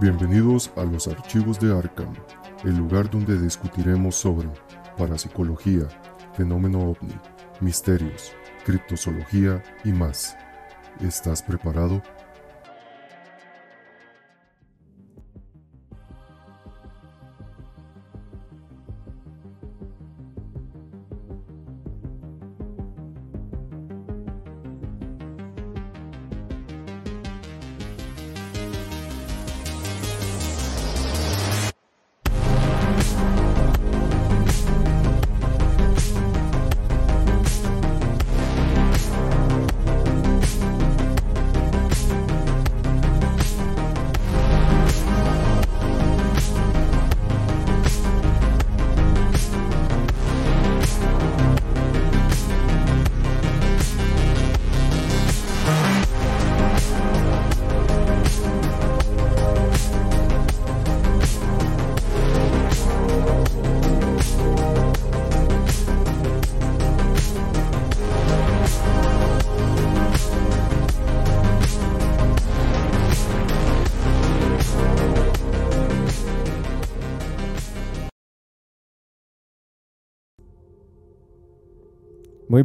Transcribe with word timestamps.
Bienvenidos 0.00 0.70
a 0.76 0.84
los 0.84 1.08
archivos 1.08 1.60
de 1.60 1.76
Arkham, 1.76 2.14
el 2.64 2.76
lugar 2.76 3.10
donde 3.10 3.38
discutiremos 3.38 4.14
sobre 4.14 4.48
parapsicología, 4.96 5.86
fenómeno 6.34 6.78
ovni, 6.78 7.14
misterios, 7.60 8.32
criptozoología 8.64 9.62
y 9.84 9.92
más. 9.92 10.36
¿Estás 11.00 11.42
preparado? 11.42 12.02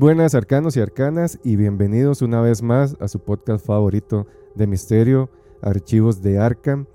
Buenas 0.05 0.35
arcanos 0.35 0.77
y 0.77 0.81
arcanas 0.81 1.39
y 1.43 1.55
bienvenidos 1.55 2.21
una 2.21 2.39
vez 2.39 2.61
más 2.61 2.95
a 2.99 3.07
su 3.07 3.17
podcast 3.17 3.65
favorito 3.65 4.27
de 4.53 4.67
misterio, 4.67 5.31
Archivos 5.63 6.21
de 6.21 6.37
Arkham. 6.37 6.85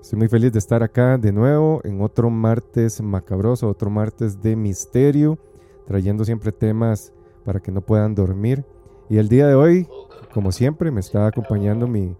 Estoy 0.00 0.20
muy 0.20 0.28
feliz 0.28 0.52
de 0.52 0.60
estar 0.60 0.80
acá 0.84 1.18
de 1.18 1.32
nuevo 1.32 1.80
en 1.82 2.00
otro 2.00 2.30
martes 2.30 3.02
macabroso, 3.02 3.68
otro 3.68 3.90
martes 3.90 4.40
de 4.40 4.54
misterio, 4.54 5.36
trayendo 5.84 6.24
siempre 6.24 6.52
temas 6.52 7.12
para 7.44 7.58
que 7.58 7.72
no 7.72 7.80
puedan 7.80 8.14
dormir. 8.14 8.64
Y 9.08 9.18
el 9.18 9.28
día 9.28 9.48
de 9.48 9.56
hoy, 9.56 9.88
como 10.32 10.52
siempre, 10.52 10.92
me 10.92 11.00
está 11.00 11.26
acompañando 11.26 11.88
mi, 11.88 12.14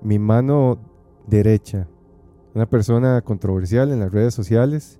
mi 0.00 0.18
mano 0.18 0.78
derecha, 1.26 1.86
una 2.54 2.64
persona 2.64 3.20
controversial 3.20 3.92
en 3.92 4.00
las 4.00 4.10
redes 4.10 4.32
sociales, 4.32 4.98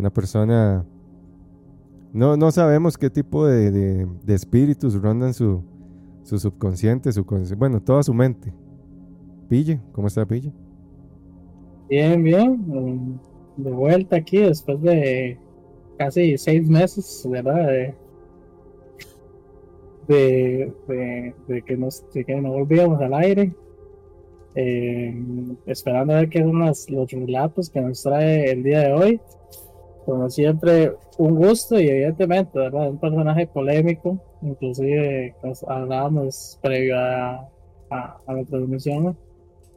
una 0.00 0.10
persona 0.10 0.84
no, 2.16 2.34
no 2.34 2.50
sabemos 2.50 2.96
qué 2.96 3.10
tipo 3.10 3.46
de, 3.46 4.08
espíritus 4.26 4.94
rondan 4.94 5.34
su, 5.34 5.62
su 6.22 6.38
subconsciente, 6.38 7.12
su 7.12 7.24
bueno, 7.58 7.82
toda 7.82 8.02
su 8.02 8.14
mente. 8.14 8.54
Pille, 9.50 9.78
¿cómo 9.92 10.06
está 10.06 10.24
Pille? 10.24 10.50
Bien, 11.90 12.22
bien. 12.22 13.20
De 13.58 13.70
vuelta 13.70 14.16
aquí 14.16 14.38
después 14.38 14.80
de 14.80 15.38
casi 15.98 16.38
seis 16.38 16.66
meses, 16.66 17.26
¿verdad? 17.28 17.94
De, 20.08 20.72
que, 21.66 21.76
nos, 21.76 22.02
no 22.28 22.50
volvíamos 22.50 22.98
al 23.02 23.12
aire. 23.12 23.54
Eh, 24.54 25.22
esperando 25.66 26.14
a 26.14 26.20
ver 26.20 26.30
qué 26.30 26.40
son 26.40 26.58
los 26.60 27.10
relatos 27.10 27.68
que 27.68 27.82
nos 27.82 28.02
trae 28.02 28.52
el 28.52 28.62
día 28.62 28.80
de 28.80 28.92
hoy 28.94 29.20
como 30.06 30.30
siempre, 30.30 30.92
un 31.18 31.34
gusto 31.34 31.78
y 31.80 31.88
evidentemente, 31.88 32.56
¿verdad? 32.56 32.90
Un 32.90 32.98
personaje 32.98 33.48
polémico, 33.48 34.18
inclusive 34.40 35.34
pues, 35.42 35.64
hablábamos 35.64 36.58
previo 36.62 36.96
a, 36.96 37.48
a, 37.90 38.20
la 38.28 38.44
transmisión, 38.44 39.16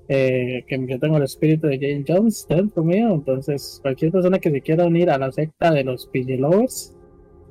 eh, 0.08 0.64
que 0.68 0.86
yo 0.88 1.00
tengo 1.00 1.18
el 1.18 1.24
espíritu 1.24 1.66
de 1.66 1.80
Jane 1.80 2.06
Jones 2.08 2.46
dentro 2.48 2.84
mío, 2.84 3.12
entonces 3.12 3.80
cualquier 3.82 4.12
persona 4.12 4.38
que 4.38 4.52
se 4.52 4.62
quiera 4.62 4.86
unir 4.86 5.10
a 5.10 5.18
la 5.18 5.32
secta 5.32 5.72
de 5.72 5.84
los 5.84 6.08
Lovers, 6.14 6.96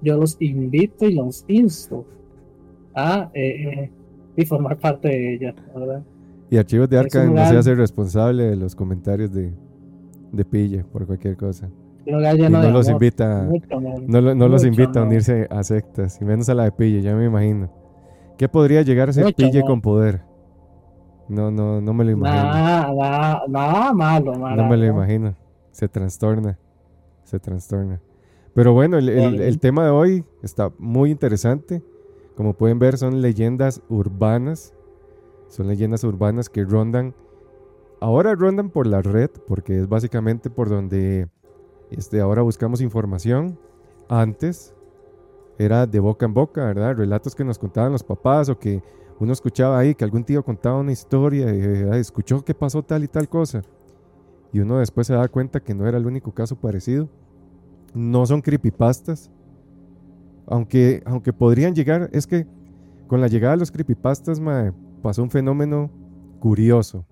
yo 0.01 0.17
los 0.17 0.37
invito 0.41 1.07
y 1.07 1.15
los 1.15 1.45
insto 1.49 2.07
a 2.95 3.29
eh, 3.35 3.91
y 4.37 4.47
formar 4.47 4.79
parte 4.79 5.09
de 5.09 5.35
ella, 5.35 5.55
¿verdad? 5.75 6.05
Y 6.49 6.57
Archivos 6.57 6.89
de 6.89 6.99
Arca 6.99 7.25
no 7.25 7.45
se 7.49 7.57
hace 7.57 7.75
responsable 7.75 8.45
de 8.45 8.57
los 8.57 8.77
comentarios 8.77 9.33
de, 9.33 9.53
de 10.31 10.45
Pille 10.45 10.85
por 10.85 11.07
cualquier 11.07 11.37
cosa 11.37 11.69
no 12.09 12.71
los 12.71 12.89
invita, 12.89 13.49
no, 14.07 14.49
los 14.49 14.65
invita 14.65 15.01
a 15.01 15.03
unirse 15.05 15.47
a 15.51 15.63
sectas, 15.63 16.21
y 16.21 16.25
menos 16.25 16.49
a 16.49 16.55
la 16.55 16.65
de 16.65 16.73
Pille, 16.73 17.03
ya 17.03 17.15
me 17.15 17.27
imagino. 17.27 17.71
¿Qué 18.37 18.49
podría 18.49 18.83
llegar 18.83 19.09
a 19.09 19.13
ser 19.13 19.35
Pille 19.35 19.63
con 19.63 19.81
poder? 19.81 20.23
No, 21.29 21.51
no, 21.51 21.81
no 21.81 21.93
me 21.93 22.05
lo 22.05 22.13
imagino. 22.13 22.43
Nada, 22.43 23.43
nada, 23.49 23.93
malo, 23.93 24.35
malo. 24.35 24.63
No 24.63 24.69
me 24.69 24.77
lo 24.77 24.87
imagino. 24.87 25.35
Se 25.71 25.89
trastorna, 25.89 26.59
se 27.25 27.39
trastorna. 27.39 28.01
Pero 28.55 28.73
bueno, 28.73 28.97
el, 28.99 29.09
el 29.09 29.59
tema 29.59 29.85
de 29.85 29.91
hoy 29.91 30.25
está 30.43 30.73
muy 30.79 31.11
interesante. 31.11 31.83
Como 32.35 32.55
pueden 32.55 32.79
ver, 32.79 32.97
son 32.97 33.21
leyendas 33.21 33.83
urbanas. 33.89 34.73
Son 35.49 35.67
leyendas 35.67 36.03
urbanas 36.05 36.49
que 36.49 36.65
rondan. 36.65 37.15
Ahora 38.01 38.35
rondan 38.35 38.71
por 38.71 38.87
la 38.87 39.03
red, 39.03 39.31
porque 39.47 39.79
es 39.81 39.89
básicamente 39.89 40.51
por 40.51 40.69
donde 40.69 41.29
este, 41.91 42.21
ahora 42.21 42.43
buscamos 42.43 42.81
información. 42.81 43.59
Antes 44.09 44.75
era 45.59 45.87
de 45.87 45.99
boca 46.01 46.27
en 46.27 46.35
boca, 46.35 46.65
¿verdad? 46.67 46.97
Relatos 46.97 47.35
que 47.35 47.45
nos 47.45 47.59
contaban 47.59 47.93
los 47.93 48.03
papás 48.03 48.49
o 48.49 48.59
que 48.59 48.83
uno 49.21 49.33
escuchaba 49.33 49.79
ahí 49.79 49.95
que 49.95 50.05
algún 50.05 50.25
tío 50.25 50.45
contaba 50.45 50.79
una 50.79 50.93
historia 50.93 51.53
y 51.55 51.99
escuchó 51.99 52.45
que 52.45 52.55
pasó 52.55 52.83
tal 52.83 53.05
y 53.05 53.09
tal 53.09 53.29
cosa. 53.29 53.63
Y 54.53 54.61
uno 54.61 54.79
después 54.79 55.07
se 55.07 55.15
da 55.15 55.29
cuenta 55.29 55.61
que 55.61 55.75
no 55.75 55.87
era 55.87 55.99
el 55.99 56.07
único 56.07 56.33
caso 56.33 56.57
parecido. 56.57 57.09
No 57.95 58.25
son 58.27 58.41
creepypastas. 58.41 59.31
Aunque, 60.47 61.03
aunque 61.05 61.33
podrían 61.33 61.75
llegar, 61.75 62.09
es 62.13 62.27
que 62.27 62.47
con 63.07 63.21
la 63.21 63.27
llegada 63.27 63.55
de 63.55 63.61
los 63.61 63.71
creepypastas 63.71 64.41
pasó 65.03 65.23
un 65.23 65.31
fenómeno 65.31 65.91
curioso. 66.39 67.05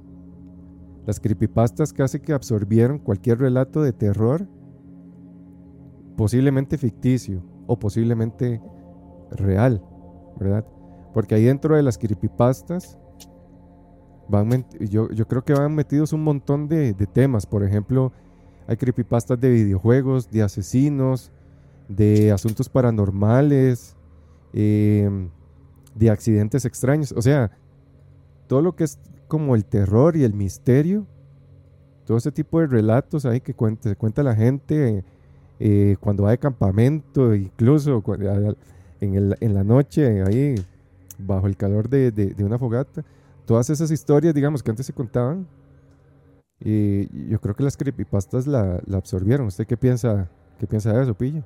Las 1.07 1.21
creepypastas 1.21 1.93
casi 1.93 2.21
que 2.21 2.33
absorbieron 2.33 2.99
cualquier 2.99 3.39
relato 3.39 3.83
de 3.83 3.93
terror 3.93 4.47
posiblemente 6.17 6.79
ficticio 6.79 7.43
o 7.67 7.79
posiblemente 7.79 8.61
real, 9.31 9.83
¿verdad? 10.39 10.65
Porque 11.13 11.35
ahí 11.35 11.45
dentro 11.45 11.77
de 11.77 11.83
las 11.83 11.99
creepypastas 11.99 12.99
van, 14.29 14.67
yo, 14.81 15.11
yo 15.11 15.27
creo 15.27 15.45
que 15.45 15.55
van 15.55 15.75
metidos 15.75 16.13
un 16.13 16.25
montón 16.25 16.69
de, 16.69 16.95
temas. 17.13 17.47
Por 17.47 17.63
ejemplo, 17.63 18.13
hay 18.67 18.77
creepypastas 18.77 19.41
de 19.41 19.51
videojuegos, 19.51 20.31
de 20.31 20.43
asesinos, 20.43 21.33
de 21.89 22.33
asuntos 22.33 22.69
paranormales, 22.69 23.97
em, 24.53 25.31
de 25.95 26.11
accidentes 26.11 26.65
extraños. 26.65 27.13
O 27.13 27.23
sea, 27.23 27.51
todo 28.47 28.63
lo 28.63 28.75
que 28.75 28.85
es 28.85 28.99
como 29.29 29.55
el 29.55 29.65
terror 29.65 30.17
y 30.17 30.25
el 30.25 30.35
misterio, 30.35 31.07
todo 32.05 32.17
ese 32.17 32.31
tipo 32.31 32.61
de 32.61 32.67
relatos 32.67 33.27
ahí 33.27 33.41
que 33.41 33.55
cuenta, 33.55 33.95
cuenta 33.97 34.23
la 34.23 34.35
gente 34.35 35.05
eh, 35.59 35.97
cuando 36.01 36.25
va 36.25 36.31
de 36.31 36.39
campamento, 36.39 37.35
incluso 37.35 38.03
en, 39.01 39.55
la 39.55 39.65
noche, 39.65 40.23
ahí 40.23 40.55
bajo 41.19 41.47
el 41.47 41.57
calor 41.57 41.89
de, 41.89 42.35
una 42.39 42.59
fogata. 42.59 43.05
Todas 43.47 43.71
esas 43.71 43.91
historias, 43.91 44.35
digamos, 44.35 44.63
que 44.63 44.71
antes 44.71 44.87
se 44.87 44.93
contaban, 44.93 45.47
y 46.59 47.29
yo 47.29 47.41
creo 47.41 47.55
que 47.55 47.63
las 47.63 47.77
creepypastas 47.77 48.47
la, 48.47 48.81
la 48.87 48.97
absorbieron. 48.97 49.47
¿Usted 49.47 49.67
qué 49.67 49.77
piensa, 49.77 50.29
qué 50.59 50.67
piensa 50.67 50.93
de 50.93 51.03
eso, 51.03 51.15
Pilla? 51.15 51.45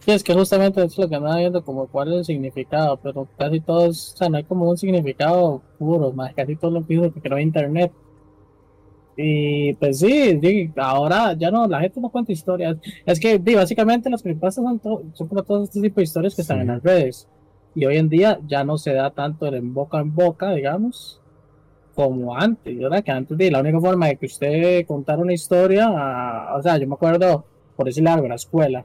Sí, 0.00 0.12
es 0.12 0.22
que 0.22 0.32
justamente 0.32 0.82
es 0.82 0.96
lo 0.96 1.08
que 1.08 1.16
andaba 1.16 1.36
viendo, 1.36 1.64
como 1.64 1.86
cuál 1.88 2.12
es 2.12 2.18
el 2.18 2.24
significado, 2.24 2.96
pero 2.98 3.28
casi 3.36 3.60
todos, 3.60 4.14
o 4.14 4.16
sea, 4.16 4.28
no 4.28 4.36
hay 4.36 4.44
como 4.44 4.68
un 4.68 4.78
significado 4.78 5.60
puro, 5.78 6.12
más 6.12 6.34
casi 6.34 6.56
todo 6.56 6.70
lo 6.70 6.86
que 6.86 7.20
creó 7.20 7.38
Internet. 7.38 7.92
Y 9.20 9.74
pues 9.74 9.98
sí, 9.98 10.70
ahora 10.76 11.32
ya 11.32 11.50
no, 11.50 11.66
la 11.66 11.80
gente 11.80 12.00
no 12.00 12.08
cuenta 12.08 12.30
historias. 12.30 12.76
Es 13.04 13.18
que 13.18 13.36
básicamente 13.36 14.08
las 14.08 14.22
creepypastas 14.22 14.64
son, 14.64 14.80
son 15.12 15.28
para 15.28 15.42
todo 15.42 15.64
este 15.64 15.80
tipo 15.80 15.96
de 15.96 16.04
historias 16.04 16.36
que 16.36 16.42
están 16.42 16.60
en 16.60 16.68
las 16.68 16.82
redes. 16.82 17.26
Y 17.74 17.84
hoy 17.84 17.96
en 17.96 18.08
día 18.08 18.38
ya 18.46 18.62
no 18.62 18.78
se 18.78 18.92
da 18.92 19.10
tanto 19.10 19.46
el 19.46 19.54
en 19.54 19.74
boca 19.74 19.98
en 19.98 20.14
boca, 20.14 20.52
digamos. 20.52 21.20
como 21.98 22.36
antes, 22.36 22.78
¿verdad? 22.78 23.02
Que 23.02 23.10
antes 23.10 23.36
de 23.36 23.50
la 23.50 23.58
única 23.58 23.80
forma 23.80 24.06
de 24.06 24.14
que 24.16 24.26
usted 24.26 24.86
contara 24.86 25.20
una 25.20 25.32
historia, 25.32 25.90
o 26.54 26.62
sea, 26.62 26.78
yo 26.78 26.86
me 26.86 26.94
acuerdo, 26.94 27.44
por 27.74 27.86
decirle 27.86 28.10
algo, 28.10 28.28
la 28.28 28.36
escuela, 28.36 28.84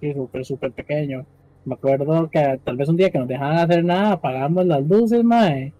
súper, 0.00 0.44
súper 0.44 0.70
pequeño. 0.70 1.26
Me 1.64 1.74
acuerdo 1.74 2.30
que 2.30 2.60
tal 2.62 2.76
vez 2.76 2.88
un 2.88 2.96
día 2.96 3.10
que 3.10 3.18
nos 3.18 3.26
dejaban 3.26 3.58
hacer 3.58 3.84
nada, 3.84 4.12
apagamos 4.12 4.64
las 4.64 4.86
luces, 4.86 5.24
mae, 5.24 5.72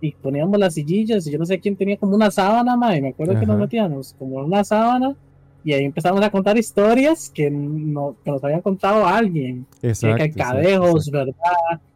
y 0.00 0.12
poníamos 0.12 0.58
las 0.58 0.74
sillillas, 0.74 1.26
y 1.26 1.30
yo 1.30 1.38
no 1.38 1.46
sé 1.46 1.60
quién 1.60 1.76
tenía 1.76 1.96
como 1.96 2.14
una 2.14 2.30
sábana, 2.30 2.76
mae, 2.76 3.00
me 3.00 3.08
acuerdo 3.08 3.38
que 3.38 3.46
nos 3.46 3.58
metíamos 3.58 4.14
como 4.18 4.36
una 4.36 4.64
sábana, 4.64 5.14
y 5.62 5.72
ahí 5.72 5.84
empezamos 5.84 6.22
a 6.22 6.30
contar 6.30 6.56
historias 6.56 7.30
que, 7.30 7.50
no, 7.50 8.16
que 8.24 8.30
nos 8.30 8.42
había 8.42 8.62
contado 8.62 9.06
alguien. 9.06 9.66
Exacto, 9.82 10.16
que, 10.16 10.32
cadejos, 10.32 11.10
¿verdad? 11.10 11.34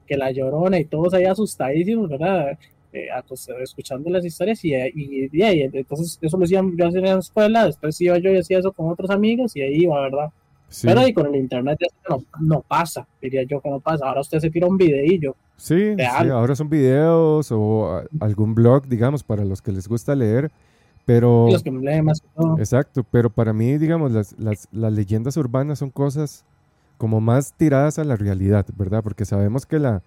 Que 0.06 0.16
la 0.16 0.30
llorona 0.30 0.78
y 0.78 0.84
todos 0.84 1.14
ahí 1.14 1.24
asustadísimos, 1.24 2.10
¿verdad? 2.10 2.58
Eh, 2.92 3.08
escuchando 3.60 4.08
las 4.10 4.24
historias 4.24 4.64
y, 4.64 4.72
y, 4.72 5.28
entonces 5.32 6.16
eso 6.20 6.38
lo 6.38 6.44
hacían 6.44 6.76
yo 6.76 6.84
en 6.86 7.02
la 7.02 7.18
escuela, 7.18 7.66
después 7.66 8.00
iba 8.00 8.18
yo 8.18 8.30
y 8.30 8.38
hacía 8.38 8.60
eso 8.60 8.70
con 8.70 8.88
otros 8.88 9.10
amigos 9.10 9.56
y 9.56 9.62
ahí 9.62 9.82
iba, 9.82 10.00
¿verdad? 10.00 10.28
Pero 10.82 11.00
ahí 11.00 11.12
con 11.12 11.26
el 11.26 11.36
internet 11.36 11.78
no, 12.08 12.22
no, 12.40 12.60
pasa, 12.62 13.06
diría 13.20 13.42
yo 13.44 13.60
que 13.60 13.70
no 13.70 13.80
pasa. 13.80 14.06
Ahora 14.06 14.20
usted 14.20 14.38
se 14.40 14.50
tira 14.50 14.66
un 14.66 14.76
videillo. 14.76 15.36
Sí, 15.56 15.94
sí 15.96 16.02
ahora 16.02 16.56
son 16.56 16.68
videos 16.68 17.50
o 17.52 18.02
algún 18.20 18.54
blog, 18.54 18.86
digamos, 18.86 19.22
para 19.22 19.44
los 19.44 19.62
que 19.62 19.72
les 19.72 19.88
gusta 19.88 20.14
leer. 20.14 20.50
Pero. 21.06 21.48
Los 21.50 21.62
que 21.62 21.70
leen 21.70 22.04
más. 22.04 22.22
Exacto, 22.58 23.04
pero 23.10 23.30
para 23.30 23.52
mí, 23.52 23.76
digamos, 23.78 24.12
las, 24.12 24.38
las, 24.38 24.68
las 24.72 24.92
leyendas 24.92 25.36
urbanas 25.36 25.78
son 25.78 25.90
cosas 25.90 26.44
como 26.96 27.20
más 27.20 27.52
tiradas 27.52 27.98
a 27.98 28.04
la 28.04 28.16
realidad, 28.16 28.66
¿verdad? 28.76 29.02
Porque 29.02 29.24
sabemos 29.24 29.66
que 29.66 29.78
la, 29.78 30.02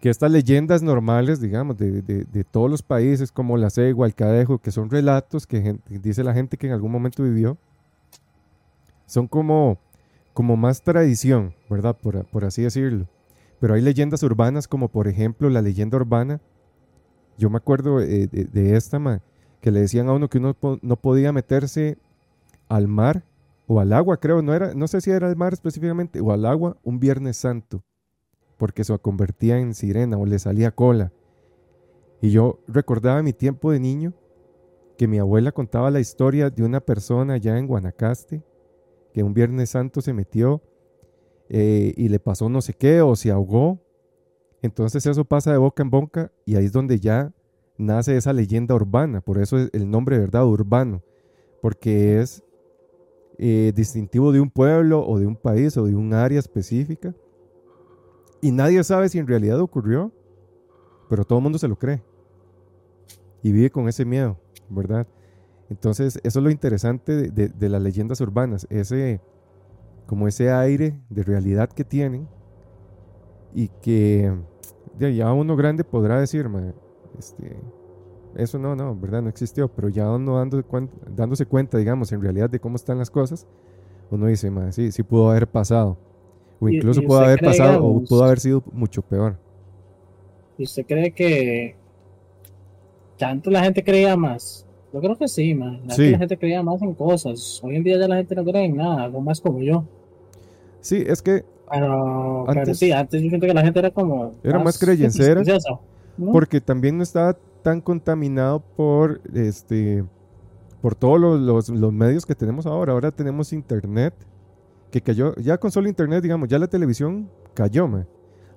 que 0.00 0.10
estas 0.10 0.30
leyendas 0.30 0.82
normales, 0.82 1.40
digamos, 1.40 1.76
de, 1.76 2.02
de, 2.02 2.44
todos 2.44 2.70
los 2.70 2.82
países, 2.82 3.32
como 3.32 3.56
la 3.56 3.70
cegua, 3.70 4.06
el 4.06 4.14
cadejo, 4.14 4.58
que 4.58 4.70
son 4.70 4.90
relatos 4.90 5.46
que 5.46 5.78
dice 5.88 6.24
la 6.24 6.34
gente 6.34 6.56
que 6.56 6.66
en 6.66 6.72
algún 6.72 6.92
momento 6.92 7.22
vivió, 7.22 7.56
son 9.06 9.26
como, 9.26 9.78
como 10.34 10.56
más 10.56 10.82
tradición, 10.82 11.54
¿verdad? 11.68 11.96
Por, 11.96 12.24
por 12.26 12.44
así 12.44 12.62
decirlo. 12.62 13.06
Pero 13.60 13.74
hay 13.74 13.82
leyendas 13.82 14.22
urbanas, 14.22 14.68
como 14.68 14.88
por 14.88 15.08
ejemplo 15.08 15.50
la 15.50 15.62
leyenda 15.62 15.96
urbana, 15.96 16.40
yo 17.36 17.50
me 17.50 17.56
acuerdo 17.56 18.00
eh, 18.00 18.26
de, 18.26 18.76
esta, 18.76 19.22
que 19.60 19.70
le 19.70 19.80
decían 19.80 20.08
a 20.08 20.12
uno 20.12 20.28
que 20.28 20.38
uno 20.38 20.56
no 20.82 20.96
podía 20.96 21.32
meterse 21.32 21.98
al 22.68 22.88
mar 22.88 23.24
o 23.66 23.80
al 23.80 23.92
agua, 23.92 24.18
creo, 24.18 24.42
no, 24.42 24.54
era, 24.54 24.74
no 24.74 24.88
sé 24.88 25.00
si 25.00 25.10
era 25.10 25.28
al 25.28 25.36
mar 25.36 25.52
específicamente, 25.52 26.20
o 26.20 26.32
al 26.32 26.46
agua, 26.46 26.76
un 26.82 26.98
Viernes 26.98 27.36
Santo 27.36 27.82
porque 28.58 28.84
se 28.84 28.98
convertía 28.98 29.58
en 29.58 29.72
sirena 29.72 30.18
o 30.18 30.26
le 30.26 30.38
salía 30.38 30.72
cola. 30.72 31.12
Y 32.20 32.30
yo 32.30 32.58
recordaba 32.66 33.22
mi 33.22 33.32
tiempo 33.32 33.70
de 33.70 33.80
niño 33.80 34.12
que 34.98 35.06
mi 35.06 35.18
abuela 35.18 35.52
contaba 35.52 35.90
la 35.92 36.00
historia 36.00 36.50
de 36.50 36.64
una 36.64 36.80
persona 36.80 37.34
allá 37.34 37.56
en 37.56 37.68
Guanacaste 37.68 38.42
que 39.14 39.22
un 39.22 39.32
Viernes 39.32 39.70
Santo 39.70 40.02
se 40.02 40.12
metió 40.12 40.60
eh, 41.48 41.94
y 41.96 42.08
le 42.08 42.18
pasó 42.18 42.48
no 42.48 42.60
sé 42.60 42.74
qué 42.74 43.00
o 43.02 43.16
se 43.16 43.30
ahogó. 43.30 43.80
Entonces 44.62 45.06
eso 45.06 45.24
pasa 45.24 45.52
de 45.52 45.58
boca 45.58 45.82
en 45.82 45.90
boca 45.90 46.32
y 46.44 46.56
ahí 46.56 46.64
es 46.64 46.72
donde 46.72 46.98
ya 46.98 47.32
nace 47.76 48.16
esa 48.16 48.32
leyenda 48.32 48.74
urbana. 48.74 49.20
Por 49.20 49.38
eso 49.38 49.58
es 49.58 49.70
el 49.72 49.90
nombre, 49.90 50.18
¿verdad? 50.18 50.46
Urbano. 50.46 51.02
Porque 51.62 52.20
es 52.20 52.42
eh, 53.38 53.72
distintivo 53.74 54.32
de 54.32 54.40
un 54.40 54.50
pueblo 54.50 55.06
o 55.06 55.18
de 55.18 55.26
un 55.26 55.36
país 55.36 55.76
o 55.76 55.86
de 55.86 55.94
un 55.94 56.12
área 56.12 56.38
específica 56.38 57.14
y 58.40 58.52
nadie 58.52 58.82
sabe 58.84 59.08
si 59.08 59.18
en 59.18 59.26
realidad 59.26 59.60
ocurrió, 59.60 60.12
pero 61.08 61.24
todo 61.24 61.38
el 61.38 61.42
mundo 61.42 61.58
se 61.58 61.68
lo 61.68 61.76
cree. 61.76 62.02
Y 63.42 63.52
vive 63.52 63.70
con 63.70 63.88
ese 63.88 64.04
miedo, 64.04 64.38
¿verdad? 64.68 65.06
Entonces, 65.70 66.20
eso 66.22 66.38
es 66.38 66.42
lo 66.42 66.50
interesante 66.50 67.30
de, 67.30 67.68
las 67.68 67.82
leyendas 67.82 68.20
urbanas, 68.20 68.66
ese, 68.70 69.20
como 70.08 70.26
ese 70.26 70.50
aire 70.50 70.98
de 71.10 71.22
realidad 71.22 71.68
que 71.68 71.84
tienen 71.84 72.26
y 73.54 73.68
que 73.68 74.32
ya 74.98 75.32
uno 75.34 75.54
grande 75.54 75.84
podrá 75.84 76.18
decir, 76.18 76.48
este, 77.18 77.56
eso 78.34 78.58
no, 78.58 78.74
no, 78.74 78.96
¿verdad? 78.96 79.20
No 79.20 79.28
existió, 79.28 79.68
pero 79.68 79.90
ya 79.90 80.10
uno 80.10 80.38
dando, 80.38 80.64
dándose 81.14 81.44
cuenta, 81.44 81.76
digamos, 81.76 82.10
en 82.12 82.22
realidad 82.22 82.48
de 82.48 82.58
cómo 82.58 82.76
están 82.76 82.96
las 82.96 83.10
cosas, 83.10 83.46
uno 84.10 84.26
dice, 84.26 84.50
sí, 84.72 84.90
sí 84.92 85.02
pudo 85.02 85.30
haber 85.30 85.46
pasado. 85.46 85.98
O 86.58 86.70
incluso 86.70 87.02
pudo 87.02 87.18
haber 87.18 87.40
pasado 87.40 87.84
o 87.84 88.02
pudo 88.02 88.24
haber 88.24 88.40
sido 88.40 88.64
mucho 88.72 89.02
peor. 89.02 89.36
¿Y 90.56 90.64
usted 90.64 90.86
cree 90.86 91.10
que 91.12 91.76
tanto 93.18 93.50
la 93.50 93.62
gente 93.62 93.84
creía 93.84 94.16
más? 94.16 94.66
Yo 94.90 95.00
creo 95.00 95.18
que 95.18 95.28
sí, 95.28 95.54
man. 95.54 95.82
La 95.86 95.94
gente 95.94 96.38
creía 96.38 96.62
más 96.62 96.80
en 96.80 96.94
cosas. 96.94 97.60
Hoy 97.62 97.76
en 97.76 97.84
día 97.84 97.98
ya 97.98 98.08
la 98.08 98.16
gente 98.16 98.34
no 98.34 98.42
cree 98.42 98.64
en 98.64 98.76
nada, 98.76 99.04
algo 99.04 99.20
más 99.20 99.38
como 99.38 99.60
yo. 99.60 99.84
Sí, 100.88 101.04
es 101.06 101.20
que. 101.20 101.44
Pero, 101.70 102.48
antes, 102.48 102.78
sí, 102.78 102.92
antes 102.92 103.20
yo 103.20 103.28
siento 103.28 103.46
que 103.46 103.52
la 103.52 103.60
gente 103.62 103.78
era 103.78 103.90
como. 103.90 104.32
Era 104.42 104.58
más, 104.58 104.78
creyencera. 104.78 105.42
Porque 106.32 106.62
también 106.62 106.96
no 106.96 107.02
estaba 107.02 107.36
tan 107.62 107.82
contaminado 107.82 108.60
por 108.60 109.20
este 109.34 110.02
por 110.80 110.94
todos 110.94 111.20
los, 111.20 111.68
los, 111.68 111.92
medios 111.92 112.24
que 112.24 112.34
tenemos 112.34 112.64
ahora. 112.64 112.94
Ahora 112.94 113.10
tenemos 113.10 113.52
internet 113.52 114.14
que 114.90 115.02
cayó, 115.02 115.34
ya 115.34 115.58
con 115.58 115.70
solo 115.70 115.90
internet, 115.90 116.22
digamos, 116.22 116.48
ya 116.48 116.58
la 116.58 116.68
televisión 116.68 117.28
cayó, 117.52 117.86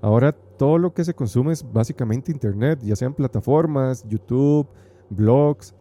Ahora 0.02 0.32
todo 0.32 0.78
lo 0.78 0.94
que 0.94 1.04
se 1.04 1.14
consume 1.14 1.52
es 1.52 1.66
básicamente 1.70 2.32
internet, 2.32 2.80
ya 2.82 2.96
sean 2.96 3.14
plataformas, 3.14 4.06
YouTube, 4.08 4.68
blogs. 5.10 5.76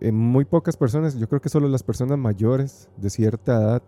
Eh, 0.00 0.10
muy 0.10 0.46
pocas 0.46 0.74
personas, 0.76 1.16
yo 1.16 1.28
creo 1.28 1.42
que 1.42 1.50
solo 1.50 1.68
las 1.68 1.82
personas 1.82 2.16
mayores 2.16 2.88
de 2.96 3.10
cierta 3.10 3.56
edad, 3.56 3.82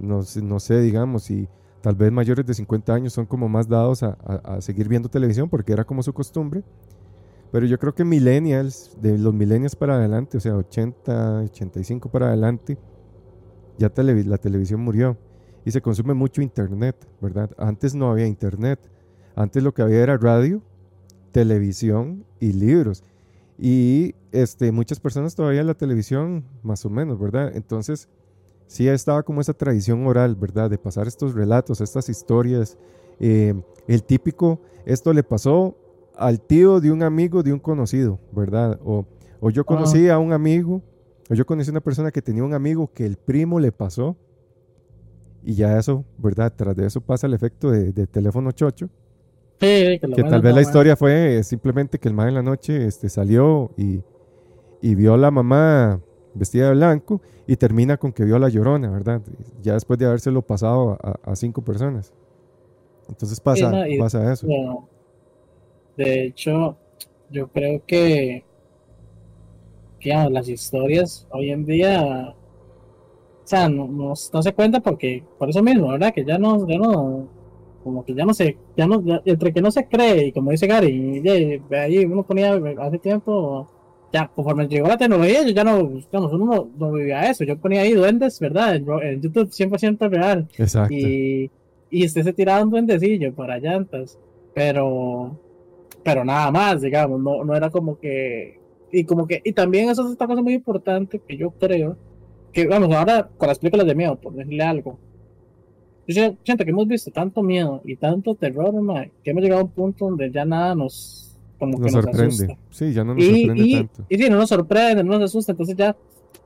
no, 0.00 0.22
no 0.42 0.60
sé, 0.60 0.80
digamos, 0.80 1.30
y 1.30 1.48
tal 1.80 1.94
vez 1.94 2.10
mayores 2.10 2.44
de 2.46 2.54
50 2.54 2.94
años 2.94 3.12
son 3.12 3.26
como 3.26 3.48
más 3.48 3.68
dados 3.68 4.02
a, 4.02 4.60
seguir 4.60 4.88
viendo 4.88 5.08
televisión 5.08 5.48
porque 5.48 5.72
era 5.72 5.84
como 5.84 6.02
su 6.02 6.12
costumbre. 6.12 6.62
Pero 7.52 7.64
yo 7.66 7.78
creo 7.78 7.94
que 7.94 8.04
millennials, 8.04 8.96
de 9.00 9.16
los 9.16 9.32
millennials 9.32 9.76
para 9.76 9.94
adelante, 9.94 10.36
o 10.36 10.40
sea, 10.40 10.56
80, 10.56 11.42
85 11.42 12.08
para 12.10 12.26
adelante, 12.28 12.76
ya 13.78 13.92
la 13.96 14.38
televisión 14.38 14.80
murió 14.80 15.16
y 15.64 15.70
se 15.70 15.80
consume 15.80 16.14
mucho 16.14 16.42
internet, 16.42 16.96
¿verdad? 17.20 17.50
Antes 17.58 17.94
no 17.94 18.10
había 18.10 18.26
internet, 18.26 18.80
antes 19.34 19.62
lo 19.62 19.74
que 19.74 19.82
había 19.82 20.02
era 20.02 20.16
radio, 20.16 20.62
televisión 21.32 22.24
y 22.40 22.52
libros. 22.52 23.04
Y 23.58 24.14
este, 24.32 24.70
muchas 24.72 25.00
personas 25.00 25.34
todavía 25.34 25.62
la 25.62 25.74
televisión, 25.74 26.44
más 26.62 26.84
o 26.84 26.90
menos, 26.90 27.18
¿verdad? 27.18 27.52
Entonces, 27.54 28.08
sí 28.66 28.88
estaba 28.88 29.22
como 29.22 29.40
esa 29.40 29.54
tradición 29.54 30.06
oral, 30.06 30.34
¿verdad? 30.34 30.70
De 30.70 30.78
pasar 30.78 31.06
estos 31.06 31.34
relatos, 31.34 31.80
estas 31.80 32.08
historias. 32.08 32.76
Eh, 33.20 33.54
el 33.86 34.02
típico, 34.02 34.60
esto 34.84 35.12
le 35.12 35.22
pasó 35.22 35.76
al 36.16 36.40
tío 36.40 36.80
de 36.80 36.90
un 36.90 37.02
amigo 37.02 37.42
de 37.42 37.52
un 37.52 37.58
conocido, 37.58 38.18
¿verdad? 38.32 38.78
O, 38.84 39.06
o 39.40 39.50
yo 39.50 39.64
conocí 39.64 40.08
a 40.08 40.18
un 40.18 40.32
amigo 40.32 40.82
yo 41.34 41.44
conocí 41.44 41.70
una 41.70 41.80
persona 41.80 42.10
que 42.10 42.22
tenía 42.22 42.44
un 42.44 42.54
amigo 42.54 42.90
que 42.92 43.04
el 43.04 43.16
primo 43.16 43.58
le 43.58 43.72
pasó 43.72 44.16
y 45.42 45.54
ya 45.54 45.78
eso, 45.78 46.04
¿verdad? 46.18 46.52
Tras 46.54 46.76
de 46.76 46.86
eso 46.86 47.00
pasa 47.00 47.26
el 47.26 47.34
efecto 47.34 47.70
de, 47.70 48.06
teléfono 48.06 48.52
chocho. 48.52 48.88
que, 49.58 49.98
tal 50.28 50.42
vez 50.42 50.54
la 50.54 50.60
historia 50.60 50.96
fue 50.96 51.42
simplemente 51.42 51.98
que 51.98 52.08
el 52.08 52.14
man 52.14 52.28
en 52.28 52.34
la 52.34 52.42
noche 52.42 52.86
este, 52.86 53.08
salió 53.08 53.70
y, 53.76 54.02
vio 54.94 55.14
a 55.14 55.16
la 55.16 55.32
mamá 55.32 56.00
vestida 56.36 56.68
de 56.68 56.74
blanco 56.74 57.20
y 57.46 57.56
termina 57.56 57.96
con 57.96 58.12
que 58.12 58.24
vio 58.24 58.36
a 58.36 58.38
la 58.38 58.48
llorona, 58.48 58.90
¿verdad? 58.90 59.22
Ya 59.62 59.74
después 59.74 59.98
de 59.98 60.06
habérselo 60.06 60.42
pasado 60.42 60.98
a, 61.00 61.36
cinco 61.36 61.62
personas. 61.62 62.12
Entonces 63.08 63.40
pasa, 63.40 63.72
pasa 63.98 64.32
eso. 64.32 64.46
de 65.96 66.24
hecho, 66.24 66.76
yo 67.30 67.48
creo 67.48 67.82
que 67.86 68.44
digamos, 70.06 70.32
las 70.32 70.48
historias 70.48 71.26
hoy 71.30 71.50
en 71.50 71.64
día, 71.64 72.34
o 73.42 73.46
sea, 73.46 73.68
no, 73.68 73.88
no, 73.88 74.14
se 74.14 74.52
cuenta 74.54 74.78
porque, 74.78 75.24
por 75.36 75.50
eso 75.50 75.62
mismo, 75.64 75.88
¿verdad? 75.88 76.14
Que 76.14 76.24
ya 76.24 76.38
no, 76.38 76.66
ya 76.68 76.78
no, 76.78 77.28
como 77.82 78.04
que 78.04 78.14
ya 78.14 78.24
no 78.24 78.32
se, 78.32 78.56
ya 78.76 78.86
no, 78.86 79.02
entre 79.24 79.52
que 79.52 79.60
no 79.60 79.70
se 79.72 79.88
cree, 79.88 80.28
y 80.28 80.32
como 80.32 80.52
dice 80.52 80.68
Gary, 80.68 81.22
ya, 81.24 81.80
ahí 81.80 82.04
uno 82.04 82.22
ponía 82.22 82.54
hace 82.80 82.98
tiempo, 82.98 83.66
ya 84.16 84.28
conforme 84.28 84.66
llegó 84.68 84.88
la 84.88 84.96
tecnología, 84.96 85.42
yo 85.42 85.50
ya 85.50 85.64
no, 85.64 85.82
digamos, 85.88 86.32
uno 86.32 86.68
no, 86.78 86.92
vivía 86.92 87.30
eso, 87.30 87.44
yo 87.44 87.58
ponía 87.58 87.82
ahí 87.82 87.92
duendes, 87.92 88.40
¿verdad? 88.40 88.76
En, 88.76 89.20
YouTube 89.20 89.50
100% 89.50 90.10
real. 90.10 90.48
Exacto. 90.56 90.94
Y, 90.94 91.50
y 91.90 92.06
usted 92.06 92.22
se 92.22 92.32
tiraba 92.32 92.62
un 92.62 92.70
duendecillo 92.70 93.34
para 93.34 93.58
llantas, 93.58 94.18
pero, 94.54 95.38
pero 96.02 96.24
nada 96.24 96.50
más, 96.50 96.80
digamos, 96.80 97.20
no, 97.20 97.44
no 97.44 97.54
era 97.54 97.70
como 97.70 97.98
que 97.98 98.58
y 98.90 99.04
como 99.04 99.26
que, 99.26 99.42
y 99.44 99.52
también 99.52 99.90
eso 99.90 100.06
es 100.06 100.14
otra 100.14 100.26
cosa 100.26 100.42
muy 100.42 100.54
importante 100.54 101.18
que 101.18 101.36
yo 101.36 101.50
creo, 101.50 101.96
que 102.52 102.66
vamos, 102.66 102.94
ahora 102.94 103.28
con 103.36 103.48
las 103.48 103.58
películas 103.58 103.86
de 103.86 103.94
miedo, 103.94 104.16
por 104.16 104.34
decirle 104.34 104.62
algo, 104.62 104.98
yo 106.08 106.36
siento 106.44 106.64
que 106.64 106.70
hemos 106.70 106.86
visto 106.86 107.10
tanto 107.10 107.42
miedo 107.42 107.82
y 107.84 107.96
tanto 107.96 108.34
terror, 108.36 108.72
que 109.22 109.30
hemos 109.30 109.42
llegado 109.42 109.62
a 109.62 109.64
un 109.64 109.70
punto 109.70 110.06
donde 110.06 110.30
ya 110.30 110.44
nada 110.44 110.74
nos, 110.74 111.25
como 111.58 111.78
nos 111.78 111.80
que 111.86 111.92
nos 111.96 112.04
sorprende. 112.04 112.34
asusta. 112.44 112.56
Sí, 112.70 112.92
ya 112.92 113.04
no 113.04 113.14
nos 113.14 113.24
Y, 113.24 113.26
sorprende 113.46 113.62
y, 113.66 113.74
tanto. 113.74 114.04
y 114.08 114.18
sí, 114.18 114.30
no 114.30 114.36
nos 114.36 114.48
sorprende, 114.48 115.04
no 115.04 115.12
nos 115.18 115.22
asusta, 115.30 115.52
entonces 115.52 115.76
ya 115.76 115.96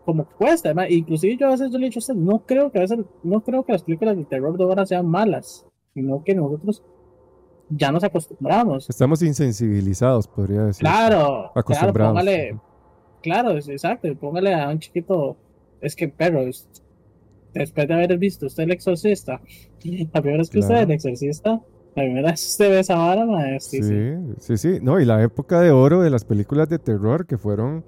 como 0.05 0.26
que 0.29 0.35
cuesta, 0.35 0.69
además, 0.71 0.87
inclusive 0.90 1.37
yo 1.37 1.47
a 1.49 1.50
veces 1.50 1.71
yo 1.71 1.79
le 1.79 1.87
he 1.87 1.88
dicho 1.88 1.99
a 1.99 2.00
usted, 2.00 2.14
no 2.14 2.38
creo 2.47 2.71
que 2.73 2.79
a 2.79 2.83
veces, 2.83 2.99
no 3.23 3.40
creo 3.43 3.64
que 3.64 3.73
las 3.73 3.83
películas 3.83 4.17
de 4.17 4.25
terror 4.25 4.57
de 4.57 4.64
ahora 4.64 4.87
sean 4.87 5.07
malas, 5.07 5.67
sino 5.95 6.23
que 6.25 6.35
nosotros 6.35 6.83
ya 7.69 7.93
nos 7.93 8.02
acostumbramos. 8.02 8.88
Estamos 8.88 9.23
insensibilizados, 9.23 10.26
podría 10.26 10.62
decir. 10.64 10.81
Claro, 10.81 11.17
claro, 11.19 11.52
Acostumbrados. 11.55 12.12
póngale, 12.12 12.59
claro, 13.23 13.50
exacto, 13.57 14.09
póngale 14.17 14.55
a 14.55 14.69
un 14.71 14.79
chiquito, 14.79 15.37
es 15.81 15.95
que 15.95 16.09
perro, 16.09 16.40
es- 16.40 16.69
después 17.52 17.87
de 17.88 17.95
haber 17.95 18.17
visto 18.19 18.47
usted 18.47 18.62
el 18.64 18.73
exorcista, 18.73 19.40
la 20.12 20.21
primera 20.23 20.38
vez 20.38 20.50
que 20.50 20.59
usted 20.61 20.75
Claro. 20.75 20.85
el 20.87 20.90
exorcista, 20.93 21.61
primera 21.94 22.30
vez 22.30 22.47
usted 22.47 22.70
ve 22.70 22.80
esa 22.80 22.97
vara, 22.97 23.25
ma, 23.26 23.49
es- 23.56 23.64
Sí, 23.64 23.80
sí, 24.38 24.56
sí. 24.56 24.78
No, 24.82 25.00
y 25.00 25.04
la 25.04 25.23
época 25.23 25.61
de 25.61 25.70
oro 25.70 26.00
de 26.02 26.11
las 26.11 26.25
películas 26.25 26.68
de 26.68 26.78
terror 26.78 27.26
que 27.26 27.38
fueron 27.38 27.85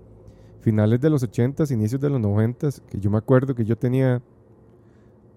finales 0.60 1.00
de 1.00 1.10
los 1.10 1.22
80s, 1.22 1.70
inicios 1.72 2.00
de 2.00 2.10
los 2.10 2.20
90s, 2.20 2.80
que 2.88 3.00
yo 3.00 3.10
me 3.10 3.18
acuerdo 3.18 3.54
que 3.54 3.64
yo 3.64 3.76
tenía 3.76 4.22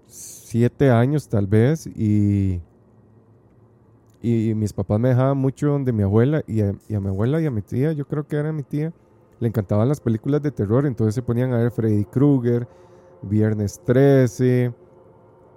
siete 0.06 0.90
años 0.90 1.28
tal 1.28 1.46
vez 1.46 1.86
y, 1.88 2.60
y 4.22 4.54
mis 4.54 4.72
papás 4.72 4.98
me 5.00 5.08
dejaban 5.10 5.36
mucho 5.38 5.68
donde 5.68 5.92
mi 5.92 6.02
abuela 6.02 6.42
y 6.46 6.60
a, 6.62 6.74
y 6.88 6.94
a 6.94 7.00
mi 7.00 7.08
abuela 7.08 7.40
y 7.40 7.46
a 7.46 7.50
mi 7.50 7.62
tía, 7.62 7.92
yo 7.92 8.06
creo 8.06 8.26
que 8.26 8.36
era 8.36 8.52
mi 8.52 8.62
tía, 8.62 8.92
le 9.40 9.48
encantaban 9.48 9.88
las 9.88 10.00
películas 10.00 10.42
de 10.42 10.50
terror, 10.52 10.86
entonces 10.86 11.14
se 11.14 11.22
ponían 11.22 11.52
a 11.52 11.58
ver 11.58 11.70
Freddy 11.70 12.04
Krueger, 12.04 12.66
Viernes 13.22 13.80
13, 13.84 14.72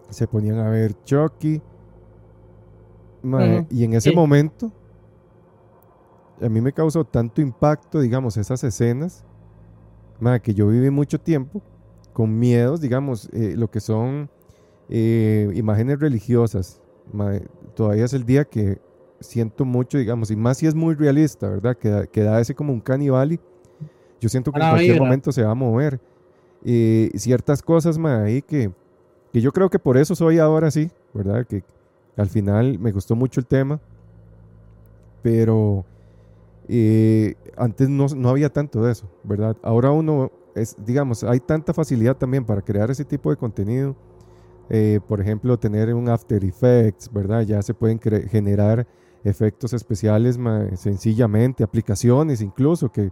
se 0.09 0.27
ponían 0.27 0.57
a 0.59 0.69
ver 0.69 0.95
Chucky. 1.03 1.61
Mae. 3.21 3.65
Y 3.69 3.83
en 3.83 3.93
ese 3.93 4.09
Sí. 4.11 4.15
momento, 4.15 4.71
a 6.41 6.47
mí 6.49 6.61
me 6.61 6.71
causó 6.73 7.03
tanto 7.03 7.41
impacto, 7.41 7.99
digamos, 7.99 8.37
esas 8.37 8.63
escenas, 8.63 9.23
mae, 10.19 10.39
que 10.41 10.53
yo 10.53 10.67
viví 10.67 10.89
mucho 10.89 11.19
tiempo 11.19 11.61
con 12.13 12.37
miedos, 12.37 12.81
digamos, 12.81 13.29
eh, 13.33 13.55
lo 13.57 13.69
que 13.69 13.79
son 13.79 14.29
eh, 14.89 15.51
imágenes 15.55 15.99
religiosas. 15.99 16.81
mae, 17.13 17.45
todavía 17.75 18.05
es 18.05 18.13
el 18.13 18.23
día 18.25 18.45
que 18.45 18.77
siento 19.19 19.65
mucho, 19.65 19.97
digamos, 19.97 20.31
y 20.31 20.35
más 20.35 20.57
si 20.57 20.67
es 20.67 20.75
muy 20.75 20.95
realista, 20.95 21.49
¿verdad? 21.49 21.75
Que, 21.77 21.89
da- 21.89 22.07
que 22.07 22.21
da 22.23 22.39
ese 22.39 22.53
como 22.55 22.71
un 22.73 22.79
canibal 22.81 23.33
y 23.33 23.39
yo 24.19 24.29
siento 24.29 24.51
que 24.51 24.59
en 24.59 24.69
cualquier 24.69 24.93
vibra. 24.93 25.05
momento 25.05 25.31
se 25.31 25.43
va 25.43 25.51
a 25.51 25.55
mover. 25.55 25.99
Eh, 26.65 27.09
ciertas 27.15 27.61
cosas, 27.61 27.97
mae, 27.97 28.23
ahí 28.23 28.41
que, 28.41 28.71
que 29.31 29.41
yo 29.41 29.51
creo 29.51 29.69
que 29.69 29.79
por 29.79 29.97
eso 29.97 30.13
soy 30.15 30.39
ahora 30.39 30.67
así, 30.67 30.89
¿verdad? 31.13 31.45
Que 31.47 31.63
al 32.19 32.29
final 32.29 32.77
me 32.79 32.91
gustó 32.91 33.15
mucho 33.15 33.39
el 33.39 33.45
tema, 33.45 33.79
pero 35.21 35.85
eh, 36.67 37.35
antes 37.57 37.89
no, 37.89 38.07
no 38.07 38.29
había 38.29 38.49
tanto 38.49 38.83
de 38.83 38.91
eso, 38.91 39.09
¿verdad? 39.23 39.55
Ahora 39.63 39.91
uno 39.91 40.31
es, 40.53 40.75
digamos, 40.85 41.23
hay 41.23 41.39
tanta 41.39 41.73
facilidad 41.73 42.17
también 42.17 42.45
para 42.45 42.61
crear 42.61 42.91
ese 42.91 43.05
tipo 43.05 43.29
de 43.29 43.37
contenido. 43.37 43.95
Eh, 44.69 44.99
por 45.07 45.19
ejemplo, 45.19 45.57
tener 45.57 45.93
un 45.95 46.09
After 46.09 46.43
Effects, 46.43 47.11
¿verdad? 47.11 47.41
Ya 47.41 47.61
se 47.61 47.73
pueden 47.73 47.99
generar 47.99 48.85
efectos 49.23 49.73
especiales 49.73 50.37
sencillamente, 50.75 51.63
aplicaciones 51.63 52.41
incluso, 52.41 52.91
que 52.91 53.11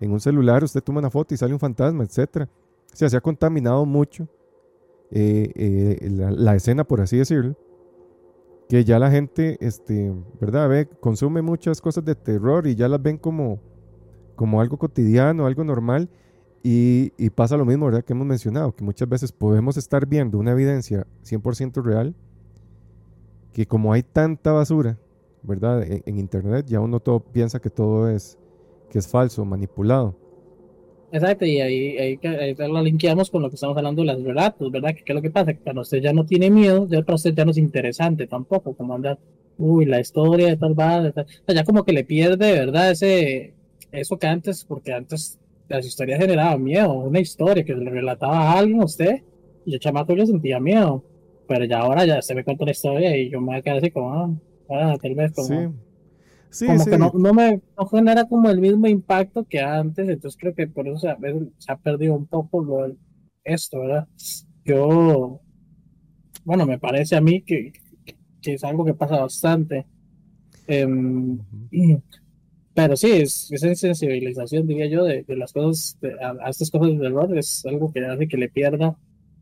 en 0.00 0.12
un 0.12 0.20
celular 0.20 0.62
usted 0.62 0.82
toma 0.82 0.98
una 0.98 1.10
foto 1.10 1.32
y 1.32 1.36
sale 1.38 1.54
un 1.54 1.60
fantasma, 1.60 2.04
etcétera. 2.04 2.48
O 2.92 2.96
sea, 2.96 3.08
se 3.08 3.16
ha 3.16 3.20
contaminado 3.20 3.86
mucho 3.86 4.28
eh, 5.10 6.08
la 6.10 6.54
escena, 6.56 6.84
por 6.84 7.00
así 7.00 7.16
decirlo, 7.16 7.56
que 8.68 8.84
ya 8.84 8.98
la 8.98 9.10
gente, 9.10 9.56
este, 9.60 10.14
¿verdad? 10.40 10.68
Ve, 10.68 10.88
consume 11.00 11.40
muchas 11.40 11.80
cosas 11.80 12.04
de 12.04 12.14
terror 12.14 12.66
y 12.66 12.74
ya 12.74 12.88
las 12.88 13.02
ven 13.02 13.16
como, 13.16 13.60
como 14.36 14.60
algo 14.60 14.76
cotidiano, 14.76 15.46
algo 15.46 15.64
normal. 15.64 16.10
Y, 16.62 17.30
pasa 17.30 17.56
lo 17.56 17.64
mismo, 17.64 17.86
¿verdad? 17.86 18.04
Que 18.04 18.12
hemos 18.12 18.26
mencionado, 18.26 18.74
que 18.74 18.84
muchas 18.84 19.08
veces 19.08 19.32
podemos 19.32 19.76
estar 19.78 20.06
viendo 20.06 20.38
una 20.38 20.50
evidencia 20.50 21.06
100% 21.24 21.82
real, 21.82 22.14
que 23.52 23.64
como 23.64 23.92
hay 23.92 24.02
tanta 24.02 24.52
basura, 24.52 24.98
¿verdad? 25.42 25.82
En, 25.84 26.02
en 26.04 26.18
internet 26.18 26.66
ya 26.66 26.80
uno 26.80 27.00
todo 27.00 27.20
piensa 27.20 27.60
que 27.60 27.70
todo 27.70 28.10
es, 28.10 28.36
que 28.90 28.98
es 28.98 29.08
falso, 29.08 29.44
manipulado. 29.46 30.14
Exacto, 31.10 31.46
y 31.46 31.60
ahí, 31.60 31.96
ahí, 31.96 32.20
ahí 32.22 32.54
lo 32.58 32.82
linkeamos 32.82 33.30
con 33.30 33.40
lo 33.42 33.48
que 33.48 33.54
estamos 33.54 33.76
hablando 33.76 34.02
de 34.02 34.12
los 34.12 34.22
relatos, 34.22 34.70
¿verdad? 34.70 34.94
Qué 34.94 35.04
es 35.06 35.14
lo 35.14 35.22
que 35.22 35.30
pasa, 35.30 35.54
que 35.54 35.70
usted 35.70 36.02
ya 36.02 36.12
no 36.12 36.26
tiene 36.26 36.50
miedo, 36.50 36.86
ya 36.86 37.00
para 37.02 37.16
usted 37.16 37.32
ya 37.34 37.44
no 37.46 37.50
es 37.50 37.56
interesante 37.56 38.26
tampoco, 38.26 38.74
como 38.74 38.94
andar, 38.94 39.18
uy, 39.56 39.86
la 39.86 40.00
historia 40.00 40.48
de 40.48 40.56
tal, 40.56 40.74
sea, 41.14 41.24
ya 41.54 41.64
como 41.64 41.84
que 41.84 41.92
le 41.92 42.04
pierde, 42.04 42.52
¿verdad? 42.52 42.90
Ese, 42.90 43.54
eso 43.90 44.18
que 44.18 44.26
antes, 44.26 44.64
porque 44.64 44.92
antes 44.92 45.38
las 45.68 45.86
historias 45.86 46.20
generaban 46.20 46.62
miedo, 46.62 46.92
una 46.92 47.20
historia 47.20 47.64
que 47.64 47.74
le 47.74 47.90
relataba 47.90 48.52
a 48.52 48.58
alguien 48.58 48.82
a 48.82 48.84
usted, 48.84 49.22
y 49.64 49.74
el 49.74 49.80
chamaco 49.80 50.14
yo 50.14 50.26
sentía 50.26 50.60
miedo, 50.60 51.02
pero 51.46 51.64
ya 51.64 51.78
ahora 51.78 52.04
ya 52.04 52.20
se 52.20 52.34
me 52.34 52.44
cuenta 52.44 52.66
la 52.66 52.72
historia 52.72 53.16
y 53.16 53.30
yo 53.30 53.40
me 53.40 53.60
voy 53.60 53.72
así 53.78 53.90
como, 53.90 54.12
ah, 54.12 54.30
ah, 54.68 54.96
tal 55.00 55.14
vez 55.14 55.32
como... 55.32 55.48
Sí. 55.48 55.87
Sí, 56.50 56.66
como 56.66 56.84
sí. 56.84 56.90
que 56.90 56.98
no, 56.98 57.12
no 57.14 57.32
me 57.34 57.62
no 57.78 57.86
genera 57.86 58.26
como 58.26 58.50
el 58.50 58.60
mismo 58.60 58.86
impacto 58.86 59.44
que 59.46 59.60
antes, 59.60 60.08
entonces 60.08 60.38
creo 60.40 60.54
que 60.54 60.66
por 60.68 60.88
eso 60.88 60.98
se, 60.98 61.08
ha- 61.10 61.18
se 61.58 61.72
ha 61.72 61.76
perdido 61.78 62.14
un 62.14 62.26
poco 62.26 62.62
lo 62.64 62.82
del- 62.82 62.98
esto, 63.44 63.80
¿verdad? 63.80 64.08
Yo, 64.64 65.40
bueno, 66.44 66.66
me 66.66 66.78
parece 66.78 67.16
a 67.16 67.20
mí 67.20 67.42
que, 67.42 67.72
que 68.42 68.54
es 68.54 68.64
algo 68.64 68.84
que 68.84 68.94
pasa 68.94 69.20
bastante. 69.20 69.86
Em, 70.68 71.38
pero 72.74 72.96
sí, 72.96 73.10
es, 73.10 73.50
esa 73.50 73.74
sensibilización, 73.74 74.66
diría 74.66 74.86
yo, 74.86 75.04
de, 75.04 75.24
de 75.24 75.36
las 75.36 75.52
cosas, 75.52 75.98
de- 76.00 76.14
a, 76.22 76.30
a 76.46 76.50
estas 76.50 76.70
cosas 76.70 76.88
del 76.88 77.06
error 77.06 77.36
es 77.36 77.64
algo 77.66 77.92
que 77.92 78.04
hace 78.06 78.28
que 78.28 78.36
le 78.36 78.48
pierda 78.48 78.96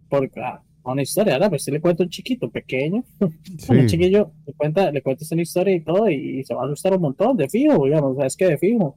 por, 0.08 0.30
a, 0.38 0.54
a 0.56 0.64
una 0.92 1.02
historia, 1.02 1.34
¿verdad? 1.34 1.50
Pues 1.50 1.64
si 1.64 1.70
le 1.70 1.80
cuento 1.80 2.02
un 2.02 2.08
chiquito 2.08 2.50
pequeño, 2.50 3.04
Sí. 3.58 3.72
el 3.72 3.86
chiquillo 3.86 4.32
le 4.46 4.52
cuenta, 4.54 4.90
le 4.90 5.02
cuentas 5.02 5.30
una 5.32 5.42
historia 5.42 5.74
y 5.74 5.80
todo, 5.80 6.10
y, 6.10 6.44
se 6.44 6.54
va 6.54 6.62
a 6.62 6.66
asustar 6.66 6.94
un 6.94 7.02
montón, 7.02 7.36
de 7.36 7.48
fijo, 7.48 7.84
digamos, 7.84 8.12
o 8.12 8.16
sea, 8.16 8.26
es 8.26 8.36
que 8.36 8.46
de 8.46 8.58
fijo. 8.58 8.96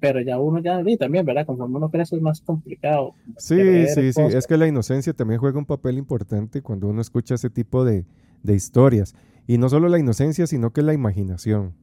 Pero 0.00 0.20
ya 0.22 0.38
uno 0.40 0.60
ya, 0.60 0.80
y 0.84 0.96
también, 0.96 1.26
¿verdad? 1.26 1.44
Conforme 1.44 1.76
uno 1.76 1.90
crece 1.90 2.16
es 2.16 2.22
más 2.22 2.40
complicado. 2.40 3.12
Sí, 3.36 3.86
sí, 3.94 4.14
sí. 4.14 4.22
Es 4.32 4.46
que 4.46 4.56
la 4.56 4.66
inocencia 4.66 5.12
también 5.12 5.38
juega 5.38 5.58
un 5.58 5.66
papel 5.66 5.98
importante 5.98 6.62
cuando 6.62 6.88
uno 6.88 7.02
escucha 7.02 7.34
ese 7.34 7.50
tipo 7.50 7.84
de, 7.84 8.06
de 8.42 8.54
historias. 8.54 9.14
Y 9.46 9.58
no 9.58 9.68
solo 9.68 9.90
la 9.90 9.98
inocencia, 9.98 10.46
sino 10.46 10.72
que 10.72 10.80
la 10.80 10.94
imaginación. 10.94 11.74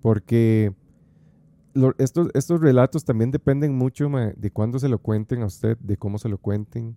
Porque 0.00 0.72
lo- 1.74 1.94
estos, 1.98 2.28
estos 2.34 2.60
relatos 2.60 3.04
también 3.04 3.30
dependen 3.30 3.76
mucho 3.76 4.08
ma, 4.08 4.32
de 4.36 4.50
cuándo 4.50 4.78
se 4.78 4.88
lo 4.88 4.98
cuenten 4.98 5.42
a 5.42 5.46
usted, 5.46 5.78
de 5.78 5.96
cómo 5.96 6.18
se 6.18 6.28
lo 6.28 6.38
cuenten. 6.38 6.96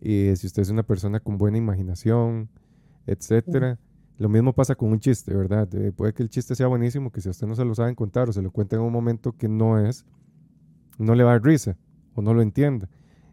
Y 0.00 0.34
si 0.36 0.46
usted 0.46 0.62
es 0.62 0.70
una 0.70 0.82
persona 0.82 1.20
con 1.20 1.38
buena 1.38 1.58
imaginación, 1.58 2.48
etcétera. 3.06 3.78
Lo 4.18 4.28
mismo 4.28 4.52
pasa 4.52 4.74
con 4.74 4.90
un 4.90 5.00
chiste, 5.00 5.34
¿verdad? 5.34 5.68
Eh, 5.74 5.92
puede 5.92 6.12
que 6.12 6.22
el 6.22 6.30
chiste 6.30 6.54
sea 6.54 6.68
buenísimo, 6.68 7.10
que 7.10 7.20
si 7.20 7.28
a 7.28 7.32
usted 7.32 7.46
no 7.46 7.54
se 7.54 7.64
lo 7.64 7.74
saben 7.74 7.94
contar 7.94 8.28
o 8.28 8.32
se 8.32 8.42
lo 8.42 8.50
cuenta 8.50 8.76
en 8.76 8.82
un 8.82 8.92
momento 8.92 9.32
que 9.32 9.48
no 9.48 9.78
es, 9.78 10.04
no 10.98 11.14
le 11.14 11.24
va 11.24 11.30
a 11.30 11.34
dar 11.34 11.44
risa 11.44 11.76
o 12.14 12.22
no 12.22 12.32
lo 12.32 12.42
entienda. 12.42 12.88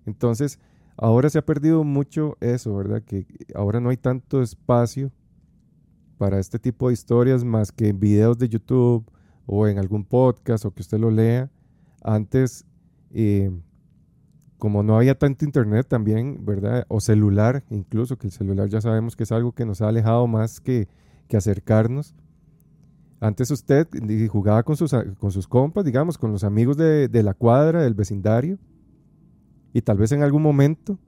Entonces, 0.06 0.60
ahora 0.98 1.30
se 1.30 1.38
ha 1.38 1.46
perdido 1.46 1.84
mucho 1.84 2.36
eso, 2.40 2.76
¿verdad? 2.76 3.04
Que 3.04 3.28
ahora 3.54 3.80
no 3.80 3.90
hay 3.90 3.98
tanto 3.98 4.42
espacio 4.42 5.12
para 6.18 6.40
este 6.40 6.58
tipo 6.58 6.88
de 6.88 6.94
historias 6.94 7.44
más 7.44 7.72
que 7.72 7.90
en 7.90 8.00
videos 8.00 8.38
de 8.38 8.50
YouTube 8.50 9.06
o 9.46 9.68
en 9.68 9.78
algún 9.78 10.04
podcast 10.04 10.66
o 10.66 10.72
que 10.72 10.82
usted 10.82 11.00
lo 11.00 11.12
lea. 11.12 11.52
Antes, 12.04 12.66
eh, 13.12 13.52
como 14.62 14.84
no 14.84 14.96
había 14.96 15.18
tanto 15.18 15.44
internet 15.44 15.88
también, 15.88 16.46
¿verdad? 16.46 16.86
O 16.88 17.02
celular, 17.02 17.64
incluso, 17.72 18.20
que 18.20 18.28
el 18.28 18.32
celular 18.32 18.70
ya 18.70 18.80
sabemos 18.80 19.16
que 19.16 19.24
es 19.24 19.32
algo 19.32 19.54
que 19.54 19.66
nos 19.66 19.82
ha 19.82 19.88
alejado 19.88 20.28
más 20.28 20.62
que, 20.62 20.88
acercarnos. 21.36 22.14
Antes 23.20 23.50
usted 23.50 23.88
jugaba 24.30 24.62
con 24.62 24.78
sus, 24.78 24.94
con 25.18 25.32
sus 25.32 25.48
compas, 25.48 25.84
digamos, 25.84 26.20
con 26.20 26.32
los 26.32 26.44
amigos 26.44 26.78
de, 26.78 27.08
de 27.08 27.24
la 27.24 27.34
cuadra, 27.34 27.82
del 27.82 27.96
vecindario, 27.96 28.60
y 29.74 29.82
tal 29.82 29.98
vez 29.98 30.12
en 30.12 30.22
algún 30.22 30.44
momento 30.44 31.00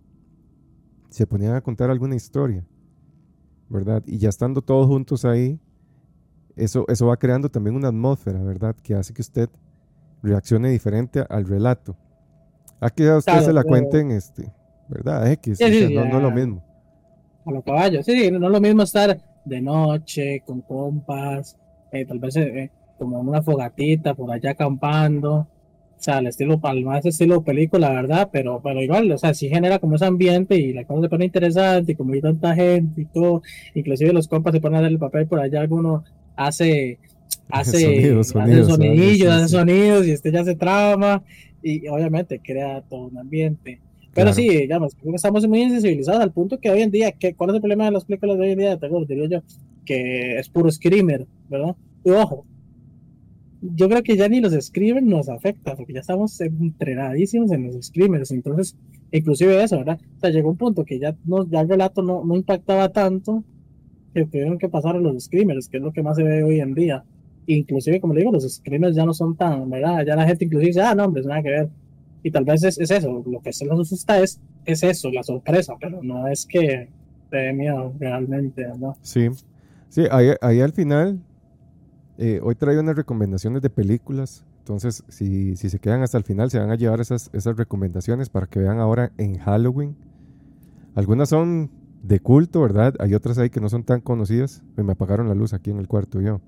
se 1.09 1.27
ponían 1.27 1.53
a 1.53 1.61
contar 1.61 1.91
alguna 1.91 2.15
historia, 2.15 2.65
¿verdad? 3.69 4.01
Y 4.07 4.17
ya 4.17 4.29
estando 4.29 4.63
todos 4.63 4.87
juntos 4.87 5.25
ahí, 5.25 5.59
eso, 6.55 6.85
eso 6.87 7.05
va 7.05 7.17
creando 7.17 7.49
también 7.49 7.75
una 7.75 7.89
atmósfera, 7.89 8.41
¿verdad? 8.41 8.75
Que 8.81 8.95
hace 8.95 9.13
que 9.13 9.21
usted 9.21 9.47
reaccione 10.23 10.71
diferente 10.71 11.23
al 11.29 11.45
relato. 11.45 11.95
A 12.83 12.89
que 12.89 13.07
a 13.07 13.17
usted 13.17 13.31
Claro, 13.31 13.45
se 13.45 13.53
la 13.53 13.63
cuenten, 13.63 14.11
este, 14.11 14.51
¿verdad? 14.89 15.31
X, 15.31 15.57
Sí, 15.57 15.63
o 15.63 15.67
sí, 15.67 15.79
sea, 15.79 15.89
no, 15.89 16.05
no 16.05 16.17
es 16.17 16.23
lo 16.23 16.31
mismo. 16.31 16.63
A 17.45 17.51
los 17.51 17.63
caballos, 17.63 18.05
sí, 18.05 18.29
no 18.31 18.45
es 18.45 18.51
lo 18.51 18.61
mismo 18.61 18.83
estar 18.83 19.17
de 19.45 19.61
noche, 19.61 20.41
con 20.45 20.61
compas, 20.61 21.57
eh, 21.91 22.05
tal 22.05 22.19
vez 22.19 22.35
eh, 22.35 22.63
eh, 22.63 22.69
como 22.97 23.21
en 23.21 23.27
una 23.27 23.41
fogatita 23.41 24.13
por 24.15 24.31
allá 24.31 24.51
acampando, 24.51 25.33
o 25.35 25.47
sea, 25.97 26.19
el 26.19 26.27
estilo, 26.27 26.59
al 26.63 26.83
más 26.83 27.05
estilo 27.05 27.41
película, 27.41 27.89
¿verdad? 27.89 28.29
Pero, 28.31 28.59
pero 28.61 28.81
igual, 28.81 29.09
o 29.11 29.17
sea, 29.17 29.33
sí 29.33 29.47
genera 29.47 29.79
como 29.79 29.95
ese 29.95 30.05
ambiente 30.05 30.57
y 30.57 30.73
la 30.73 30.83
cosa 30.83 31.03
se 31.03 31.09
pone 31.09 31.25
interesante, 31.25 31.93
y 31.93 31.95
como 31.95 32.13
hay 32.13 32.21
tanta 32.21 32.53
gente 32.53 33.01
y 33.01 33.05
todo, 33.05 33.41
inclusive 33.73 34.11
los 34.11 34.27
compas 34.27 34.53
se 34.53 34.59
ponen 34.59 34.75
a 34.75 34.79
hacer 34.79 34.91
el 34.91 34.99
papel 34.99 35.27
por 35.27 35.39
allá, 35.39 35.61
alguno 35.61 36.03
hace 36.35 36.99
hace 37.49 37.79
sonidos, 37.79 38.35
hace 38.35 38.63
sonidillos, 38.65 39.31
hace 39.31 39.47
sonidos 39.47 40.05
y 40.05 40.11
este 40.11 40.31
ya 40.31 40.43
se 40.43 40.55
trama 40.55 41.23
y 41.63 41.87
obviamente 41.87 42.39
crea 42.39 42.81
todo 42.81 43.07
un 43.07 43.17
ambiente. 43.17 43.79
Pero 44.13 44.31
sí, 44.31 44.47
digamos, 44.47 44.95
estamos 45.15 45.47
muy 45.47 45.63
insensibilizados 45.63 46.21
al 46.21 46.31
punto 46.31 46.59
que 46.59 46.69
hoy 46.69 46.81
en 46.81 46.91
día, 46.91 47.11
que, 47.13 47.33
¿cuál 47.33 47.49
es 47.49 47.55
el 47.55 47.61
problema 47.61 47.85
de 47.85 47.91
las 47.91 48.05
películas 48.05 48.37
de 48.37 48.43
hoy 48.43 48.51
en 48.51 48.59
día 48.59 48.69
de 48.69 48.77
terror? 48.77 49.07
Diría 49.07 49.27
yo, 49.27 49.39
que 49.85 50.37
es 50.37 50.49
puro 50.49 50.69
screamer, 50.69 51.25
¿verdad? 51.49 51.75
Y 52.03 52.11
ojo, 52.11 52.45
yo 53.61 53.89
creo 53.89 54.03
que 54.03 54.15
ya 54.15 54.27
ni 54.27 54.39
los 54.39 54.53
screamers 54.53 55.05
nos 55.05 55.29
afecta, 55.29 55.75
porque 55.75 55.93
ya 55.93 56.01
estamos 56.01 56.39
entrenadísimos 56.41 57.51
en 57.51 57.65
los 57.65 57.87
screamers, 57.87 58.29
entonces, 58.31 58.75
inclusive 59.11 59.63
eso, 59.63 59.77
¿verdad? 59.77 59.99
O 60.17 60.19
sea, 60.19 60.29
llegó 60.29 60.49
un 60.49 60.57
punto 60.57 60.85
que 60.85 60.99
ya, 60.99 61.15
no, 61.25 61.49
ya 61.49 61.61
el 61.61 61.69
relato 61.69 62.03
no, 62.03 62.23
no 62.23 62.35
impactaba 62.35 62.89
tanto 62.89 63.43
que 64.13 64.25
tuvieron 64.25 64.59
que 64.59 64.69
pasar 64.69 64.95
a 64.95 64.99
los 64.99 65.23
screamers, 65.23 65.69
que 65.69 65.77
es 65.77 65.83
lo 65.83 65.91
que 65.91 66.03
más 66.03 66.17
se 66.17 66.23
ve 66.23 66.43
hoy 66.43 66.59
en 66.59 66.75
día. 66.75 67.03
Inclusive, 67.45 67.99
como 67.99 68.13
le 68.13 68.21
digo, 68.21 68.31
los 68.31 68.49
screamers 68.49 68.95
ya 68.95 69.05
no 69.05 69.13
son 69.13 69.35
tan, 69.35 69.69
¿verdad? 69.69 70.05
Ya 70.05 70.15
la 70.15 70.25
gente 70.25 70.45
inclusive 70.45 70.67
dice, 70.67 70.81
ah, 70.81 70.95
no, 70.95 71.05
hombre, 71.05 71.21
es 71.21 71.27
nada 71.27 71.41
que 71.41 71.49
ver 71.49 71.69
y 72.23 72.31
tal 72.31 72.45
vez 72.45 72.63
es, 72.63 72.79
eso, 72.79 73.23
lo 73.25 73.41
que 73.41 73.51
se 73.51 73.65
nos 73.65 73.79
asusta 73.81 74.19
es, 74.19 74.39
es 74.65 74.81
eso, 74.81 75.11
la 75.11 75.23
sorpresa, 75.23 75.73
pero 75.79 76.01
no 76.01 76.27
es 76.27 76.45
que 76.45 76.89
te 77.29 77.37
dé 77.37 77.53
miedo 77.53 77.93
realmente, 77.99 78.65
¿no? 78.79 78.95
Sí, 79.01 79.27
sí, 79.89 80.03
ahí, 80.09 80.61
al 80.61 80.71
final, 80.71 81.19
eh, 82.17 82.39
hoy 82.41 82.55
traigo 82.55 82.81
unas 82.81 82.95
recomendaciones 82.95 83.61
de 83.61 83.69
películas, 83.69 84.45
entonces 84.59 85.03
si, 85.09 85.57
si, 85.57 85.69
se 85.69 85.79
quedan 85.79 86.01
hasta 86.01 86.17
el 86.17 86.23
final 86.23 86.49
se 86.49 86.59
van 86.59 86.71
a 86.71 86.75
llevar 86.75 87.01
esas, 87.01 87.29
esas 87.33 87.57
recomendaciones 87.57 88.29
para 88.29 88.47
que 88.47 88.59
vean 88.59 88.79
ahora 88.79 89.11
en 89.17 89.37
Halloween. 89.37 89.97
Algunas 90.95 91.27
son 91.27 91.69
de 92.03 92.21
culto, 92.21 92.61
¿verdad? 92.61 92.93
Hay 92.99 93.13
otras 93.13 93.37
ahí 93.37 93.49
que 93.49 93.59
no 93.59 93.67
son 93.67 93.83
tan 93.83 93.99
conocidas. 93.99 94.63
Me 94.77 94.93
apagaron 94.93 95.27
la 95.27 95.35
luz 95.35 95.53
aquí 95.53 95.71
en 95.71 95.79
el 95.79 95.89
cuarto 95.89 96.21
yo. 96.21 96.39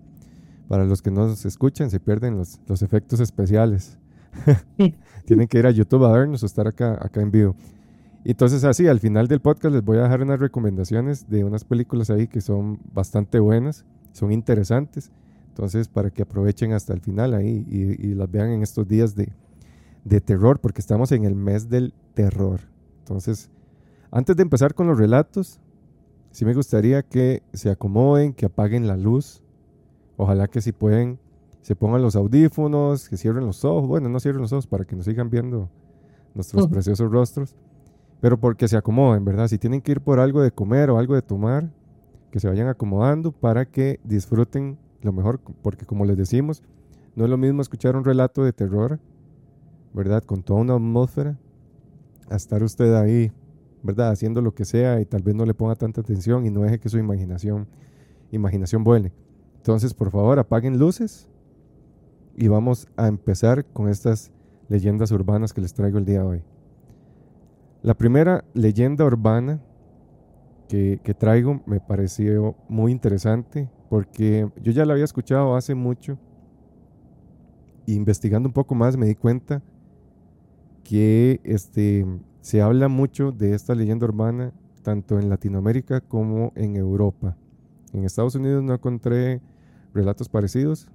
Para 0.67 0.85
los 0.85 1.01
que 1.01 1.11
no 1.11 1.27
nos 1.27 1.45
escuchan, 1.45 1.89
se 1.89 1.99
pierden 1.99 2.37
los, 2.37 2.59
los 2.67 2.81
efectos 2.81 3.19
especiales. 3.19 3.97
Tienen 5.25 5.47
que 5.47 5.59
ir 5.59 5.67
a 5.67 5.71
YouTube 5.71 6.05
a 6.05 6.11
vernos 6.11 6.43
o 6.43 6.45
estar 6.45 6.67
acá, 6.67 6.97
acá 6.99 7.21
en 7.21 7.31
vivo. 7.31 7.55
Entonces, 8.23 8.63
así, 8.63 8.87
al 8.87 8.99
final 8.99 9.27
del 9.27 9.39
podcast 9.39 9.73
les 9.73 9.83
voy 9.83 9.99
a 9.99 10.03
dejar 10.03 10.23
unas 10.23 10.39
recomendaciones 10.39 11.29
de 11.29 11.43
unas 11.43 11.63
películas 11.63 12.09
ahí 12.09 12.27
que 12.27 12.41
son 12.41 12.79
bastante 12.91 13.39
buenas, 13.39 13.85
son 14.13 14.31
interesantes. 14.31 15.11
Entonces, 15.49 15.87
para 15.87 16.09
que 16.09 16.23
aprovechen 16.23 16.73
hasta 16.73 16.93
el 16.93 17.01
final 17.01 17.35
ahí 17.35 17.65
y, 17.69 18.15
las 18.15 18.29
vean 18.29 18.49
en 18.49 18.63
estos 18.63 18.87
días 18.87 19.15
de, 19.15 19.31
de 20.03 20.21
terror, 20.21 20.59
porque 20.59 20.81
estamos 20.81 21.11
en 21.11 21.23
el 21.23 21.35
mes 21.35 21.69
del 21.69 21.93
terror. 22.15 22.61
Entonces, 22.99 23.51
antes 24.09 24.35
de 24.35 24.41
empezar 24.41 24.73
con 24.73 24.87
los 24.87 24.97
relatos, 24.97 25.59
sí 26.31 26.45
me 26.45 26.55
gustaría 26.55 27.03
que 27.03 27.43
se 27.53 27.69
acomoden, 27.69 28.33
que 28.33 28.47
apaguen 28.47 28.87
la 28.87 28.97
luz. 28.97 29.43
Ojalá 30.17 30.47
que 30.47 30.61
si 30.61 30.71
pueden 30.71 31.19
se 31.65 31.75
pongan 31.75 32.03
los 32.03 32.15
audífonos, 32.15 33.09
que 33.09 33.17
cierren 33.17 33.43
los 33.43 33.65
ojos. 33.65 33.87
Bueno, 33.87 34.07
no 34.07 34.19
cierren 34.19 34.39
los 34.39 34.53
ojos 34.53 34.67
para 34.67 34.85
que 34.85 34.95
nos 34.95 35.05
sigan 35.05 35.31
viendo 35.31 35.67
nuestros 36.35 36.67
preciosos 36.67 37.11
rostros. 37.11 37.55
Pero 38.21 38.39
porque 38.39 38.67
se 38.67 38.77
acomoden, 38.77 39.25
¿verdad? 39.25 39.47
Si 39.47 39.57
tienen 39.57 39.81
que 39.81 39.93
ir 39.93 40.01
por 40.01 40.19
algo 40.19 40.43
de 40.43 40.51
comer 40.51 40.91
o 40.91 40.99
algo 40.99 41.15
de 41.15 41.23
tomar, 41.23 41.71
que 42.29 42.39
se 42.39 42.47
vayan 42.47 42.67
acomodando 42.67 43.31
para 43.31 43.65
que 43.65 43.99
disfruten 44.03 44.77
lo 45.01 45.11
mejor. 45.11 45.39
Porque 45.63 45.87
como 45.87 46.05
les 46.05 46.17
decimos, 46.17 46.61
no 47.15 47.23
es 47.23 47.31
lo 47.31 47.37
mismo 47.37 47.63
escuchar 47.63 47.95
un 47.95 48.05
relato 48.05 48.43
de 48.43 48.53
terror, 48.53 48.99
¿verdad? 49.91 50.23
Con 50.23 50.43
toda 50.43 50.61
una 50.61 50.75
atmósfera, 50.75 51.35
a 52.29 52.35
estar 52.35 52.61
usted 52.61 52.93
ahí, 52.93 53.31
¿verdad? 53.81 54.11
Haciendo 54.11 54.39
lo 54.43 54.53
que 54.53 54.65
sea 54.65 55.01
y 55.01 55.05
tal 55.05 55.23
vez 55.23 55.33
no 55.33 55.47
le 55.47 55.55
ponga 55.55 55.73
tanta 55.73 56.01
atención 56.01 56.45
y 56.45 56.51
no 56.51 56.61
deje 56.61 56.79
que 56.79 56.89
su 56.89 56.99
imaginación, 56.99 57.67
imaginación 58.31 58.83
vuele. 58.83 59.13
Entonces, 59.65 59.95
por 59.95 60.11
favor, 60.11 60.37
apaguen 60.37 60.77
luces, 60.77 61.27
y 62.37 62.47
vamos 62.47 62.87
a 62.97 63.07
empezar 63.07 63.65
con 63.65 63.89
estas 63.89 64.31
leyendas 64.69 65.09
urbanas 65.09 65.53
que 65.53 65.61
les 65.61 65.73
traigo 65.73 65.97
el 65.97 66.05
día 66.05 66.19
de 66.19 66.27
hoy. 66.27 66.43
La 67.81 67.95
primera 67.95 68.45
leyenda 68.53 69.05
urbana 69.05 69.59
que, 70.69 70.99
traigo 71.17 71.63
me 71.65 71.79
pareció 71.79 72.53
muy 72.69 72.91
interesante 72.91 73.67
porque 73.89 74.47
yo 74.61 74.71
ya 74.71 74.85
la 74.85 74.93
había 74.93 75.05
escuchado 75.05 75.55
hace 75.55 75.73
mucho 75.73 76.19
investigando 77.87 78.47
un 78.47 78.53
poco 78.53 78.75
más 78.75 78.97
me 78.97 79.07
di 79.07 79.15
cuenta 79.15 79.63
que 80.83 81.41
este, 81.43 82.05
se 82.41 82.61
habla 82.61 82.87
mucho 82.87 83.31
de 83.31 83.55
esta 83.55 83.73
leyenda 83.73 84.05
urbana 84.05 84.53
tanto 84.83 85.17
en 85.17 85.27
Latinoamérica 85.27 86.01
como 86.01 86.51
en 86.53 86.75
Europa. 86.75 87.35
En 87.93 88.03
Estados 88.03 88.35
Unidos 88.35 88.63
no 88.63 88.75
encontré 88.75 89.41
relatos 89.95 90.29
parecidos, 90.29 90.87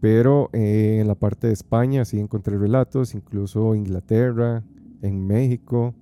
pero 0.00 0.50
eh, 0.52 0.98
en 1.00 1.08
la 1.08 1.14
parte 1.14 1.46
de 1.46 1.54
España 1.54 2.04
sí 2.04 2.20
encontré 2.20 2.58
relatos, 2.58 3.14
incluso 3.14 3.74
Inglaterra, 3.74 4.62
en 5.00 5.26
México. 5.26 5.94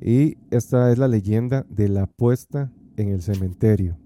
Y 0.00 0.36
esta 0.50 0.92
es 0.92 0.98
la 0.98 1.08
leyenda 1.08 1.64
de 1.70 1.88
la 1.88 2.06
puesta 2.06 2.70
en 2.96 3.08
el 3.08 3.22
cementerio. 3.22 3.96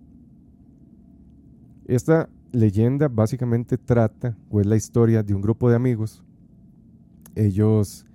Esta 1.87 2.29
leyenda 2.53 3.09
básicamente 3.09 3.79
trata, 3.79 4.37
o 4.51 4.61
es 4.61 4.66
la 4.66 4.77
historia 4.77 5.23
de 5.23 5.35
un 5.35 5.40
grupo 5.40 5.68
de 5.68 5.77
amigos. 5.77 6.23
Ellos 7.35 8.07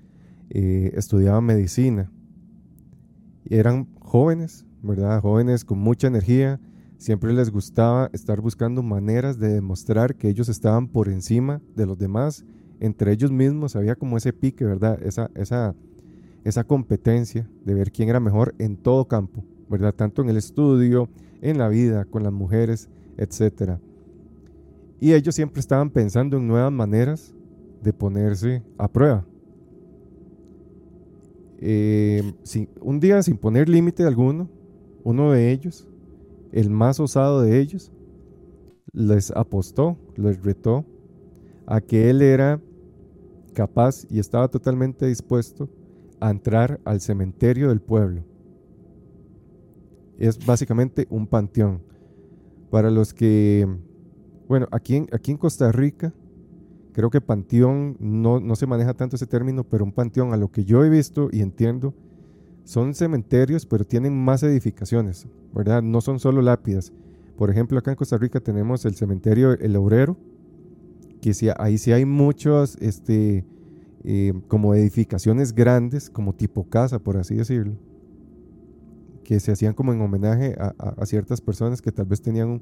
eh, 0.50 0.92
estudiaban 0.96 1.44
medicina. 1.44 2.12
Eran 3.50 3.88
jóvenes, 4.00 4.66
¿verdad? 4.82 5.22
Jóvenes 5.22 5.66
con 5.66 5.80
mucha 5.80 6.08
energía, 6.08 6.60
Siempre 7.04 7.34
les 7.34 7.52
gustaba 7.52 8.10
estar 8.14 8.40
buscando 8.40 8.82
maneras 8.82 9.38
de 9.38 9.50
demostrar 9.50 10.16
que 10.16 10.30
ellos 10.30 10.48
estaban 10.48 10.88
por 10.88 11.10
encima 11.10 11.62
de 11.76 11.86
los 11.86 11.98
demás. 11.98 12.46
Entre 12.80 13.12
ellos 13.12 13.30
mismos 13.30 13.76
había 13.76 13.96
como 13.96 14.16
ese 14.16 14.32
pique, 14.32 14.64
¿verdad? 14.64 14.98
Esa, 15.04 15.30
esa, 15.36 15.76
esa 16.46 16.64
competencia 16.64 17.46
de 17.66 17.74
ver 17.74 17.92
quién 17.92 18.08
era 18.08 18.22
mejor 18.22 18.56
en 18.58 18.78
todo 18.78 19.06
campo, 19.10 19.44
¿verdad? 19.68 19.94
Tanto 19.94 20.22
en 20.22 20.30
el 20.30 20.38
estudio, 20.38 21.10
en 21.42 21.58
la 21.58 21.68
vida, 21.68 22.06
con 22.06 22.24
las 22.24 22.32
mujeres, 22.32 22.88
etc. 23.18 23.80
Y 25.02 25.12
ellos 25.12 25.36
siempre 25.36 25.60
estaban 25.60 25.90
pensando 25.90 26.38
en 26.38 26.48
nuevas 26.48 26.72
maneras 26.72 27.34
de 27.82 27.92
ponerse 27.92 28.64
a 28.78 28.88
prueba. 28.88 29.26
Eh, 31.60 32.34
un 32.80 33.02
día 33.02 33.22
sin 33.24 33.36
poner 33.36 33.68
límite 33.68 34.06
alguno, 34.06 34.50
uno 35.04 35.34
de 35.34 35.52
ellos 35.52 35.90
el 36.54 36.70
más 36.70 37.00
osado 37.00 37.42
de 37.42 37.60
ellos, 37.60 37.92
les 38.94 39.32
apostó, 39.32 39.98
les 40.16 40.42
retó 40.44 40.86
a 41.66 41.82
que 41.82 42.12
él 42.12 42.22
era 42.22 42.62
capaz 43.54 44.06
y 44.10 44.20
estaba 44.20 44.48
totalmente 44.48 45.08
dispuesto 45.08 45.68
a 46.20 46.30
entrar 46.30 46.80
al 46.86 47.02
cementerio 47.02 47.70
del 47.70 47.82
pueblo. 47.82 48.24
Es 50.20 50.46
básicamente 50.46 51.08
un 51.10 51.26
panteón. 51.26 51.82
Para 52.70 52.92
los 52.92 53.16
que, 53.16 53.68
bueno, 54.48 54.68
aquí 54.72 54.96
en, 54.96 55.38
Costa 55.38 55.72
Rica, 55.72 56.14
creo 56.92 57.10
que 57.10 57.20
panteón 57.20 57.98
no, 58.00 58.40
no 58.40 58.56
se 58.56 58.68
maneja 58.68 58.94
tanto 58.94 59.16
ese 59.16 59.28
término, 59.28 59.64
pero 59.64 59.84
un 59.84 59.92
panteón, 59.92 60.34
a 60.34 60.38
lo 60.38 60.52
que 60.52 60.66
yo 60.66 60.84
he 60.84 60.90
visto 60.90 61.30
y 61.32 61.42
entiendo, 61.42 61.96
son 62.64 62.94
cementerios, 62.94 63.66
pero 63.66 63.86
tienen 63.86 64.16
más 64.16 64.44
edificaciones, 64.44 65.28
¿verdad? 65.54 65.82
No 65.82 66.02
son 66.02 66.20
solo 66.20 66.42
lápidas. 66.42 66.94
Por 67.38 67.50
ejemplo, 67.50 67.78
acá 67.78 67.92
en 67.92 67.98
Costa 67.98 68.18
Rica 68.18 68.40
tenemos 68.40 68.86
el 68.86 68.96
cementerio 68.96 69.54
El 69.54 69.76
Obrero, 69.76 70.18
que 71.22 71.34
ahí 71.58 71.78
sí 71.78 71.92
hay 71.92 72.06
muchos, 72.06 72.78
este, 72.82 73.46
eh, 74.04 74.34
como 74.48 74.76
edificaciones 74.76 75.54
grandes, 75.54 76.10
como 76.10 76.34
tipo 76.34 76.66
casa, 76.66 77.00
por 77.00 77.18
así 77.18 77.36
decirlo, 77.36 77.76
que 79.24 79.40
se 79.40 79.52
hacían 79.52 79.74
como 79.74 79.94
en 79.94 80.02
homenaje 80.02 80.56
a, 80.58 81.06
ciertas 81.06 81.40
personas 81.42 81.82
que 81.82 81.92
tal 81.92 82.06
vez 82.06 82.22
tenían 82.22 82.62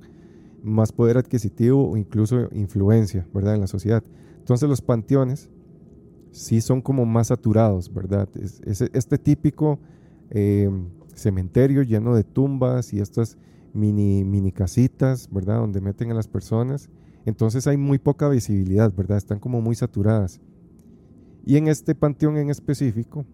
más 0.63 0.91
poder 0.91 1.17
adquisitivo 1.17 1.89
o 1.89 1.97
incluso 1.97 2.49
influencia, 2.51 3.27
¿verdad? 3.33 3.55
En 3.55 3.61
la 3.61 3.67
sociedad. 3.67 4.03
Entonces 4.37 4.69
los 4.69 4.81
panteones 4.81 5.49
sí 6.31 6.61
son 6.61 6.81
como 6.81 7.05
más 7.05 7.27
saturados, 7.27 7.93
¿verdad? 7.93 8.27
Es, 8.35 8.81
este 8.81 9.17
típico 9.17 9.79
eh, 10.29 10.69
cementerio 11.13 11.83
lleno 11.83 12.15
de 12.15 12.23
tumbas 12.23 12.93
y 12.93 12.99
estas 12.99 13.37
mini, 13.73 14.23
mini 14.23 14.51
casitas, 14.51 15.29
¿verdad? 15.31 15.59
Donde 15.59 15.81
meten 15.81 16.11
a 16.11 16.15
las 16.15 16.27
personas. 16.27 16.89
Entonces 17.25 17.67
hay 17.67 17.77
muy 17.77 17.99
poca 17.99 18.29
visibilidad, 18.29 18.93
¿verdad? 18.93 19.17
Están 19.17 19.39
como 19.39 19.61
muy 19.61 19.75
saturadas. 19.75 20.41
Y 21.45 21.57
en 21.57 21.67
este 21.67 21.95
panteón 21.95 22.37
en 22.37 22.49
específico 22.49 23.25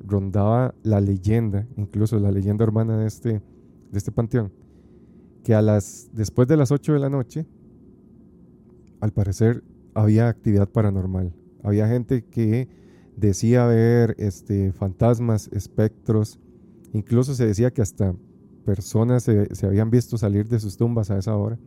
rondaba 0.00 0.74
la 0.82 1.00
leyenda, 1.00 1.66
incluso 1.76 2.18
la 2.18 2.30
leyenda 2.30 2.64
urbana 2.64 2.98
de 2.98 3.06
este, 3.06 3.30
de 3.30 3.98
este 3.98 4.12
panteón, 4.12 4.52
que 5.42 5.54
a 5.54 5.62
las, 5.62 6.10
después 6.12 6.48
de 6.48 6.56
las 6.56 6.70
8 6.70 6.92
de 6.92 6.98
la 6.98 7.10
noche, 7.10 7.46
al 9.00 9.12
parecer 9.12 9.62
había 9.94 10.28
actividad 10.28 10.68
paranormal. 10.68 11.32
Había 11.64 11.88
gente 11.88 12.22
que 12.26 12.68
decía 13.16 13.66
ver 13.66 14.14
este, 14.18 14.70
fantasmas, 14.72 15.48
espectros, 15.48 16.38
incluso 16.92 17.34
se 17.34 17.46
decía 17.46 17.72
que 17.72 17.80
hasta 17.80 18.14
personas 18.66 19.22
se, 19.24 19.48
habían 19.66 19.90
visto 19.90 20.18
salir 20.18 20.46
de 20.46 20.60
sus 20.60 20.76
tumbas 20.76 21.10
a 21.10 21.18
esa 21.18 21.36
hora 21.36 21.58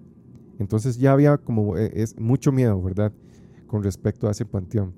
Entonces 0.59 0.97
ya 0.97 1.13
había 1.13 1.37
como 1.37 1.77
eh, 1.77 1.91
es 1.95 2.19
mucho 2.19 2.51
miedo, 2.51 2.81
¿verdad? 2.81 3.11
Con 3.65 3.83
respecto 3.83 4.27
a 4.27 4.31
ese 4.31 4.45
panteón. 4.45 4.93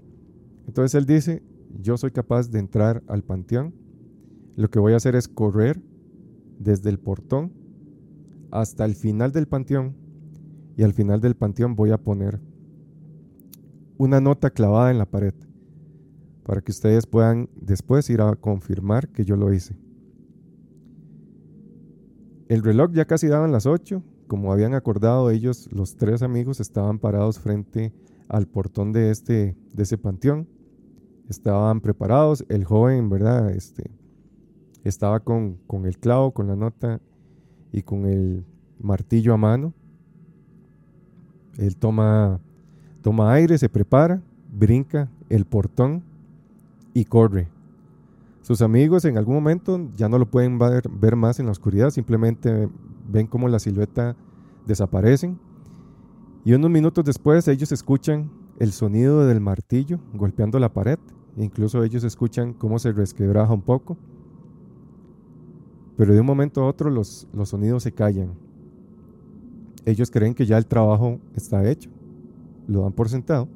Entonces 0.67 0.95
él 0.95 1.05
dice, 1.05 1.43
yo 1.81 1.97
soy 1.97 2.11
capaz 2.11 2.51
de 2.51 2.59
entrar 2.59 3.01
al 3.07 3.23
panteón. 3.23 3.73
Lo 4.55 4.69
que 4.69 4.79
voy 4.79 4.93
a 4.93 4.97
hacer 4.97 5.15
es 5.15 5.27
correr 5.27 5.81
desde 6.59 6.89
el 6.89 6.99
portón 6.99 7.53
hasta 8.51 8.85
el 8.85 8.95
final 8.95 9.31
del 9.31 9.47
panteón. 9.47 9.95
Y 10.77 10.83
al 10.83 10.93
final 10.93 11.21
del 11.21 11.35
panteón 11.35 11.75
voy 11.75 11.91
a 11.91 11.97
poner 11.97 12.39
una 13.99 14.19
nota 14.19 14.49
clavada 14.49 14.89
en 14.89 14.97
la 14.97 15.05
pared 15.05 15.35
para 16.43 16.61
que 16.61 16.71
ustedes 16.71 17.05
puedan 17.05 17.47
después 17.55 18.09
ir 18.09 18.21
a 18.21 18.35
confirmar 18.35 19.09
que 19.09 19.23
yo 19.23 19.35
lo 19.35 19.53
hice. 19.53 19.75
El 22.47 22.63
reloj 22.63 22.91
ya 22.93 23.05
casi 23.05 23.27
daban 23.27 23.51
las 23.51 23.67
8 23.67 24.01
como 24.29 24.53
habían 24.53 24.75
acordado 24.75 25.31
ellos, 25.31 25.67
los 25.71 25.97
tres 25.97 26.21
amigos 26.21 26.59
estaban 26.59 26.99
parados 26.99 27.39
frente 27.39 27.91
al 28.27 28.45
portón 28.45 28.93
de, 28.93 29.09
este, 29.09 29.57
de 29.73 29.83
ese 29.83 29.97
panteón. 29.97 30.47
Estaban 31.27 31.81
preparados. 31.81 32.45
El 32.47 32.63
joven, 32.63 33.09
¿verdad? 33.09 33.49
Este, 33.49 33.89
estaba 34.83 35.21
con, 35.21 35.55
con 35.65 35.87
el 35.87 35.97
clavo, 35.97 36.31
con 36.31 36.47
la 36.47 36.55
nota 36.55 37.01
y 37.71 37.81
con 37.81 38.05
el 38.05 38.45
martillo 38.79 39.33
a 39.33 39.37
mano. 39.37 39.73
Él 41.57 41.75
toma, 41.75 42.39
toma 43.01 43.33
aire, 43.33 43.57
se 43.57 43.69
prepara, 43.69 44.21
brinca 44.51 45.09
el 45.29 45.45
portón 45.45 46.03
y 46.93 47.05
corre. 47.05 47.47
Sus 48.41 48.61
amigos 48.61 49.05
en 49.05 49.17
algún 49.17 49.35
momento 49.35 49.79
ya 49.95 50.09
no 50.09 50.17
lo 50.17 50.25
pueden 50.25 50.57
ver, 50.57 51.15
más 51.15 51.39
en 51.39 51.45
la 51.45 51.51
oscuridad, 51.51 51.91
simplemente 51.91 52.67
ven 53.07 53.27
como 53.27 53.47
la 53.47 53.59
silueta 53.59 54.15
desaparecen 54.65 55.39
y 56.45 56.53
unos 56.53 56.71
minutos 56.71 57.03
después 57.03 57.47
ellos 57.47 57.71
escuchan 57.71 58.31
el 58.59 58.71
sonido 58.71 59.25
del 59.25 59.41
martillo 59.41 59.99
golpeando 60.13 60.57
la 60.59 60.73
pared. 60.73 60.97
Incluso 61.37 61.83
ellos 61.83 62.03
escuchan 62.03 62.53
cómo 62.53 62.79
se 62.79 62.91
resquebraja 62.91 63.53
un 63.53 63.61
poco. 63.61 63.97
Pero 65.97 66.13
de 66.13 66.21
un 66.21 66.25
momento 66.25 66.61
a 66.61 66.67
otro 66.67 66.89
los, 66.89 67.27
los 67.33 67.49
sonidos 67.49 67.83
se 67.83 67.91
callan. 67.91 68.33
Ellos 69.85 70.09
creen 70.11 70.33
que 70.33 70.45
ya 70.45 70.57
el 70.57 70.65
trabajo 70.65 71.19
está 71.35 71.69
hecho. 71.69 71.89
Lo 72.69 72.83
dan 72.83 72.93
por 72.93 73.09
sentado. 73.09 73.47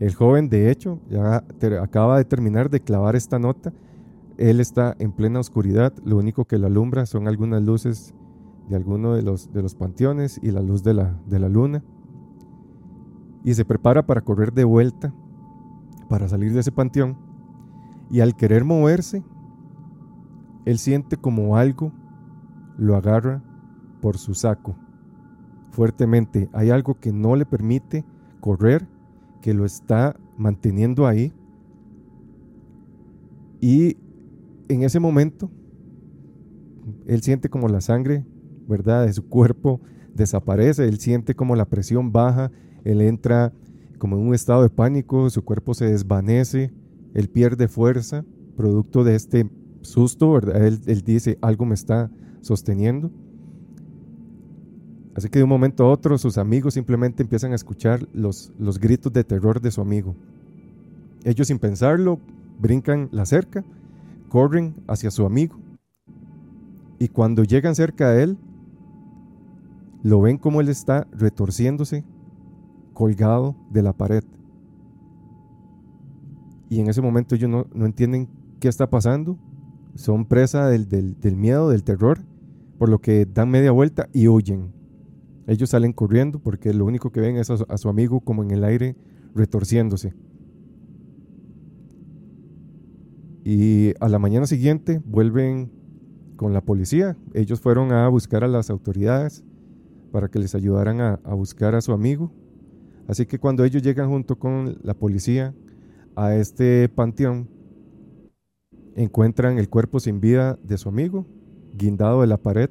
El 0.00 0.14
joven, 0.14 0.48
de 0.48 0.70
hecho, 0.70 1.00
ya 1.10 1.44
acaba 1.82 2.16
de 2.16 2.24
terminar 2.24 2.70
de 2.70 2.80
clavar 2.80 3.14
esta 3.14 3.38
nota. 3.38 3.74
Él 4.38 4.58
está 4.58 4.96
en 4.98 5.12
plena 5.12 5.38
oscuridad. 5.38 5.92
Lo 6.02 6.16
único 6.16 6.46
que 6.46 6.56
lo 6.56 6.66
alumbra 6.66 7.04
son 7.04 7.28
algunas 7.28 7.62
luces 7.62 8.14
de 8.70 8.76
alguno 8.76 9.14
de 9.14 9.22
los, 9.22 9.52
de 9.52 9.60
los 9.60 9.74
panteones 9.74 10.40
y 10.42 10.50
la 10.50 10.62
luz 10.62 10.82
de 10.82 10.94
la, 10.94 11.20
de 11.26 11.38
la 11.38 11.50
luna. 11.50 11.84
Y 13.44 13.52
se 13.52 13.66
prepara 13.66 14.06
para 14.06 14.22
correr 14.22 14.54
de 14.54 14.64
vuelta, 14.64 15.12
para 16.08 16.26
salir 16.26 16.54
de 16.54 16.60
ese 16.60 16.72
panteón. 16.72 17.18
Y 18.10 18.20
al 18.20 18.34
querer 18.34 18.64
moverse, 18.64 19.22
él 20.64 20.78
siente 20.78 21.18
como 21.18 21.56
algo 21.58 21.92
lo 22.78 22.96
agarra 22.96 23.42
por 24.00 24.16
su 24.16 24.32
saco 24.32 24.74
fuertemente. 25.70 26.48
Hay 26.54 26.70
algo 26.70 26.94
que 26.94 27.12
no 27.12 27.36
le 27.36 27.44
permite 27.44 28.06
correr, 28.40 28.86
que 29.42 29.54
lo 29.54 29.64
está 29.64 30.16
manteniendo 30.36 31.06
ahí. 31.06 31.32
Y 33.60 33.96
en 34.68 34.82
ese 34.82 35.00
momento, 35.00 35.50
él 37.06 37.22
siente 37.22 37.48
como 37.48 37.68
la 37.68 37.80
sangre 37.80 38.24
¿verdad? 38.68 39.06
De 39.06 39.12
su 39.12 39.26
cuerpo 39.26 39.80
desaparece, 40.14 40.84
él 40.86 40.98
siente 40.98 41.34
como 41.34 41.56
la 41.56 41.64
presión 41.64 42.12
baja, 42.12 42.52
él 42.84 43.00
entra 43.00 43.52
como 43.98 44.16
en 44.16 44.28
un 44.28 44.34
estado 44.34 44.62
de 44.62 44.70
pánico, 44.70 45.30
su 45.30 45.42
cuerpo 45.42 45.74
se 45.74 45.86
desvanece, 45.86 46.70
él 47.14 47.28
pierde 47.28 47.66
fuerza, 47.66 48.24
producto 48.56 49.02
de 49.02 49.16
este 49.16 49.50
susto, 49.80 50.32
¿verdad? 50.32 50.64
Él, 50.64 51.02
dice, 51.02 51.38
algo 51.40 51.64
me 51.64 51.74
está 51.74 52.10
sosteniendo. 52.42 53.10
Así 55.18 55.28
que 55.28 55.40
de 55.40 55.42
un 55.42 55.48
momento 55.48 55.84
a 55.84 55.90
otro 55.90 56.16
sus 56.16 56.38
amigos 56.38 56.74
simplemente 56.74 57.24
empiezan 57.24 57.50
a 57.50 57.56
escuchar 57.56 58.06
los, 58.12 58.52
los 58.56 58.78
gritos 58.78 59.12
de 59.12 59.24
terror 59.24 59.60
de 59.60 59.72
su 59.72 59.80
amigo. 59.80 60.14
Ellos 61.24 61.48
sin 61.48 61.58
pensarlo 61.58 62.20
brincan 62.60 63.08
la 63.10 63.26
cerca, 63.26 63.64
corren 64.28 64.76
hacia 64.86 65.10
su 65.10 65.26
amigo 65.26 65.58
y 67.00 67.08
cuando 67.08 67.42
llegan 67.42 67.74
cerca 67.74 68.10
de 68.10 68.22
él, 68.22 68.38
lo 70.04 70.20
ven 70.20 70.38
como 70.38 70.60
él 70.60 70.68
está 70.68 71.08
retorciéndose, 71.10 72.04
colgado 72.94 73.56
de 73.70 73.82
la 73.82 73.92
pared. 73.92 74.22
Y 76.70 76.78
en 76.78 76.88
ese 76.88 77.02
momento 77.02 77.34
ellos 77.34 77.50
no, 77.50 77.66
entienden 77.84 78.28
qué 78.60 78.68
está 78.68 78.88
pasando, 78.88 79.36
son 79.96 80.26
presa 80.26 80.68
del, 80.68 80.86
miedo, 81.36 81.70
del 81.70 81.82
terror, 81.82 82.20
por 82.78 82.88
lo 82.88 83.00
que 83.00 83.26
dan 83.26 83.50
media 83.50 83.72
vuelta 83.72 84.08
y 84.12 84.28
huyen. 84.28 84.77
Ellos 85.48 85.70
salen 85.70 85.92
corriendo 85.92 86.38
porque 86.38 86.72
lo 86.72 86.84
único 86.84 87.10
que 87.10 87.20
ven 87.20 87.36
es 87.36 87.50
a 87.50 87.78
su 87.78 87.88
amigo 87.88 88.20
como 88.20 88.44
en 88.44 88.52
el 88.52 88.62
aire 88.62 88.94
retorciéndose. 89.34 90.14
Y 93.44 93.94
a 93.98 94.10
la 94.10 94.18
mañana 94.18 94.46
siguiente 94.46 95.00
vuelven 95.06 95.72
con 96.36 96.52
la 96.52 96.60
policía. 96.60 97.16
Ellos 97.32 97.62
fueron 97.62 97.92
a 97.92 98.06
buscar 98.08 98.44
a 98.44 98.46
las 98.46 98.68
autoridades 98.68 99.42
para 100.12 100.28
que 100.28 100.38
les 100.38 100.54
ayudaran 100.54 101.00
a, 101.00 101.16
buscar 101.34 101.74
a 101.74 101.80
su 101.80 101.92
amigo. 101.92 102.30
Así 103.06 103.24
que 103.24 103.38
cuando 103.38 103.64
ellos 103.64 103.82
llegan 103.82 104.10
junto 104.10 104.38
con 104.38 104.78
la 104.82 104.92
policía 104.92 105.54
a 106.14 106.34
este 106.34 106.90
panteón, 106.90 107.48
encuentran 108.96 109.58
el 109.58 109.70
cuerpo 109.70 109.98
sin 109.98 110.20
vida 110.20 110.58
de 110.62 110.76
su 110.76 110.90
amigo, 110.90 111.26
guindado 111.72 112.20
de 112.20 112.26
la 112.26 112.36
pared. 112.36 112.68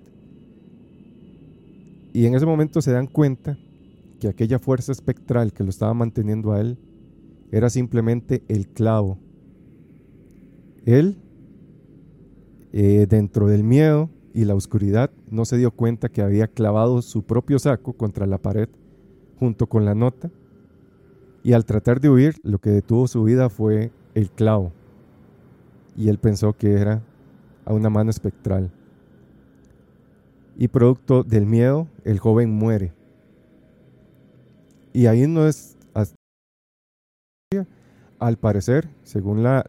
Y 2.17 2.25
en 2.25 2.33
ese 2.33 2.47
momento 2.47 2.81
se 2.81 2.91
dan 2.91 3.05
cuenta 3.05 3.59
que 4.19 4.27
aquella 4.27 4.57
fuerza 4.57 4.91
espectral 4.91 5.53
que 5.53 5.63
lo 5.63 5.69
estaba 5.69 5.93
manteniendo 5.93 6.51
a 6.51 6.59
él 6.59 6.79
era 7.51 7.69
simplemente 7.69 8.43
el 8.47 8.67
clavo. 8.69 9.19
Él, 10.83 11.21
eh, 12.73 13.05
dentro 13.07 13.45
del 13.45 13.63
miedo, 13.63 14.09
y 14.33 14.45
la 14.45 14.55
oscuridad 14.55 15.11
no 15.29 15.45
se 15.45 15.57
dio 15.57 15.69
cuenta 15.69 16.09
que 16.09 16.23
había 16.23 16.47
clavado 16.47 17.03
su 17.03 17.21
propio 17.21 17.59
saco 17.59 17.93
contra 17.93 18.25
la 18.25 18.39
pared 18.39 18.67
junto 19.39 19.67
con 19.67 19.85
la 19.85 19.93
nota 19.93 20.31
y 21.43 21.53
al 21.53 21.65
tratar 21.65 22.01
de 22.01 22.09
huir 22.09 22.37
lo 22.41 22.57
que 22.57 22.71
detuvo 22.71 23.07
su 23.07 23.23
vida 23.25 23.51
fue 23.51 23.91
el 24.15 24.31
clavo 24.31 24.71
y 25.95 26.09
él 26.09 26.17
pensó 26.17 26.53
que 26.53 26.71
era 26.73 27.03
a 27.63 27.73
una 27.73 27.91
mano 27.91 28.09
espectral. 28.09 28.71
Y 30.57 30.69
producto 30.69 31.23
del 31.23 31.45
miedo, 31.45 31.87
el 32.03 32.19
joven 32.19 32.51
muere. 32.51 32.93
Y 34.93 35.05
ahí 35.05 35.27
no 35.27 35.47
es 35.47 35.75
al 38.19 38.37
parecer, 38.37 38.89
según 39.03 39.43
la, 39.43 39.63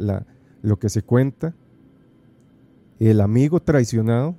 lo 0.62 0.78
que 0.78 0.88
se 0.88 1.02
cuenta, 1.02 1.54
el 2.98 3.20
amigo 3.20 3.60
traicionado 3.60 4.34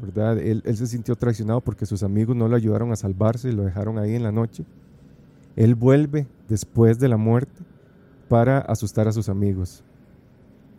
¿verdad? 0.00 0.38
Él, 0.38 0.62
se 0.64 0.86
sintió 0.86 1.16
traicionado 1.16 1.60
porque 1.60 1.84
sus 1.84 2.02
amigos 2.02 2.36
no 2.36 2.48
lo 2.48 2.56
ayudaron 2.56 2.92
a 2.92 2.96
salvarse 2.96 3.48
y 3.48 3.52
lo 3.52 3.64
dejaron 3.64 3.98
ahí 3.98 4.14
en 4.14 4.22
la 4.22 4.32
noche. 4.32 4.64
Él 5.56 5.74
vuelve 5.74 6.26
después 6.48 6.98
de 6.98 7.08
la 7.08 7.16
muerte 7.16 7.62
para 8.28 8.58
asustar 8.58 9.08
a 9.08 9.12
sus 9.12 9.28
amigos. 9.28 9.82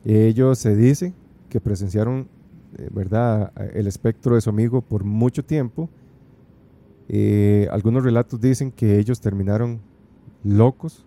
Ellos 0.06 0.58
se 0.58 0.76
dice 0.76 1.14
que 1.50 1.60
presenciaron, 1.60 2.30
¿verdad?, 2.92 3.52
el 3.74 3.88
espectro 3.88 4.36
de 4.36 4.42
su 4.42 4.50
amigo 4.50 4.82
por 4.82 5.04
mucho 5.04 5.44
tiempo. 5.44 5.90
Eh, 7.08 7.68
algunos 7.72 8.04
relatos 8.04 8.40
dicen 8.40 8.72
que 8.72 9.00
ellos 9.00 9.20
terminaron 9.20 9.80
locos 10.44 11.06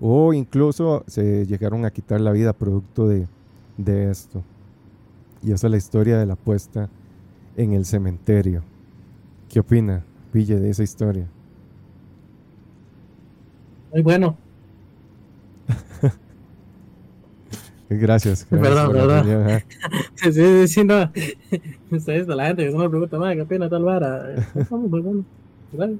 o 0.00 0.32
incluso 0.32 1.02
se 1.06 1.46
llegaron 1.46 1.84
a 1.84 1.90
quitar 1.90 2.20
la 2.20 2.32
vida 2.32 2.52
producto 2.52 3.08
de, 3.08 3.26
de 3.76 4.10
esto. 4.10 4.42
Y 5.42 5.52
esa 5.52 5.66
es 5.66 5.70
la 5.70 5.76
historia 5.76 6.18
de 6.18 6.26
la 6.26 6.36
puesta 6.36 6.88
en 7.56 7.72
el 7.72 7.84
cementerio. 7.84 8.62
¿Qué 9.48 9.60
opina, 9.60 10.04
Ville, 10.32 10.56
de 10.56 10.70
esa 10.70 10.82
historia? 10.82 11.26
Muy 13.92 14.02
bueno. 14.02 14.36
gracias, 17.88 18.46
gracias. 18.48 18.48
Perdón, 18.48 18.92
perdón. 18.92 19.62
sí, 20.14 20.32
sí, 20.32 20.68
sí, 20.68 20.84
no. 20.84 21.10
Ustedes, 21.90 22.26
la 22.26 22.46
gente 22.46 22.64
que 22.64 22.72
se 22.72 22.78
me 22.78 22.88
pregunta, 22.88 23.18
¿qué 23.48 23.58
tal 23.58 23.84
vara? 23.84 24.34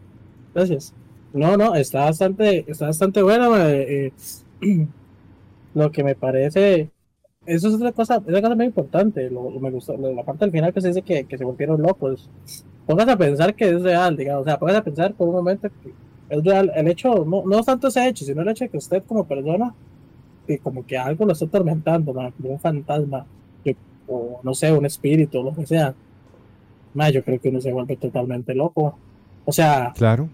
Gracias. 0.54 0.94
No, 1.32 1.56
no, 1.56 1.74
está 1.74 2.04
bastante, 2.04 2.64
está 2.66 2.86
bastante 2.86 3.22
buena. 3.22 3.48
Eh, 3.70 4.12
lo 5.74 5.92
que 5.92 6.02
me 6.02 6.14
parece 6.14 6.90
eso 7.46 7.68
es 7.68 7.74
otra 7.74 7.92
cosa, 7.92 8.16
es 8.16 8.26
una 8.26 8.42
cosa 8.42 8.54
muy 8.54 8.66
importante. 8.66 9.30
Lo, 9.30 9.50
me 9.50 9.70
gustó, 9.70 9.96
la 9.96 10.24
parte 10.24 10.44
del 10.44 10.52
final 10.52 10.72
que 10.74 10.80
se 10.80 10.88
dice 10.88 11.02
que, 11.02 11.24
que 11.24 11.38
se 11.38 11.44
volvieron 11.44 11.80
locos. 11.80 12.28
póngase 12.86 13.12
a 13.12 13.16
pensar 13.16 13.54
que 13.54 13.68
es 13.70 13.82
real, 13.82 14.16
digamos, 14.16 14.42
o 14.42 14.44
sea, 14.44 14.58
póngase 14.58 14.78
a 14.78 14.84
pensar 14.84 15.14
por 15.14 15.28
un 15.28 15.36
momento 15.36 15.68
que 15.82 15.92
es 16.28 16.44
real, 16.44 16.72
el 16.74 16.88
hecho, 16.88 17.24
no, 17.24 17.44
no 17.46 17.62
tanto 17.62 17.88
ese 17.88 18.06
hecho, 18.08 18.24
sino 18.24 18.42
el 18.42 18.48
hecho 18.48 18.64
de 18.64 18.70
que 18.70 18.78
usted 18.78 19.02
como 19.04 19.24
persona, 19.26 19.74
y 20.48 20.58
como 20.58 20.86
que 20.86 20.96
algo 20.96 21.24
lo 21.24 21.32
está 21.32 21.46
atormentando, 21.46 22.12
como 22.12 22.32
un 22.50 22.60
fantasma, 22.60 23.26
o 24.08 24.40
no 24.42 24.54
sé, 24.54 24.72
un 24.72 24.86
espíritu, 24.86 25.42
lo 25.42 25.52
que 25.54 25.66
sea, 25.66 25.92
yo 27.12 27.24
creo 27.24 27.40
que 27.40 27.48
uno 27.48 27.60
se 27.60 27.72
vuelve 27.72 27.96
totalmente 27.96 28.54
loco. 28.54 28.96
O 29.44 29.52
sea, 29.52 29.92
claro. 29.96 30.28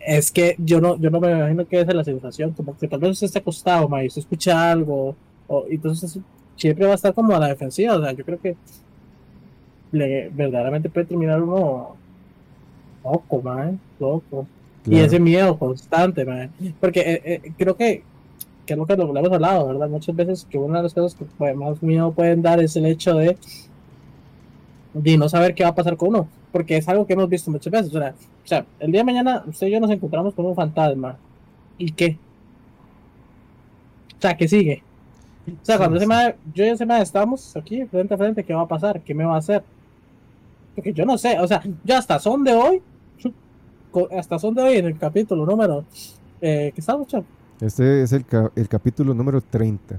Es 0.00 0.30
que 0.30 0.54
yo 0.58 0.80
no, 0.80 0.96
yo 0.96 1.10
no 1.10 1.20
me 1.20 1.30
imagino 1.30 1.66
que 1.66 1.80
esa 1.80 1.90
es 1.90 1.96
la 1.96 2.04
sensación, 2.04 2.52
como 2.52 2.76
que 2.76 2.88
tal 2.88 3.00
vez 3.00 3.10
usted 3.10 3.26
esté 3.26 3.38
acostado, 3.40 3.88
ma, 3.88 4.02
y 4.02 4.06
usted 4.06 4.20
escucha 4.20 4.70
algo, 4.70 5.14
o, 5.46 5.64
entonces 5.68 6.18
siempre 6.56 6.86
va 6.86 6.92
a 6.92 6.94
estar 6.94 7.12
como 7.12 7.34
a 7.34 7.38
la 7.38 7.48
defensiva, 7.48 7.96
o 7.96 8.02
sea, 8.02 8.12
yo 8.12 8.24
creo 8.24 8.40
que 8.40 8.56
le, 9.92 10.30
verdaderamente 10.30 10.88
puede 10.88 11.06
terminar 11.06 11.42
uno 11.42 11.96
loco, 13.04 13.42
man, 13.42 13.78
loco. 13.98 14.46
Y 14.86 14.98
ese 14.98 15.20
miedo 15.20 15.58
constante, 15.58 16.24
man. 16.24 16.50
Porque 16.80 17.00
eh, 17.00 17.20
eh, 17.24 17.52
creo 17.58 17.76
que, 17.76 18.02
que 18.68 18.74
es 18.74 18.78
lo 18.78 18.86
que 18.86 18.96
lo 18.96 19.18
hemos 19.18 19.32
hablado, 19.32 19.66
¿verdad? 19.66 19.88
Muchas 19.88 20.14
veces 20.14 20.46
que 20.48 20.58
una 20.58 20.78
de 20.78 20.82
las 20.84 20.94
cosas 20.94 21.14
que 21.14 21.24
pues, 21.24 21.56
más 21.56 21.82
miedo 21.82 22.12
pueden 22.12 22.42
dar 22.42 22.60
es 22.60 22.76
el 22.76 22.84
hecho 22.84 23.14
de, 23.14 23.38
de 24.92 25.16
no 25.16 25.28
saber 25.28 25.54
qué 25.54 25.64
va 25.64 25.70
a 25.70 25.74
pasar 25.74 25.96
con 25.96 26.10
uno. 26.10 26.28
Porque 26.52 26.76
es 26.76 26.86
algo 26.88 27.06
que 27.06 27.14
hemos 27.14 27.30
visto 27.30 27.50
muchas 27.50 27.72
veces. 27.72 27.94
O 27.94 27.98
sea, 27.98 28.14
o 28.44 28.46
sea, 28.46 28.66
el 28.78 28.92
día 28.92 29.00
de 29.00 29.04
mañana 29.04 29.42
usted 29.46 29.68
y 29.68 29.70
yo 29.70 29.80
nos 29.80 29.90
encontramos 29.90 30.34
con 30.34 30.44
un 30.44 30.54
fantasma. 30.54 31.16
¿Y 31.78 31.92
qué? 31.92 32.18
O 34.18 34.20
sea, 34.20 34.36
¿qué 34.36 34.46
sigue? 34.46 34.82
O 35.46 35.64
sea, 35.64 35.78
cuando 35.78 35.98
yo 36.54 36.64
y 36.64 36.68
ese 36.68 36.84
madre 36.84 37.04
estamos 37.04 37.56
aquí 37.56 37.86
frente 37.86 38.12
a 38.12 38.18
frente, 38.18 38.44
¿qué 38.44 38.52
va 38.52 38.62
a 38.62 38.68
pasar? 38.68 39.00
¿Qué 39.00 39.14
me 39.14 39.24
va 39.24 39.36
a 39.36 39.38
hacer? 39.38 39.62
Porque 40.74 40.92
yo 40.92 41.06
no 41.06 41.16
sé, 41.16 41.38
o 41.40 41.48
sea, 41.48 41.62
yo 41.84 41.96
hasta 41.96 42.18
son 42.18 42.44
de 42.44 42.52
hoy, 42.52 42.82
hasta 44.18 44.38
son 44.38 44.54
de 44.54 44.62
hoy 44.62 44.76
en 44.76 44.86
el 44.86 44.98
capítulo 44.98 45.46
número, 45.46 45.84
eh, 46.42 46.70
¿qué 46.74 46.80
estamos? 46.80 47.06
Este 47.60 48.02
es 48.02 48.12
el, 48.12 48.24
el 48.56 48.68
capítulo 48.68 49.14
número 49.14 49.40
30. 49.40 49.98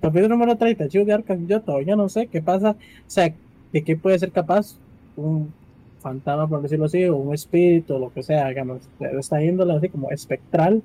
Capítulo 0.00 0.28
número 0.28 0.56
30, 0.56 0.88
Chivo 0.88 1.04
de 1.04 1.12
Arcas, 1.12 1.38
yo 1.46 1.60
todavía 1.60 1.96
no 1.96 2.08
sé 2.08 2.28
qué 2.28 2.40
pasa, 2.40 2.70
o 2.70 2.76
sea, 3.06 3.34
de 3.72 3.82
qué 3.82 3.96
puede 3.96 4.18
ser 4.18 4.30
capaz 4.30 4.76
un 5.16 5.52
fantasma, 6.00 6.46
por 6.46 6.62
decirlo 6.62 6.84
así, 6.84 7.04
o 7.06 7.16
un 7.16 7.34
espíritu, 7.34 7.94
o 7.94 7.98
lo 7.98 8.12
que 8.12 8.22
sea, 8.22 8.48
digamos, 8.48 8.82
de 9.00 9.18
esta 9.18 9.42
índole 9.42 9.74
así 9.74 9.88
como 9.88 10.10
espectral, 10.10 10.82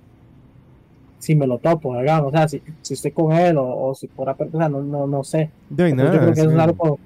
si 1.20 1.36
me 1.36 1.46
lo 1.46 1.60
topo, 1.60 1.96
digamos, 2.00 2.30
o 2.30 2.32
sea, 2.32 2.48
si, 2.48 2.62
si 2.82 2.96
estoy 2.96 3.12
con 3.12 3.32
él, 3.34 3.56
o, 3.60 3.94
si 3.94 4.08
por 4.08 4.28
apertura, 4.28 4.68
no, 4.68 4.82
no, 4.82 5.06
no 5.06 5.24
sé. 5.24 5.52
De 5.70 5.94
nada, 5.94 6.14
yo 6.14 6.20
creo 6.20 6.34
que 6.34 6.42
es 6.42 6.60
algo 6.60 7.00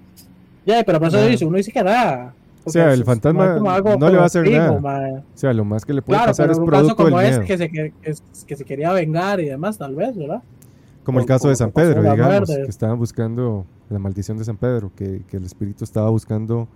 ya, 0.68 0.84
pero 0.84 1.00
por 1.00 1.08
eso 1.08 1.26
dice, 1.26 1.46
uno 1.46 1.56
dice 1.56 1.72
que 1.72 1.82
nada. 1.82 2.34
O 2.68 2.70
sea, 2.70 2.94
el 2.94 3.04
fantasma 3.04 3.56
no, 3.56 4.10
le 4.10 4.18
va 4.18 4.24
a 4.24 4.26
hacer 4.26 4.50
nada. 4.50 5.24
O 5.34 5.38
sea, 5.38 5.54
lo 5.54 5.66
más 5.66 5.86
que 5.86 5.94
le 5.94 6.02
puede 6.02 6.20
pasar 6.20 6.52
es 6.52 6.60
producto 6.60 6.96
como 6.96 7.20
del 7.20 7.32
miedo. 7.32 7.46
que 7.46 7.58
se, 7.58 7.70
que, 7.70 7.94
que 8.46 8.56
se 8.56 8.66
quería 8.66 8.92
vengar 8.92 9.40
y 9.40 9.46
demás, 9.46 9.78
tal 9.78 9.96
vez, 9.96 10.16
¿verdad? 10.16 10.42
Como 11.04 11.20
el 11.20 11.26
caso 11.26 11.48
de 11.48 11.56
San 11.56 11.72
Pedro, 11.72 12.02
digamos, 12.02 12.50
que 12.50 12.64
estaban 12.64 13.00
buscando 13.00 13.66
la 13.90 14.00
maldición 14.00 14.38
de 14.38 14.44
San 14.44 14.58
Pedro, 14.58 14.92
que, 14.96 15.24
que, 15.28 15.38
el 15.38 15.46
espíritu 15.46 15.86
estaba 15.86 16.10
buscando 16.10 16.68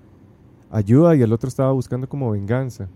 ayuda 0.72 1.16
y 1.16 1.22
el 1.22 1.34
otro 1.34 1.50
estaba 1.50 1.74
buscando 1.74 2.08
como 2.08 2.32
venganza. 2.32 2.88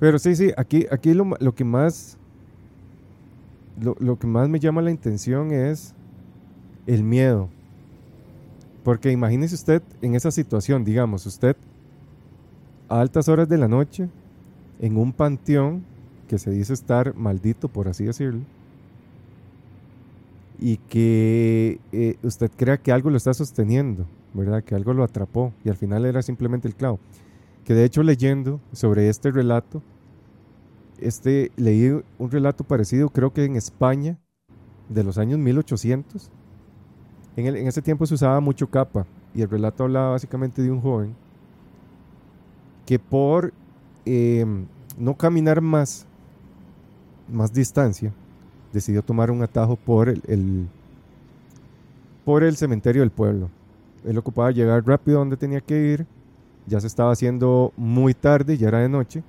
Pero 0.00 0.18
sí, 0.18 0.34
sí, 0.34 0.50
aquí, 0.56 0.86
aquí 0.90 1.12
lo, 1.12 1.36
lo 1.38 1.54
que 1.54 1.64
más 1.64 2.18
lo, 3.80 3.96
lo 3.98 4.18
que 4.18 4.26
más 4.26 4.48
me 4.48 4.58
llama 4.58 4.82
la 4.82 4.90
atención 4.90 5.52
es 5.52 5.94
el 6.86 7.02
miedo. 7.02 7.48
Porque 8.84 9.12
imagínese 9.12 9.54
usted 9.54 9.82
en 10.00 10.14
esa 10.14 10.30
situación, 10.30 10.84
digamos, 10.84 11.26
usted 11.26 11.56
a 12.88 13.00
altas 13.00 13.28
horas 13.28 13.48
de 13.48 13.58
la 13.58 13.68
noche, 13.68 14.08
en 14.80 14.96
un 14.96 15.12
panteón 15.12 15.84
que 16.28 16.38
se 16.38 16.50
dice 16.50 16.72
estar 16.72 17.14
maldito, 17.14 17.68
por 17.68 17.88
así 17.88 18.04
decirlo, 18.04 18.40
y 20.58 20.76
que 20.76 21.80
eh, 21.92 22.16
usted 22.22 22.50
crea 22.56 22.78
que 22.78 22.92
algo 22.92 23.10
lo 23.10 23.16
está 23.16 23.34
sosteniendo, 23.34 24.06
¿verdad? 24.34 24.62
Que 24.62 24.74
algo 24.74 24.92
lo 24.94 25.04
atrapó 25.04 25.52
y 25.64 25.68
al 25.68 25.76
final 25.76 26.04
era 26.04 26.22
simplemente 26.22 26.68
el 26.68 26.74
clavo. 26.74 26.98
Que 27.64 27.74
de 27.74 27.84
hecho 27.84 28.02
leyendo 28.02 28.60
sobre 28.72 29.08
este 29.08 29.30
relato, 29.30 29.82
este, 30.98 31.50
leí 31.56 32.00
un 32.18 32.30
relato 32.30 32.64
parecido, 32.64 33.08
creo 33.10 33.32
que 33.32 33.44
en 33.44 33.56
España, 33.56 34.18
de 34.88 35.04
los 35.04 35.18
años 35.18 35.38
1800, 35.38 36.30
en, 37.36 37.66
ese 37.66 37.82
tiempo 37.82 38.06
se 38.06 38.14
usaba 38.14 38.40
mucho 38.40 38.68
capa 38.68 39.06
y 39.34 39.42
el 39.42 39.48
relato 39.48 39.84
hablaba 39.84 40.10
básicamente 40.10 40.62
de 40.62 40.70
un 40.70 40.80
joven 40.80 41.14
que 42.86 42.98
por 42.98 43.52
em, 44.04 44.66
no 44.98 45.14
caminar 45.16 45.60
más, 45.60 46.06
más 47.28 47.52
distancia, 47.52 48.12
decidió 48.72 49.02
tomar 49.02 49.30
un 49.30 49.42
atajo 49.42 49.76
por 49.76 50.08
el, 50.08 50.68
por 52.24 52.42
el 52.42 52.56
cementerio 52.56 53.02
del 53.02 53.10
pueblo. 53.10 53.50
Él 54.04 54.18
ocupaba 54.18 54.50
llegar 54.50 54.84
rápido 54.86 55.18
donde 55.18 55.36
tenía 55.36 55.60
que 55.60 55.78
ir, 55.78 56.06
ya 56.66 56.80
se 56.80 56.86
estaba 56.86 57.12
haciendo 57.12 57.72
muy 57.76 58.14
tarde, 58.14 58.56
ya 58.56 58.68
era 58.68 58.78
de 58.78 58.88
noche, 58.88 59.22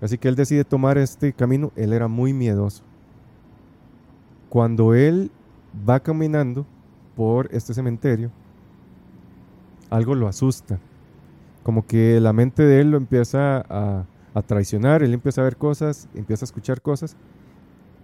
así 0.00 0.16
que 0.16 0.28
él 0.28 0.36
decide 0.36 0.64
tomar 0.64 0.98
este 0.98 1.32
camino, 1.32 1.72
él 1.76 1.92
era 1.92 2.08
muy 2.08 2.32
miedoso. 2.32 2.82
Cuando 4.48 4.94
él 4.94 5.30
va 5.88 6.00
caminando, 6.00 6.66
por 7.16 7.48
este 7.52 7.74
cementerio, 7.74 8.30
algo 9.90 10.14
lo 10.14 10.28
asusta. 10.28 10.78
Como 11.62 11.86
que 11.86 12.20
la 12.20 12.32
mente 12.32 12.62
de 12.62 12.80
él 12.80 12.90
lo 12.90 12.96
empieza 12.96 13.64
a, 13.68 14.06
traicionar, 14.46 15.02
él 15.02 15.12
empieza 15.12 15.42
a 15.42 15.44
ver 15.44 15.56
cosas, 15.56 16.08
empieza 16.14 16.44
a 16.44 16.46
escuchar 16.46 16.80
cosas, 16.80 17.16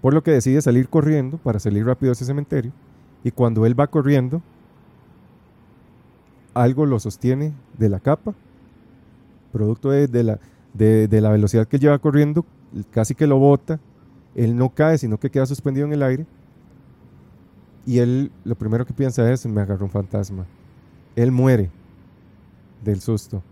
por 0.03 0.13
lo 0.13 0.23
que 0.23 0.33
decide 0.33 0.61
salir 0.61 0.89
corriendo 0.89 1.39
para 1.39 1.59
salir 1.59 1.87
rápido 1.87 2.11
a 2.11 2.13
ese 2.13 2.27
cementerio. 2.27 2.73
Y 3.25 3.31
cuando 3.31 3.65
él 3.65 3.79
va 3.79 3.87
corriendo, 3.87 4.43
algo 6.53 6.85
lo 6.85 7.01
sostiene 7.01 7.55
de 7.79 7.89
la 7.89 8.01
capa, 8.01 8.35
producto 9.53 9.91
de, 9.91 10.23
la, 10.23 10.39
de, 10.75 11.09
de, 11.09 11.21
la 11.21 11.31
velocidad 11.31 11.67
que 11.67 11.79
lleva 11.79 11.99
corriendo, 11.99 12.45
casi 12.91 13.15
que 13.15 13.27
lo 13.27 13.39
bota. 13.39 13.81
Él 14.35 14.55
no 14.57 14.69
cae, 14.69 14.99
sino 14.99 15.19
que 15.19 15.31
queda 15.31 15.47
suspendido 15.47 15.87
en 15.87 15.95
el 15.95 16.03
aire. 16.03 16.27
Y 17.87 18.01
él 18.01 18.33
lo 18.45 18.57
primero 18.57 18.85
que 18.85 18.93
piensa 18.93 19.33
es, 19.33 19.47
me 19.47 19.61
agarró 19.61 19.85
un 19.85 19.91
fantasma. 19.91 20.45
Él 21.15 21.31
muere 21.31 21.71
del 22.85 23.01
susto. 23.01 23.43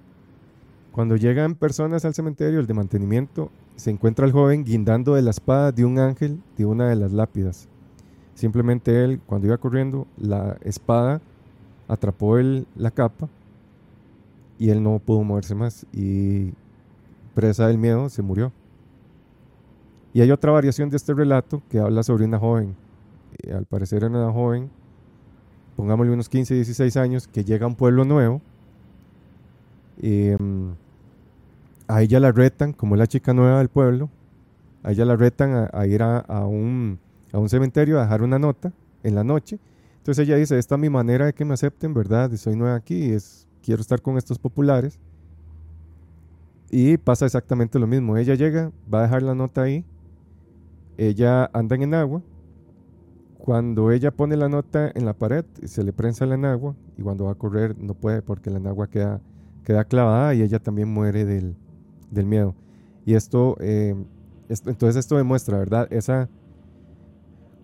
Cuando 0.91 1.17
llegan 1.17 1.55
personas 1.55 2.05
al 2.05 2.15
cementerio, 2.15 2.59
el 2.59 2.67
de 2.67 2.75
mantenimiento, 2.75 3.51
se 3.77 3.91
encuentra 3.91 4.27
el 4.27 4.33
joven 4.33 4.65
guindando 4.65 5.15
de 5.15 5.23
la 5.23 5.31
espada 5.31 5.73
de 5.73 5.85
un 5.85 5.99
ángel 5.99 6.41
de 6.57 6.67
una 6.67 6.89
de 6.89 6.97
las 6.97 7.13
lápidas. 7.13 7.69
Simplemente 8.35 9.05
él, 9.05 9.21
cuando 9.25 9.47
iba 9.47 9.59
corriendo, 9.59 10.07
la 10.19 10.57
espada 10.63 11.21
atrapó 11.87 12.39
él 12.39 12.67
la 12.77 12.91
capa 12.91 13.29
y 14.59 14.71
él 14.71 14.83
no 14.83 14.99
pudo 14.99 15.23
moverse 15.23 15.55
más 15.55 15.87
y 15.93 16.53
presa 17.35 17.69
del 17.69 17.79
miedo 17.79 18.09
se 18.09 18.23
murió. 18.23 18.53
Y 20.13 20.21
hay 20.21 20.31
otra 20.31 20.53
variación 20.53 20.91
de 20.91 20.97
este 20.97 21.13
relato 21.15 21.63
que 21.69 21.79
habla 21.79 22.03
sobre 22.03 22.25
una 22.25 22.39
joven 22.39 22.77
al 23.55 23.67
parecer 23.67 23.99
era 23.99 24.09
una 24.09 24.33
joven, 24.33 24.71
pongámosle 25.77 26.13
unos 26.13 26.29
15, 26.29 26.55
16 26.55 26.97
años, 26.97 27.29
que 27.29 27.45
llega 27.45 27.65
a 27.65 27.69
un 27.69 27.75
pueblo 27.75 28.05
nuevo. 28.05 28.41
Em, 30.01 30.75
a 31.87 32.03
ella 32.03 32.21
la 32.21 32.33
retan, 32.33 32.73
como 32.73 32.95
es 32.95 32.99
la 32.99 33.07
chica 33.07 33.33
nueva 33.33 33.59
del 33.59 33.69
pueblo, 33.69 34.11
a 34.83 34.93
ella 34.93 35.05
la 35.05 35.17
retan 35.17 35.69
a, 35.73 35.87
ir 35.87 36.03
a, 36.03 36.47
un, 36.47 36.99
a 37.33 37.39
un 37.39 37.49
cementerio 37.49 37.99
a 37.99 38.03
dejar 38.03 38.23
una 38.23 38.39
nota 38.39 38.73
en 39.03 39.15
la 39.15 39.25
noche. 39.25 39.59
Entonces 39.99 40.27
ella 40.27 40.37
dice, 40.37 40.59
esta 40.59 40.75
es 40.75 40.81
mi 40.81 40.91
manera 40.91 41.27
de 41.27 41.33
que 41.33 41.45
me 41.45 41.55
acepten, 41.55 41.95
¿verdad? 41.95 42.31
Soy 42.37 42.57
nueva 42.57 42.77
aquí, 42.77 43.11
es, 43.13 43.47
quiero 43.63 43.81
estar 43.81 44.03
con 44.03 44.19
estos 44.19 44.39
populares. 44.39 44.99
Y 46.71 46.97
pasa 46.99 47.25
exactamente 47.25 47.79
lo 47.79 47.87
mismo. 47.87 48.17
Ella 48.17 48.35
llega, 48.35 48.73
va 48.93 49.01
a 49.01 49.03
dejar 49.03 49.23
la 49.23 49.35
nota 49.35 49.63
ahí. 49.63 49.85
Ella 50.99 51.49
anda 51.53 51.77
en 51.77 51.95
agua 51.95 52.23
cuando 53.45 53.93
ella 53.93 54.11
pone 54.11 54.39
la 54.39 54.49
nota 54.49 54.91
en 54.95 55.05
la 55.05 55.13
pared, 55.13 55.45
se 55.65 55.85
le 55.85 55.93
prensa 55.93 56.25
la 56.25 56.35
enagua 56.35 56.75
y 56.97 57.03
cuando 57.03 57.27
va 57.27 57.33
a 57.33 57.35
correr 57.35 57.77
no 57.79 57.93
puede 57.93 58.23
porque 58.23 58.49
la 58.49 58.57
enagua 58.57 58.89
queda, 58.89 59.21
queda 59.65 59.85
clavada 59.85 60.35
y 60.35 60.41
ella 60.41 60.61
también 60.61 60.89
muere 60.89 61.27
del, 61.27 61.55
miedo. 62.11 62.55
Y 63.05 63.13
eh, 63.13 63.17
esto, 63.19 63.57
entonces 64.71 64.97
esto 64.97 65.19
demuestra, 65.19 65.59
¿verdad? 65.59 65.87
Esa, 65.93 66.31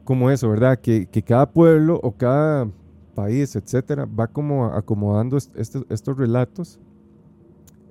como 0.05 0.31
eso, 0.31 0.51
¿verdad? 0.51 0.79
Que, 0.79 1.09
cada 1.27 1.51
pueblo 1.51 1.99
o 2.03 2.13
cada 2.13 2.69
país, 3.15 3.57
etcétera, 3.57 4.05
va 4.05 4.27
como 4.27 4.67
acomodando 4.67 5.39
estos 5.39 6.19
relatos 6.19 6.79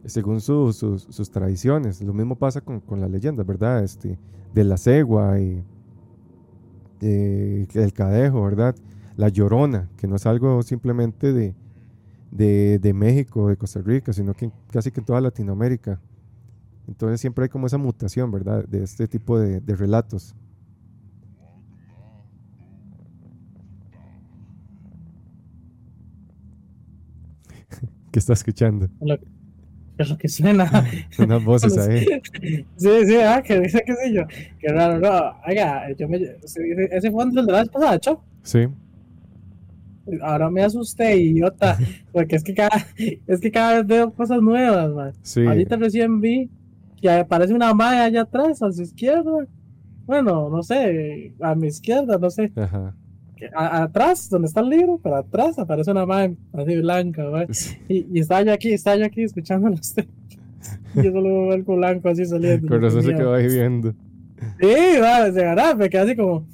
según 0.05 0.41
sus 0.41 1.31
tradiciones. 1.31 2.03
Lo 2.03 2.13
mismo 2.13 2.35
pasa 2.35 2.61
con, 2.61 2.81
con 2.81 3.01
las 3.01 3.09
leyendas, 3.09 3.47
¿verdad? 3.47 3.83
Este, 3.83 4.19
de 4.53 4.63
la 4.63 4.77
cegua 4.77 5.39
y 5.39 5.63
eh, 7.01 7.67
el 7.73 7.93
cadejo, 7.93 8.43
¿verdad? 8.43 8.75
La 9.17 9.29
llorona, 9.29 9.89
que 9.97 10.07
no 10.07 10.15
es 10.15 10.25
algo 10.25 10.61
simplemente 10.63 11.33
de, 11.33 11.55
de, 12.31 12.79
de 12.79 12.93
México, 12.93 13.47
de 13.49 13.57
Costa 13.57 13.81
Rica, 13.81 14.13
sino 14.13 14.33
que 14.33 14.51
casi 14.71 14.91
que 14.91 15.01
en 15.01 15.05
toda 15.05 15.21
Latinoamérica. 15.21 15.99
Entonces 16.89 17.21
siempre 17.21 17.43
hay 17.43 17.49
como 17.49 17.67
esa 17.67 17.77
mutación, 17.77 18.31
¿verdad? 18.31 18.65
De 18.65 18.83
este 18.83 19.07
tipo 19.07 19.39
de, 19.39 19.59
relatos. 19.75 20.35
¿Qué 28.11 28.17
está 28.17 28.33
escuchando? 28.33 28.89
Es 30.03 30.09
lo 30.09 30.17
que 30.17 30.27
suena. 30.27 30.69
Unas 31.19 31.43
voces 31.43 31.77
ahí. 31.77 32.05
Sí, 32.75 32.89
sí, 33.05 33.15
ah, 33.17 33.41
que 33.41 33.59
dice 33.59 33.83
que 33.85 33.93
sé 33.95 34.13
yo. 34.13 34.23
Qué 34.59 34.67
raro, 34.69 34.99
no. 34.99 35.35
Oiga, 35.47 35.91
yo 35.97 36.07
me, 36.07 36.19
ese 36.43 37.11
fue 37.11 37.23
el 37.23 37.31
de 37.31 37.43
la 37.43 37.59
vez 37.59 37.69
pasada, 37.69 37.99
¿cho? 37.99 38.23
Sí. 38.43 38.67
Ahora 40.21 40.49
me 40.49 40.63
asusté, 40.63 41.17
idiota. 41.17 41.77
Porque 42.11 42.35
es 42.35 42.43
que 42.43 42.53
cada, 42.53 42.85
es 43.27 43.39
que 43.39 43.51
cada 43.51 43.75
vez 43.75 43.87
veo 43.87 44.13
cosas 44.13 44.41
nuevas, 44.41 44.91
man. 44.91 45.13
Sí. 45.21 45.45
Ahorita 45.45 45.75
recién 45.77 46.19
vi 46.21 46.49
que 47.01 47.09
aparece 47.09 47.53
una 47.53 47.73
malla 47.73 48.05
allá 48.05 48.21
atrás, 48.21 48.61
a 48.61 48.71
su 48.71 48.81
izquierda. 48.81 49.45
Bueno, 50.05 50.49
no 50.49 50.63
sé, 50.63 51.33
a 51.39 51.55
mi 51.55 51.67
izquierda, 51.67 52.17
no 52.17 52.29
sé. 52.29 52.51
Ajá. 52.55 52.95
A- 53.55 53.83
atrás, 53.83 54.29
donde 54.29 54.47
está 54.47 54.61
el 54.61 54.69
libro, 54.69 54.99
pero 55.01 55.15
atrás 55.17 55.57
aparece 55.59 55.91
una 55.91 56.05
malla 56.05 56.33
así 56.53 56.75
blanca. 56.77 57.23
Sí. 57.51 57.77
Y, 57.87 58.07
y 58.17 58.19
estaba 58.19 58.41
yo 58.43 58.53
aquí, 58.53 58.71
estaba 58.73 58.97
yo 58.97 59.05
aquí 59.05 59.23
escuchándolo 59.23 59.75
usted. 59.75 60.05
Y 60.95 61.03
yo 61.03 61.11
solo 61.11 61.23
veo 61.23 61.51
algo 61.53 61.75
blanco 61.77 62.09
así 62.09 62.25
saliendo. 62.25 62.67
Con 62.67 62.81
razón 62.81 63.01
se 63.03 63.13
quedó 63.15 63.33
ahí 63.33 63.47
viendo. 63.47 63.93
Sí, 64.59 64.99
va, 65.01 65.23
de 65.31 65.41
verdad, 65.43 65.75
me 65.77 65.89
quedé 65.89 66.01
así 66.01 66.15
como. 66.15 66.45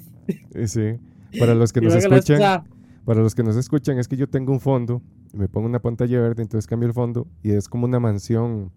Y 0.54 0.66
Sí. 0.68 0.94
Para 1.38 1.54
los 1.54 1.72
que 1.72 1.80
nos 1.82 1.94
escuchan, 1.94 2.18
escuchaba, 2.18 2.64
para 3.04 3.20
los 3.20 3.34
que 3.34 3.42
nos 3.42 3.56
escuchan, 3.56 3.98
es 3.98 4.06
que 4.08 4.16
yo 4.16 4.28
tengo 4.28 4.52
un 4.52 4.60
fondo, 4.60 5.02
me 5.32 5.48
pongo 5.48 5.66
una 5.66 5.80
pantalla 5.80 6.20
verde, 6.20 6.42
entonces 6.42 6.66
cambio 6.68 6.86
el 6.88 6.94
fondo 6.94 7.26
y 7.42 7.50
es 7.52 7.68
como 7.68 7.84
una 7.86 7.98
mansión. 7.98 8.70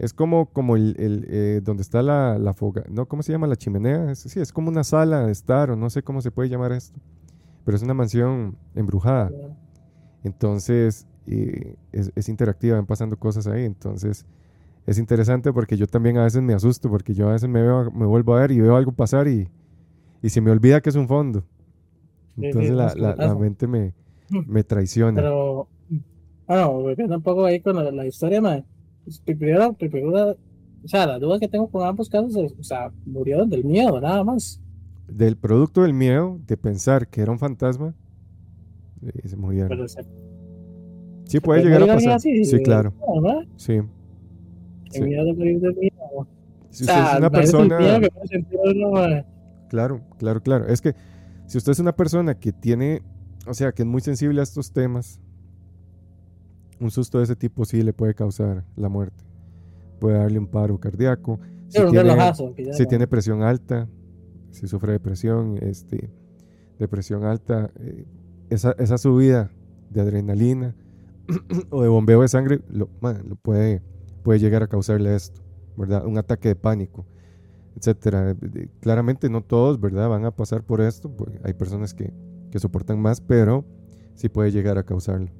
Es 0.00 0.14
como, 0.14 0.46
como 0.46 0.76
el, 0.76 0.96
el, 0.98 1.26
eh, 1.30 1.60
donde 1.62 1.82
está 1.82 2.02
la, 2.02 2.38
la 2.38 2.54
foga, 2.54 2.84
¿no? 2.90 3.06
¿Cómo 3.06 3.22
se 3.22 3.32
llama? 3.32 3.46
La 3.46 3.56
chimenea. 3.56 4.10
Es, 4.10 4.20
sí, 4.20 4.40
es 4.40 4.52
como 4.52 4.70
una 4.70 4.82
sala 4.82 5.26
de 5.26 5.32
estar, 5.32 5.70
o 5.70 5.76
no 5.76 5.90
sé 5.90 6.02
cómo 6.02 6.22
se 6.22 6.30
puede 6.32 6.48
llamar 6.48 6.72
esto. 6.72 6.98
Pero 7.64 7.76
es 7.76 7.82
una 7.82 7.94
mansión 7.94 8.56
embrujada. 8.74 9.30
Entonces, 10.24 11.06
eh, 11.26 11.76
es, 11.92 12.12
es 12.14 12.28
interactiva, 12.28 12.76
van 12.76 12.86
pasando 12.86 13.18
cosas 13.18 13.46
ahí. 13.46 13.64
Entonces, 13.64 14.26
es 14.86 14.98
interesante 14.98 15.52
porque 15.52 15.76
yo 15.76 15.86
también 15.86 16.18
a 16.18 16.24
veces 16.24 16.42
me 16.42 16.54
asusto, 16.54 16.90
porque 16.90 17.14
yo 17.14 17.28
a 17.28 17.32
veces 17.32 17.48
me, 17.48 17.62
veo, 17.62 17.90
me 17.92 18.06
vuelvo 18.06 18.36
a 18.36 18.40
ver 18.40 18.52
y 18.52 18.60
veo 18.60 18.76
algo 18.76 18.92
pasar 18.92 19.28
y, 19.28 19.48
y 20.22 20.30
se 20.30 20.40
me 20.40 20.50
olvida 20.50 20.80
que 20.80 20.90
es 20.90 20.96
un 20.96 21.08
fondo. 21.08 21.44
sí, 22.36 22.46
Entonces, 22.46 22.72
la, 22.72 22.94
la- 22.96 23.34
mente 23.34 23.66
me, 23.66 23.92
me 24.30 24.64
traiciona. 24.64 25.20
Pero, 25.20 25.68
bueno, 26.46 26.72
volviendo 26.72 27.16
un 27.16 27.22
poco 27.22 27.44
ahí 27.46 27.60
con 27.60 27.76
la, 27.76 27.90
la 27.90 28.06
historia, 28.06 28.40
man. 28.40 28.64
Pues, 29.04 29.18
primero, 29.20 29.72
primero, 29.72 30.36
o 30.84 30.88
sea, 30.88 31.06
la 31.06 31.18
duda 31.18 31.38
que 31.38 31.48
tengo 31.48 31.68
con 31.68 31.86
ambos 31.86 32.08
casos 32.08 32.34
es, 32.36 32.54
o 32.58 32.62
sea, 32.62 32.90
murieron 33.04 33.48
del 33.48 33.64
miedo, 33.64 34.00
nada 34.00 34.24
más. 34.24 34.60
Del 35.08 35.36
producto 35.36 35.82
del 35.82 35.92
miedo, 35.92 36.38
de 36.46 36.56
pensar 36.56 37.08
que 37.08 37.20
era 37.20 37.32
un 37.32 37.38
fantasma, 37.38 37.94
eh, 39.02 39.28
se 39.28 39.36
murieron. 39.36 39.68
Pero 39.68 39.88
se, 39.88 40.02
sí, 41.24 41.40
puede 41.40 41.64
llegar 41.64 41.82
a 41.82 41.86
pasar. 41.86 42.12
así, 42.12 42.44
sí, 42.44 42.62
claro. 42.62 42.94
¿no? 43.20 43.42
Sí. 43.56 43.80
Sí. 44.90 45.02
miedo 45.02 45.24
de 45.24 45.34
morir 45.34 45.60
del 45.60 45.76
miedo. 45.76 46.26
Si 46.70 46.84
o 46.84 46.86
usted 46.86 46.94
sea, 46.94 47.12
es 47.12 47.18
una 47.18 47.26
el 47.26 47.32
miedo 47.32 47.32
persona. 47.32 48.00
que 48.00 48.10
puede 48.10 48.26
sentir 48.28 48.58
uno, 48.62 48.90
man. 48.92 49.26
Claro, 49.68 50.00
claro, 50.18 50.42
claro. 50.42 50.66
Es 50.66 50.80
que 50.80 50.94
si 51.46 51.58
usted 51.58 51.72
es 51.72 51.78
una 51.78 51.94
persona 51.94 52.34
que 52.38 52.52
tiene, 52.52 53.02
o 53.46 53.54
sea, 53.54 53.72
que 53.72 53.82
es 53.82 53.88
muy 53.88 54.00
sensible 54.00 54.40
a 54.40 54.44
estos 54.44 54.72
temas, 54.72 55.20
un 56.80 56.90
susto 56.90 57.18
de 57.18 57.24
ese 57.24 57.36
tipo 57.36 57.64
sí 57.64 57.82
le 57.82 57.92
puede 57.92 58.14
causar 58.14 58.64
la 58.76 58.88
muerte. 58.88 59.24
Puede 60.00 60.18
darle 60.18 60.38
un 60.38 60.46
paro 60.48 60.78
cardíaco. 60.78 61.40
Si 61.68 61.78
Sí, 61.78 61.84
tiene, 61.90 62.12
si 62.72 63.06
presión 63.06 63.42
alta, 63.42 63.88
si 64.50 64.66
sufre 64.66 64.92
depresión, 64.92 65.58
este, 65.62 66.10
depresión 66.78 67.24
alta, 67.24 67.70
eh, 67.80 68.06
esa, 68.50 68.72
esa 68.78 68.98
subida 68.98 69.52
de 69.90 70.00
adrenalina 70.00 70.74
o 71.70 71.82
de 71.82 71.88
bombeo 71.88 72.22
de 72.22 72.28
sangre 72.28 72.60
lo, 72.68 72.90
man, 73.00 73.22
lo 73.28 73.36
puede, 73.36 73.82
puede 74.22 74.38
llegar 74.40 74.62
a 74.62 74.68
causarle 74.68 75.14
esto, 75.14 75.42
¿verdad? 75.76 76.04
Un 76.06 76.18
ataque 76.18 76.48
de 76.48 76.56
pánico, 76.56 77.06
etcétera. 77.76 78.34
De- 78.34 78.70
Claramente 78.80 79.28
no 79.30 79.42
todos, 79.42 79.80
¿verdad? 79.80 80.08
Van 80.08 80.24
a 80.24 80.30
pasar 80.36 80.64
por 80.64 80.80
esto, 80.80 81.10
pues, 81.14 81.38
hay 81.44 81.54
personas 81.54 81.94
que, 81.94 82.12
que 82.50 82.58
soportan 82.58 83.00
más, 83.00 83.20
pero 83.20 83.64
sí 84.14 84.28
puede 84.28 84.50
llegar 84.52 84.78
a 84.78 84.84
causarlo. 84.84 85.30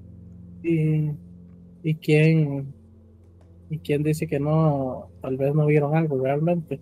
¿Y, 0.62 1.12
y 1.82 1.94
quién 1.96 2.72
y 3.70 3.78
quién 3.78 4.02
dice 4.02 4.26
que 4.26 4.40
no, 4.40 5.08
tal 5.22 5.36
vez 5.36 5.54
no 5.54 5.66
vieron 5.66 5.94
algo 5.96 6.18
realmente? 6.22 6.80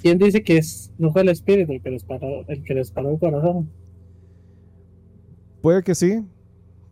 ¿Quién 0.00 0.18
dice 0.18 0.42
que 0.42 0.58
es, 0.58 0.92
no 0.98 1.12
fue 1.12 1.22
el 1.22 1.28
espíritu 1.28 1.72
el 1.72 1.82
que 1.82 1.90
les 1.90 2.04
paró, 2.04 2.44
el 2.48 2.62
que 2.62 2.74
les 2.74 2.90
paró 2.90 3.10
el 3.10 3.18
corazón? 3.18 3.68
Puede 5.60 5.82
que 5.82 5.94
sí, 5.94 6.24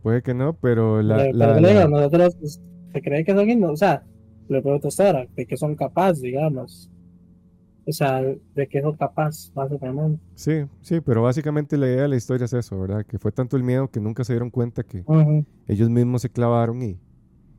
puede 0.03 0.23
que 0.23 0.35
no, 0.35 0.55
pero 0.55 1.03
la, 1.03 1.17
Pero- 1.17 1.33
la- 1.33 1.47
pero 1.49 1.61
le 1.61 1.69
digo, 1.69 1.81
la- 1.81 1.89
nosotros 1.89 2.37
pues, 2.37 2.61
se 2.93 3.03
cree 3.03 3.25
que 3.25 3.33
son 3.33 3.65
o 3.65 3.77
sea, 3.77 4.05
le 4.49 4.61
pregunto 4.63 4.89
a 4.89 5.07
ahora, 5.07 5.27
de 5.37 5.47
que 5.47 5.57
son 5.57 5.75
capaces, 5.75 6.21
digamos. 6.23 6.91
O 7.87 7.93
sea, 7.93 8.21
de 8.23 8.67
que 8.69 8.83
son 8.83 8.97
capaces, 8.97 9.51
básicamente. 9.55 10.21
Sí, 10.35 10.53
sí, 10.83 11.01
pero 11.01 11.23
básicamente 11.23 11.79
la 11.79 11.87
idea 11.87 12.03
de 12.03 12.09
la 12.09 12.17
historia 12.17 12.45
es 12.45 12.53
eso, 12.53 12.79
¿verdad? 12.79 13.07
Que 13.07 13.19
fue 13.19 13.33
tanto 13.33 13.57
el 13.57 13.63
miedo 13.63 13.89
que 13.89 14.01
nunca 14.01 14.25
se 14.25 14.35
dieron 14.35 14.51
cuenta 14.51 14.83
que 14.83 15.05
ellos 15.67 15.89
mismos 15.89 16.21
se 16.23 16.29
clavaron 16.29 16.83
y, 16.83 16.99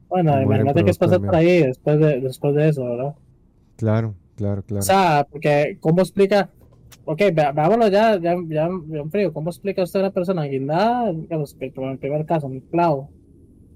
Bueno, 0.09 0.41
imagínate 0.41 0.83
que 0.83 0.93
pasar 0.93 1.21
por 1.21 1.35
ahí 1.35 1.63
después 1.63 1.99
de, 1.99 2.19
después 2.19 2.55
de 2.55 2.69
eso, 2.69 2.83
¿verdad? 2.83 3.15
claro, 3.75 4.15
claro, 4.35 4.63
claro. 4.63 4.79
O 4.79 4.83
sea, 4.83 5.27
porque, 5.29 5.77
¿cómo 5.79 6.01
explica? 6.01 6.49
Ok, 7.05 7.21
veámoslo 7.33 7.87
ya, 7.87 8.19
ya, 8.19 8.35
ya, 8.47 8.69
ya 8.87 9.03
frío. 9.09 9.33
¿Cómo 9.33 9.49
explica 9.49 9.83
usted 9.83 9.99
a 9.99 10.03
una 10.03 10.11
persona 10.11 10.43
guindada, 10.43 11.13
digamos, 11.13 11.55
en 11.59 11.89
el 11.89 11.97
primer 11.97 12.25
caso, 12.25 12.47
un 12.47 12.59
clavo, 12.59 13.09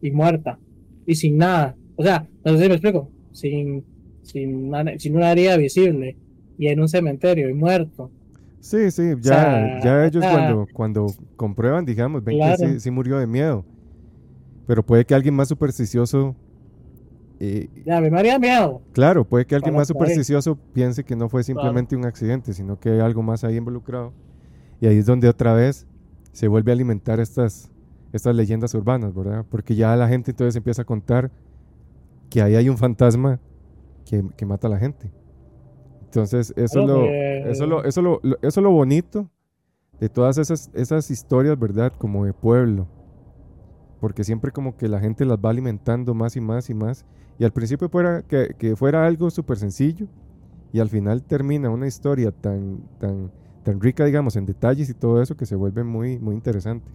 y 0.01 0.11
muerta, 0.11 0.59
y 1.05 1.15
sin 1.15 1.37
nada? 1.37 1.75
O 1.95 2.03
sea, 2.03 2.27
no 2.43 2.51
sé 2.53 2.63
si 2.63 2.69
me 2.69 2.75
explico. 2.75 3.09
Sin, 3.31 3.83
sin, 4.23 4.67
una, 4.67 4.97
sin 4.99 5.15
una 5.15 5.31
herida 5.31 5.57
visible, 5.57 6.17
y 6.57 6.67
en 6.67 6.79
un 6.79 6.87
cementerio, 6.87 7.49
y 7.49 7.53
muerto. 7.53 8.11
Sí, 8.59 8.91
sí, 8.91 9.11
ya, 9.19 9.33
sea, 9.33 9.79
ya 9.83 10.05
ellos 10.05 10.23
ah. 10.25 10.31
cuando, 10.31 10.67
cuando 10.73 11.07
comprueban, 11.35 11.85
digamos, 11.85 12.23
ven 12.23 12.37
Claro. 12.37 12.57
que 12.57 12.73
sí, 12.73 12.79
sí 12.79 12.91
murió 12.91 13.17
de 13.17 13.27
miedo. 13.27 13.65
Pero 14.65 14.83
puede 14.83 15.05
que 15.05 15.13
alguien 15.13 15.35
más 15.35 15.49
supersticioso, 15.49 16.35
eh, 17.39 17.69
Ya, 17.85 17.99
mí 17.99 18.09
me 18.09 18.19
haría 18.19 18.39
miedo. 18.39 18.81
claro, 18.93 19.25
puede 19.25 19.45
que 19.45 19.55
alguien 19.55 19.75
más 19.75 19.87
supersticioso 19.87 20.57
piense 20.73 21.03
que 21.03 21.15
no 21.15 21.27
fue 21.29 21.43
simplemente 21.43 21.95
un 21.95 22.05
accidente, 22.05 22.53
sino 22.53 22.79
que 22.79 22.89
hay 22.89 22.99
algo 22.99 23.21
más 23.21 23.43
ahí 23.43 23.57
involucrado. 23.57 24.13
Y 24.79 24.87
ahí 24.87 24.97
es 24.97 25.05
donde 25.05 25.27
otra 25.27 25.53
vez 25.53 25.85
se 26.31 26.47
vuelve 26.47 26.71
a 26.71 26.75
alimentar 26.75 27.19
estas, 27.19 27.69
estas 28.13 28.35
leyendas 28.35 28.73
urbanas, 28.73 29.13
¿verdad? 29.13 29.45
Porque 29.49 29.75
ya 29.75 29.95
la 29.95 30.07
gente 30.07 30.31
entonces 30.31 30.55
empieza 30.55 30.83
a 30.83 30.85
contar 30.85 31.31
que 32.29 32.41
ahí 32.41 32.55
hay 32.55 32.69
un 32.69 32.77
fantasma 32.77 33.39
que, 34.05 34.23
que 34.37 34.45
mata 34.45 34.67
a 34.67 34.69
la 34.71 34.77
gente. 34.79 35.11
Entonces, 36.05 36.53
eso 36.55 36.81
es 36.81 36.85
lo, 36.85 37.05
eso 37.09 37.65
lo, 37.65 37.83
eso 37.83 38.01
lo, 38.01 38.21
eso 38.23 38.59
es 38.59 38.63
lo 38.63 38.71
bonito 38.71 39.29
de 39.99 40.09
todas 40.09 40.37
esas, 40.37 40.69
esas 40.73 41.09
historias, 41.09 41.57
¿verdad? 41.57 41.91
Como 41.97 42.25
de 42.25 42.33
pueblo. 42.33 42.87
Porque 44.03 44.25
siempre 44.25 44.51
como 44.51 44.75
que 44.75 44.89
la 44.89 44.99
gente 44.99 45.23
las 45.23 45.37
va 45.37 45.49
alimentando 45.51 46.13
más 46.13 46.35
y 46.35 46.41
más 46.41 46.69
y 46.69 46.73
más. 46.73 47.05
Y 47.39 47.45
al 47.45 47.53
principio 47.53 47.87
fuera 47.87 48.21
que, 48.21 48.53
que 48.57 48.75
fuera 48.75 49.07
algo 49.07 49.29
súper 49.29 49.55
sencillo. 49.57 50.07
Y 50.73 50.81
al 50.81 50.89
final 50.89 51.23
termina 51.23 51.69
una 51.69 51.87
historia 51.87 52.33
tan, 52.33 52.81
tan, 52.99 53.31
tan 53.63 53.79
rica, 53.79 54.03
digamos, 54.03 54.35
en 54.35 54.45
detalles 54.45 54.89
y 54.89 54.93
todo 54.93 55.21
eso 55.21 55.37
que 55.37 55.45
se 55.45 55.55
vuelve 55.55 55.85
muy, 55.85 56.19
muy 56.19 56.35
interesante. 56.35 56.91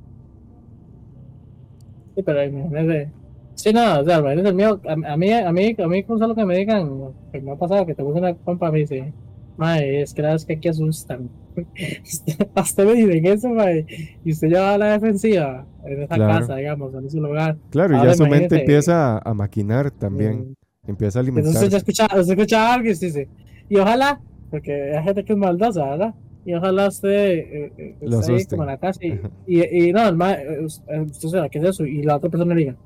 Sí, 2.15 2.23
pero 2.23 2.45
imagínate. 2.45 3.15
Sí, 3.55 3.73
no, 3.73 4.01
o 4.01 4.05
sea, 4.05 4.19
imagínate 4.19 4.49
el 4.51 4.55
mío. 4.55 4.81
A, 4.87 4.93
a 5.13 5.17
mí, 5.17 5.33
a 5.33 5.53
mí, 5.53 5.77
a 5.79 5.89
mí, 5.89 6.05
con 6.05 6.19
solo 6.19 6.35
que 6.35 6.45
me 6.45 6.57
digan, 6.59 7.15
que 7.33 7.41
me 7.41 7.53
ha 7.53 7.57
pasado 7.57 7.87
que 7.87 7.95
te 7.95 8.03
puse 8.05 8.19
una 8.19 8.35
compa 8.35 8.69
a 8.69 8.73
mí, 8.73 8.87
sí. 8.87 9.01
Mae, 9.59 10.03
es 10.03 10.15
que 10.15 10.23
la 10.23 10.29
verdad 10.29 10.37
es 10.43 10.47
que 10.47 10.53
aquí 10.55 10.69
asustan. 10.69 11.29
Hasta 12.55 12.85
me 12.85 12.95
dicen 12.95 13.27
eso, 13.27 13.49
mae. 13.51 13.85
Y 14.25 14.31
usted 14.33 14.49
ya 14.49 14.61
va 14.63 14.75
a 14.75 14.79
la 14.79 14.93
defensiva 14.93 15.67
en 15.85 16.03
esa 16.03 16.15
Claro. 16.15 16.33
casa, 16.41 16.57
digamos, 16.57 16.95
en 16.95 17.05
ese 17.07 17.19
lugar. 17.19 17.57
Claro, 17.71 17.95
y 17.95 17.99
Ahora 17.99 18.11
ya 18.13 18.17
su 18.17 18.27
mente 18.27 18.61
empieza 18.61 19.17
a, 19.17 19.31
a 19.31 19.35
maquinar 19.35 19.91
también. 19.91 20.55
Empieza 20.87 21.19
a 21.19 21.23
Entonces 21.23 21.55
usted 21.55 21.69
ya 21.71 21.77
alimentarse. 21.77 21.77
escucha, 21.77 22.05
usted 22.21 22.33
escucha 22.39 22.73
algo 22.75 22.89
y 22.89 22.93
usted 22.93 23.07
dice, 23.09 23.29
y 23.69 23.77
ojalá, 23.77 24.21
porque 24.51 24.97
hay 24.97 25.05
gente 25.05 25.25
que 25.25 25.33
es 25.33 25.39
maldosa, 25.39 25.85
¿verdad? 25.91 26.15
Y 26.47 26.55
ojalá 26.55 26.89
usted 26.89 27.11
eh, 27.11 27.73
eh, 27.77 27.97
Lo 28.01 28.21
esté 28.21 28.33
ahí 28.37 28.45
como 28.47 28.63
en 28.63 28.69
la 28.69 28.79
casa 28.79 29.01
y, 29.05 29.21
y, 29.47 29.89
y 29.89 29.93
no, 29.93 30.09
el 30.09 30.17
ma, 30.17 30.33
eh, 30.35 30.67
eh, 30.89 31.01
usted 31.01 31.29
sabe, 31.29 31.51
¿qué 31.51 31.59
es 31.59 31.65
eso? 31.65 31.85
Y 31.85 32.03
la 32.05 32.17
otra 32.17 32.31
persona 32.31 32.55
le 32.55 32.61
diga, 32.61 32.77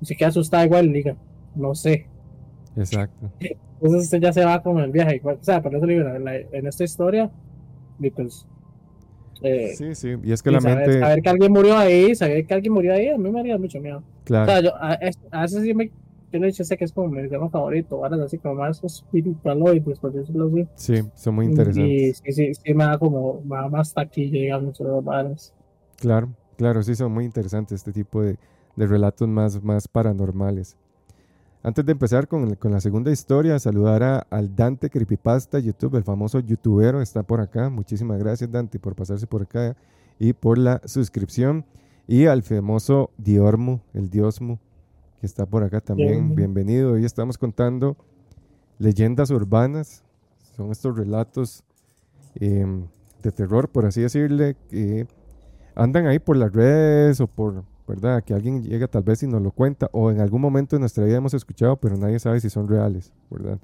y 0.00 0.06
se 0.06 0.16
queda 0.16 0.28
asustada 0.30 0.64
igual 0.64 0.86
y 0.86 0.88
le 0.88 0.94
diga, 0.94 1.16
no 1.54 1.74
sé. 1.74 2.06
Exacto. 2.76 3.30
Entonces 3.80 4.04
usted 4.04 4.20
ya 4.20 4.32
se 4.32 4.44
va 4.44 4.62
con 4.62 4.78
el 4.78 4.90
viaje. 4.90 5.20
O 5.24 5.38
sea, 5.42 5.62
por 5.62 5.74
eso 5.74 5.86
le 5.86 5.94
digo, 5.94 6.08
en, 6.08 6.26
en 6.28 6.66
esta 6.66 6.84
historia, 6.84 7.30
y 8.00 8.10
pues, 8.10 8.46
eh, 9.42 9.72
Sí, 9.76 9.94
sí. 9.94 10.16
Y 10.22 10.32
es 10.32 10.42
que 10.42 10.50
y 10.50 10.52
la 10.54 10.60
saber, 10.60 10.78
mente, 10.78 11.00
saber 11.00 11.22
que 11.22 11.28
alguien 11.28 11.52
murió 11.52 11.76
ahí, 11.78 12.14
saber 12.14 12.46
que 12.46 12.54
alguien 12.54 12.72
murió 12.72 12.92
ahí, 12.94 13.08
a 13.08 13.18
mí 13.18 13.30
me 13.30 13.40
haría 13.40 13.58
mucho 13.58 13.80
miedo. 13.80 14.02
Claro. 14.24 14.44
O 14.44 14.46
sea, 14.46 14.60
yo 14.60 14.74
a, 14.76 14.98
a 15.32 15.42
veces 15.42 15.62
sí 15.62 15.74
me. 15.74 15.92
Yo 16.30 16.38
le 16.40 16.52
sé 16.52 16.76
que 16.76 16.84
es 16.84 16.92
como 16.92 17.08
mi 17.08 17.26
tema 17.28 17.48
favorito, 17.48 18.04
ahora 18.04 18.22
así 18.24 18.36
como 18.38 18.56
más 18.56 18.84
espiritualoides, 18.84 19.98
por 19.98 20.12
decirlo 20.12 20.48
así. 20.48 20.68
Sí, 20.74 21.02
son 21.14 21.34
muy 21.36 21.46
Y 21.46 21.48
interesantes. 21.48 22.18
sí, 22.24 22.32
sí, 22.32 22.54
sí 22.54 22.74
me 22.74 22.84
da 22.84 22.98
como, 22.98 23.40
me 23.44 23.56
da 23.56 23.68
más 23.68 23.94
taquilla, 23.94 24.38
digamos, 24.38 24.78
los 24.80 25.02
varas. 25.04 25.54
Claro, 25.96 26.28
claro, 26.56 26.82
sí, 26.82 26.94
son 26.94 27.12
muy 27.12 27.24
interesantes 27.24 27.76
este 27.76 27.92
tipo 27.92 28.22
de, 28.22 28.36
de 28.76 28.86
relatos 28.86 29.26
más, 29.28 29.62
más 29.62 29.88
paranormales. 29.88 30.76
Antes 31.62 31.84
de 31.84 31.92
empezar 31.92 32.28
con, 32.28 32.54
con 32.54 32.70
la 32.70 32.80
segunda 32.80 33.10
historia, 33.10 33.58
saludar 33.58 34.02
a, 34.04 34.18
al 34.30 34.54
Dante 34.54 34.90
Creepypasta 34.90 35.58
YouTube, 35.58 35.96
el 35.96 36.04
famoso 36.04 36.38
youtubero, 36.38 37.00
está 37.02 37.24
por 37.24 37.40
acá. 37.40 37.68
Muchísimas 37.68 38.18
gracias, 38.18 38.50
Dante, 38.50 38.78
por 38.78 38.94
pasarse 38.94 39.26
por 39.26 39.42
acá 39.42 39.76
y 40.20 40.32
por 40.32 40.56
la 40.56 40.80
suscripción. 40.84 41.64
Y 42.06 42.26
al 42.26 42.44
famoso 42.44 43.10
Diormu, 43.18 43.80
el 43.92 44.08
Diosmu, 44.08 44.58
que 45.20 45.26
está 45.26 45.46
por 45.46 45.64
acá 45.64 45.80
también. 45.80 46.36
Bienvenido. 46.36 46.92
Hoy 46.92 47.04
estamos 47.04 47.36
contando 47.36 47.96
leyendas 48.78 49.30
urbanas. 49.30 50.04
Son 50.56 50.70
estos 50.70 50.96
relatos 50.96 51.64
em, 52.36 52.86
de 53.22 53.32
terror, 53.32 53.68
por 53.68 53.84
así 53.84 54.00
decirle, 54.00 54.56
que 54.70 55.08
andan 55.74 56.06
ahí 56.06 56.20
por 56.20 56.36
las 56.36 56.52
redes 56.52 57.20
o 57.20 57.26
por, 57.26 57.64
¿verdad? 57.88 58.22
Que 58.22 58.34
alguien 58.34 58.62
llega 58.62 58.86
tal 58.86 59.02
vez 59.02 59.22
y 59.22 59.26
nos 59.26 59.42
lo 59.42 59.50
cuenta, 59.50 59.88
o 59.92 60.10
en 60.10 60.20
algún 60.20 60.42
momento 60.42 60.76
de 60.76 60.80
nuestra 60.80 61.04
vida 61.04 61.16
hemos 61.16 61.34
escuchado, 61.34 61.76
pero 61.76 61.96
nadie 61.96 62.18
sabe 62.18 62.38
si 62.40 62.50
son 62.50 62.68
reales, 62.68 63.12
¿verdad? 63.30 63.58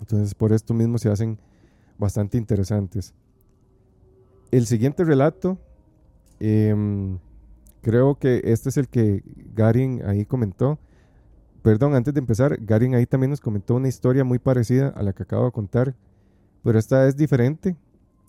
Entonces, 0.00 0.34
por 0.34 0.52
esto 0.52 0.72
mismo 0.72 0.96
se 0.98 1.10
hacen 1.10 1.38
bastante 1.98 2.38
interesantes. 2.38 3.12
El 4.50 4.66
siguiente 4.66 5.04
relato, 5.04 5.58
em, 6.40 7.18
creo 7.82 8.14
que 8.14 8.40
este 8.44 8.70
es 8.70 8.78
el 8.78 8.88
que 8.88 9.22
Garin 9.54 10.02
ahí 10.06 10.24
comentó. 10.24 10.78
Perdón, 11.62 11.94
antes 11.94 12.14
de 12.14 12.20
empezar, 12.20 12.56
Garin 12.60 12.94
ahí 12.94 13.04
también 13.04 13.30
nos 13.30 13.40
comentó 13.40 13.74
una 13.74 13.88
historia 13.88 14.24
muy 14.24 14.38
parecida 14.38 14.88
a 14.88 15.02
la 15.02 15.12
que 15.12 15.24
acabo 15.24 15.44
de 15.44 15.52
contar, 15.52 15.94
pero 16.64 16.78
esta 16.78 17.06
es 17.06 17.16
diferente, 17.16 17.76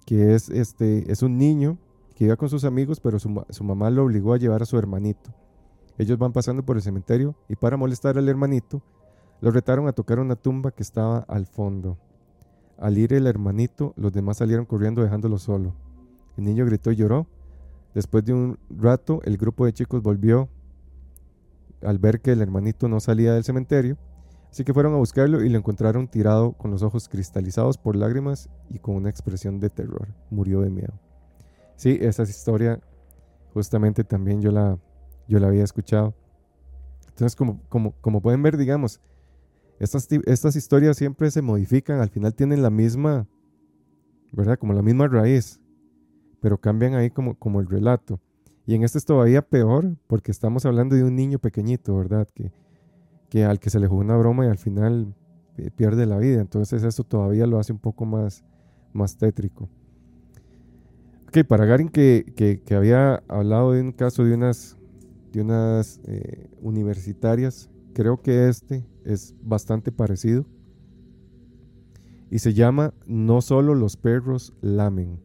que 0.06 0.36
es, 0.36 0.50
este, 0.50 1.10
es 1.10 1.22
un 1.22 1.38
niño 1.38 1.78
que 2.20 2.26
iba 2.26 2.36
con 2.36 2.49
sus 2.49 2.65
amigos, 2.65 2.99
pero 2.99 3.17
su, 3.17 3.30
ma- 3.30 3.45
su 3.49 3.63
mamá 3.63 3.89
lo 3.89 4.03
obligó 4.03 4.34
a 4.34 4.38
llevar 4.38 4.61
a 4.61 4.65
su 4.65 4.78
hermanito. 4.78 5.34
Ellos 5.97 6.17
van 6.17 6.34
pasando 6.34 6.63
por 6.65 6.76
el 6.76 6.82
cementerio 6.82 7.34
y 7.47 7.55
para 7.55 7.78
molestar 7.78 8.17
al 8.17 8.28
hermanito, 8.28 8.82
lo 9.39 9.51
retaron 9.51 9.88
a 9.88 9.93
tocar 9.93 10.20
una 10.20 10.36
tumba 10.36 10.72
que 10.72 10.84
estaba 10.84 11.20
al 11.30 11.45
fondo. 11.45 11.97
Al 12.78 12.97
ir 12.97 13.13
el 13.13 13.26
hermanito, 13.26 13.93
los 13.95 14.11
demás 14.11 14.36
salieron 14.36 14.65
corriendo 14.65 15.01
dejándolo 15.01 15.38
solo. 15.38 15.74
El 16.36 16.43
niño 16.43 16.65
gritó 16.65 16.91
y 16.91 16.97
lloró. 16.97 17.26
Después 17.93 18.26
de 18.26 18.34
un 18.34 18.59
rato, 18.70 19.22
el 19.24 19.38
grupo 19.38 19.65
de 19.65 19.72
chicos 19.72 20.03
volvió 20.03 20.49
al 21.82 21.99
ver 21.99 22.20
que 22.20 22.34
el 22.34 22.41
hermanito 22.41 22.89
no 22.89 22.99
salía 22.99 23.34
del 23.34 23.45
cementerio, 23.45 23.97
así 24.51 24.65
que 24.65 24.74
fueron 24.74 24.93
a 24.93 24.97
buscarlo 24.97 25.41
y 25.41 25.47
lo 25.47 25.57
encontraron 25.57 26.09
tirado 26.09 26.51
con 26.51 26.70
los 26.70 26.84
ojos 26.84 27.07
cristalizados 27.07 27.78
por 27.78 27.95
lágrimas 27.95 28.49
y 28.70 28.80
con 28.80 28.95
una 28.95 29.09
expresión 29.09 29.61
de 29.61 29.70
terror. 29.70 30.09
Murió 30.30 30.59
de 30.59 30.70
miedo. 30.70 30.93
Sí, 31.80 31.98
esa 32.02 32.24
historia 32.24 32.82
justamente 33.54 34.04
también 34.04 34.42
yo 34.42 34.52
la, 34.52 34.78
yo 35.30 35.40
la 35.40 35.48
había 35.48 35.64
escuchado. 35.64 36.14
Entonces, 37.08 37.38
como, 37.38 37.62
como, 37.70 37.94
como 38.02 38.22
pueden 38.22 38.44
ver, 38.44 38.58
digamos, 38.58 39.00
estas, 39.80 40.12
estas 40.26 40.58
historias 40.58 40.98
siempre 40.98 41.32
se 41.32 41.42
modifican, 41.42 42.02
al 42.02 42.10
final 42.10 42.36
tienen 42.36 42.64
la 42.64 42.70
misma, 42.70 43.30
¿verdad? 44.34 44.60
Como 44.60 44.74
la 44.74 44.82
misma 44.82 45.08
raíz, 45.08 45.62
pero 46.42 46.58
cambian 46.58 46.96
ahí 46.96 47.12
como, 47.12 47.36
como 47.36 47.62
el 47.62 47.68
relato. 47.68 48.20
Y 48.66 48.76
en 48.76 48.84
este 48.84 48.98
es 48.98 49.06
todavía 49.06 49.42
peor 49.42 49.96
porque 50.08 50.32
estamos 50.32 50.66
hablando 50.66 50.98
de 50.98 51.06
un 51.06 51.16
niño 51.16 51.40
pequeñito, 51.40 51.96
¿verdad? 51.96 52.28
Que, 52.36 52.52
que 53.30 53.46
al 53.46 53.62
que 53.62 53.70
se 53.70 53.80
le 53.80 53.88
jugó 53.88 54.02
una 54.02 54.18
broma 54.18 54.46
y 54.46 54.50
al 54.50 54.58
final 54.58 55.16
eh, 55.56 55.72
pierde 55.72 56.06
la 56.06 56.18
vida. 56.18 56.42
Entonces 56.42 56.84
eso 56.84 57.06
todavía 57.06 57.48
lo 57.48 57.58
hace 57.58 57.72
un 57.72 57.80
poco 57.80 58.04
más, 58.04 58.44
más 58.92 59.16
tétrico. 59.16 59.70
Ok, 61.30 61.46
para 61.48 61.66
Garin 61.66 61.90
que, 61.90 62.34
que- 62.36 62.76
había 62.76 63.18
hablado 63.28 63.74
de 63.74 63.82
un 63.82 63.92
caso 63.92 64.24
de 64.24 64.34
unas, 64.34 64.78
de 65.32 65.42
unas 65.42 66.00
eh, 66.06 66.50
universitarias, 66.60 67.70
creo 67.94 68.20
que 68.24 68.50
este 68.50 68.84
es 69.06 69.36
bastante 69.44 69.92
parecido. 69.92 70.48
Y 72.32 72.40
se 72.40 72.56
llama 72.56 72.96
No 73.06 73.42
solo 73.42 73.76
los 73.76 73.96
perros 73.96 74.54
lamen. 74.62 75.20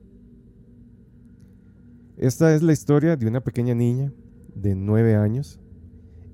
Esta 2.19 2.55
es 2.55 2.63
la 2.63 2.75
historia 2.75 3.17
de 3.17 3.27
una 3.27 3.41
pequeña 3.41 3.75
niña 3.75 4.13
de 4.55 4.75
nueve 4.75 5.15
años. 5.17 5.59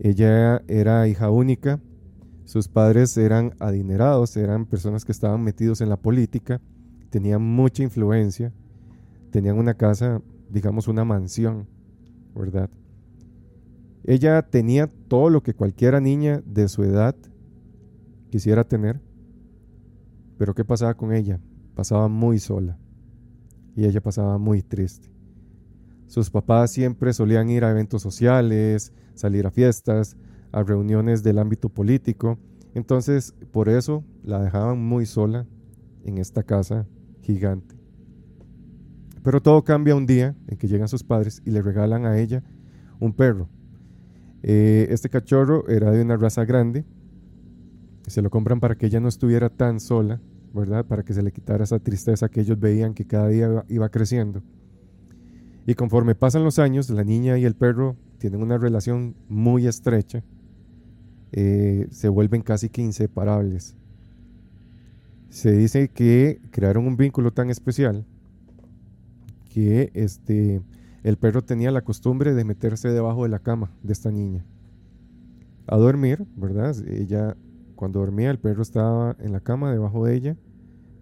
Ella 0.01 0.65
era 0.67 1.07
hija 1.07 1.31
única. 1.31 1.81
Sus 2.45 2.67
padres 2.67 3.17
eran 3.17 3.55
adinerados, 3.61 4.37
eran 4.37 4.67
personas 4.67 5.05
que 5.05 5.13
estaban 5.13 5.45
metidos 5.45 5.81
en 5.81 5.91
la 5.91 5.97
política, 5.97 6.61
tenían 7.11 7.43
mucha 7.43 7.85
influencia, 7.85 8.53
tenían 9.31 9.59
una 9.59 9.75
casa, 9.75 10.21
digamos 10.49 10.89
una 10.89 11.05
mansión, 11.05 11.67
¿verdad? 12.35 12.71
Ella 14.05 14.43
tenía 14.43 14.89
todo 15.09 15.31
lo 15.31 15.43
que 15.43 15.55
cualquiera 15.55 16.01
niña 16.01 16.43
de 16.47 16.69
su 16.69 16.83
edad 16.83 17.15
quisiera 18.31 18.65
tener, 18.65 19.01
pero 20.39 20.55
¿qué 20.55 20.65
pasaba 20.65 20.95
con 20.95 21.13
ella? 21.13 21.41
Pasaba 21.75 22.09
muy 22.09 22.39
sola 22.39 22.79
y 23.77 23.85
ella 23.85 24.01
pasaba 24.01 24.39
muy 24.39 24.63
triste. 24.63 25.11
Sus 26.07 26.31
papás 26.31 26.73
siempre 26.73 27.13
solían 27.13 27.51
ir 27.51 27.65
a 27.65 27.71
eventos 27.71 28.03
sociales, 28.03 28.93
salir 29.15 29.47
a 29.47 29.51
fiestas, 29.51 30.17
a 30.51 30.63
reuniones 30.63 31.23
del 31.23 31.39
ámbito 31.39 31.69
político. 31.69 32.39
Entonces, 32.75 33.35
por 33.53 33.69
eso 33.69 34.05
la 34.25 34.43
dejaban 34.43 34.83
muy 34.83 35.07
sola 35.07 35.47
en 36.05 36.19
esta 36.19 36.43
casa 36.43 36.87
gigante. 37.21 37.80
Pero 39.23 39.43
todo 39.43 39.63
cambia 39.65 39.95
un 39.95 40.07
día 40.07 40.35
en 40.49 40.57
que 40.57 40.67
llegan 40.69 40.89
sus 40.89 41.05
padres 41.05 41.43
y 41.45 41.51
le 41.51 41.61
regalan 41.63 42.07
a 42.07 42.19
ella 42.19 42.43
un 43.01 43.13
perro. 43.13 43.49
Eh, 44.43 44.87
este 44.91 45.11
cachorro 45.11 45.69
era 45.69 45.91
de 45.91 46.03
una 46.03 46.17
raza 46.17 46.45
grande. 46.45 46.85
Se 48.07 48.23
lo 48.23 48.31
compran 48.31 48.61
para 48.61 48.77
que 48.77 48.87
ella 48.87 49.01
no 49.01 49.09
estuviera 49.09 49.51
tan 49.51 49.79
sola, 49.79 50.21
¿verdad? 50.55 50.87
Para 50.87 51.05
que 51.05 51.13
se 51.13 51.23
le 51.23 51.33
quitara 51.33 51.65
esa 51.65 51.79
tristeza 51.79 52.29
que 52.29 52.41
ellos 52.41 52.59
veían 52.59 52.95
que 52.95 53.07
cada 53.07 53.29
día 53.29 53.65
iba- 53.69 53.89
creciendo. 53.91 54.43
Y 55.67 55.75
conforme 55.75 56.15
pasan 56.15 56.43
los 56.43 56.59
años, 56.59 56.89
la 56.89 57.05
niña 57.05 57.39
y 57.39 57.45
el 57.45 57.55
perro 57.55 57.97
tienen 58.19 58.43
una 58.43 58.57
relación 58.57 59.15
muy 59.29 59.67
estrecha. 59.67 60.25
Eh, 61.33 61.87
se 61.91 62.09
vuelven 62.09 62.43
casi 62.43 62.71
que 62.71 62.83
inseparables. 62.83 63.77
Se 65.29 65.53
dice 65.53 65.89
que 65.89 66.41
crearon 66.51 66.87
un 66.87 66.97
vínculo 66.97 67.33
tan 67.33 67.51
especial 67.51 68.05
que 69.51 69.91
este, 69.95 70.63
el 71.03 71.19
perro 71.19 71.43
tenía 71.43 71.71
la 71.71 71.83
costumbre 71.83 72.33
de 72.33 72.45
meterse 72.45 72.89
debajo 72.89 73.25
de 73.25 73.29
la 73.29 73.41
cama 73.41 73.71
de 73.83 73.93
esta 73.93 74.11
niña. 74.11 74.47
A 75.67 75.77
dormir, 75.77 76.25
¿verdad? 76.37 76.75
Ella, 76.89 77.37
cuando 77.75 78.01
dormía, 78.01 78.31
el 78.31 78.39
perro 78.39 78.63
estaba 78.63 79.17
en 79.19 79.33
la 79.33 79.41
cama 79.41 79.73
debajo 79.73 80.07
de 80.07 80.15
ella, 80.15 80.37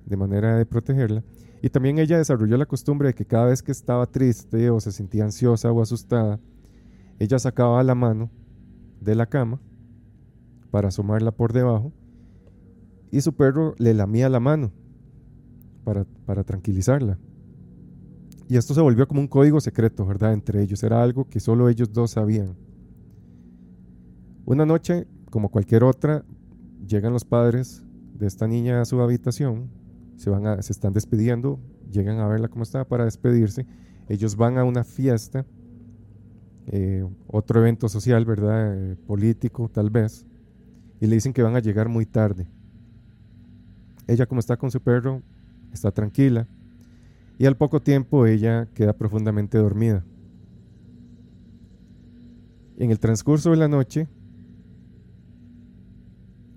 de 0.07 0.17
manera 0.17 0.57
de 0.57 0.67
protegerla. 0.67 1.23
Y 1.63 1.69
también 1.69 1.99
ella 1.99 2.19
desarrolló 2.19 2.57
la 2.57 2.67
costumbre 2.67 3.09
de 3.09 3.15
que 3.15 3.27
cada 3.27 3.47
vez 3.47 3.63
que 3.63 3.73
estaba 3.73 4.07
triste 4.07 4.71
o 4.71 4.81
se 4.81 4.93
sentía 4.93 5.25
ansiosa 5.25 5.71
o 5.71 5.83
asustada, 5.83 6.41
ella 7.19 7.39
sacaba 7.39 7.83
la 7.83 7.95
mano 7.95 8.31
de 9.01 9.15
la 9.15 9.27
cama 9.27 9.61
para 10.71 10.89
asomarla 10.89 11.33
por 11.33 11.53
debajo 11.53 11.93
y 13.11 13.21
su 13.21 13.35
perro 13.35 13.75
le 13.79 13.95
lamía 13.95 14.29
la 14.29 14.41
mano 14.41 14.71
para, 15.85 16.05
para 16.27 16.45
tranquilizarla. 16.45 17.19
Y 18.49 18.57
esto 18.57 18.73
se 18.73 18.81
volvió 18.81 19.07
como 19.07 19.21
un 19.21 19.29
código 19.29 19.61
secreto, 19.61 20.07
¿verdad? 20.07 20.33
Entre 20.33 20.63
ellos. 20.63 20.83
Era 20.83 21.03
algo 21.03 21.29
que 21.29 21.39
solo 21.39 21.69
ellos 21.69 21.93
dos 21.93 22.13
sabían. 22.13 22.57
Una 24.47 24.65
noche, 24.65 25.07
como 25.31 25.51
cualquier 25.51 25.85
otra, 25.85 26.25
llegan 26.87 27.13
los 27.13 27.27
padres 27.27 27.85
de 28.15 28.27
esta 28.27 28.49
niña 28.49 28.81
a 28.81 28.87
su 28.87 29.01
habitación, 29.03 29.69
se, 30.17 30.31
van 30.31 30.63
se 30.63 30.73
están 30.73 30.95
despidiendo, 30.95 31.61
llegan 31.93 32.19
a 32.19 32.27
verla 32.27 32.49
cómo 32.49 32.63
está 32.63 32.87
para 32.87 33.05
despedirse. 33.05 33.67
Ellos 34.09 34.35
van 34.37 34.57
a 34.57 34.65
una 34.65 34.83
fiesta, 34.83 35.45
eh, 36.67 37.07
otro 37.27 37.61
evento 37.61 37.91
social, 37.91 38.25
¿verdad? 38.25 38.75
Eh, 38.75 38.97
político, 39.07 39.69
tal 39.69 39.91
vez, 39.91 40.25
y 41.01 41.07
le 41.07 41.17
dicen 41.17 41.35
que 41.35 41.43
van 41.43 41.55
a 41.55 41.61
llegar 41.61 41.91
muy 41.91 42.07
tarde. 42.07 42.49
Ella, 44.07 44.25
como 44.25 44.41
está 44.41 44.57
con 44.57 44.71
su 44.71 44.81
perro, 44.81 45.23
está 45.71 45.93
tranquila, 45.93 46.49
y 47.39 47.47
al 47.47 47.57
poco 47.57 47.81
tiempo 47.81 48.27
ella 48.27 48.69
queda 48.75 48.93
profundamente 48.93 49.59
dormida. 49.59 50.05
En 52.77 52.91
el 52.91 52.99
transcurso 52.99 53.51
de 53.51 53.57
la 53.57 53.69
noche, 53.69 54.09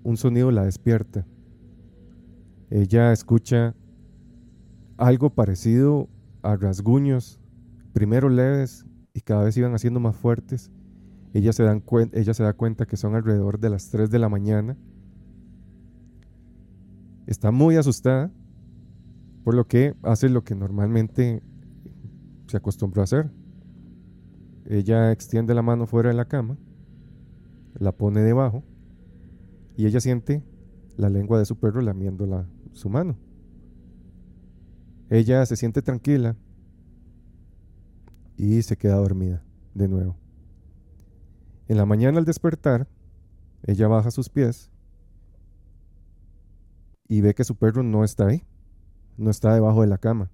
un 0.02 0.16
sonido 0.16 0.50
la 0.50 0.64
despierta. 0.64 1.24
Ella 2.70 3.12
escucha 3.12 3.74
algo 4.96 5.30
parecido 5.30 6.08
a 6.42 6.56
rasguños, 6.56 7.40
primero 7.92 8.28
leves 8.28 8.84
y 9.14 9.20
cada 9.20 9.44
vez 9.44 9.56
iban 9.56 9.74
haciendo 9.74 10.00
más 10.00 10.16
fuertes, 10.16 10.70
Ella 11.34 11.52
se, 11.52 11.64
ella 12.12 12.34
se 12.34 12.42
da 12.42 12.52
cuenta 12.52 12.86
que 12.86 12.96
son 12.96 13.14
alrededor 13.14 13.58
de 13.58 13.70
las 13.70 13.88
3 13.90 14.10
de 14.10 14.18
la 14.18 14.28
mañana. 14.28 14.76
Está 17.26 17.50
muy 17.50 17.76
asustada, 17.76 18.30
por 19.44 19.54
lo 19.54 19.66
que 19.66 19.94
hace 20.02 20.28
lo 20.28 20.44
que 20.44 20.54
normalmente 20.54 21.42
se 22.46 22.56
acostumbró 22.56 23.02
a 23.02 23.04
hacer. 23.04 23.30
Ella 24.66 25.10
extiende 25.10 25.54
la 25.54 25.62
mano 25.62 25.86
fuera 25.86 26.10
de 26.10 26.14
la 26.14 26.26
cama, 26.26 26.56
la 27.74 27.92
pone 27.92 28.20
debajo 28.20 28.64
y 29.76 29.86
ella 29.86 30.00
siente 30.00 30.44
la 30.96 31.08
lengua 31.08 31.38
de 31.38 31.44
su 31.44 31.58
perro 31.58 31.80
lamiendo 31.80 32.26
la, 32.26 32.48
su 32.72 32.88
mano. 32.88 33.16
Ella 35.10 35.44
se 35.46 35.56
siente 35.56 35.82
tranquila 35.82 36.36
y 38.36 38.62
se 38.62 38.76
queda 38.76 38.96
dormida 38.96 39.44
de 39.74 39.88
nuevo. 39.88 40.16
En 41.68 41.76
la 41.76 41.86
mañana 41.86 42.18
al 42.18 42.24
despertar, 42.24 42.88
ella 43.64 43.88
baja 43.88 44.10
sus 44.10 44.28
pies 44.28 44.70
y 47.08 47.20
ve 47.20 47.34
que 47.34 47.44
su 47.44 47.56
perro 47.56 47.82
no 47.82 48.04
está 48.04 48.26
ahí, 48.28 48.44
no 49.16 49.30
está 49.30 49.54
debajo 49.54 49.82
de 49.82 49.86
la 49.86 49.98
cama. 49.98 50.30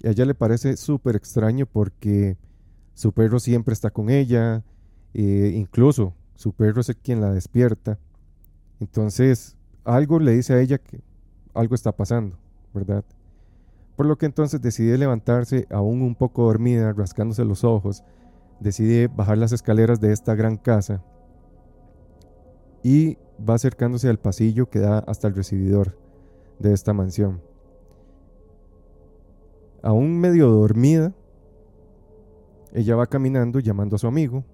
Y 0.00 0.08
a 0.08 0.10
ella 0.10 0.24
le 0.24 0.34
parece 0.34 0.76
súper 0.76 1.16
extraño 1.16 1.66
porque 1.66 2.38
su 2.94 3.12
perro 3.12 3.38
siempre 3.38 3.72
está 3.72 3.90
con 3.90 4.10
ella, 4.10 4.64
e 5.12 5.52
incluso 5.54 6.14
su 6.34 6.52
perro 6.52 6.80
es 6.80 6.96
quien 7.02 7.20
la 7.20 7.32
despierta. 7.32 7.98
Entonces, 8.80 9.56
algo 9.84 10.18
le 10.18 10.32
dice 10.32 10.54
a 10.54 10.60
ella 10.60 10.78
que 10.78 11.00
algo 11.54 11.74
está 11.74 11.92
pasando, 11.92 12.38
¿verdad? 12.72 13.04
Por 13.96 14.06
lo 14.06 14.16
que 14.16 14.26
entonces 14.26 14.62
decide 14.62 14.96
levantarse 14.96 15.66
aún 15.70 16.00
un 16.00 16.14
poco 16.14 16.44
dormida, 16.44 16.92
rascándose 16.92 17.44
los 17.44 17.64
ojos, 17.64 18.02
decide 18.58 19.08
bajar 19.08 19.36
las 19.36 19.52
escaleras 19.52 20.00
de 20.00 20.12
esta 20.12 20.34
gran 20.34 20.56
casa 20.56 21.04
y 22.82 23.18
va 23.46 23.54
acercándose 23.54 24.08
al 24.08 24.18
pasillo 24.18 24.70
que 24.70 24.78
da 24.78 25.00
hasta 25.00 25.28
el 25.28 25.34
recibidor 25.34 25.99
de 26.60 26.72
esta 26.72 26.92
mansión. 26.92 27.40
Aún 29.82 30.20
medio 30.20 30.48
dormida, 30.48 31.12
ella 32.72 32.94
va 32.94 33.06
caminando 33.06 33.58
llamando 33.58 33.96
a 33.96 33.98
su 33.98 34.06
amigo, 34.06 34.44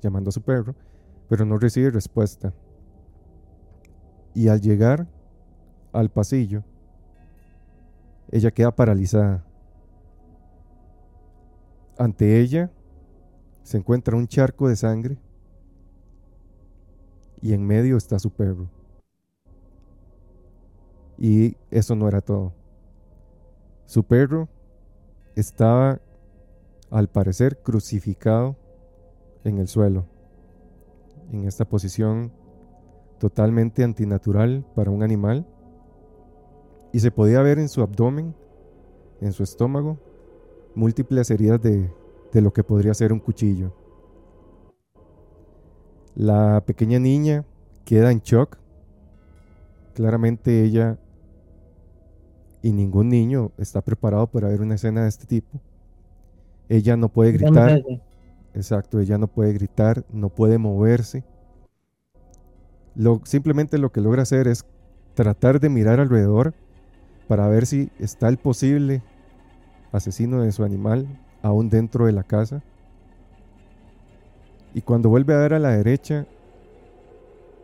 llamando 0.00 0.28
a 0.28 0.32
su 0.32 0.42
perro, 0.42 0.76
pero 1.28 1.44
no 1.44 1.58
recibe 1.58 1.90
respuesta. 1.90 2.52
Y 4.34 4.48
al 4.48 4.60
llegar 4.60 5.08
al 5.92 6.10
pasillo, 6.10 6.62
ella 8.30 8.50
queda 8.50 8.76
paralizada. 8.76 9.44
Ante 11.96 12.40
ella 12.40 12.70
se 13.62 13.78
encuentra 13.78 14.16
un 14.16 14.28
charco 14.28 14.68
de 14.68 14.76
sangre 14.76 15.18
y 17.40 17.54
en 17.54 17.66
medio 17.66 17.96
está 17.96 18.18
su 18.18 18.30
perro. 18.30 18.68
Y 21.18 21.56
eso 21.70 21.96
no 21.96 22.08
era 22.08 22.20
todo. 22.20 22.52
Su 23.86 24.04
perro 24.04 24.48
estaba, 25.34 26.00
al 26.90 27.08
parecer, 27.08 27.58
crucificado 27.62 28.56
en 29.44 29.58
el 29.58 29.68
suelo, 29.68 30.06
en 31.32 31.44
esta 31.44 31.64
posición 31.64 32.32
totalmente 33.18 33.82
antinatural 33.82 34.64
para 34.74 34.90
un 34.90 35.02
animal, 35.02 35.46
y 36.92 37.00
se 37.00 37.10
podía 37.10 37.42
ver 37.42 37.58
en 37.58 37.68
su 37.68 37.82
abdomen, 37.82 38.34
en 39.20 39.32
su 39.32 39.42
estómago, 39.42 39.98
múltiples 40.74 41.30
heridas 41.30 41.60
de, 41.60 41.92
de 42.32 42.40
lo 42.40 42.52
que 42.52 42.64
podría 42.64 42.94
ser 42.94 43.12
un 43.12 43.20
cuchillo. 43.20 43.72
La 46.14 46.62
pequeña 46.66 46.98
niña 46.98 47.44
queda 47.84 48.10
en 48.10 48.20
shock. 48.20 48.58
Claramente 49.94 50.62
ella 50.62 50.98
y 52.62 52.72
ningún 52.72 53.08
niño 53.08 53.52
está 53.58 53.80
preparado 53.80 54.26
para 54.26 54.48
ver 54.48 54.60
una 54.60 54.74
escena 54.74 55.02
de 55.02 55.08
este 55.08 55.26
tipo. 55.26 55.60
Ella 56.68 56.96
no 56.96 57.08
puede 57.08 57.32
gritar. 57.32 57.82
Exacto, 58.54 59.00
ella 59.00 59.18
no 59.18 59.28
puede 59.28 59.52
gritar, 59.52 60.04
no 60.12 60.28
puede 60.28 60.58
moverse. 60.58 61.24
Lo, 62.94 63.20
simplemente 63.24 63.78
lo 63.78 63.92
que 63.92 64.00
logra 64.00 64.22
hacer 64.22 64.48
es 64.48 64.64
tratar 65.14 65.60
de 65.60 65.68
mirar 65.68 66.00
alrededor 66.00 66.54
para 67.28 67.48
ver 67.48 67.66
si 67.66 67.90
está 67.98 68.28
el 68.28 68.38
posible 68.38 69.02
asesino 69.92 70.42
de 70.42 70.52
su 70.52 70.64
animal 70.64 71.06
aún 71.42 71.68
dentro 71.68 72.06
de 72.06 72.12
la 72.12 72.24
casa. 72.24 72.62
Y 74.74 74.82
cuando 74.82 75.08
vuelve 75.08 75.34
a 75.34 75.38
ver 75.38 75.54
a 75.54 75.58
la 75.58 75.70
derecha, 75.70 76.26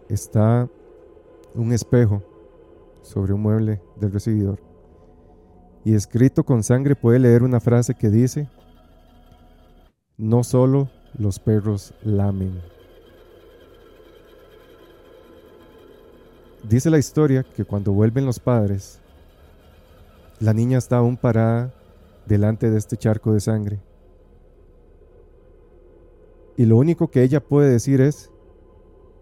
está 0.08 0.68
un 1.54 1.72
espejo 1.72 2.22
sobre 3.02 3.32
un 3.32 3.42
mueble 3.42 3.80
del 3.96 4.12
recibidor. 4.12 4.73
Y 5.84 5.94
escrito 5.94 6.44
con 6.44 6.62
sangre 6.62 6.96
puede 6.96 7.18
leer 7.18 7.42
una 7.42 7.60
frase 7.60 7.94
que 7.94 8.08
dice, 8.08 8.48
no 10.16 10.42
solo 10.42 10.88
los 11.18 11.38
perros 11.38 11.92
lamen. 12.02 12.60
Dice 16.62 16.88
la 16.88 16.98
historia 16.98 17.42
que 17.42 17.66
cuando 17.66 17.92
vuelven 17.92 18.24
los 18.24 18.40
padres, 18.40 19.00
la 20.40 20.54
niña 20.54 20.78
está 20.78 20.96
aún 20.96 21.18
parada 21.18 21.74
delante 22.24 22.70
de 22.70 22.78
este 22.78 22.96
charco 22.96 23.34
de 23.34 23.40
sangre. 23.40 23.80
Y 26.56 26.64
lo 26.64 26.78
único 26.78 27.08
que 27.08 27.22
ella 27.22 27.40
puede 27.40 27.70
decir 27.70 28.00
es, 28.00 28.30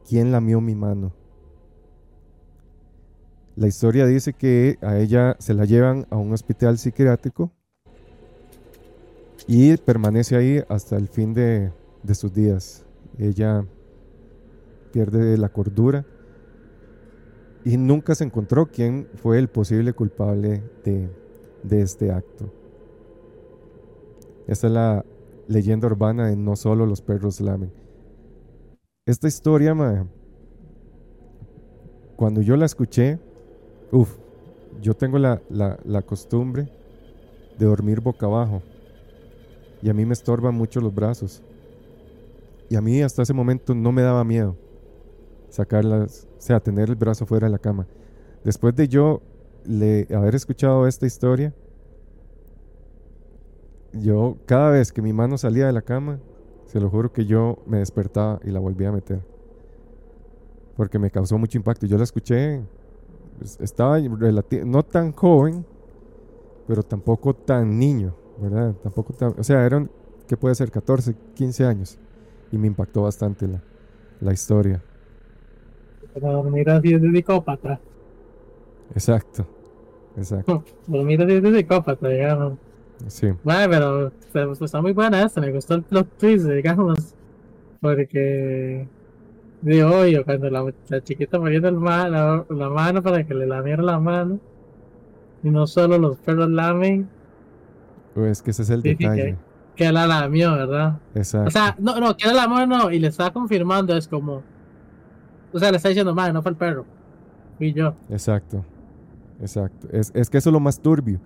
¿quién 0.09 0.31
lamió 0.31 0.61
mi 0.61 0.77
mano? 0.77 1.13
La 3.55 3.67
historia 3.67 4.07
dice 4.07 4.33
que 4.33 4.79
a 4.81 4.99
ella 4.99 5.37
se 5.39 5.53
la 5.53 5.67
llevan 5.67 6.07
a 6.11 6.17
un 6.17 6.33
hospital 6.33 6.79
psiquiátrico 6.79 7.53
y 9.47 9.77
permanece 9.77 10.37
ahí 10.37 10.63
hasta 10.69 10.97
el 10.97 11.09
fin 11.09 11.35
de, 11.35 11.71
sus 12.15 12.33
días. 12.33 12.87
Ella 13.19 13.67
pierde 14.91 15.37
la 15.37 15.51
cordura 15.51 16.07
y 17.65 17.77
nunca 17.77 18.15
se 18.15 18.25
encontró 18.25 18.67
quién 18.67 19.07
fue 19.17 19.39
el 19.39 19.49
posible 19.49 19.93
culpable 19.93 20.63
de, 20.85 21.11
de 21.63 21.83
este 21.83 22.11
acto. 22.11 22.51
Esta 24.47 24.67
es 24.67 24.73
la 24.73 25.05
leyenda 25.47 25.89
urbana 25.89 26.29
de 26.29 26.37
No 26.37 26.57
solo 26.57 26.87
los 26.87 27.03
perros 27.03 27.41
lamen. 27.41 27.71
Esta 29.05 29.29
historia, 29.29 29.75
cuando 32.17 32.41
yo 32.41 32.57
la 32.57 32.67
escuché, 32.67 33.19
uff, 33.93 34.17
yo 34.81 34.95
tengo 34.95 35.19
la, 35.19 35.41
la 35.49 36.03
costumbre 36.03 36.69
de 37.59 37.67
dormir 37.67 38.01
boca 38.01 38.27
abajo 38.27 38.63
y 39.81 39.89
a 39.89 39.95
mí 39.95 40.05
me 40.05 40.13
estorban 40.13 40.55
mucho 40.55 40.81
los 40.81 40.93
brazos. 40.95 41.43
Y 42.69 42.77
a 42.77 42.81
mí 42.81 43.03
hasta 43.03 43.23
ese 43.23 43.35
momento 43.35 43.75
no 43.75 43.93
me 43.93 44.03
daba 44.03 44.25
miedo 44.25 44.57
sacarlas, 45.53 46.27
o 46.39 46.41
sea, 46.41 46.61
tener 46.61 46.89
el 46.89 46.97
brazo 46.97 47.27
fuera 47.27 47.47
de 47.47 47.53
la 47.53 47.59
cama. 47.59 47.87
Después 48.43 48.75
de 48.75 48.89
yo 48.89 49.21
haber 50.15 50.35
escuchado 50.35 50.87
esta 50.87 51.07
historia, 51.07 51.55
yo 53.93 54.39
cada 54.47 54.71
vez 54.71 54.91
que 54.91 55.03
mi 55.03 55.13
mano 55.13 55.37
salía 55.37 55.67
de 55.67 55.73
la 55.73 55.83
cama, 55.83 56.19
se 56.67 56.81
lo 56.81 56.89
juro 56.89 57.13
que 57.13 57.27
yo 57.27 57.59
me 57.67 57.79
despertaba 57.79 58.41
y 58.45 58.51
la 58.51 58.61
volvía 58.61 58.89
a 58.89 58.93
meter. 58.93 59.21
Porque 60.75 60.99
me 60.99 61.11
causó 61.11 61.37
mucho 61.37 61.59
impacto. 61.59 61.87
Yo 61.87 61.99
la 61.99 62.05
escuché, 62.05 62.63
estaba 63.61 63.99
no 64.01 64.83
tan 64.83 65.13
joven, 65.13 65.65
pero 66.67 66.83
tampoco 66.83 67.35
tan 67.35 67.79
niño, 67.79 68.15
¿verdad? 68.41 68.75
Tampoco 68.83 69.13
tan, 69.13 69.35
o 69.39 69.45
sea, 69.45 69.65
eran, 69.65 69.91
¿qué 70.29 70.37
puede 70.37 70.55
ser? 70.55 70.71
14, 70.71 71.15
15 71.35 71.65
años. 71.65 71.99
Y 72.51 72.59
me 72.59 72.67
impactó 72.67 73.03
bastante 73.03 73.49
la, 73.49 73.63
la 74.21 74.33
historia. 74.33 74.83
Para 76.15 76.33
dormir 76.33 76.69
así 76.71 76.95
es 76.95 77.01
de 77.03 77.11
psicópata. 77.11 77.81
Exacto, 78.95 79.47
exacto. 80.17 80.65
dormir 80.87 81.23
así 81.23 81.33
es 81.33 81.43
de 81.43 81.55
psicópata, 81.55 82.09
digamos. 82.09 82.55
Sí. 83.09 83.29
Bueno, 83.43 84.13
pero 84.33 84.53
está 84.65 84.81
muy 84.81 84.93
buena 84.93 85.23
esta, 85.25 85.41
me 85.41 85.51
gustó 85.53 85.75
el 85.75 85.83
plot 85.83 86.19
twist, 86.19 86.47
digamos. 86.47 87.15
Porque 87.81 88.87
digo, 89.63 90.07
yo 90.07 90.25
cuando 90.25 90.51
la, 90.51 90.73
chiquita 91.03 91.39
poniendo 91.39 91.69
el 91.69 91.81
la, 91.81 92.45
la, 92.49 92.69
mano 92.69 93.03
para 93.03 93.25
que 93.25 93.35
le 93.35 93.47
lamiera 93.47 93.83
la 93.83 93.99
mano, 93.99 94.39
y 95.43 95.51
no 95.51 95.67
solo 95.67 95.99
los 95.99 96.19
perros 96.19 96.51
lamen. 96.51 97.09
Pues 98.15 98.43
que 98.43 98.51
ese 98.51 98.63
es 98.63 98.71
el 98.71 98.83
detalle. 98.83 99.37
Que, 99.75 99.91
la 99.91 100.07
lamió, 100.07 100.53
¿verdad? 100.53 100.99
Exacto. 101.15 101.49
O 101.49 101.51
sea, 101.51 101.75
no, 101.79 101.99
no, 101.99 102.17
que 102.17 102.33
la 102.33 102.47
mano 102.47 102.91
y 102.91 102.99
le 102.99 103.09
está 103.09 103.33
confirmando, 103.33 103.97
es 103.97 104.07
como. 104.07 104.43
O 105.53 105.59
sea, 105.59 105.71
le 105.71 105.79
está 105.79 105.89
diciendo, 105.89 106.15
madre, 106.15 106.33
no 106.33 106.43
fue 106.43 106.51
el 106.51 106.57
perro, 106.57 106.85
fui 107.59 107.73
yo. 107.73 107.95
Exacto, 108.11 108.65
exacto. 109.41 109.89
Es, 109.91 110.13
es 110.15 110.29
que 110.29 110.39
eso 110.39 110.51
es 110.51 110.53
lo 110.53 110.61
más 110.61 110.81
turbio. 110.81 111.21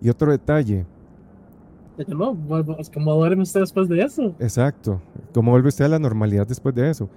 Y 0.00 0.08
otro 0.08 0.30
detalle, 0.30 0.84
no, 2.08 2.36
¿cómo 2.92 3.14
duerme 3.14 3.42
usted 3.42 3.60
después 3.60 3.88
de 3.88 4.02
eso? 4.02 4.34
Exacto. 4.40 5.00
¿Cómo 5.32 5.52
vuelve 5.52 5.68
usted 5.68 5.84
a 5.84 5.88
la 5.88 5.98
normalidad 5.98 6.46
después 6.46 6.74
de 6.74 6.90
eso? 6.90 7.08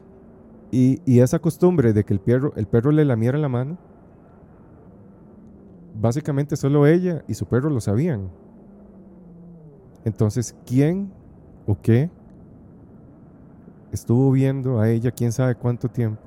Y, 0.72 1.01
y 1.05 1.20
esa 1.22 1.39
costumbre 1.39 1.93
de 1.93 2.03
que 2.03 2.13
el 2.13 2.20
perro, 2.20 2.53
el 2.55 2.68
perro 2.68 2.91
le 2.91 3.05
lamiera 3.05 3.38
la 3.38 3.47
mano, 3.47 3.78
básicamente 5.99 6.55
solo 6.55 6.86
ella 6.86 7.24
y 7.28 7.34
su 7.34 7.45
perro 7.45 7.70
lo 7.70 7.82
sabían. 7.82 8.30
Entonces, 10.05 10.55
¿quién 10.65 11.11
o 11.65 11.78
qué 11.82 12.09
estuvo 13.91 14.32
viendo 14.32 14.80
a 14.80 14.89
ella 14.89 15.11
quién 15.11 15.32
sabe 15.32 15.55
cuánto 15.55 15.89
tiempo 15.89 16.24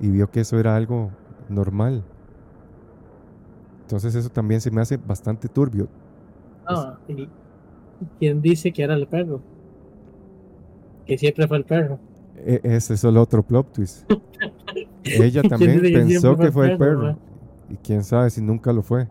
y 0.00 0.08
vio 0.08 0.30
que 0.30 0.40
eso 0.40 0.58
era 0.58 0.76
algo 0.76 1.10
normal? 1.48 2.02
Entonces 3.82 4.14
eso 4.14 4.28
también 4.28 4.60
se 4.60 4.70
me 4.70 4.80
hace 4.80 4.96
bastante 4.96 5.48
turbio. 5.48 5.88
Ah, 6.66 6.98
¿y 7.08 7.28
quién 8.18 8.42
dice 8.42 8.72
que 8.72 8.82
era 8.82 8.94
el 8.94 9.06
perro? 9.06 9.40
Que 11.06 11.16
siempre 11.16 11.48
fue 11.48 11.56
el 11.56 11.64
perro. 11.64 11.98
E, 12.44 12.60
ese 12.62 12.94
es 12.94 13.04
el 13.04 13.16
otro 13.16 13.42
plot 13.42 13.72
twist. 13.72 14.10
Ella 15.04 15.42
también 15.42 15.80
pensó 15.80 16.36
que, 16.36 16.52
fue 16.52 16.72
el 16.72 16.78
perro. 16.78 17.16
Y 17.70 17.76
quién 17.76 18.04
sabe 18.04 18.30
si 18.30 18.40
nunca 18.40 18.72
lo 18.72 18.82
fue. 18.82 19.08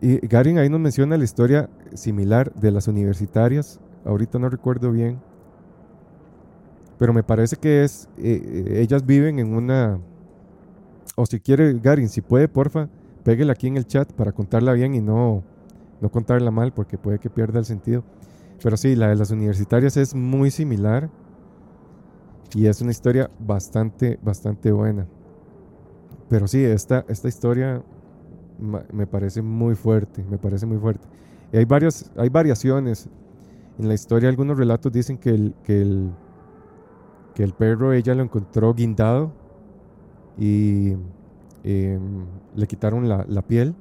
Y 0.00 0.18
Garin 0.26 0.58
ahí 0.58 0.68
nos 0.68 0.80
menciona 0.80 1.16
la 1.16 1.24
historia 1.24 1.70
similar 1.94 2.52
de 2.54 2.70
las 2.70 2.88
universitarias. 2.88 3.80
Ahorita 4.04 4.38
no 4.38 4.48
recuerdo 4.48 4.92
bien. 4.92 5.18
Pero 6.98 7.12
me 7.12 7.22
parece 7.22 7.56
que 7.56 7.84
es. 7.84 8.08
Eh, 8.18 8.40
eh, 8.44 8.80
ellas 8.82 9.04
viven 9.04 9.38
en 9.38 9.54
una. 9.54 9.98
O 11.16 11.26
si 11.26 11.40
quiere, 11.40 11.78
Garin, 11.78 12.08
si 12.08 12.20
puede, 12.20 12.46
porfa, 12.46 12.88
péguela 13.24 13.52
aquí 13.52 13.66
en 13.68 13.76
el 13.76 13.86
chat 13.86 14.12
para 14.12 14.32
contarla 14.32 14.72
bien 14.74 14.94
y 14.94 15.00
no, 15.00 15.42
no 16.00 16.10
contarla 16.10 16.50
mal, 16.50 16.72
porque 16.72 16.98
puede 16.98 17.18
que 17.18 17.30
pierda 17.30 17.58
el 17.58 17.64
sentido. 17.64 18.04
Pero 18.62 18.76
sí, 18.76 18.96
la 18.96 19.08
de 19.08 19.16
las 19.16 19.30
universitarias 19.30 19.96
es 19.96 20.14
muy 20.14 20.50
similar. 20.50 21.10
Y 22.54 22.66
es 22.66 22.80
una 22.80 22.90
historia 22.90 23.30
bastante, 23.38 24.18
bastante 24.22 24.72
buena. 24.72 25.06
Pero 26.28 26.48
sí, 26.48 26.62
esta, 26.64 27.04
esta 27.08 27.28
historia 27.28 27.82
me 28.58 29.06
parece 29.06 29.42
muy 29.42 29.74
fuerte, 29.74 30.24
me 30.28 30.38
parece 30.38 30.66
muy 30.66 30.78
fuerte. 30.78 31.06
Y 31.52 31.58
hay, 31.58 31.64
varias, 31.64 32.10
hay 32.16 32.28
variaciones. 32.28 33.08
En 33.78 33.88
la 33.88 33.94
historia 33.94 34.28
algunos 34.28 34.56
relatos 34.56 34.92
dicen 34.92 35.18
que 35.18 35.30
el, 35.30 35.54
que 35.62 35.80
el, 35.80 36.10
que 37.34 37.42
el 37.42 37.52
perro 37.52 37.92
ella 37.92 38.14
lo 38.14 38.22
encontró 38.22 38.74
guindado 38.74 39.32
y 40.38 40.96
em, 41.64 42.26
le 42.54 42.66
quitaron 42.66 43.08
la, 43.08 43.42
piel. 43.42 43.74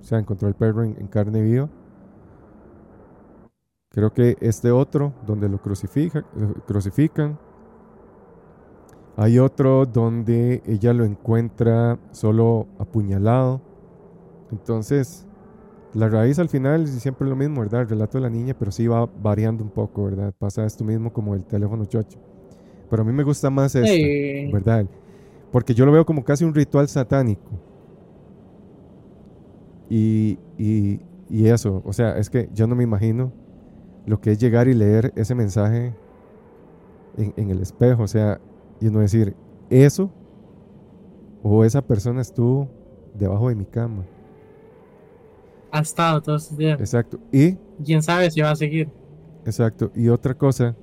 O 0.00 0.04
sea, 0.04 0.18
encontró 0.18 0.48
el 0.48 0.54
perro 0.54 0.84
en, 0.84 1.06
carne 1.08 1.42
viva. 1.42 1.68
Creo 3.90 4.12
que 4.12 4.36
este 4.40 4.70
otro, 4.70 5.12
donde 5.26 5.48
lo 5.48 5.58
crucifica, 5.58 6.24
crucifican, 6.66 7.38
hay 9.16 9.38
otro 9.38 9.86
donde 9.86 10.62
ella 10.66 10.92
lo 10.92 11.04
encuentra 11.04 11.98
solo 12.10 12.66
apuñalado. 12.78 13.60
Entonces, 14.50 15.26
la 15.94 16.08
raíz 16.08 16.38
al 16.38 16.48
final 16.48 16.84
es 16.84 16.90
siempre 16.90 17.28
lo 17.28 17.36
mismo, 17.36 17.60
¿verdad? 17.60 17.82
El 17.82 17.88
relato 17.88 18.18
de 18.18 18.22
la 18.22 18.30
niña, 18.30 18.54
pero 18.58 18.72
sí 18.72 18.86
va 18.88 19.06
variando 19.22 19.62
un 19.62 19.70
poco, 19.70 20.04
¿verdad? 20.04 20.34
Pasa 20.38 20.64
esto 20.66 20.84
mismo 20.84 21.12
como 21.12 21.34
el 21.34 21.44
teléfono 21.44 21.84
chocho. 21.84 22.18
Pero 22.90 23.02
a 23.02 23.04
mí 23.04 23.12
me 23.12 23.22
gusta 23.22 23.50
más 23.50 23.74
esto, 23.74 24.52
¿verdad? 24.52 24.86
Porque 25.52 25.74
yo 25.74 25.86
lo 25.86 25.92
veo 25.92 26.04
como 26.04 26.24
casi 26.24 26.44
un 26.44 26.54
ritual 26.54 26.88
satánico. 26.88 27.50
Y, 29.88 30.38
y, 30.58 31.00
y 31.28 31.46
eso, 31.48 31.82
o 31.84 31.92
sea, 31.92 32.18
es 32.18 32.30
que 32.30 32.48
yo 32.54 32.66
no 32.66 32.74
me 32.74 32.84
imagino 32.84 33.32
lo 34.06 34.20
que 34.20 34.32
es 34.32 34.38
llegar 34.38 34.66
y 34.68 34.74
leer 34.74 35.12
ese 35.16 35.34
mensaje 35.34 35.94
en, 37.16 37.32
en 37.36 37.50
el 37.50 37.60
espejo. 37.60 38.02
O 38.02 38.08
sea, 38.08 38.40
y 38.80 38.90
no 38.90 39.00
decir, 39.00 39.34
eso 39.70 40.10
o 41.42 41.64
esa 41.64 41.82
persona 41.82 42.22
estuvo 42.22 42.68
debajo 43.14 43.48
de 43.48 43.54
mi 43.54 43.64
cama. 43.64 44.04
Ha 45.70 45.80
estado 45.80 46.22
todos 46.22 46.44
estos 46.44 46.58
días. 46.58 46.80
Exacto. 46.80 47.18
Y. 47.32 47.56
Quién 47.84 48.02
sabe 48.02 48.30
si 48.30 48.40
va 48.40 48.52
a 48.52 48.56
seguir. 48.56 48.88
Exacto. 49.44 49.90
Y 49.94 50.08
otra 50.08 50.34
cosa 50.34 50.76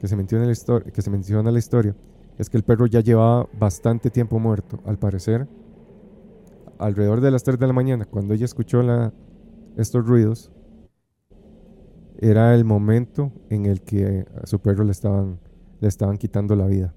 que 0.00 0.08
se 0.08 0.16
menciona 0.16 0.44
en 0.44 0.48
la 0.48 0.52
historia, 0.52 0.90
que 0.90 1.02
se 1.02 1.10
menciona 1.10 1.48
en 1.48 1.54
la 1.54 1.58
historia, 1.58 1.94
es 2.38 2.50
que 2.50 2.56
el 2.56 2.62
perro 2.62 2.86
ya 2.86 3.00
llevaba 3.00 3.48
bastante 3.58 4.10
tiempo 4.10 4.38
muerto. 4.38 4.80
Al 4.84 4.98
parecer, 4.98 5.46
alrededor 6.78 7.20
de 7.20 7.30
las 7.30 7.44
3 7.44 7.58
de 7.58 7.66
la 7.66 7.72
mañana, 7.72 8.04
cuando 8.04 8.34
ella 8.34 8.44
escuchó 8.44 8.82
la, 8.82 9.12
estos 9.76 10.06
ruidos, 10.06 10.50
era 12.18 12.54
el 12.54 12.64
momento 12.64 13.32
en 13.50 13.66
el 13.66 13.82
que 13.82 14.26
a 14.42 14.46
su 14.46 14.58
perro 14.58 14.84
le 14.84 14.92
estaban, 14.92 15.38
le 15.80 15.88
estaban 15.88 16.16
quitando 16.16 16.56
la 16.56 16.66
vida. 16.66 16.94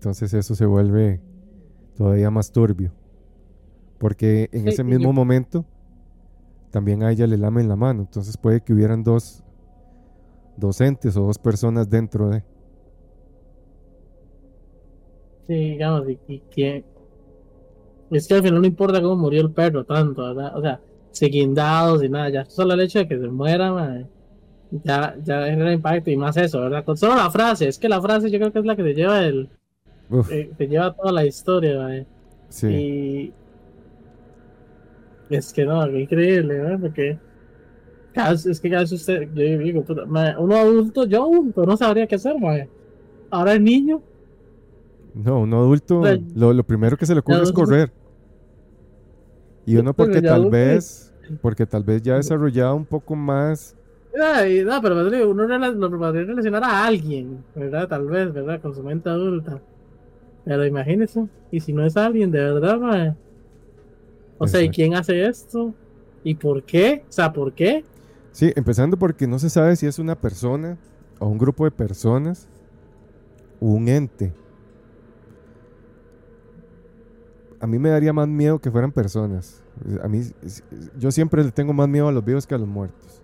Entonces 0.00 0.32
eso 0.32 0.54
se 0.54 0.64
vuelve 0.64 1.20
todavía 1.94 2.30
más 2.30 2.50
turbio. 2.52 2.90
Porque 3.98 4.48
en 4.50 4.66
ese 4.66 4.82
mismo 4.82 5.12
momento 5.12 5.66
también 6.70 7.02
a 7.02 7.12
ella 7.12 7.26
le 7.26 7.36
lamen 7.36 7.68
la 7.68 7.76
mano. 7.76 8.00
Entonces 8.00 8.38
puede 8.38 8.62
que 8.62 8.72
hubieran 8.72 9.04
dos 9.04 9.44
docentes 10.56 11.18
o 11.18 11.26
dos 11.26 11.36
personas 11.36 11.90
dentro 11.90 12.30
de. 12.30 12.42
Sí, 15.46 15.54
digamos, 15.72 16.04
y, 16.08 16.38
que 16.50 16.82
es 18.10 18.26
que 18.26 18.34
al 18.34 18.42
final 18.42 18.62
no 18.62 18.66
importa 18.66 19.02
cómo 19.02 19.16
murió 19.16 19.42
el 19.42 19.50
perro 19.50 19.84
tanto, 19.84 20.22
¿verdad? 20.22 20.56
O 20.56 20.62
sea, 20.62 20.80
sin 21.10 21.30
guindados 21.30 22.02
y 22.02 22.08
nada, 22.08 22.30
ya 22.30 22.44
solo 22.46 22.72
el 22.72 22.80
hecho 22.80 23.00
de 23.00 23.06
que 23.08 23.18
se 23.18 23.28
muera, 23.28 24.06
ya, 24.70 25.14
ya 25.22 25.44
genera 25.44 25.74
impacto 25.74 26.10
y 26.10 26.16
más 26.16 26.38
eso, 26.38 26.58
¿verdad? 26.58 26.86
Con 26.86 26.96
solo 26.96 27.16
la 27.16 27.30
frase, 27.30 27.68
es 27.68 27.78
que 27.78 27.90
la 27.90 28.00
frase 28.00 28.30
yo 28.30 28.38
creo 28.38 28.50
que 28.50 28.60
es 28.60 28.64
la 28.64 28.76
que 28.76 28.82
te 28.82 28.94
lleva 28.94 29.22
el, 29.26 29.50
eh, 30.30 30.50
te 30.56 30.66
lleva 30.66 30.94
toda 30.94 31.12
la 31.12 31.26
historia, 31.26 32.06
Sí. 32.48 33.32
Y 35.28 35.34
es 35.36 35.52
que 35.52 35.64
no, 35.64 35.86
increíble, 35.88 36.58
¿verdad? 36.58 36.80
Porque 36.80 37.18
es 38.44 38.60
que 38.60 38.68
cada 38.68 38.82
vez 38.82 38.90
usted, 38.90 39.28
yo 39.32 39.58
digo, 39.58 39.84
puta, 39.84 40.02
uno 40.38 40.56
adulto, 40.56 41.06
yo 41.06 41.22
adulto, 41.22 41.64
no 41.64 41.76
sabría 41.76 42.08
qué 42.08 42.16
hacer, 42.16 42.36
mae. 42.40 42.68
Ahora 43.30 43.52
el 43.52 43.62
niño. 43.62 44.02
No, 45.14 45.40
un 45.40 45.54
adulto, 45.54 46.02
lo, 46.34 46.52
lo, 46.52 46.64
primero 46.64 46.96
que 46.96 47.06
se 47.06 47.14
le 47.14 47.20
ocurre 47.20 47.42
es 47.42 47.52
correr. 47.52 47.92
Y 49.64 49.76
uno 49.76 49.94
porque 49.94 50.20
tal 50.20 50.50
vez, 50.50 51.14
porque 51.40 51.66
tal 51.66 51.84
vez 51.84 52.02
ya 52.02 52.14
ha 52.14 52.16
desarrollado 52.16 52.74
un 52.74 52.84
poco 52.84 53.14
más 53.14 53.76
no, 54.12 54.82
pero 54.82 55.30
uno 55.30 55.46
lo 55.46 55.98
podría 55.98 56.24
relacionar 56.24 56.64
a 56.64 56.86
alguien, 56.86 57.44
¿verdad? 57.54 57.88
Tal 57.88 58.06
vez, 58.06 58.32
¿verdad? 58.32 58.60
Con 58.60 58.74
su 58.74 58.82
mente 58.82 59.08
adulta. 59.08 59.60
Pero 60.44 60.66
imagínese, 60.66 61.26
y 61.50 61.60
si 61.60 61.72
no 61.72 61.84
es 61.84 61.96
alguien 61.96 62.30
de 62.30 62.38
verdad, 62.38 63.16
O 64.38 64.46
sea, 64.46 64.62
¿y 64.62 64.70
quién 64.70 64.94
hace 64.94 65.26
esto? 65.26 65.74
¿Y 66.24 66.34
por 66.34 66.62
qué? 66.62 67.04
O 67.08 67.12
sea, 67.12 67.32
¿por 67.32 67.52
qué? 67.52 67.84
Sí, 68.32 68.52
empezando 68.56 68.98
porque 68.98 69.26
no 69.26 69.38
se 69.38 69.50
sabe 69.50 69.76
si 69.76 69.86
es 69.86 69.98
una 69.98 70.14
persona 70.14 70.78
o 71.18 71.26
un 71.26 71.38
grupo 71.38 71.64
de 71.64 71.70
personas 71.70 72.48
o 73.60 73.66
un 73.66 73.88
ente. 73.88 74.32
A 77.60 77.66
mí 77.66 77.78
me 77.78 77.90
daría 77.90 78.12
más 78.12 78.26
miedo 78.26 78.58
que 78.58 78.70
fueran 78.70 78.90
personas. 78.90 79.62
A 80.02 80.08
mí, 80.08 80.22
yo 80.98 81.10
siempre 81.10 81.44
le 81.44 81.50
tengo 81.50 81.74
más 81.74 81.88
miedo 81.88 82.08
a 82.08 82.12
los 82.12 82.24
vivos 82.24 82.46
que 82.46 82.54
a 82.54 82.58
los 82.58 82.68
muertos. 82.68 83.20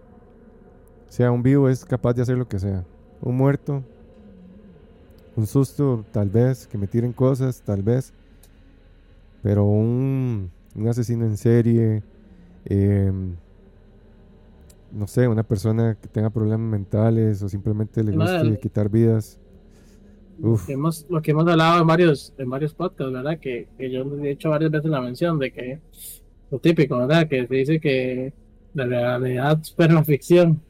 O 1.08 1.12
sea, 1.12 1.30
un 1.30 1.42
vivo 1.42 1.68
es 1.70 1.84
capaz 1.84 2.12
de 2.12 2.22
hacer 2.22 2.36
lo 2.36 2.46
que 2.46 2.58
sea. 2.58 2.84
Un 3.22 3.36
muerto 3.36 3.82
un 5.36 5.46
susto, 5.46 6.04
tal 6.12 6.30
vez, 6.30 6.66
que 6.66 6.78
me 6.78 6.86
tiren 6.86 7.12
cosas, 7.12 7.60
tal 7.62 7.82
vez. 7.82 8.12
Pero 9.42 9.64
un, 9.64 10.50
un 10.74 10.88
asesino 10.88 11.24
en 11.26 11.36
serie, 11.36 12.02
em, 12.64 13.34
no 14.92 15.06
sé, 15.06 15.28
una 15.28 15.42
persona 15.42 15.96
que 16.00 16.08
tenga 16.08 16.30
problemas 16.30 16.70
mentales 16.70 17.42
o 17.42 17.48
simplemente 17.48 18.02
le 18.02 18.12
guste 18.12 18.58
quitar 18.60 18.88
vidas. 18.88 19.38
Lo 20.38 20.58
que, 20.64 20.72
hemos, 20.72 21.06
lo 21.08 21.22
que 21.22 21.30
hemos 21.30 21.46
hablado 21.46 21.80
en 21.80 21.86
varios, 21.86 22.34
en 22.36 22.50
varios 22.50 22.74
podcasts, 22.74 23.12
¿verdad? 23.12 23.38
Que, 23.38 23.68
que 23.78 23.90
yo 23.90 24.04
he 24.22 24.30
hecho 24.30 24.50
varias 24.50 24.70
veces 24.70 24.90
la 24.90 25.00
mención 25.00 25.38
de 25.38 25.52
que 25.52 25.80
lo 26.50 26.58
típico, 26.58 26.98
¿verdad? 26.98 27.28
Que 27.28 27.46
se 27.46 27.54
dice 27.54 27.80
que 27.80 28.32
la 28.74 28.84
realidad 28.84 29.62
supera 29.62 29.94
la 29.94 30.04
ficción, 30.04 30.60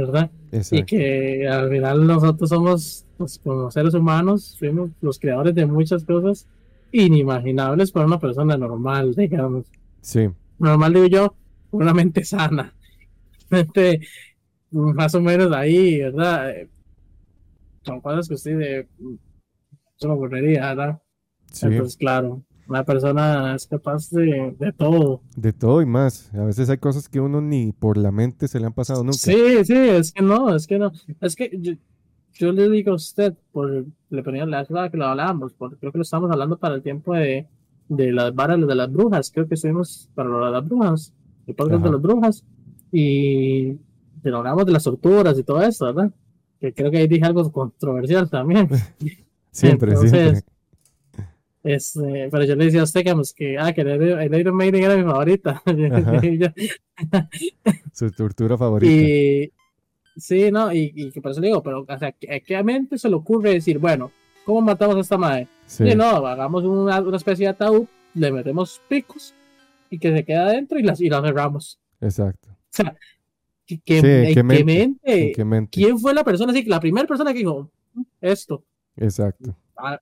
¿verdad? 0.00 0.30
Y 0.70 0.84
que 0.84 1.48
al 1.48 1.70
final 1.70 2.06
nosotros 2.06 2.48
somos 2.48 3.06
pues, 3.16 3.38
como 3.38 3.70
seres 3.70 3.94
humanos 3.94 4.56
fuimos 4.58 4.90
los 5.00 5.18
creadores 5.18 5.54
de 5.54 5.66
muchas 5.66 6.04
cosas 6.04 6.46
inimaginables 6.92 7.92
para 7.92 8.06
una 8.06 8.18
persona 8.18 8.56
normal, 8.56 9.14
digamos. 9.14 9.66
Sí. 10.00 10.28
Normal 10.58 10.94
digo 10.94 11.06
yo, 11.06 11.34
una 11.70 11.94
mente 11.94 12.24
sana. 12.24 12.74
Mente 13.50 14.00
más 14.70 15.14
o 15.14 15.20
menos 15.20 15.52
ahí, 15.52 15.98
¿verdad? 15.98 16.54
Son 17.82 18.00
cosas 18.00 18.28
que 18.28 18.34
usted 18.34 18.58
de, 18.58 18.88
se 19.96 20.06
me 20.08 20.14
ocurriría, 20.14 20.74
¿verdad? 20.74 21.02
Sí. 21.50 21.66
Entonces, 21.66 21.96
claro. 21.96 22.42
Una 22.70 22.84
persona 22.84 23.56
es 23.56 23.66
capaz 23.66 24.10
de, 24.10 24.54
de, 24.56 24.72
todo. 24.72 25.22
De 25.36 25.52
todo 25.52 25.82
y 25.82 25.86
más. 25.86 26.32
A 26.32 26.44
veces 26.44 26.70
hay 26.70 26.78
cosas 26.78 27.08
que 27.08 27.20
uno 27.20 27.40
ni 27.40 27.72
por 27.72 27.96
la 27.96 28.12
mente 28.12 28.46
se 28.46 28.60
le 28.60 28.66
han 28.66 28.72
pasado 28.72 29.02
nunca. 29.02 29.18
Sí, 29.18 29.64
sí, 29.64 29.74
es 29.74 30.12
que 30.12 30.22
no, 30.22 30.54
es 30.54 30.68
que 30.68 30.78
no. 30.78 30.92
Es 31.20 31.34
que 31.34 31.78
yo, 32.32 32.52
le 32.52 32.68
digo 32.70 32.92
a 32.92 32.94
usted, 32.94 33.34
por, 33.50 33.86
le 34.08 34.22
ponía 34.22 34.46
la 34.46 34.64
que 34.88 34.96
lo 34.96 35.06
hablábamos, 35.06 35.52
porque 35.54 35.78
creo 35.78 35.90
que 35.90 35.98
lo 35.98 36.02
estamos 36.02 36.30
hablando 36.30 36.58
para 36.58 36.76
el 36.76 36.82
tiempo 36.82 37.14
de, 37.14 37.48
de 37.88 38.12
las 38.12 38.32
varas 38.36 38.64
de 38.64 38.74
las 38.76 38.92
brujas. 38.92 39.32
Creo 39.32 39.48
que 39.48 39.54
estuvimos 39.54 40.08
para 40.14 40.28
lo 40.28 40.46
de 40.46 40.52
las 40.52 40.64
brujas, 40.64 41.12
el 41.48 41.56
podcast 41.56 41.82
de 41.82 41.90
las 41.90 42.00
brujas. 42.00 42.44
Y 42.92 43.78
pero 44.22 44.38
hablamos 44.38 44.64
de 44.64 44.72
las 44.72 44.84
torturas 44.84 45.36
y 45.36 45.42
todo 45.42 45.60
eso, 45.60 45.86
¿verdad? 45.86 46.12
Que 46.60 46.72
creo 46.72 46.92
que 46.92 46.98
ahí 46.98 47.08
dije 47.08 47.24
algo 47.24 47.50
controversial 47.50 48.30
también. 48.30 48.68
siempre, 49.50 49.96
siempre. 49.96 50.44
Este, 51.62 52.28
pero 52.30 52.44
yo 52.44 52.56
le 52.56 52.64
decía 52.64 52.80
a 52.80 52.84
usted 52.84 53.04
que, 53.04 53.14
pues, 53.14 53.34
que, 53.34 53.58
ah, 53.58 53.72
que 53.72 53.82
el 53.82 54.34
Iron 54.34 54.56
Maiden 54.56 54.82
era 54.82 54.96
mi 54.96 55.02
favorita. 55.02 55.62
Su 57.92 58.10
tortura 58.12 58.56
favorita. 58.58 58.90
Y, 58.90 59.52
sí, 60.16 60.50
no, 60.50 60.72
y, 60.72 60.92
y 60.94 61.20
por 61.20 61.32
eso 61.32 61.40
le 61.40 61.48
digo, 61.48 61.62
pero, 61.62 61.84
o 61.86 61.98
sea, 61.98 62.12
¿qué 62.12 62.56
a 62.56 62.62
mente 62.62 62.98
se 62.98 63.08
le 63.08 63.16
ocurre 63.16 63.54
decir, 63.54 63.78
bueno, 63.78 64.10
¿cómo 64.44 64.62
matamos 64.62 64.96
a 64.96 65.00
esta 65.00 65.18
madre? 65.18 65.48
Sí. 65.66 65.94
no, 65.94 66.26
hagamos 66.26 66.64
una, 66.64 67.00
una, 67.00 67.16
especie 67.16 67.46
de 67.46 67.50
ataúd, 67.50 67.86
le 68.14 68.32
metemos 68.32 68.80
picos 68.88 69.34
y 69.90 69.98
que 69.98 70.12
se 70.12 70.24
queda 70.24 70.46
adentro 70.46 70.78
y, 70.78 70.82
las, 70.82 71.00
y 71.00 71.08
la 71.08 71.20
cerramos. 71.20 71.78
Exacto. 72.00 72.48
O 72.50 72.54
sea, 72.70 72.96
que, 73.66 73.78
¿qué 73.84 74.42
mente, 74.64 75.32
¿Quién 75.70 75.98
fue 75.98 76.14
la 76.14 76.24
persona? 76.24 76.52
Sí, 76.52 76.64
la 76.64 76.80
primera 76.80 77.06
persona 77.06 77.32
que 77.32 77.38
dijo 77.38 77.70
esto. 78.20 78.64
Exacto. 78.96 79.56
Ah, 79.76 80.00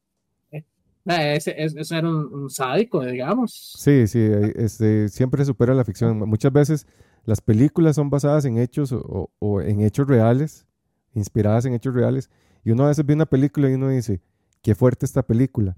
ese, 1.09 1.54
ese, 1.56 1.96
era 1.96 2.09
un, 2.09 2.50
sádico, 2.50 3.04
digamos. 3.04 3.74
Sí, 3.78 4.06
sí, 4.06 4.20
este, 4.56 5.09
siempre 5.09 5.44
supera 5.44 5.74
la 5.74 5.84
ficción. 5.84 6.18
Muchas 6.28 6.52
veces 6.52 6.86
las 7.24 7.40
películas 7.40 7.96
son 7.96 8.11
basadas 8.11 8.44
en 8.44 8.59
hechos 8.59 8.92
o, 8.92 9.30
o, 9.38 9.61
en 9.61 9.80
hechos 9.80 10.06
reales, 10.06 10.66
inspiradas 11.14 11.64
en 11.64 11.74
hechos 11.74 11.94
reales, 11.94 12.30
y 12.64 12.70
uno 12.70 12.84
a 12.84 12.88
veces 12.88 13.04
ve 13.06 13.14
una 13.14 13.26
película 13.26 13.70
y 13.70 13.74
uno 13.74 13.88
dice, 13.88 14.20
qué 14.62 14.74
fuerte 14.74 15.06
esta 15.06 15.22
película, 15.22 15.76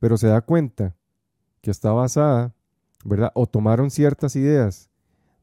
pero 0.00 0.16
se 0.16 0.26
da 0.26 0.40
cuenta 0.40 0.96
que 1.60 1.70
está 1.70 1.92
basada, 1.92 2.54
¿verdad? 3.04 3.30
O 3.34 3.46
tomaron 3.46 3.90
ciertas 3.90 4.34
ideas 4.36 4.90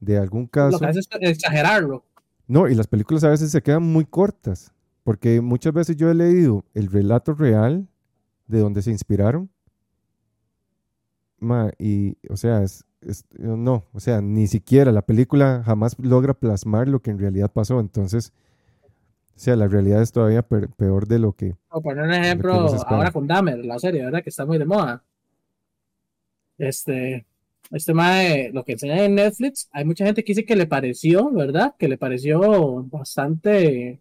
de 0.00 0.18
algún 0.18 0.46
caso. 0.46 0.72
Lo 0.72 0.78
que 0.78 0.86
hace 0.86 1.00
es 1.00 1.08
exagerarlo. 1.30 2.04
No, 2.46 2.68
y 2.68 2.74
las 2.74 2.86
películas 2.86 3.24
a 3.24 3.28
veces 3.28 3.52
se 3.52 3.62
quedan 3.62 3.84
muy 3.84 4.04
cortas, 4.04 4.72
porque 5.04 5.40
muchas 5.40 5.72
veces 5.72 5.96
yo 5.96 6.10
he 6.10 6.14
leído 6.14 6.64
el 6.74 6.90
relato 6.90 7.32
real 7.32 7.88
de 8.50 8.60
donde 8.60 8.82
se 8.82 8.90
inspiraron. 8.90 9.50
y, 11.78 12.16
o 12.28 12.36
sea, 12.36 12.62
es, 12.62 12.84
no, 13.38 13.84
o 13.92 14.00
sea, 14.00 14.20
ni 14.20 14.46
siquiera 14.46 14.92
la 14.92 15.02
película 15.02 15.62
jamás 15.64 15.96
logra 15.98 16.34
plasmar 16.34 16.88
lo 16.88 17.00
que 17.00 17.10
en 17.10 17.18
realidad 17.18 17.50
pasó. 17.52 17.80
Entonces, 17.80 18.32
o 19.40 19.42
sea, 19.42 19.56
la 19.56 19.68
realidad 19.68 20.02
es 20.02 20.12
todavía 20.12 20.42
peor 20.42 21.08
de 21.08 21.18
lo 21.18 21.32
que. 21.32 21.54
O 21.70 21.80
poner 21.80 22.04
un 22.04 22.12
ejemplo 22.12 22.52
ahora 22.86 23.10
con 23.10 23.26
Dahmer, 23.26 23.64
la 23.64 23.78
serie, 23.78 24.04
¿verdad? 24.04 24.22
Que 24.22 24.28
está 24.30 24.44
muy 24.44 24.58
de 24.58 24.66
moda. 24.66 25.02
Este, 26.58 27.24
este 27.70 27.94
mae, 27.94 28.50
lo 28.52 28.64
que 28.64 28.72
enseña 28.72 29.02
en 29.02 29.14
Netflix, 29.14 29.68
hay 29.72 29.86
mucha 29.86 30.04
gente 30.04 30.24
que 30.24 30.32
dice 30.32 30.44
que 30.44 30.56
le 30.56 30.66
pareció, 30.66 31.30
¿verdad? 31.30 31.74
Que 31.78 31.88
le 31.88 31.96
pareció 31.96 32.84
bastante 32.84 33.98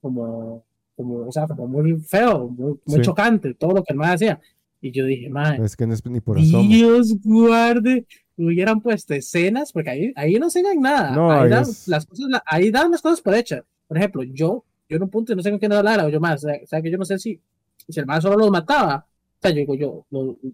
como, 0.00 0.64
como 0.98 1.28
o 1.28 1.30
sea, 1.30 1.46
como 1.46 1.68
muy 1.68 1.96
feo, 2.00 2.48
muy, 2.48 3.00
chocante, 3.02 3.54
todo 3.54 3.72
lo 3.72 3.84
que 3.84 3.92
el 3.92 3.98
mae 3.98 4.14
hacía. 4.14 4.40
Y 4.80 4.90
yo 4.90 5.06
dije, 5.06 5.30
mae, 5.30 5.62
es 5.64 5.76
que 5.76 5.86
no 5.86 5.94
es 5.94 6.04
ni 6.04 6.20
por 6.20 6.36
Dios 6.36 7.14
guarde, 7.22 8.04
hubieran 8.36 8.80
puesto 8.80 9.14
escenas, 9.14 9.72
porque 9.72 9.90
ahí, 9.90 10.12
ahí 10.16 10.34
no 10.34 10.46
enseñan 10.46 10.80
nada. 10.80 11.12
No, 11.12 11.30
ahí, 11.30 11.48
dan, 11.48 11.64
las 11.86 12.04
cosas, 12.04 12.26
ahí 12.44 12.70
dan 12.70 12.90
las 12.90 13.00
cosas 13.00 13.20
por 13.20 13.34
hechas. 13.34 13.62
Por 13.86 13.96
ejemplo, 13.96 14.24
yo, 14.24 14.64
yo 14.88 14.96
en 14.96 15.04
un 15.04 15.08
punto 15.08 15.34
no 15.36 15.42
sé 15.42 15.50
con 15.50 15.60
quién 15.60 15.72
hablar, 15.72 16.04
o 16.04 16.08
yo 16.08 16.20
más, 16.20 16.44
o 16.44 16.48
sea, 16.66 16.82
que 16.82 16.90
yo 16.90 16.98
no 16.98 17.04
sé 17.04 17.18
si, 17.18 17.40
si 17.88 18.00
el 18.00 18.06
mae 18.06 18.20
solo 18.20 18.36
los 18.36 18.50
mataba. 18.50 19.06
O 19.06 19.40
sea, 19.40 19.52
yo 19.52 19.58
digo, 19.58 19.74
yo, 19.76 20.04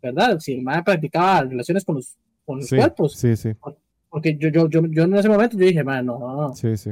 ¿verdad? 0.02 0.38
Si 0.40 0.52
el 0.52 0.62
mae 0.62 0.82
practicaba 0.82 1.42
relaciones 1.42 1.84
con 1.84 1.96
los 1.96 2.16
con 2.44 2.58
los 2.58 2.68
cuerpos. 2.68 3.14
Sí, 3.14 3.36
sí. 3.36 3.50
Porque 4.10 4.36
yo, 4.36 4.48
yo, 4.48 4.68
yo, 4.68 4.82
yo 4.86 5.04
en 5.04 5.14
ese 5.14 5.28
momento 5.28 5.58
yo 5.58 5.64
dije, 5.64 5.82
no, 5.82 6.02
no, 6.02 6.54
sí, 6.54 6.76
sí. 6.76 6.90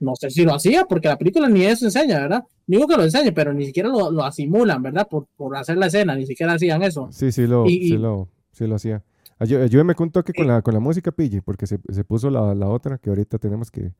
No 0.00 0.14
sé 0.16 0.30
si 0.30 0.44
lo 0.44 0.54
hacía, 0.54 0.84
porque 0.84 1.08
la 1.08 1.16
película 1.16 1.48
ni 1.48 1.64
eso 1.64 1.84
enseña, 1.86 2.20
¿verdad? 2.20 2.44
Digo 2.66 2.86
que 2.86 2.96
lo 2.96 3.04
enseñe, 3.04 3.32
pero 3.32 3.52
ni 3.52 3.66
siquiera 3.66 3.88
lo, 3.88 4.10
lo 4.10 4.24
asimulan, 4.24 4.82
¿verdad? 4.82 5.06
Por, 5.08 5.26
por, 5.36 5.56
hacer 5.56 5.76
la 5.76 5.86
escena, 5.86 6.14
ni 6.14 6.26
siquiera 6.26 6.54
hacían 6.54 6.82
eso. 6.82 7.08
Sí, 7.10 7.32
sí 7.32 7.46
lo, 7.46 7.66
sí 7.66 7.96
lo, 7.96 8.28
sí 8.52 8.66
lo 8.66 8.76
hacía. 8.76 9.02
Ayúdeme 9.38 9.94
con 9.94 10.06
un 10.06 10.12
toque 10.12 10.32
con 10.32 10.46
la, 10.46 10.62
con 10.62 10.74
la 10.74 10.80
música, 10.80 11.10
Pille, 11.12 11.42
porque 11.42 11.66
se, 11.66 11.78
se 11.88 12.04
puso 12.04 12.30
la, 12.30 12.54
la, 12.54 12.68
otra 12.68 12.98
que 12.98 13.10
ahorita 13.10 13.38
tenemos 13.38 13.70
que, 13.70 13.92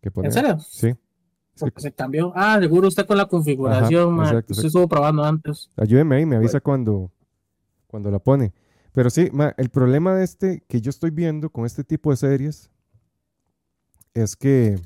que 0.00 0.10
poner. 0.10 0.30
¿En 0.30 0.32
serio? 0.32 0.58
Sí. 0.58 0.94
Porque 1.58 1.80
se 1.80 1.92
cambió. 1.92 2.32
Ah, 2.34 2.58
seguro 2.60 2.88
usted 2.88 3.06
con 3.06 3.16
la 3.16 3.26
configuración, 3.26 4.20
Ajá, 4.20 4.30
exacto, 4.30 4.66
estuvo 4.66 4.88
probando 4.88 5.22
antes. 5.22 5.70
Ayúdeme 5.76 6.16
ahí, 6.16 6.26
me 6.26 6.36
avisa 6.36 6.60
cuando, 6.60 7.12
cuando 7.86 8.10
la 8.10 8.18
pone. 8.18 8.52
Pero 8.92 9.10
sí, 9.10 9.30
el 9.56 9.70
problema 9.70 10.14
de 10.14 10.24
este 10.24 10.64
que 10.68 10.80
yo 10.80 10.90
estoy 10.90 11.10
viendo 11.10 11.50
con 11.50 11.64
este 11.66 11.84
tipo 11.84 12.10
de 12.10 12.16
series 12.16 12.70
es 14.14 14.36
que 14.36 14.76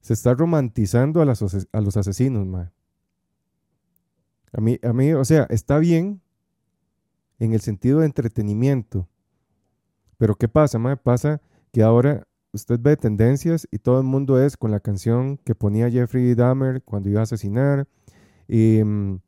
se 0.00 0.14
está 0.14 0.34
romantizando 0.34 1.20
a, 1.20 1.24
los 1.24 1.96
asesinos, 1.96 2.46
ma. 2.46 2.72
A 4.52 4.60
mí, 4.60 4.78
a 4.82 4.92
mí, 4.92 5.12
o 5.12 5.24
sea, 5.24 5.46
está 5.50 5.78
bien 5.78 6.20
en 7.38 7.52
el 7.52 7.60
sentido 7.60 8.00
de 8.00 8.06
entretenimiento. 8.06 9.08
Pero 10.18 10.34
¿qué 10.34 10.48
pasa, 10.48 10.78
ma? 10.78 10.96
Pasa 10.96 11.40
que 11.72 11.82
ahora 11.82 12.26
usted 12.52 12.80
ve 12.80 12.96
tendencias 12.96 13.68
y 13.70 13.78
todo 13.78 13.98
el 13.98 14.06
mundo 14.06 14.42
es 14.42 14.56
con 14.56 14.70
la 14.70 14.80
canción 14.80 15.38
que 15.38 15.54
ponía 15.54 15.90
Jeffrey 15.90 16.34
Dahmer 16.34 16.82
cuando 16.82 17.08
iba 17.08 17.20
a 17.20 17.24
asesinar. 17.24 17.86
Y 18.48 18.82
mm, 18.82 19.20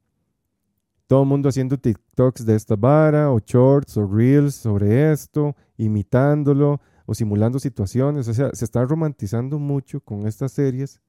todo 1.07 1.23
el 1.23 1.29
mundo 1.29 1.49
haciendo 1.49 1.79
TikToks 1.79 2.45
de 2.45 2.57
esta 2.57 2.75
vara, 2.75 3.31
o 3.31 3.39
shorts, 3.39 3.97
o 3.97 4.09
reels 4.09 4.55
sobre 4.55 5.12
esto, 5.12 5.55
imitándolo, 5.77 6.81
o 7.13 7.15
simulando 7.15 7.59
situaciones. 7.59 8.27
O 8.27 8.35
sea, 8.35 8.51
se 8.53 8.65
está 8.65 8.85
romantizando 8.85 9.59
mucho 9.59 10.01
con 10.01 10.27
estas 10.27 10.53
series 10.53 11.01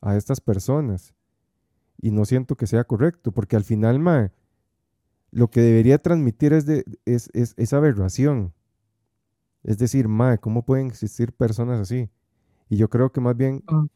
a 0.00 0.16
estas 0.16 0.40
personas. 0.40 1.14
Y 2.00 2.10
no 2.10 2.24
siento 2.24 2.56
que 2.56 2.66
sea 2.66 2.84
correcto, 2.84 3.32
porque 3.32 3.56
al 3.56 3.64
final, 3.64 3.98
mae, 3.98 4.30
lo 5.30 5.48
que 5.48 5.60
debería 5.60 5.98
transmitir 5.98 6.52
es, 6.52 6.66
de, 6.66 6.84
es, 7.04 7.30
es, 7.32 7.72
aberración. 7.72 8.52
Es 9.62 9.78
decir, 9.78 10.08
mae, 10.08 10.38
¿cómo 10.38 10.64
pueden 10.64 10.88
existir 10.88 11.32
personas 11.32 11.80
así? 11.80 12.10
Y 12.68 12.76
yo 12.76 12.88
creo 12.88 13.12
que 13.12 13.20
más 13.20 13.36
bien 13.36 13.62
ah. 13.68 13.86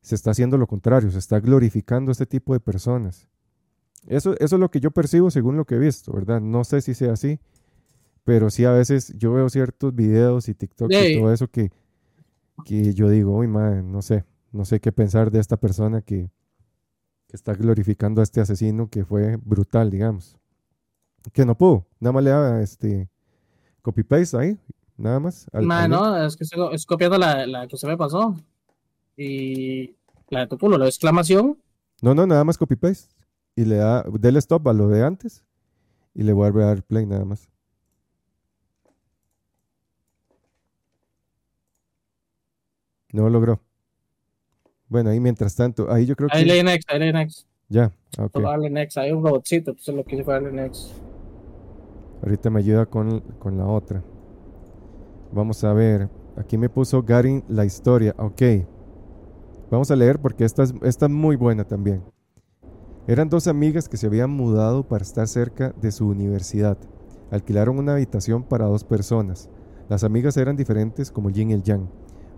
se 0.00 0.14
está 0.14 0.32
haciendo 0.32 0.58
lo 0.58 0.66
contrario, 0.66 1.10
se 1.10 1.18
está 1.18 1.40
glorificando 1.40 2.10
a 2.10 2.12
este 2.12 2.26
tipo 2.26 2.52
de 2.52 2.60
personas. 2.60 3.28
Eso, 4.06 4.34
eso 4.38 4.56
es 4.56 4.60
lo 4.60 4.70
que 4.70 4.80
yo 4.80 4.90
percibo 4.90 5.30
según 5.30 5.56
lo 5.56 5.64
que 5.64 5.76
he 5.76 5.78
visto, 5.78 6.12
¿verdad? 6.12 6.40
No 6.40 6.64
sé 6.64 6.80
si 6.80 6.94
sea 6.94 7.12
así, 7.12 7.38
pero 8.24 8.50
sí 8.50 8.64
a 8.64 8.72
veces 8.72 9.12
yo 9.16 9.32
veo 9.32 9.48
ciertos 9.48 9.94
videos 9.94 10.48
y 10.48 10.54
TikTok 10.54 10.90
y 10.92 11.18
todo 11.18 11.32
eso 11.32 11.48
que, 11.48 11.70
que 12.64 12.94
yo 12.94 13.08
digo, 13.08 13.36
uy, 13.36 13.46
madre, 13.46 13.82
no 13.82 14.02
sé, 14.02 14.24
no 14.52 14.64
sé 14.64 14.80
qué 14.80 14.92
pensar 14.92 15.30
de 15.30 15.40
esta 15.40 15.56
persona 15.56 16.02
que, 16.02 16.30
que 17.26 17.36
está 17.36 17.54
glorificando 17.54 18.20
a 18.20 18.24
este 18.24 18.40
asesino 18.40 18.88
que 18.88 19.04
fue 19.04 19.36
brutal, 19.36 19.90
digamos. 19.90 20.36
Que 21.32 21.44
no 21.44 21.56
pudo, 21.56 21.86
nada 22.00 22.12
más 22.12 22.24
le 22.24 22.30
da 22.30 22.62
este 22.62 23.08
copy-paste 23.82 24.36
ahí, 24.36 24.58
nada 24.96 25.20
más. 25.20 25.46
no, 25.52 26.26
es 26.26 26.36
que 26.36 26.44
es 26.72 26.86
copiando 26.86 27.18
la, 27.18 27.46
la, 27.46 27.68
que 27.68 27.76
se 27.76 27.86
me 27.86 27.96
pasó. 27.96 28.36
Y 29.16 29.94
la 30.30 30.46
de 30.46 30.56
tu 30.56 30.68
la 30.70 30.86
exclamación. 30.86 31.58
No, 32.00 32.14
no, 32.14 32.26
nada 32.26 32.42
más 32.44 32.58
copy-paste 32.58 33.14
y 33.54 33.64
le 33.64 33.76
da, 33.76 34.02
del 34.02 34.36
stop 34.36 34.66
a 34.68 34.72
lo 34.72 34.88
de 34.88 35.04
antes 35.04 35.44
y 36.14 36.22
le 36.22 36.32
vuelve 36.32 36.62
a 36.62 36.66
dar 36.66 36.82
play 36.82 37.06
nada 37.06 37.24
más. 37.24 37.48
No 43.12 43.22
lo 43.22 43.30
logró. 43.30 43.60
Bueno, 44.88 45.10
ahí 45.10 45.20
mientras 45.20 45.54
tanto, 45.54 45.90
ahí 45.90 46.06
yo 46.06 46.16
creo 46.16 46.28
que. 46.28 46.36
Ahí 46.36 46.62
next, 46.62 46.90
ahí 46.90 47.12
next. 47.12 47.46
Ya, 47.68 47.92
ok. 48.18 48.40
Darle 48.40 48.68
next, 48.68 48.98
hay 48.98 49.12
un 49.12 49.22
robotcito, 49.24 49.74
pues 49.74 49.88
lo 49.88 50.04
que 50.04 50.16
hice 50.16 50.24
fue 50.24 50.34
darle 50.34 50.52
next. 50.52 50.90
Ahorita 52.22 52.50
me 52.50 52.60
ayuda 52.60 52.86
con, 52.86 53.20
con 53.38 53.56
la 53.56 53.66
otra. 53.66 54.02
Vamos 55.32 55.64
a 55.64 55.72
ver. 55.72 56.08
Aquí 56.36 56.56
me 56.56 56.68
puso 56.68 57.02
Garin 57.02 57.42
la 57.48 57.64
historia. 57.64 58.14
Ok. 58.18 58.42
Vamos 59.70 59.90
a 59.90 59.96
leer 59.96 60.18
porque 60.18 60.44
esta 60.44 60.64
esta 60.82 61.06
es 61.06 61.12
muy 61.12 61.36
buena 61.36 61.64
también. 61.64 62.02
Eran 63.06 63.28
dos 63.28 63.48
amigas 63.48 63.88
que 63.88 63.96
se 63.96 64.06
habían 64.06 64.30
mudado 64.30 64.86
para 64.86 65.02
estar 65.02 65.26
cerca 65.26 65.74
de 65.80 65.90
su 65.90 66.06
universidad. 66.06 66.78
Alquilaron 67.30 67.78
una 67.78 67.94
habitación 67.94 68.44
para 68.44 68.66
dos 68.66 68.84
personas. 68.84 69.48
Las 69.88 70.04
amigas 70.04 70.36
eran 70.36 70.56
diferentes 70.56 71.10
como 71.10 71.30
yin 71.30 71.50
y 71.50 71.54
el 71.54 71.62
yang. 71.62 71.88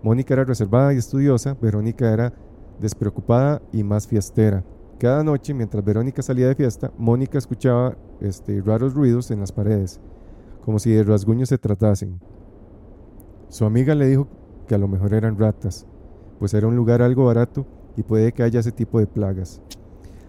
Mónica 0.03 0.33
era 0.33 0.43
reservada 0.43 0.93
y 0.93 0.97
estudiosa, 0.97 1.55
Verónica 1.59 2.11
era 2.11 2.33
despreocupada 2.79 3.61
y 3.71 3.83
más 3.83 4.07
fiestera. 4.07 4.63
Cada 4.99 5.23
noche, 5.23 5.53
mientras 5.53 5.83
Verónica 5.83 6.21
salía 6.21 6.47
de 6.47 6.55
fiesta, 6.55 6.91
Mónica 6.97 7.37
escuchaba 7.37 7.97
este, 8.21 8.61
raros 8.61 8.93
ruidos 8.93 9.29
en 9.31 9.39
las 9.39 9.51
paredes, 9.51 9.99
como 10.63 10.79
si 10.79 10.91
de 10.91 11.03
rasguños 11.03 11.49
se 11.49 11.57
tratasen. 11.57 12.19
Su 13.49 13.65
amiga 13.65 13.93
le 13.93 14.07
dijo 14.07 14.27
que 14.67 14.75
a 14.75 14.77
lo 14.77 14.87
mejor 14.87 15.13
eran 15.13 15.37
ratas, 15.37 15.85
pues 16.39 16.53
era 16.53 16.67
un 16.67 16.75
lugar 16.75 17.01
algo 17.01 17.25
barato 17.25 17.65
y 17.97 18.03
puede 18.03 18.31
que 18.31 18.43
haya 18.43 18.59
ese 18.59 18.71
tipo 18.71 18.99
de 18.99 19.07
plagas. 19.07 19.61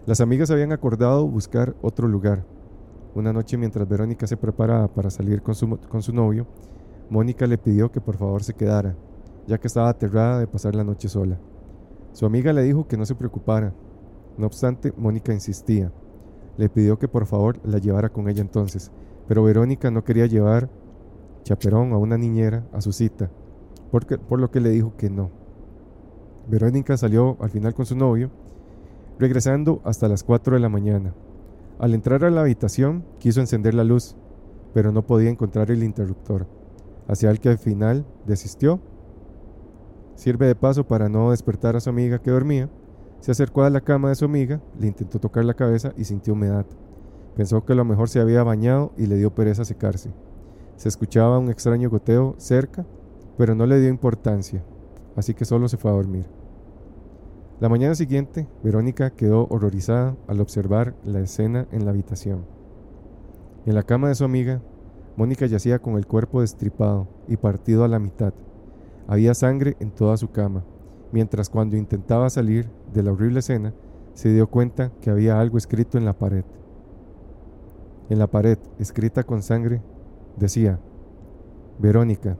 Las 0.04 0.20
amigas 0.20 0.50
habían 0.50 0.72
acordado 0.72 1.26
buscar 1.26 1.74
otro 1.82 2.08
lugar. 2.08 2.44
Una 3.14 3.32
noche 3.32 3.56
mientras 3.56 3.88
Verónica 3.88 4.26
se 4.26 4.36
preparaba 4.36 4.88
para 4.88 5.10
salir 5.10 5.42
con 5.42 5.54
su, 5.54 5.78
con 5.78 6.02
su 6.02 6.12
novio, 6.12 6.46
Mónica 7.08 7.46
le 7.46 7.56
pidió 7.56 7.90
que 7.90 8.00
por 8.00 8.16
favor 8.16 8.42
se 8.42 8.54
quedara, 8.54 8.96
ya 9.46 9.58
que 9.58 9.66
estaba 9.66 9.88
aterrada 9.88 10.38
de 10.38 10.46
pasar 10.46 10.74
la 10.74 10.84
noche 10.84 11.08
sola. 11.08 11.38
Su 12.12 12.26
amiga 12.26 12.52
le 12.52 12.62
dijo 12.62 12.86
que 12.88 12.96
no 12.96 13.04
se 13.04 13.14
preocupara. 13.14 13.72
No 14.38 14.46
obstante, 14.46 14.92
Mónica 14.96 15.32
insistía. 15.32 15.92
Le 16.56 16.68
pidió 16.68 16.98
que 16.98 17.08
por 17.08 17.26
favor 17.26 17.58
la 17.64 17.78
llevara 17.78 18.08
con 18.08 18.28
ella 18.28 18.40
entonces, 18.40 18.90
pero 19.28 19.42
Verónica 19.42 19.90
no 19.90 20.04
quería 20.04 20.26
llevar 20.26 20.70
chaperón 21.42 21.92
a 21.92 21.98
una 21.98 22.16
niñera 22.16 22.66
a 22.72 22.80
su 22.80 22.92
cita, 22.92 23.30
por 23.90 24.40
lo 24.40 24.50
que 24.50 24.60
le 24.60 24.70
dijo 24.70 24.96
que 24.96 25.10
no. 25.10 25.30
Verónica 26.48 26.96
salió 26.96 27.36
al 27.40 27.50
final 27.50 27.74
con 27.74 27.86
su 27.86 27.96
novio, 27.96 28.30
regresando 29.18 29.80
hasta 29.84 30.08
las 30.08 30.22
4 30.22 30.54
de 30.54 30.60
la 30.60 30.68
mañana. 30.68 31.14
Al 31.78 31.92
entrar 31.92 32.24
a 32.24 32.30
la 32.30 32.40
habitación, 32.40 33.04
quiso 33.18 33.40
encender 33.40 33.74
la 33.74 33.84
luz, 33.84 34.16
pero 34.72 34.92
no 34.92 35.02
podía 35.06 35.30
encontrar 35.30 35.70
el 35.70 35.82
interruptor, 35.82 36.46
hacia 37.08 37.30
el 37.30 37.40
que 37.40 37.50
al 37.50 37.58
final 37.58 38.06
desistió. 38.26 38.80
Sirve 40.16 40.46
de 40.46 40.54
paso 40.54 40.84
para 40.84 41.08
no 41.08 41.30
despertar 41.30 41.76
a 41.76 41.80
su 41.80 41.90
amiga 41.90 42.18
que 42.18 42.30
dormía. 42.30 42.70
Se 43.20 43.30
acercó 43.30 43.62
a 43.62 43.70
la 43.70 43.82
cama 43.82 44.08
de 44.08 44.14
su 44.14 44.24
amiga, 44.24 44.60
le 44.80 44.88
intentó 44.88 45.20
tocar 45.20 45.44
la 45.44 45.54
cabeza 45.54 45.92
y 45.96 46.04
sintió 46.04 46.32
humedad. 46.32 46.66
Pensó 47.36 47.64
que 47.64 47.74
a 47.74 47.76
lo 47.76 47.84
mejor 47.84 48.08
se 48.08 48.20
había 48.20 48.42
bañado 48.42 48.92
y 48.96 49.06
le 49.06 49.16
dio 49.16 49.34
pereza 49.34 49.64
secarse. 49.64 50.10
Se 50.76 50.88
escuchaba 50.88 51.38
un 51.38 51.50
extraño 51.50 51.90
goteo 51.90 52.34
cerca, 52.38 52.86
pero 53.36 53.54
no 53.54 53.66
le 53.66 53.78
dio 53.78 53.90
importancia, 53.90 54.64
así 55.16 55.34
que 55.34 55.44
solo 55.44 55.68
se 55.68 55.76
fue 55.76 55.90
a 55.90 55.94
dormir. 55.94 56.26
La 57.60 57.68
mañana 57.68 57.94
siguiente, 57.94 58.48
Verónica 58.62 59.10
quedó 59.10 59.46
horrorizada 59.50 60.16
al 60.28 60.40
observar 60.40 60.94
la 61.04 61.20
escena 61.20 61.66
en 61.72 61.84
la 61.84 61.90
habitación. 61.90 62.46
En 63.66 63.74
la 63.74 63.82
cama 63.82 64.08
de 64.08 64.14
su 64.14 64.24
amiga, 64.24 64.62
Mónica 65.16 65.46
yacía 65.46 65.78
con 65.78 65.96
el 65.96 66.06
cuerpo 66.06 66.40
destripado 66.40 67.08
y 67.28 67.36
partido 67.36 67.84
a 67.84 67.88
la 67.88 67.98
mitad. 67.98 68.32
Había 69.08 69.34
sangre 69.34 69.76
en 69.78 69.92
toda 69.92 70.16
su 70.16 70.30
cama, 70.30 70.64
mientras 71.12 71.48
cuando 71.48 71.76
intentaba 71.76 72.28
salir 72.28 72.68
de 72.92 73.02
la 73.02 73.12
horrible 73.12 73.38
escena, 73.38 73.72
se 74.14 74.32
dio 74.32 74.48
cuenta 74.48 74.90
que 75.00 75.10
había 75.10 75.40
algo 75.40 75.58
escrito 75.58 75.96
en 75.96 76.04
la 76.04 76.18
pared. 76.18 76.44
En 78.08 78.18
la 78.18 78.26
pared, 78.26 78.58
escrita 78.78 79.22
con 79.22 79.42
sangre, 79.42 79.80
decía, 80.36 80.80
Verónica, 81.78 82.36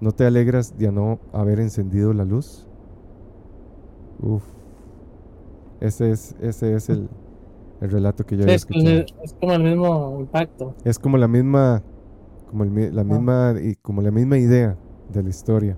¿no 0.00 0.12
te 0.12 0.26
alegras 0.26 0.76
de 0.76 0.92
no 0.92 1.20
haber 1.32 1.60
encendido 1.60 2.12
la 2.12 2.24
luz? 2.24 2.66
Uf. 4.20 4.44
Ese 5.80 6.10
es, 6.10 6.36
ese 6.40 6.74
es 6.74 6.90
el, 6.90 7.08
el 7.80 7.90
relato 7.90 8.26
que 8.26 8.36
yo 8.36 8.44
sí, 8.44 8.50
es, 8.50 8.66
es, 9.22 9.32
como 9.40 9.52
el 9.54 9.62
mismo 9.62 10.20
impacto. 10.20 10.74
Es 10.84 10.98
como 10.98 11.16
la 11.16 11.28
misma, 11.28 11.82
como 12.50 12.64
el, 12.64 12.94
la 12.94 13.04
misma, 13.04 13.54
y 13.62 13.76
como 13.76 14.02
la 14.02 14.10
misma 14.10 14.36
idea 14.36 14.76
de 15.12 15.22
la 15.22 15.28
historia. 15.28 15.76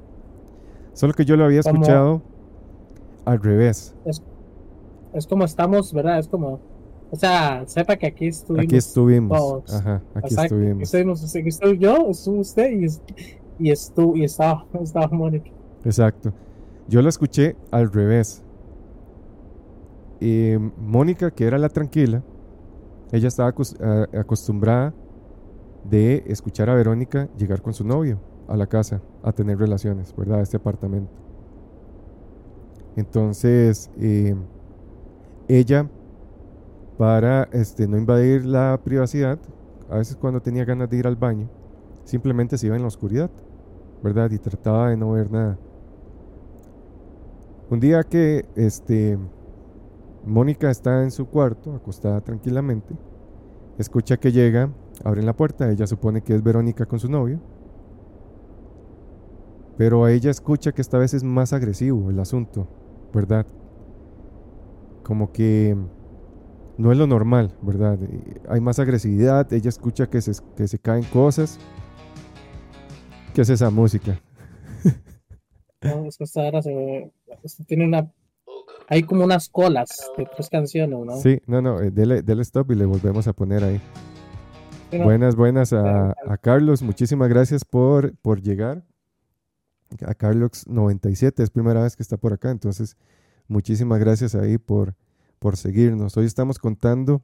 Solo 0.92 1.14
que 1.14 1.24
yo 1.24 1.36
lo 1.36 1.44
había 1.44 1.60
escuchado 1.60 2.22
al 3.24 3.40
revés. 3.40 3.94
Es, 4.04 4.22
es, 5.12 5.26
como 5.26 5.44
estamos, 5.44 5.92
¿verdad? 5.92 6.18
Es 6.18 6.28
como, 6.28 6.60
o 7.10 7.16
sea, 7.16 7.64
sepa 7.66 7.96
que 7.96 8.06
aquí 8.06 8.26
estuvimos. 8.26 8.64
Aquí 8.64 8.76
estuvimos. 8.76 9.74
Ajá, 9.74 10.02
aquí 10.14 10.34
estuvimos. 10.34 10.82
estuvimos. 10.82 11.36
Aquí 11.36 11.48
estoy 11.48 11.78
yo, 11.78 12.08
estuvo 12.10 12.40
usted 12.40 12.70
y, 12.72 12.86
y, 13.58 13.70
estuvo, 13.70 14.16
y 14.16 14.24
estaba, 14.24 14.66
estaba 14.82 15.08
Mónica. 15.08 15.50
Exacto. 15.84 16.32
Yo 16.88 17.00
la 17.00 17.08
escuché 17.08 17.56
al 17.70 17.90
revés. 17.90 18.42
Y 20.20 20.54
Mónica, 20.78 21.30
que 21.30 21.44
era 21.44 21.58
la 21.58 21.68
tranquila, 21.68 22.22
ella 23.10 23.28
estaba 23.28 23.52
acostumbrada 24.12 24.94
de 25.84 26.22
escuchar 26.26 26.70
a 26.70 26.74
Verónica 26.74 27.28
llegar 27.36 27.60
con 27.60 27.74
su 27.74 27.84
novio 27.84 28.20
a 28.52 28.56
la 28.56 28.66
casa 28.66 29.00
a 29.22 29.32
tener 29.32 29.58
relaciones, 29.58 30.14
¿verdad? 30.14 30.40
A 30.40 30.42
este 30.42 30.58
apartamento. 30.58 31.10
Entonces, 32.96 33.90
eh, 33.98 34.36
ella, 35.48 35.88
para 36.98 37.44
este, 37.52 37.88
no 37.88 37.96
invadir 37.96 38.44
la 38.44 38.78
privacidad, 38.84 39.38
a 39.88 39.96
veces 39.96 40.16
cuando 40.16 40.42
tenía 40.42 40.66
ganas 40.66 40.90
de 40.90 40.98
ir 40.98 41.06
al 41.06 41.16
baño, 41.16 41.48
simplemente 42.04 42.58
se 42.58 42.66
iba 42.66 42.76
en 42.76 42.82
la 42.82 42.88
oscuridad, 42.88 43.30
¿verdad? 44.02 44.30
Y 44.30 44.38
trataba 44.38 44.90
de 44.90 44.98
no 44.98 45.12
ver 45.12 45.30
nada. 45.30 45.58
Un 47.70 47.80
día 47.80 48.02
que 48.02 48.44
este, 48.54 49.18
Mónica 50.26 50.70
está 50.70 51.02
en 51.02 51.10
su 51.10 51.26
cuarto, 51.26 51.74
acostada 51.74 52.20
tranquilamente, 52.20 52.94
escucha 53.78 54.18
que 54.18 54.30
llega, 54.30 54.70
abren 55.04 55.24
la 55.24 55.34
puerta, 55.34 55.70
ella 55.70 55.86
supone 55.86 56.20
que 56.20 56.34
es 56.34 56.42
Verónica 56.42 56.84
con 56.84 56.98
su 56.98 57.10
novio, 57.10 57.40
pero 59.76 60.04
a 60.04 60.12
ella 60.12 60.30
escucha 60.30 60.72
que 60.72 60.82
esta 60.82 60.98
vez 60.98 61.14
es 61.14 61.24
más 61.24 61.52
agresivo 61.52 62.10
el 62.10 62.20
asunto, 62.20 62.68
¿verdad? 63.12 63.46
Como 65.02 65.32
que 65.32 65.76
no 66.78 66.92
es 66.92 66.98
lo 66.98 67.06
normal, 67.06 67.54
¿verdad? 67.62 67.98
Hay 68.48 68.60
más 68.60 68.78
agresividad, 68.78 69.52
ella 69.52 69.68
escucha 69.68 70.08
que 70.08 70.20
se, 70.20 70.32
que 70.56 70.68
se 70.68 70.78
caen 70.78 71.04
cosas. 71.04 71.58
¿Qué 73.34 73.42
es 73.42 73.50
esa 73.50 73.70
música? 73.70 74.20
No, 75.82 76.06
es 76.06 76.16
que 76.16 76.24
esta 76.24 76.46
era 76.46 76.62
se, 76.62 77.10
tiene 77.66 77.86
una. 77.86 78.10
Hay 78.88 79.02
como 79.02 79.24
unas 79.24 79.48
colas 79.48 80.10
de 80.16 80.26
tres 80.26 80.48
canciones, 80.48 80.98
¿no? 81.04 81.16
Sí, 81.16 81.40
no, 81.46 81.60
no, 81.60 81.80
eh, 81.80 81.90
dele, 81.90 82.42
stop 82.42 82.70
y 82.70 82.74
le 82.74 82.84
volvemos 82.84 83.26
a 83.26 83.32
poner 83.32 83.64
ahí. 83.64 83.80
buenas, 84.92 85.34
buenas 85.34 85.72
a, 85.72 86.14
a, 86.26 86.36
Carlos. 86.36 86.82
Muchísimas 86.82 87.28
gracias 87.28 87.64
por, 87.64 88.16
por 88.18 88.40
llegar. 88.40 88.84
A 90.06 90.14
Carlos 90.14 90.66
97, 90.66 91.42
es 91.42 91.50
primera 91.50 91.82
vez 91.82 91.96
que 91.96 92.02
está 92.02 92.16
por 92.16 92.32
acá, 92.32 92.50
entonces 92.50 92.96
muchísimas 93.48 94.00
gracias 94.00 94.34
ahí 94.34 94.58
por, 94.58 94.94
por 95.38 95.56
seguirnos. 95.56 96.16
Hoy 96.16 96.26
estamos 96.26 96.58
contando 96.58 97.22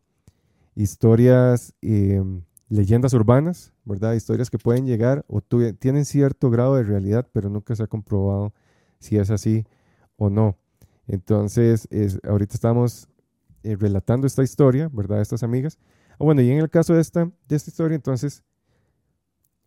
historias, 0.74 1.74
eh, 1.82 2.22
leyendas 2.68 3.14
urbanas, 3.14 3.72
¿verdad? 3.84 4.14
Historias 4.14 4.50
que 4.50 4.58
pueden 4.58 4.86
llegar 4.86 5.24
o 5.28 5.40
tienen 5.40 6.04
cierto 6.04 6.50
grado 6.50 6.76
de 6.76 6.84
realidad, 6.84 7.26
pero 7.32 7.48
nunca 7.48 7.74
se 7.74 7.82
ha 7.82 7.86
comprobado 7.86 8.52
si 8.98 9.16
es 9.16 9.30
así 9.30 9.64
o 10.16 10.30
no. 10.30 10.56
Entonces, 11.06 11.88
es, 11.90 12.20
ahorita 12.22 12.54
estamos 12.54 13.08
eh, 13.62 13.76
relatando 13.76 14.26
esta 14.26 14.42
historia, 14.42 14.90
¿verdad? 14.92 15.20
Estas 15.20 15.42
amigas. 15.42 15.78
Ah, 16.12 16.24
bueno, 16.24 16.42
y 16.42 16.50
en 16.50 16.58
el 16.58 16.70
caso 16.70 16.94
de 16.94 17.00
esta, 17.00 17.30
de 17.48 17.56
esta 17.56 17.70
historia, 17.70 17.94
entonces, 17.96 18.42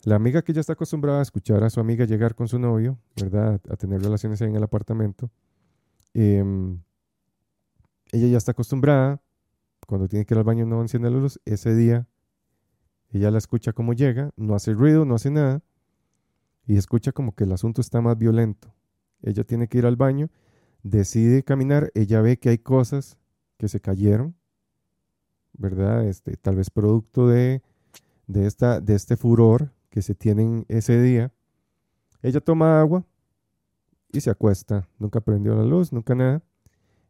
la 0.04 0.16
amiga 0.16 0.42
que 0.42 0.54
ya 0.54 0.62
está 0.62 0.74
acostumbrada 0.74 1.20
a 1.20 1.22
escuchar 1.22 1.64
a 1.64 1.70
su 1.70 1.80
amiga 1.80 2.06
llegar 2.06 2.36
con 2.36 2.48
su 2.48 2.58
novio, 2.58 2.98
¿verdad? 3.16 3.62
A, 3.70 3.76
tener 3.76 4.02
relaciones 4.02 4.42
ahí 4.42 4.50
en 4.50 4.56
el 4.56 4.64
apartamento. 4.64 5.30
Em, 6.14 6.82
ella 8.12 8.28
ya 8.28 8.38
está 8.38 8.52
acostumbrada, 8.52 9.22
cuando 9.88 10.08
tiene 10.08 10.26
que 10.26 10.34
ir 10.34 10.38
al 10.38 10.44
baño 10.44 10.66
no 10.66 10.82
enciende 10.82 11.10
la 11.10 11.18
luz, 11.18 11.40
ese 11.46 11.76
día 11.76 12.08
ella 13.12 13.30
la 13.30 13.38
escucha 13.38 13.74
como 13.74 13.94
llega, 13.94 14.32
no 14.38 14.56
hace 14.56 14.74
ruido, 14.74 15.06
no 15.06 15.16
hace 15.16 15.32
nada, 15.32 15.62
y 16.66 16.78
escucha 16.78 17.12
como 17.12 17.36
que 17.36 17.44
el 17.44 17.52
asunto 17.52 17.82
está 17.82 18.02
más 18.02 18.18
violento. 18.18 18.74
Ella 19.22 19.44
tiene 19.44 19.68
que 19.68 19.78
ir 19.78 19.86
al 19.86 19.98
baño, 19.98 20.30
decide 20.84 21.44
caminar, 21.44 21.92
ella 21.94 22.22
ve 22.22 22.40
que 22.40 22.50
hay 22.50 22.58
cosas 22.58 23.18
que 23.58 23.68
se 23.68 23.82
cayeron, 23.82 24.36
¿verdad? 25.54 26.08
Este, 26.08 26.38
tal 26.38 26.56
vez 26.56 26.70
producto 26.70 27.28
de, 27.28 27.62
de, 28.28 28.48
esta, 28.48 28.80
de 28.80 28.96
este 28.96 29.18
furor 29.18 29.72
que 29.92 30.02
se 30.02 30.16
tienen 30.16 30.66
ese 30.70 31.00
día. 31.00 31.32
Ella 32.24 32.40
toma 32.40 32.80
agua 32.80 33.06
y 34.12 34.22
se 34.22 34.32
acuesta. 34.32 34.88
Nunca 34.98 35.22
prendió 35.22 35.54
la 35.54 35.64
luz, 35.64 35.94
nunca 35.94 36.16
nada. 36.16 36.42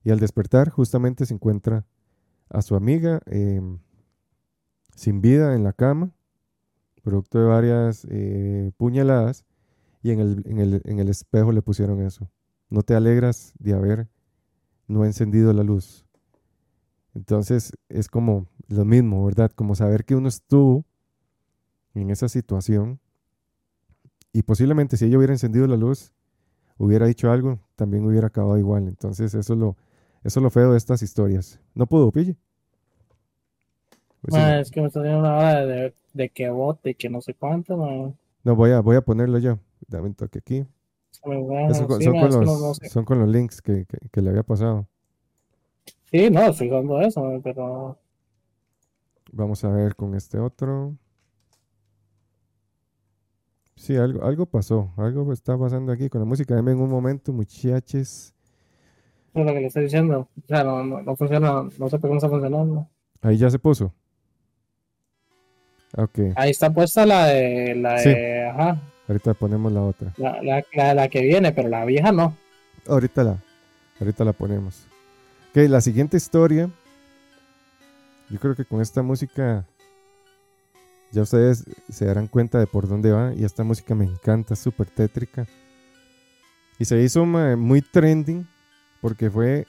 Y 0.04 0.10
al 0.10 0.20
despertar 0.20 0.70
justamente 0.70 1.26
se 1.26 1.34
encuentra 1.34 1.86
a 2.50 2.62
su 2.62 2.76
amiga 2.76 3.22
em, 3.28 3.80
sin 4.96 5.22
vida 5.22 5.56
en 5.56 5.64
la 5.64 5.74
cama, 5.74 6.12
producto 7.04 7.40
de 7.40 7.46
varias 7.46 8.06
eh, 8.10 8.72
puñaladas, 8.78 9.46
y 10.04 10.12
en 10.12 10.20
el, 10.20 10.44
en, 10.46 10.60
el, 10.60 10.82
en 10.84 11.00
el 11.00 11.10
espejo 11.10 11.52
le 11.52 11.62
pusieron 11.62 12.02
eso. 12.02 12.30
No 12.70 12.82
te 12.82 12.96
alegras 12.96 13.54
de 13.60 13.74
haber 13.74 14.10
no 14.88 15.06
encendido 15.06 15.54
la 15.54 15.64
luz. 15.64 16.06
Entonces 17.14 17.74
es 17.90 18.08
como 18.08 18.48
lo 18.68 18.86
mismo, 18.86 19.24
¿verdad? 19.26 19.52
Como 19.54 19.76
saber 19.76 20.04
que 20.04 20.16
uno 20.16 20.28
estuvo 20.28 20.86
en 21.94 22.10
esa 22.10 22.30
situación 22.30 23.00
y 24.34 24.44
posiblemente 24.44 24.98
si 24.98 25.06
ella 25.06 25.18
hubiera 25.18 25.34
encendido 25.34 25.68
la 25.68 25.76
luz, 25.76 26.14
hubiera 26.78 27.06
dicho 27.06 27.32
algo, 27.32 27.60
también 27.76 28.06
hubiera 28.06 28.28
acabado 28.28 28.58
igual. 28.58 28.88
Entonces 28.88 29.34
eso 29.34 29.54
es 29.54 29.60
lo, 29.60 29.76
Eso 30.24 30.40
es 30.40 30.44
lo 30.44 30.50
feo 30.50 30.72
de 30.72 30.78
estas 30.78 31.02
historias. 31.02 31.60
No 31.74 31.86
pudo, 31.86 32.12
pille. 32.12 32.36
Pues 34.22 34.36
es 34.36 34.72
que 34.72 34.82
me 34.82 34.88
está 34.88 35.02
dando 35.02 35.20
una 35.20 35.36
hora 35.36 35.66
de, 35.66 35.94
de, 36.14 36.30
que 36.30 36.50
bote 36.50 36.92
y 36.92 36.96
que 36.96 37.10
no 37.10 37.22
sé 37.22 37.34
cuánto. 37.34 37.76
No, 38.44 38.56
voy 38.56 38.72
a, 38.72 38.80
voy 38.80 38.96
a 38.96 39.02
ponerlo 39.02 39.40
yo. 39.40 39.60
Dame 39.88 40.08
un 40.10 40.14
toque 40.14 40.40
aquí. 40.40 40.66
son, 41.24 43.04
con 43.04 43.20
los, 43.20 43.30
links 43.30 43.62
que, 43.62 43.86
que, 44.12 44.22
le 44.22 44.30
había 44.30 44.44
pasado. 44.44 44.88
Sí, 46.12 46.30
no, 46.30 46.54
fijando 46.54 47.02
eso, 47.02 47.42
pero. 47.44 47.98
Vamos 49.34 49.64
a 49.64 49.70
ver 49.70 49.96
con 49.96 50.14
este 50.14 50.38
otro. 50.38 50.96
Sí, 53.82 53.98
algo, 53.98 54.24
algo 54.24 54.46
pasó. 54.46 54.94
Algo 54.96 55.34
está 55.34 55.58
pasando 55.58 55.92
aquí 55.92 56.08
con 56.08 56.22
la 56.22 56.26
música. 56.26 56.54
Dame 56.54 56.72
en 56.72 56.82
un 56.82 56.90
momento, 56.90 57.34
muchachos. 57.34 58.32
Es 59.34 59.46
lo 59.46 59.46
que 59.46 59.60
le 59.60 59.66
estoy 59.66 59.86
diciendo. 59.86 60.30
O 60.38 60.48
sea, 60.48 60.64
no, 60.64 60.84
no, 60.84 61.16
funciona. 61.16 61.64
No 61.80 61.90
sé 61.90 61.98
por 61.98 62.02
qué 62.02 62.08
no 62.10 62.18
está 62.18 62.30
funcionando. 62.30 62.88
Ahí 63.24 63.38
ya 63.38 63.50
se 63.50 63.58
puso. 63.58 63.92
Okay. 65.98 66.32
Ahí 66.36 66.52
está 66.52 66.72
puesta 66.72 67.08
la 67.08 67.26
de. 67.26 67.74
La 67.74 68.00
de 68.00 68.50
ajá. 68.50 68.80
Ahorita 69.08 69.34
ponemos 69.34 69.72
la 69.72 69.82
otra. 69.82 70.14
La, 70.18 70.64
la, 70.74 70.94
la, 70.94 71.08
que 71.08 71.22
viene, 71.22 71.52
pero 71.52 71.68
la 71.68 71.84
vieja 71.84 72.12
no. 72.12 72.38
Ahorita 72.88 73.24
la, 73.24 73.38
ahorita 74.00 74.24
la 74.24 74.34
ponemos. 74.34 74.86
Ok, 75.50 75.58
la 75.68 75.82
siguiente 75.82 76.18
historia. 76.18 76.70
Yo 78.30 78.40
creo 78.40 78.56
que 78.56 78.64
con 78.64 78.80
esta 78.80 79.02
música 79.02 79.66
ya 81.12 81.24
ustedes 81.24 81.66
se 81.90 82.06
darán 82.06 82.28
cuenta 82.28 82.60
de 82.60 82.68
por 82.68 82.88
dónde 82.88 83.12
va. 83.12 83.34
Y 83.34 83.44
esta 83.44 83.64
música 83.64 83.96
me 83.96 84.06
encanta, 84.06 84.56
súper 84.56 84.88
tétrica. 84.90 85.46
Y 86.80 86.86
se 86.86 87.02
hizo 87.02 87.26
muy 87.26 87.82
trending 87.82 88.48
porque 89.02 89.30
fue, 89.30 89.68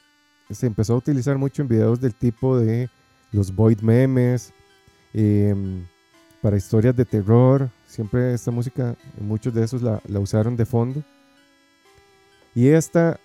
se 0.50 0.66
empezó 0.66 0.94
a 0.94 0.96
utilizar 0.96 1.36
mucho 1.38 1.62
en 1.62 1.68
videos 1.68 2.00
del 2.00 2.14
tipo 2.14 2.58
de 2.58 2.88
los 3.32 3.54
void 3.54 3.80
memes, 3.80 4.52
em, 5.14 5.86
para 6.40 6.56
historias 6.56 6.94
de 6.96 7.04
terror. 7.04 7.70
Siempre 7.86 8.34
esta 8.34 8.50
música, 8.50 8.96
muchos 9.20 9.52
de 9.54 9.64
esos 9.64 9.82
la, 9.82 10.00
usaron 10.18 10.56
de 10.56 10.66
fondo. 10.66 11.02
Y 12.54 12.68
esta 12.68 13.18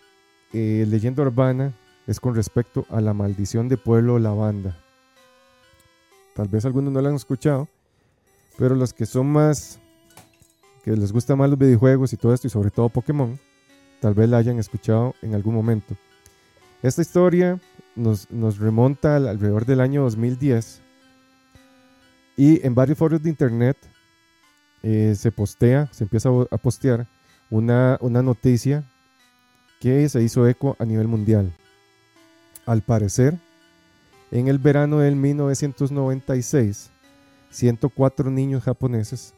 eh, 0.53 0.85
leyenda 0.87 1.23
urbana 1.23 1.73
es 2.07 2.19
con 2.19 2.35
respecto 2.35 2.85
a 2.89 3.01
la 3.01 3.13
maldición 3.13 3.67
de 3.67 3.77
Pueblo 3.77 4.17
Lavanda. 4.17 4.77
Tal 6.33 6.47
vez 6.47 6.65
algunos 6.65 6.93
no 6.93 7.01
la 7.01 7.09
han 7.09 7.15
escuchado, 7.15 7.67
pero 8.57 8.75
los 8.75 8.93
que 8.93 9.05
son 9.05 9.27
más, 9.27 9.79
que 10.83 10.91
les 10.95 11.11
gustan 11.11 11.37
más 11.37 11.49
los 11.49 11.59
videojuegos 11.59 12.13
y 12.13 12.17
todo 12.17 12.33
esto, 12.33 12.47
y 12.47 12.49
sobre 12.49 12.71
todo 12.71 12.89
Pokémon, 12.89 13.39
tal 14.01 14.13
vez 14.13 14.29
la 14.29 14.37
hayan 14.37 14.59
escuchado 14.59 15.15
en 15.21 15.35
algún 15.35 15.53
momento. 15.53 15.95
Esta 16.81 17.01
historia 17.01 17.59
nos, 17.95 18.27
remonta 18.59 19.15
alrededor 19.17 19.65
del 19.65 19.81
año 19.81 20.03
2010 20.03 20.81
y 22.35 22.65
en 22.65 22.75
varios 22.75 22.97
foros 22.97 23.21
de 23.21 23.29
internet 23.29 23.77
eh, 24.83 25.15
se 25.17 25.31
postea, 25.31 25.89
se 25.91 26.03
empieza 26.03 26.29
a 26.51 26.57
postear 26.57 27.07
una, 27.49 27.97
una 28.01 28.21
noticia 28.21 28.83
que 29.79 30.07
se 30.09 30.21
hizo 30.21 30.47
eco 30.47 30.75
a 30.79 30.85
nivel 30.85 31.07
mundial. 31.07 31.51
Al 32.65 32.81
parecer, 32.81 33.37
en 34.31 34.47
el 34.47 34.59
verano 34.59 34.99
del 34.99 35.15
1996, 35.15 36.91
104 37.49 38.29
niños 38.29 38.63
japoneses 38.63 39.33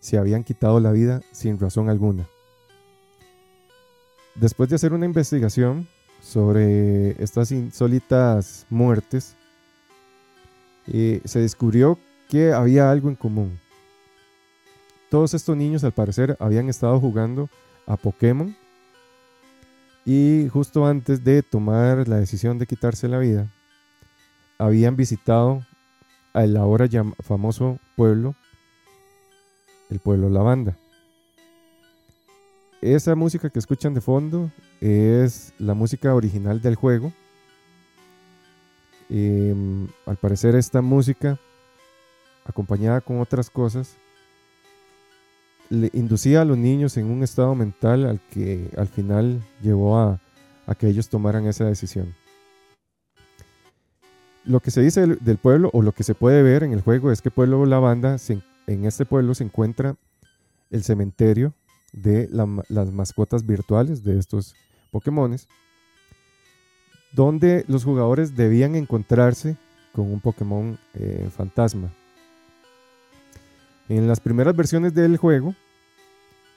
se 0.00 0.18
habían 0.18 0.44
quitado 0.44 0.80
la 0.80 0.92
vida 0.92 1.22
sin 1.32 1.58
razón 1.58 1.88
alguna. 1.88 2.28
Después 4.34 4.68
de 4.68 4.76
hacer 4.76 4.92
una 4.92 5.06
investigación 5.06 5.88
sobre 6.20 7.22
estas 7.22 7.52
insólitas 7.52 8.66
muertes, 8.68 9.36
eh, 10.86 11.20
se 11.24 11.40
descubrió 11.40 11.98
que 12.28 12.52
había 12.52 12.90
algo 12.90 13.08
en 13.08 13.14
común. 13.14 13.58
Todos 15.10 15.34
estos 15.34 15.56
niños 15.56 15.84
al 15.84 15.92
parecer 15.92 16.36
habían 16.40 16.68
estado 16.68 16.98
jugando 17.00 17.48
a 17.86 17.96
Pokémon 17.96 18.56
y 20.04 20.48
justo 20.52 20.86
antes 20.86 21.24
de 21.24 21.42
tomar 21.42 22.08
la 22.08 22.16
decisión 22.16 22.58
de 22.58 22.66
quitarse 22.66 23.08
la 23.08 23.18
vida, 23.18 23.50
habían 24.58 24.96
visitado 24.96 25.64
al 26.34 26.56
ahora 26.56 26.86
famoso 27.20 27.78
pueblo, 27.96 28.34
el 29.88 30.00
pueblo 30.00 30.28
Lavanda. 30.28 30.76
Esa 32.82 33.14
música 33.14 33.48
que 33.48 33.60
escuchan 33.60 33.94
de 33.94 34.02
fondo 34.02 34.50
es 34.80 35.54
la 35.58 35.72
música 35.72 36.14
original 36.14 36.60
del 36.60 36.74
juego. 36.74 37.12
Em, 39.08 39.86
al 40.04 40.16
parecer 40.16 40.54
esta 40.56 40.82
música, 40.82 41.38
acompañada 42.44 43.00
con 43.00 43.20
otras 43.20 43.48
cosas, 43.48 43.94
le 45.70 45.88
inducía 45.94 46.42
a 46.42 46.44
los 46.44 46.58
niños 46.58 46.96
en 46.96 47.06
un 47.06 47.22
estado 47.22 47.54
mental 47.54 48.04
al 48.04 48.20
que 48.32 48.70
al 48.76 48.88
final 48.88 49.40
llevó 49.62 49.98
a 49.98 50.20
que 50.76 50.88
ellos 50.88 51.08
tomaran 51.08 51.46
esa 51.46 51.64
decisión 51.64 52.14
lo 54.44 54.60
que 54.60 54.70
se 54.70 54.80
dice 54.80 55.06
del, 55.06 55.38
pueblo 55.38 55.70
o 55.72 55.82
lo 55.82 55.92
que 55.92 56.02
se 56.02 56.14
puede 56.14 56.42
ver 56.42 56.62
en 56.62 56.72
el 56.72 56.80
juego 56.80 57.10
es 57.10 57.22
que 57.22 57.30
Pueblo 57.30 57.64
Lavanda, 57.66 58.16
en 58.66 58.84
este 58.84 59.04
pueblo 59.04 59.34
se 59.34 59.44
encuentra 59.44 59.96
el 60.70 60.82
cementerio 60.82 61.54
de 61.92 62.28
las 62.30 62.92
mascotas 62.92 63.46
virtuales 63.46 64.02
de 64.04 64.18
estos 64.18 64.54
Pokémones, 64.90 65.48
donde 67.12 67.64
los 67.68 67.84
jugadores 67.84 68.36
debían 68.36 68.74
encontrarse 68.74 69.56
con 69.92 70.12
un 70.12 70.20
Pokémon 70.20 70.78
eh, 70.94 71.28
fantasma. 71.34 71.92
En 73.88 74.08
las 74.08 74.20
primeras 74.20 74.56
versiones 74.56 74.94
del 74.94 75.16
juego, 75.16 75.54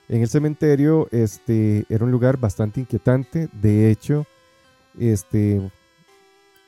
en 0.10 0.22
el 0.22 0.30
cementerio 0.30 1.08
este, 1.12 1.86
era 1.90 2.06
un 2.06 2.12
lugar 2.12 2.38
bastante 2.38 2.80
inquietante. 2.80 3.50
De 3.62 3.92
hecho, 3.92 4.26
este, 4.98 5.70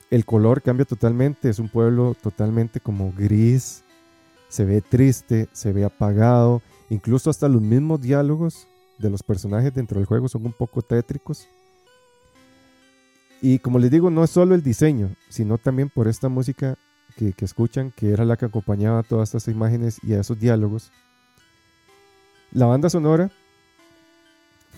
el 0.10 0.26
color 0.26 0.62
cambia 0.62 0.86
totalmente, 0.86 1.50
es 1.50 1.60
un 1.60 1.70
pueblo 1.70 2.16
totalmente 2.22 2.80
como 2.80 3.14
gris, 3.16 3.84
se 4.48 4.66
ve 4.66 4.82
triste, 4.82 5.48
se 5.52 5.72
ve 5.72 5.86
apagado, 5.86 6.62
incluso 6.90 7.30
hasta 7.30 7.48
los 7.48 7.62
mismos 7.62 8.02
diálogos 8.02 8.68
de 8.98 9.10
los 9.10 9.22
personajes 9.22 9.74
dentro 9.74 10.00
del 10.00 10.08
juego 10.08 10.28
son 10.28 10.46
un 10.46 10.54
poco 10.54 10.82
tétricos. 10.82 11.48
Y 13.42 13.60
como 13.60 13.80
les 13.80 13.92
digo, 13.92 14.10
no 14.10 14.24
es 14.24 14.32
solo 14.32 14.56
el 14.56 14.64
diseño, 14.64 15.12
sino 15.30 15.58
también 15.58 15.90
por 15.90 16.08
esta 16.08 16.28
música 16.28 16.76
que, 17.16 17.34
escuchan, 17.40 17.92
que 17.92 18.12
era 18.12 18.26
la 18.26 18.38
que 18.38 18.46
acompañaba 18.46 19.04
todas 19.04 19.30
estas 19.30 19.54
imágenes 19.54 20.00
y 20.04 20.14
a 20.14 20.22
esos 20.22 20.40
diálogos. 20.40 20.92
La 22.52 22.66
banda 22.66 22.90
sonora 22.90 23.30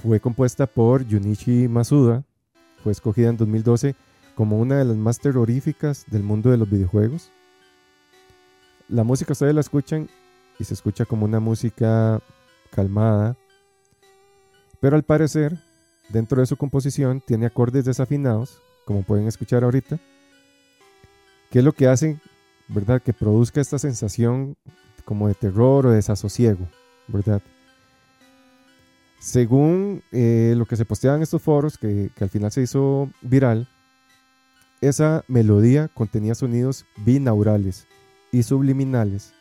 fue 0.03 0.19
compuesta 0.19 0.67
por 0.67 1.09
Junichi 1.09 1.67
Masuda, 1.67 2.23
fue 2.83 2.91
escogida 2.91 3.29
en 3.29 3.37
2012 3.37 3.95
como 4.35 4.59
una 4.59 4.77
de 4.77 4.85
las 4.85 4.97
más 4.97 5.19
terroríficas 5.19 6.05
del 6.07 6.23
mundo 6.23 6.51
de 6.51 6.57
los 6.57 6.69
videojuegos. 6.69 7.31
La 8.87 9.03
música 9.03 9.33
ustedes 9.33 9.53
la 9.55 9.61
escuchan 9.61 10.09
y 10.59 10.63
se 10.63 10.73
escucha 10.73 11.05
como 11.05 11.25
una 11.25 11.39
música 11.39 12.21
calmada, 12.71 13.35
pero 14.79 14.95
al 14.95 15.03
parecer 15.03 15.57
dentro 16.09 16.41
de 16.41 16.47
su 16.47 16.57
composición 16.57 17.21
tiene 17.21 17.45
acordes 17.45 17.85
desafinados, 17.85 18.61
como 18.85 19.03
pueden 19.03 19.27
escuchar 19.27 19.63
ahorita, 19.63 19.99
que 21.49 21.59
es 21.59 21.65
lo 21.65 21.73
que 21.73 21.87
hace, 21.87 22.19
¿verdad? 22.67 23.01
Que 23.01 23.13
produzca 23.13 23.61
esta 23.61 23.79
sensación 23.79 24.55
como 25.05 25.27
de 25.27 25.35
terror 25.35 25.85
o 25.85 25.89
de 25.89 25.97
desasosiego, 25.97 26.67
¿verdad? 27.07 27.41
Según 29.19 30.01
eh, 30.11 30.53
lo 30.57 30.65
que 30.65 30.75
se 30.75 30.85
posteaba 30.85 31.17
en 31.17 31.23
estos 31.23 31.41
foros, 31.41 31.77
que 31.77 32.09
al 32.19 32.29
final 32.29 32.51
se 32.51 32.63
hizo 32.63 33.09
viral, 33.21 33.67
esa 34.81 35.23
melodía 35.27 35.87
contenía 35.93 36.35
sonidos 36.35 36.85
binaurales 36.97 37.87
y 38.31 38.43
subliminales 38.43 39.33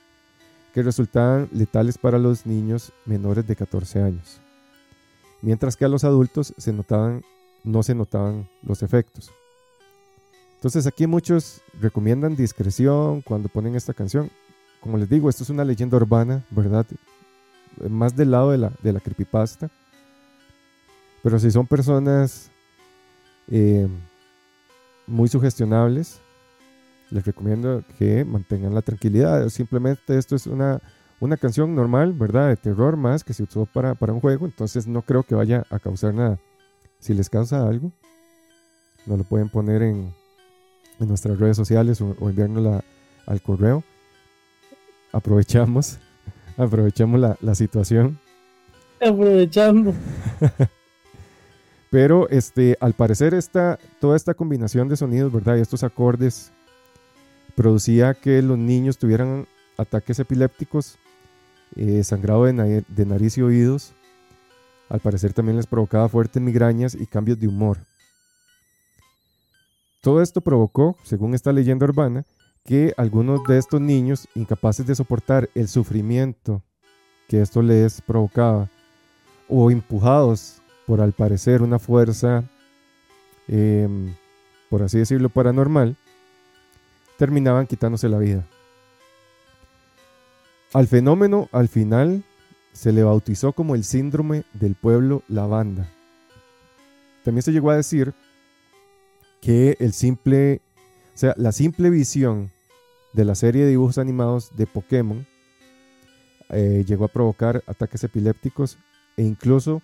que 0.74 0.82
resultaban 0.82 1.48
letales 1.52 1.98
para 1.98 2.18
los 2.18 2.46
niños 2.46 2.92
menores 3.06 3.46
de 3.46 3.56
14 3.56 4.02
años, 4.02 4.40
mientras 5.42 5.76
que 5.76 5.84
a 5.84 5.88
los 5.88 6.04
adultos 6.04 6.54
se 6.56 6.72
notaban, 6.72 7.24
no 7.64 7.82
se 7.82 7.94
notaban 7.94 8.48
los 8.62 8.82
efectos. 8.82 9.32
Entonces 10.56 10.86
aquí 10.86 11.06
muchos 11.06 11.62
recomiendan 11.80 12.36
discreción 12.36 13.22
cuando 13.22 13.48
ponen 13.48 13.74
esta 13.74 13.94
canción. 13.94 14.30
Como 14.80 14.98
les 14.98 15.08
digo, 15.08 15.30
esto 15.30 15.42
es 15.42 15.48
una 15.48 15.64
leyenda 15.64 15.96
urbana, 15.96 16.44
¿verdad? 16.50 16.86
Más 17.88 18.14
del 18.14 18.30
lado 18.30 18.50
de 18.50 18.58
la, 18.58 18.72
de 18.82 18.92
la 18.92 19.00
creepypasta. 19.00 19.70
Pero 21.22 21.38
si 21.38 21.50
son 21.50 21.66
personas 21.66 22.50
eh, 23.50 23.88
muy 25.10 25.28
sugestionables. 25.28 26.20
Les 27.10 27.24
recomiendo 27.26 27.82
que 27.98 28.24
mantengan 28.24 28.74
la 28.74 28.82
tranquilidad. 28.82 29.48
Simplemente 29.48 30.16
esto 30.16 30.36
es 30.36 30.46
una, 30.46 30.80
una 31.18 31.36
canción 31.36 31.74
normal, 31.74 32.12
¿verdad? 32.12 32.48
De 32.48 32.56
terror 32.56 32.96
más 32.96 33.24
que 33.24 33.34
se 33.34 33.42
usó 33.42 33.66
para, 33.66 33.94
para 33.94 34.12
un 34.12 34.20
juego. 34.20 34.46
Entonces 34.46 34.86
no 34.86 35.02
creo 35.02 35.24
que 35.24 35.34
vaya 35.34 35.66
a 35.70 35.78
causar 35.78 36.14
nada. 36.14 36.38
Si 37.00 37.12
les 37.14 37.28
causa 37.28 37.66
algo, 37.66 37.92
nos 39.06 39.18
lo 39.18 39.24
pueden 39.24 39.48
poner 39.48 39.82
en, 39.82 40.14
en 41.00 41.08
nuestras 41.08 41.38
redes 41.38 41.56
sociales 41.56 42.00
o, 42.00 42.14
enviárnosla 42.20 42.84
al 43.26 43.42
correo. 43.42 43.82
Aprovechamos, 45.12 45.98
aprovechamos 46.56 47.18
la, 47.18 47.36
la 47.40 47.54
situación. 47.54 48.18
Aprovechando. 49.00 49.94
Pero 51.90 52.28
este, 52.28 52.76
al 52.80 52.94
parecer 52.94 53.34
esta, 53.34 53.78
toda 54.00 54.16
esta 54.16 54.34
combinación 54.34 54.88
de 54.88 54.96
sonidos, 54.96 55.32
¿verdad? 55.32 55.56
Y 55.56 55.60
estos 55.60 55.82
acordes 55.82 56.52
producía 57.56 58.14
que 58.14 58.40
los 58.42 58.56
niños 58.56 58.96
tuvieran 58.96 59.46
ataques 59.76 60.20
epilépticos, 60.20 60.98
eh, 61.76 62.04
sangrado 62.04 62.44
de, 62.44 62.84
de 62.86 63.06
nariz 63.06 63.36
y 63.38 63.42
oídos. 63.42 63.92
Al 64.88 65.00
parecer 65.00 65.32
también 65.32 65.56
les 65.56 65.66
provocaba 65.66 66.08
fuertes 66.08 66.40
migrañas 66.40 66.94
y 66.94 67.06
cambios 67.06 67.38
de 67.40 67.48
humor. 67.48 67.78
Todo 70.00 70.22
esto 70.22 70.40
provocó, 70.40 70.96
según 71.02 71.34
esta 71.34 71.52
leyenda 71.52 71.84
urbana, 71.84 72.24
que 72.64 72.94
algunos 72.96 73.42
de 73.44 73.58
estos 73.58 73.80
niños, 73.80 74.28
incapaces 74.34 74.86
de 74.86 74.94
soportar 74.94 75.50
el 75.54 75.68
sufrimiento 75.68 76.62
que 77.28 77.40
esto 77.40 77.62
les 77.62 78.00
provocaba, 78.00 78.68
o 79.48 79.70
empujados 79.70 80.59
por 80.90 81.02
al 81.02 81.12
parecer 81.12 81.62
una 81.62 81.78
fuerza, 81.78 82.42
em, 83.46 84.12
por 84.68 84.82
así 84.82 84.98
decirlo, 84.98 85.28
paranormal, 85.28 85.94
terminaban 87.16 87.68
quitándose 87.68 88.08
la 88.08 88.18
vida. 88.18 88.44
Al 90.72 90.88
fenómeno, 90.88 91.48
al 91.52 91.68
final, 91.68 92.24
se 92.72 92.90
le 92.90 93.04
bautizó 93.04 93.52
como 93.52 93.76
el 93.76 93.84
síndrome 93.84 94.42
del 94.52 94.74
pueblo 94.74 95.22
lavanda. 95.28 95.88
También 97.22 97.44
se 97.44 97.52
llegó 97.52 97.70
a 97.70 97.76
decir 97.76 98.12
que 99.40 99.76
el 99.78 99.92
simple, 99.92 100.60
o 101.14 101.18
sea, 101.18 101.34
la 101.36 101.52
simple 101.52 101.90
visión 101.90 102.50
de 103.12 103.24
la 103.24 103.36
serie 103.36 103.62
de 103.62 103.70
dibujos 103.70 103.98
animados 103.98 104.56
de 104.56 104.66
Pokémon 104.66 105.24
eh, 106.48 106.84
llegó 106.84 107.04
a 107.04 107.12
provocar 107.12 107.62
ataques 107.68 108.02
epilépticos 108.02 108.76
e 109.16 109.22
incluso 109.22 109.82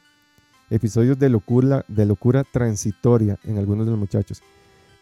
episodios 0.71 1.19
de 1.19 1.29
locura, 1.29 1.85
de 1.89 2.07
locura 2.07 2.45
transitoria 2.45 3.39
en 3.45 3.59
algunos 3.59 3.87
de 3.87 3.91
los 3.91 3.99
muchachos. 3.99 4.43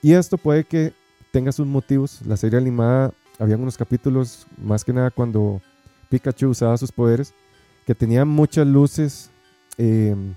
Y 0.03 0.13
esto 0.13 0.37
puede 0.37 0.65
que 0.65 0.93
tenga 1.33 1.53
sus 1.53 1.67
motivos. 1.67 2.21
La 2.27 2.37
serie 2.37 2.59
animada, 2.59 3.13
había 3.39 3.57
unos 3.57 3.77
capítulos, 3.77 4.47
más 4.63 4.85
que 4.85 4.93
nada 4.93 5.11
cuando 5.11 5.61
Pikachu 6.11 6.51
usaba 6.51 6.77
sus 6.77 6.93
poderes, 6.93 7.35
que 7.87 7.95
tenían 7.95 8.29
muchas 8.29 8.67
luces, 8.67 9.31
em, 9.77 10.35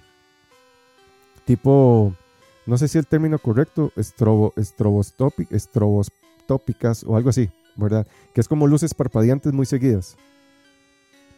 tipo, 1.46 2.14
no 2.66 2.78
sé 2.78 2.88
si 2.88 2.98
el 2.98 3.08
término 3.08 3.40
correcto, 3.40 3.92
estrobo, 3.96 4.54
estrobostópicas 4.56 7.04
o 7.04 7.16
algo 7.16 7.30
así, 7.30 7.50
¿verdad? 7.76 8.08
Que 8.34 8.42
es 8.42 8.48
como 8.48 8.68
luces 8.68 8.94
parpadeantes 8.94 9.54
muy 9.54 9.66
seguidas. 9.66 10.18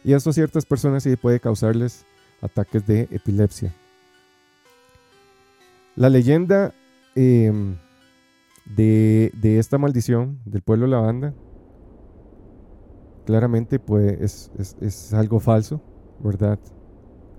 Y 0.02 0.14
esto 0.14 0.30
a 0.30 0.32
ciertas 0.32 0.64
personas 0.64 1.02
sí 1.02 1.14
puede 1.16 1.40
causarles 1.40 2.06
ataques 2.40 2.86
de 2.86 3.08
epilepsia. 3.10 3.74
La 5.96 6.08
leyenda 6.08 6.72
em, 7.14 7.76
de, 8.76 9.30
esta 9.42 9.78
maldición 9.78 10.38
del 10.44 10.62
pueblo 10.62 10.86
lavanda, 10.86 11.34
claramente 13.26 13.78
pues 13.78 14.50
es, 14.80 15.12
algo 15.12 15.40
falso, 15.40 15.80
¿verdad? 16.20 16.58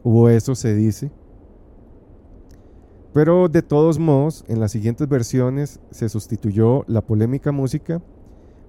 Hubo 0.03 0.29
eso, 0.29 0.55
se 0.55 0.75
dice. 0.75 1.11
Pero 3.13 3.49
de 3.49 3.61
todos 3.61 3.99
modos, 3.99 4.45
en 4.47 4.59
las 4.59 4.71
siguientes 4.71 5.07
versiones 5.07 5.79
se 5.91 6.07
sustituyó 6.07 6.85
la 6.87 7.01
polémica 7.01 7.51
música 7.51 8.01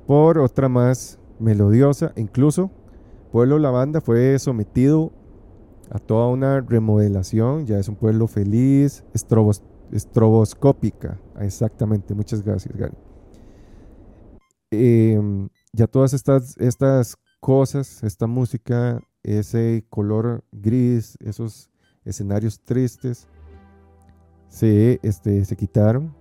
por 0.06 0.38
otra 0.38 0.68
más 0.68 1.18
melodiosa. 1.38 2.12
Incluso 2.16 2.70
Pueblo 3.30 3.58
Lavanda 3.58 4.00
fue 4.00 4.38
sometido 4.38 5.12
a 5.92 5.98
toda 5.98 6.28
una 6.28 6.60
remodelación. 6.60 7.66
Ya 7.66 7.78
es 7.78 7.88
un 7.88 7.96
pueblo 7.96 8.26
feliz, 8.26 9.04
estrobos, 9.12 9.62
estroboscópica. 9.92 11.20
Exactamente, 11.38 12.14
muchas 12.14 12.42
gracias, 12.42 12.74
Gary. 12.74 12.96
Em, 14.70 15.50
ya 15.72 15.86
todas 15.86 16.14
estas, 16.14 16.56
estas 16.56 17.18
cosas, 17.40 18.02
esta 18.02 18.26
música, 18.26 19.00
ese 19.22 19.84
color 19.90 20.42
gris, 20.50 21.18
esos 21.20 21.70
escenarios 22.06 22.58
tristes, 22.60 23.28
se, 24.48 24.98
este, 25.02 25.44
se 25.44 25.56
quitaron. 25.56 26.14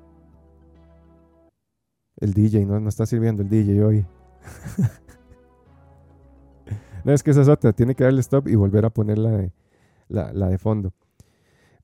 El 2.18 2.34
DJ, 2.34 2.66
no, 2.66 2.80
no 2.80 2.90
está 2.90 3.06
sirviendo 3.06 3.42
el 3.42 3.50
DJ 3.50 3.84
hoy. 3.84 4.06
no, 7.06 7.14
es 7.14 7.24
que 7.24 7.32
esa 7.32 7.42
es 7.42 7.48
otra, 7.48 7.72
tiene 7.72 7.96
que 7.96 8.04
darle 8.04 8.20
stop 8.20 8.50
y 8.50 8.56
volver 8.56 8.86
a 8.86 8.90
poner 8.90 9.18
la 10.12 10.34
la 10.34 10.50
de 10.50 10.58
fondo. 10.58 10.94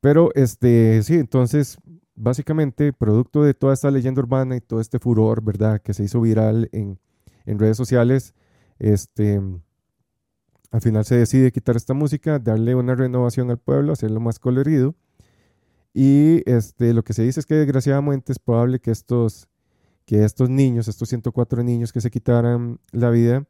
Pero 0.01 0.31
este, 0.35 1.03
sí, 1.03 1.15
entonces, 1.15 1.77
básicamente, 2.15 2.93
producto 2.93 3.43
de 3.43 3.53
toda 3.53 3.73
esta 3.73 3.91
leyenda 3.91 4.21
urbana 4.21 4.55
y 4.55 4.61
todo 4.61 4.81
este 4.81 4.99
furor, 4.99 5.43
¿verdad? 5.43 5.81
Que 5.81 5.93
se 5.93 6.03
hizo 6.03 6.21
viral 6.21 6.69
en, 6.71 6.99
redes 7.45 7.77
sociales, 7.77 8.33
este, 8.79 9.41
al 10.71 10.81
final 10.81 11.05
se 11.05 11.15
decide 11.15 11.51
quitar 11.51 11.75
esta 11.77 11.93
música, 11.93 12.39
darle 12.39 12.75
una 12.75 12.95
renovación 12.95 13.49
al 13.49 13.57
pueblo, 13.57 13.93
hacerlo 13.93 14.19
más 14.19 14.39
colorido. 14.39 14.95
Y 15.93 16.43
este, 16.49 16.93
lo 16.93 17.03
que 17.03 17.13
se 17.13 17.23
dice 17.23 17.39
es 17.39 17.45
que 17.45 17.55
desgraciadamente 17.55 18.31
es 18.31 18.39
probable 18.39 18.79
que 18.79 18.91
estos, 18.91 19.47
que 20.05 20.23
estos 20.23 20.49
niños, 20.49 20.87
estos 20.87 21.09
104 21.09 21.63
niños 21.63 21.91
que 21.91 22.01
se 22.01 22.11
quitaran 22.11 22.79
la 22.91 23.09
vida, 23.09 23.45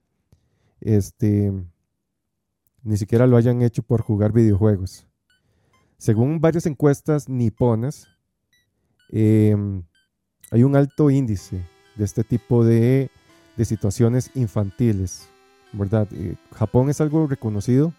este, 0.81 1.51
ni 2.83 2.97
siquiera 2.97 3.27
lo 3.27 3.37
hayan 3.37 3.61
hecho 3.61 3.83
por 3.83 4.01
jugar 4.01 4.31
videojuegos. 4.31 5.07
Según 5.97 6.39
varias 6.39 6.65
encuestas 6.65 7.27
niponas, 7.27 8.07
em, 9.09 9.83
hay 10.51 10.63
un 10.63 10.75
alto 10.75 11.09
índice 11.09 11.61
de 11.95 12.05
este 12.05 12.23
tipo 12.23 12.63
de, 12.63 13.09
situaciones 13.63 14.29
infantiles, 14.35 15.27
¿verdad? 15.73 16.07
Eh, 16.11 16.35
Japón 16.53 16.91
es 16.91 17.01
algo 17.01 17.25
reconocido 17.25 17.91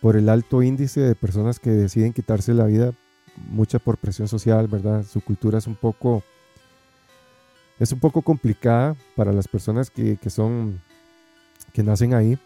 por 0.00 0.16
el 0.16 0.28
alto 0.28 0.60
índice 0.60 1.00
de 1.00 1.14
personas 1.14 1.60
que 1.60 1.70
deciden 1.70 2.12
quitarse 2.12 2.52
la 2.52 2.66
vida, 2.66 2.92
mucha 3.48 3.78
por 3.78 3.98
presión 3.98 4.26
social, 4.26 4.66
¿verdad? 4.66 5.04
Su 5.04 5.20
cultura 5.20 5.58
es 5.58 5.68
un 5.68 5.76
poco, 5.76 6.24
es 7.78 7.92
un 7.92 8.00
poco 8.00 8.22
complicada 8.22 8.96
para 9.14 9.32
las 9.32 9.46
personas 9.46 9.88
que, 9.88 10.16
que 10.16 10.30
son, 10.30 10.80
que 11.72 11.84
nacen 11.84 12.14
ahí. 12.14 12.36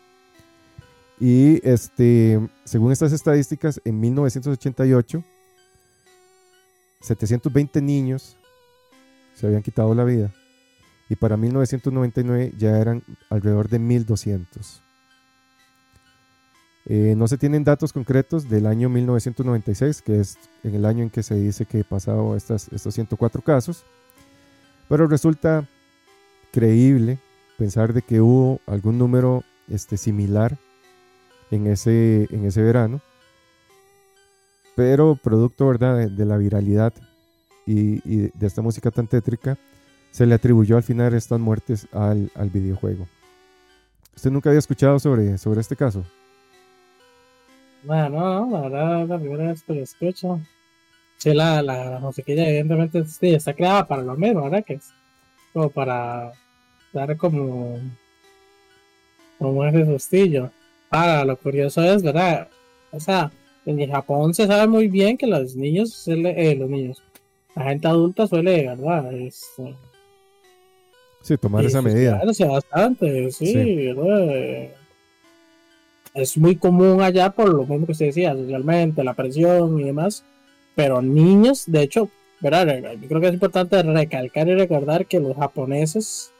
Y 1.24 1.60
este, 1.62 2.40
según 2.64 2.90
estas 2.90 3.12
estadísticas, 3.12 3.80
en 3.84 4.00
1988, 4.00 5.22
720 7.00 7.80
niños 7.80 8.36
se 9.32 9.46
habían 9.46 9.62
quitado 9.62 9.94
la 9.94 10.02
vida. 10.02 10.34
Y 11.08 11.14
para 11.14 11.36
1999 11.36 12.54
ya 12.58 12.76
eran 12.76 13.04
alrededor 13.30 13.68
de 13.68 13.78
1200. 13.78 14.82
Eh, 16.86 17.14
no 17.16 17.28
se 17.28 17.38
tienen 17.38 17.62
datos 17.62 17.92
concretos 17.92 18.48
del 18.48 18.66
año 18.66 18.88
1996, 18.88 20.02
que 20.02 20.18
es 20.18 20.36
en 20.64 20.74
el 20.74 20.84
año 20.84 21.04
en 21.04 21.10
que 21.10 21.22
se 21.22 21.36
dice 21.36 21.66
que 21.66 21.84
pasado 21.84 22.34
estas, 22.34 22.66
estos 22.72 22.94
104 22.94 23.42
casos, 23.42 23.84
pero 24.88 25.06
resulta 25.06 25.68
creíble 26.50 27.20
pensar 27.58 27.92
de 27.92 28.02
que 28.02 28.20
hubo 28.20 28.60
algún 28.66 28.98
número 28.98 29.44
este, 29.68 29.96
similar 29.96 30.58
en 31.52 31.66
ese, 31.66 32.26
en 32.30 32.46
ese 32.46 32.62
verano. 32.62 33.00
Pero 34.74 35.16
producto 35.16 35.68
¿verdad? 35.68 36.08
De, 36.08 36.24
la 36.24 36.38
viralidad 36.38 36.94
y, 37.66 38.00
de 38.00 38.46
esta 38.46 38.62
música 38.62 38.90
tan 38.90 39.06
tétrica, 39.06 39.58
se 40.10 40.26
le 40.26 40.34
atribuyó 40.34 40.76
al 40.76 40.82
final 40.82 41.14
estas 41.14 41.38
muertes 41.38 41.86
al, 41.92 42.30
videojuego. 42.52 43.06
¿Usted 44.16 44.30
nunca 44.30 44.48
había 44.50 44.58
escuchado 44.58 44.98
sobre, 44.98 45.38
sobre 45.38 45.60
este 45.60 45.76
caso? 45.76 46.04
Bueno, 47.84 48.46
no, 48.46 48.50
la 48.50 48.60
verdad 48.62 49.08
la 49.08 49.18
primera 49.18 49.48
vez 49.48 49.62
que 49.62 49.74
lo 49.74 49.82
escucho. 49.82 50.40
Sí, 51.18 51.32
la, 51.34 51.62
la, 51.62 51.98
musiquilla 52.00 52.48
evidentemente 52.48 53.04
sí, 53.04 53.34
está 53.34 53.54
creada 53.54 53.86
para 53.86 54.02
lo 54.02 54.16
mismo, 54.16 54.42
¿verdad? 54.42 54.64
Que 54.64 54.74
es 54.74 54.90
como 55.52 55.68
para 55.68 56.32
dar 56.92 57.16
como, 57.16 57.78
como 59.38 59.64
ese 59.66 59.84
sustillo. 59.84 60.50
Ahora, 60.92 61.24
lo 61.24 61.36
curioso 61.38 61.82
es, 61.82 62.02
¿verdad? 62.02 62.48
O 62.90 63.00
sea, 63.00 63.32
en 63.64 63.90
Japón 63.90 64.34
se 64.34 64.46
sabe 64.46 64.68
muy 64.68 64.88
bien 64.88 65.16
que 65.16 65.26
los 65.26 65.56
niños, 65.56 66.06
eh, 66.06 66.54
los 66.54 66.68
niños, 66.68 67.02
la 67.56 67.64
gente 67.64 67.88
adulta 67.88 68.26
suele, 68.26 68.66
¿verdad? 68.66 69.10
Es, 69.14 69.46
sí, 71.22 71.38
tomar 71.38 71.64
esa 71.64 71.80
medida. 71.80 72.20
bastante, 72.46 73.32
sí, 73.32 73.86
¿verdad? 73.86 74.68
Es 76.12 76.36
muy 76.36 76.56
común 76.56 77.00
allá 77.00 77.30
por 77.30 77.48
lo 77.48 77.64
mismo 77.64 77.86
que 77.86 77.94
se 77.94 78.06
decía, 78.06 78.34
socialmente, 78.34 79.02
la 79.02 79.14
presión 79.14 79.80
y 79.80 79.84
demás. 79.84 80.24
Pero 80.74 81.00
niños, 81.00 81.64
de 81.66 81.84
hecho, 81.84 82.10
¿verdad? 82.40 82.98
Yo 83.00 83.08
creo 83.08 83.20
que 83.22 83.28
es 83.28 83.34
importante 83.34 83.82
recalcar 83.82 84.46
y 84.46 84.54
recordar 84.56 85.06
que 85.06 85.20
los 85.20 85.34
japoneses 85.38 86.32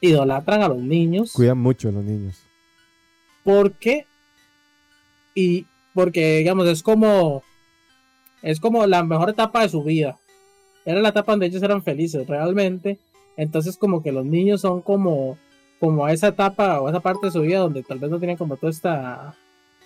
idolatran 0.00 0.62
a 0.62 0.68
los 0.68 0.78
niños. 0.78 1.32
Cuidan 1.34 1.58
mucho 1.58 1.90
a 1.90 1.92
los 1.92 2.02
niños. 2.02 2.42
Porque, 3.44 4.06
y 5.34 5.66
porque, 5.94 6.38
digamos, 6.38 6.66
es 6.66 6.82
como, 6.82 7.42
es 8.42 8.58
como 8.58 8.86
la 8.86 9.04
mejor 9.04 9.30
etapa 9.30 9.62
de 9.62 9.68
su 9.68 9.82
vida. 9.84 10.18
Era 10.84 11.00
la 11.00 11.10
etapa 11.10 11.32
donde 11.32 11.46
ellos 11.46 11.62
eran 11.62 11.82
felices 11.82 12.26
realmente. 12.26 12.98
Entonces, 13.36 13.76
como 13.76 14.02
que 14.02 14.12
los 14.12 14.24
niños 14.24 14.60
son 14.60 14.82
como, 14.82 15.38
como 15.80 16.08
esa 16.08 16.28
etapa 16.28 16.80
o 16.80 16.88
esa 16.88 17.00
parte 17.00 17.26
de 17.26 17.32
su 17.32 17.40
vida 17.42 17.58
donde 17.58 17.82
tal 17.82 17.98
vez 17.98 18.10
no 18.10 18.18
tienen 18.18 18.36
como 18.36 18.56
toda 18.56 18.70
esta 18.70 19.34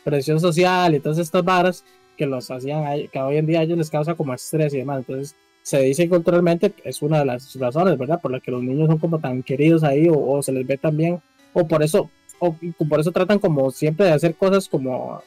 presión 0.05 0.41
social 0.41 0.95
y 0.95 1.01
todas 1.01 1.19
estas 1.19 1.45
varas 1.45 1.85
que 2.17 2.27
los 2.27 2.51
hacían, 2.51 2.85
que 3.13 3.19
hoy 3.21 3.37
en 3.37 3.47
día 3.47 3.61
a 3.61 3.63
ellos 3.63 3.79
les 3.79 3.91
causa 3.91 4.15
como 4.15 4.35
estrés 4.35 4.75
y 4.75 4.79
demás. 4.79 4.99
Entonces, 4.99 5.37
se 5.63 5.81
dice 5.81 6.09
culturalmente 6.09 6.73
es 6.83 7.03
una 7.03 7.19
de 7.19 7.27
las 7.27 7.55
razones, 7.55 7.99
¿verdad? 7.99 8.21
Por 8.23 8.33
las 8.33 8.43
que 8.43 8.51
los 8.51 8.63
niños 8.63 8.89
son 8.89 8.99
como 8.99 9.19
tan 9.19 9.43
queridos 9.43 9.85
ahí 9.85 10.09
o, 10.11 10.43
se 10.43 10.51
les 10.51 10.67
ve 10.67 10.79
tan 10.79 10.97
bien, 10.97 11.21
o 11.53 11.69
por 11.69 11.83
eso, 11.83 12.11
o 12.39 12.55
por 12.89 13.01
eso 13.01 13.13
tratan 13.13 13.39
como 13.39 13.71
siempre 13.71 14.07
de 14.07 14.13
hacer 14.13 14.35
cosas 14.35 14.69
como, 14.69 15.23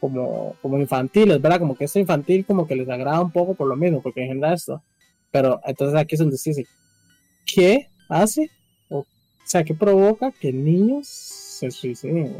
como, 0.00 0.54
como 0.62 0.78
infantiles, 0.78 1.40
¿verdad? 1.40 1.60
Como 1.60 1.76
que 1.76 1.84
es 1.84 1.96
infantil 1.96 2.44
como 2.44 2.66
que 2.66 2.76
les 2.76 2.88
agrada 2.88 3.20
un 3.20 3.30
poco 3.30 3.54
por 3.54 3.68
lo 3.68 3.76
mismo, 3.76 4.02
porque 4.02 4.26
genera 4.26 4.54
esto. 4.54 4.82
Pero 5.30 5.60
entonces 5.64 5.98
aquí 5.98 6.14
es 6.14 6.20
donde 6.20 6.36
dice, 6.42 6.66
¿qué 7.44 7.88
hace? 8.08 8.50
O, 8.88 9.04
sea, 9.44 9.64
¿qué 9.64 9.74
provoca 9.74 10.30
que 10.30 10.52
niños 10.52 11.08
se 11.08 11.70
suiciden? 11.70 12.36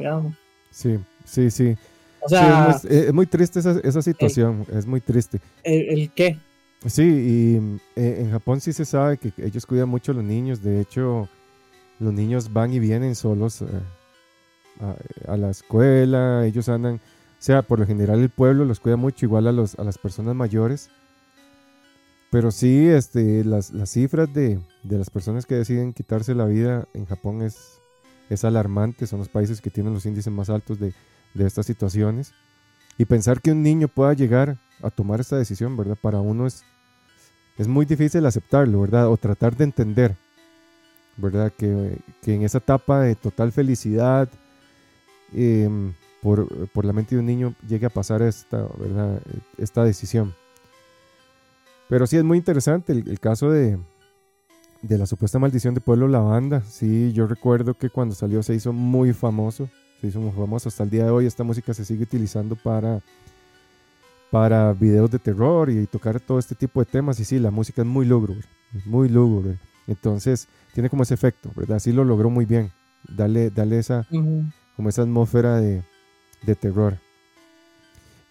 Sí, 0.70 0.98
sí, 1.24 1.50
sí. 1.50 1.76
O 2.20 2.28
sea, 2.28 2.76
es, 2.88 3.12
muy, 3.12 3.26
triste 3.26 3.60
esa, 3.60 3.78
esa 3.84 4.02
situación, 4.02 4.66
es 4.72 4.84
muy 4.84 5.00
triste. 5.00 5.40
¿El, 5.62 6.10
qué? 6.10 6.38
Sí, 6.84 7.02
y 7.02 7.56
eh, 8.00 8.18
en 8.20 8.30
Japón 8.32 8.60
sí 8.60 8.72
se 8.72 8.84
sabe 8.84 9.16
que 9.16 9.32
ellos 9.38 9.64
cuidan 9.64 9.88
mucho 9.88 10.12
a 10.12 10.16
los 10.16 10.24
niños, 10.24 10.62
de 10.62 10.80
hecho, 10.80 11.28
los 12.00 12.12
niños 12.12 12.52
van 12.52 12.72
y 12.72 12.80
vienen 12.80 13.14
solos 13.14 13.62
eh, 13.62 13.66
a, 15.26 15.36
la 15.36 15.50
escuela, 15.50 16.46
ellos 16.46 16.68
andan, 16.68 16.96
o 16.96 17.00
sea, 17.38 17.62
por 17.62 17.78
lo 17.78 17.86
general 17.86 18.20
el 18.20 18.30
pueblo 18.30 18.64
los 18.64 18.80
cuida 18.80 18.96
mucho, 18.96 19.26
igual 19.26 19.46
a, 19.46 19.52
los, 19.52 19.78
a 19.78 19.84
las 19.84 19.98
personas 19.98 20.34
mayores. 20.34 20.90
Pero 22.30 22.50
sí, 22.50 22.88
este, 22.88 23.44
las, 23.44 23.70
las 23.70 23.90
cifras 23.90 24.32
de, 24.32 24.60
de, 24.82 24.98
las 24.98 25.10
personas 25.10 25.46
que 25.46 25.54
deciden 25.54 25.92
quitarse 25.92 26.34
la 26.34 26.44
vida 26.44 26.86
en 26.92 27.06
Japón 27.06 27.42
es, 27.42 27.80
es 28.28 28.44
alarmante, 28.44 29.06
son 29.06 29.20
los 29.20 29.28
países 29.28 29.60
que 29.60 29.70
tienen 29.70 29.94
los 29.94 30.06
índices 30.06 30.32
más 30.32 30.50
altos 30.50 30.78
de, 30.78 30.92
de 31.34 31.46
estas 31.46 31.66
situaciones. 31.66 32.32
Y 32.98 33.04
pensar 33.04 33.40
que 33.40 33.52
un 33.52 33.62
niño 33.62 33.88
pueda 33.88 34.14
llegar 34.14 34.58
a 34.82 34.90
tomar 34.90 35.20
esta 35.20 35.36
decisión, 35.36 35.76
¿verdad? 35.76 35.96
Para 36.00 36.20
uno 36.20 36.46
es, 36.46 36.64
es 37.58 37.68
muy 37.68 37.86
difícil 37.86 38.24
aceptarlo, 38.26 38.80
¿verdad? 38.80 39.08
O 39.08 39.16
tratar 39.16 39.56
de 39.56 39.64
entender, 39.64 40.16
¿verdad? 41.16 41.52
Que, 41.56 41.98
en 42.26 42.42
esa 42.42 42.58
etapa 42.58 43.00
de 43.00 43.14
total 43.14 43.52
felicidad, 43.52 44.28
em, 45.34 45.92
por, 46.22 46.84
la 46.84 46.92
mente 46.92 47.14
de 47.14 47.20
un 47.20 47.26
niño 47.26 47.54
llegue 47.68 47.86
a 47.86 47.90
pasar 47.90 48.22
esta, 48.22 48.66
¿verdad? 48.78 49.20
Esta 49.58 49.84
decisión. 49.84 50.34
Pero 51.88 52.06
sí 52.06 52.16
es 52.16 52.24
muy 52.24 52.38
interesante 52.38 52.92
el, 52.92 53.20
caso 53.20 53.50
de, 53.50 53.78
de 54.82 54.98
la 54.98 55.06
supuesta 55.06 55.38
maldición 55.38 55.74
de 55.74 55.80
Pueblo 55.80 56.08
Lavanda. 56.08 56.62
Sí, 56.62 57.12
yo 57.12 57.26
recuerdo 57.26 57.74
que 57.74 57.90
cuando 57.90 58.14
salió 58.14 58.42
se 58.42 58.54
hizo 58.54 58.72
muy 58.72 59.12
famoso 59.12 59.68
se 60.00 60.08
hizo 60.08 60.20
muy 60.20 60.32
famoso. 60.32 60.68
Hasta 60.68 60.84
el 60.84 60.90
día 60.90 61.04
de 61.04 61.10
hoy 61.10 61.26
esta 61.26 61.44
música 61.44 61.74
se 61.74 61.84
sigue 61.84 62.04
utilizando 62.04 62.56
para, 62.56 63.00
para 64.30 64.72
videos 64.72 65.10
de 65.10 65.18
terror 65.18 65.70
y 65.70 65.86
tocar 65.86 66.20
todo 66.20 66.38
este 66.38 66.54
tipo 66.54 66.80
de 66.80 66.86
temas. 66.86 67.18
Y 67.20 67.24
sí, 67.24 67.38
la 67.38 67.50
música 67.50 67.82
es 67.82 67.88
muy 67.88 68.06
lúgubre, 68.06 68.36
muy 68.84 69.08
lúgubre. 69.08 69.56
Entonces 69.86 70.48
tiene 70.74 70.90
como 70.90 71.04
ese 71.04 71.14
efecto, 71.14 71.50
¿verdad? 71.54 71.78
Sí 71.78 71.92
lo 71.92 72.04
logró 72.04 72.30
muy 72.30 72.44
bien. 72.44 72.70
Dale, 73.08 73.50
dale 73.50 73.78
esa, 73.78 74.06
como 74.76 74.88
esa 74.88 75.02
atmósfera 75.02 75.56
de, 75.60 75.82
de 76.42 76.54
terror. 76.54 76.98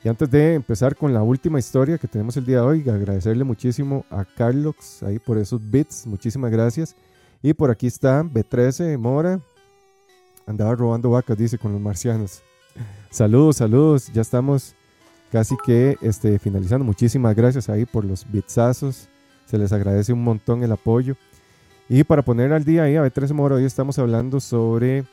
Y 0.05 0.07
antes 0.07 0.29
de 0.29 0.53
empezar 0.53 0.95
con 0.95 1.13
la 1.15 1.23
última 1.23 1.57
historia 1.57 1.97
que 1.97 2.07
tenemos 2.07 2.37
el 2.37 2.45
día 2.45 2.57
de 2.57 2.61
hoy, 2.61 2.87
agradecerle 2.87 3.43
muchísimo 3.43 4.05
a 4.11 4.23
Carlos 4.23 5.01
ahí 5.01 5.17
por 5.17 5.39
esos 5.39 5.59
bits, 5.71 6.05
muchísimas 6.05 6.51
gracias. 6.51 6.95
Y 7.41 7.53
por 7.53 7.71
aquí 7.71 7.87
está 7.87 8.23
B13 8.23 8.99
Mora, 8.99 9.39
andaba 10.45 10.75
robando 10.75 11.09
vacas, 11.09 11.35
dice, 11.35 11.57
con 11.57 11.71
los 11.71 11.81
marcianos. 11.81 12.43
Saludos, 13.09 13.57
saludos, 13.57 14.11
ya 14.13 14.21
estamos 14.21 14.75
casi 15.31 15.55
que 15.65 15.97
este, 16.01 16.37
finalizando. 16.37 16.85
Muchísimas 16.85 17.35
gracias 17.35 17.67
ahí 17.69 17.85
por 17.85 18.05
los 18.05 18.29
bitsazos, 18.31 19.09
se 19.45 19.57
les 19.57 19.71
agradece 19.71 20.13
un 20.13 20.23
montón 20.23 20.63
el 20.63 20.71
apoyo. 20.71 21.15
Y 21.89 22.03
para 22.03 22.21
poner 22.21 22.53
al 22.53 22.63
día 22.63 22.83
ahí, 22.83 22.95
a 22.95 23.03
B13 23.03 23.33
Moro, 23.33 23.55
hoy 23.55 23.65
estamos 23.65 23.97
hablando 23.97 24.39
sobre 24.39 25.05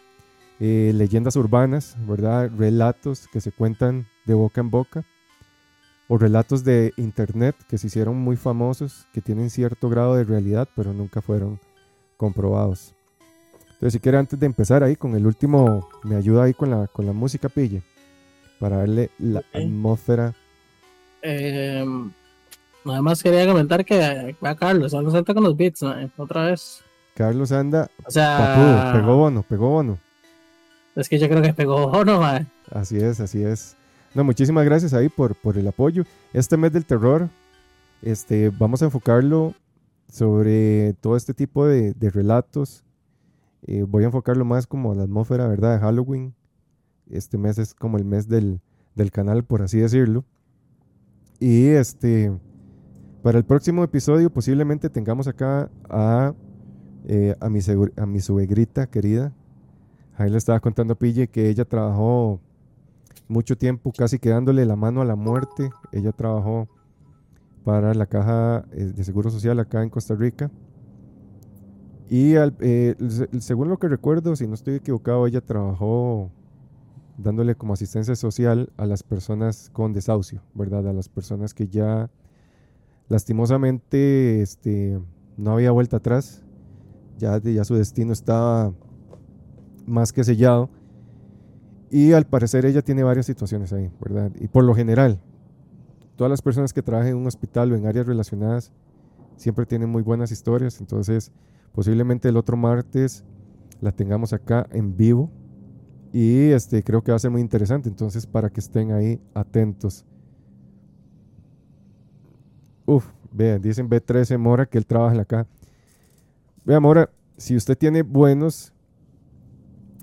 eh, 0.64 0.92
leyendas 0.94 1.34
urbanas, 1.34 1.96
¿verdad? 2.06 2.48
Relatos 2.56 3.26
que 3.26 3.40
se 3.40 3.50
cuentan 3.50 4.06
de 4.26 4.34
boca 4.34 4.60
en 4.60 4.70
boca. 4.70 5.04
O 6.06 6.18
relatos 6.18 6.62
de 6.62 6.92
internet 6.96 7.56
que 7.68 7.78
se 7.78 7.88
hicieron 7.88 8.16
muy 8.16 8.36
famosos, 8.36 9.08
que 9.12 9.20
tienen 9.20 9.50
cierto 9.50 9.88
grado 9.88 10.14
de 10.14 10.22
realidad, 10.22 10.68
pero 10.76 10.92
nunca 10.92 11.20
fueron 11.20 11.58
comprobados. 12.16 12.94
Entonces, 13.72 13.94
si 13.94 13.98
quiere, 13.98 14.18
antes 14.18 14.38
de 14.38 14.46
empezar 14.46 14.84
ahí 14.84 14.94
con 14.94 15.16
el 15.16 15.26
último, 15.26 15.88
me 16.04 16.14
ayuda 16.14 16.44
ahí 16.44 16.54
con 16.54 16.70
la, 16.70 16.86
con 16.86 17.06
la 17.06 17.12
música, 17.12 17.48
Pille, 17.48 17.82
para 18.60 18.76
darle 18.76 19.10
la 19.18 19.42
atmósfera. 19.52 20.32
Eh, 21.22 21.84
nada 22.84 23.02
más 23.02 23.20
quería 23.20 23.48
comentar 23.48 23.84
que 23.84 24.36
a 24.40 24.54
Carlos, 24.54 24.92
Carlos 24.92 25.12
anda 25.12 25.34
con 25.34 25.42
los 25.42 25.56
beats, 25.56 25.82
otra 26.16 26.46
vez. 26.46 26.84
Carlos 27.16 27.50
anda, 27.50 27.90
o 28.06 28.10
sea, 28.12 28.92
pegó 28.92 29.16
bono, 29.16 29.42
pegó 29.42 29.68
bono. 29.70 29.98
Es 30.94 31.08
que 31.08 31.18
yo 31.18 31.28
creo 31.28 31.42
que 31.42 31.54
pegó 31.54 31.90
man. 32.04 32.48
Así 32.70 32.98
es, 32.98 33.20
así 33.20 33.42
es. 33.42 33.76
No, 34.14 34.24
muchísimas 34.24 34.64
gracias 34.64 34.92
ahí 34.92 35.08
por, 35.08 35.34
por 35.34 35.56
el 35.56 35.66
apoyo. 35.66 36.04
Este 36.32 36.56
mes 36.56 36.72
del 36.72 36.84
terror, 36.84 37.28
este, 38.02 38.50
vamos 38.50 38.82
a 38.82 38.86
enfocarlo 38.86 39.54
sobre 40.08 40.94
todo 41.00 41.16
este 41.16 41.32
tipo 41.32 41.66
de, 41.66 41.94
de 41.94 42.10
relatos 42.10 42.84
eh, 43.64 43.84
voy 43.84 44.02
a 44.02 44.06
enfocarlo 44.06 44.44
más 44.44 44.66
como 44.66 44.94
la 44.94 45.04
atmósfera, 45.04 45.46
¿verdad? 45.46 45.74
De 45.74 45.80
Halloween. 45.80 46.34
Este 47.08 47.38
mes 47.38 47.58
es 47.58 47.74
como 47.74 47.96
el 47.96 48.04
mes 48.04 48.28
del, 48.28 48.60
canal, 49.12 49.44
por 49.44 49.62
así 49.62 49.78
decirlo. 49.78 50.24
Y 51.38 51.66
este, 51.68 52.32
para 53.22 53.38
el 53.38 53.44
próximo 53.44 53.84
episodio 53.84 54.30
posiblemente 54.30 54.90
tengamos 54.90 55.28
acá 55.28 55.70
a, 55.88 56.34
eh, 57.06 57.36
a, 57.40 57.48
mi, 57.48 57.60
a 57.96 58.06
mi 58.06 58.20
suegrita 58.20 58.88
querida. 58.88 59.32
Ahí 60.16 60.30
le 60.30 60.38
estaba 60.38 60.60
contando 60.60 60.94
a 60.94 60.98
Pille 60.98 61.28
que 61.28 61.48
ella 61.48 61.64
trabajó 61.64 62.40
mucho 63.28 63.56
tiempo 63.56 63.92
casi 63.96 64.18
quedándole 64.18 64.66
la 64.66 64.76
mano 64.76 65.00
a 65.00 65.04
la 65.04 65.16
muerte. 65.16 65.70
Ella 65.90 66.12
trabajó 66.12 66.68
para 67.64 67.94
la 67.94 68.06
caja 68.06 68.64
eh, 68.72 68.92
de 68.94 69.04
seguro 69.04 69.30
social 69.30 69.58
acá 69.58 69.82
en 69.82 69.90
Costa 69.90 70.14
Rica. 70.14 70.50
Y 72.08 72.34
eh, 72.36 72.94
según 73.38 73.70
lo 73.70 73.78
que 73.78 73.88
recuerdo, 73.88 74.36
si 74.36 74.46
no 74.46 74.54
estoy 74.54 74.74
equivocado, 74.74 75.26
ella 75.26 75.40
trabajó 75.40 76.30
dándole 77.16 77.54
como 77.54 77.72
asistencia 77.72 78.14
social 78.16 78.70
a 78.76 78.84
las 78.84 79.02
personas 79.02 79.70
con 79.72 79.94
desahucio, 79.94 80.42
¿verdad? 80.54 80.86
A 80.88 80.92
las 80.92 81.08
personas 81.08 81.54
que 81.54 81.68
ya 81.68 82.10
lastimosamente 83.08 84.42
este, 84.42 85.00
no 85.38 85.52
había 85.52 85.70
vuelta 85.70 85.98
atrás, 85.98 86.42
ya, 87.18 87.38
ya 87.38 87.64
su 87.64 87.76
destino 87.76 88.12
estaba 88.12 88.74
más 89.86 90.12
que 90.12 90.24
sellado. 90.24 90.70
Y 91.90 92.12
al 92.12 92.26
parecer 92.26 92.64
ella 92.64 92.82
tiene 92.82 93.02
varias 93.02 93.26
situaciones 93.26 93.72
ahí, 93.72 93.90
¿verdad? 94.00 94.30
Y 94.40 94.48
por 94.48 94.64
lo 94.64 94.74
general, 94.74 95.20
todas 96.16 96.30
las 96.30 96.40
personas 96.40 96.72
que 96.72 96.82
trabajan 96.82 97.10
en 97.10 97.16
un 97.16 97.26
hospital 97.26 97.72
o 97.72 97.76
en 97.76 97.86
áreas 97.86 98.06
relacionadas 98.06 98.72
siempre 99.36 99.66
tienen 99.66 99.90
muy 99.90 100.02
buenas 100.02 100.30
historias, 100.30 100.80
entonces 100.80 101.32
Posiblemente 101.72 102.28
el 102.28 102.36
otro 102.36 102.56
martes 102.56 103.24
la 103.80 103.92
tengamos 103.92 104.32
acá 104.32 104.66
en 104.70 104.96
vivo. 104.96 105.30
Y 106.12 106.50
este, 106.50 106.82
creo 106.82 107.02
que 107.02 107.10
va 107.10 107.16
a 107.16 107.20
ser 107.20 107.30
muy 107.30 107.40
interesante. 107.40 107.88
Entonces, 107.88 108.26
para 108.26 108.50
que 108.50 108.60
estén 108.60 108.92
ahí 108.92 109.20
atentos. 109.34 110.04
Uf, 112.84 113.06
vean, 113.32 113.62
dicen 113.62 113.88
B13 113.88 114.36
Mora 114.36 114.66
que 114.66 114.76
él 114.76 114.84
trabaja 114.84 115.18
acá. 115.20 115.46
Vean, 116.64 116.82
Mora, 116.82 117.08
si 117.38 117.56
usted 117.56 117.78
tiene 117.78 118.02
buenos, 118.02 118.71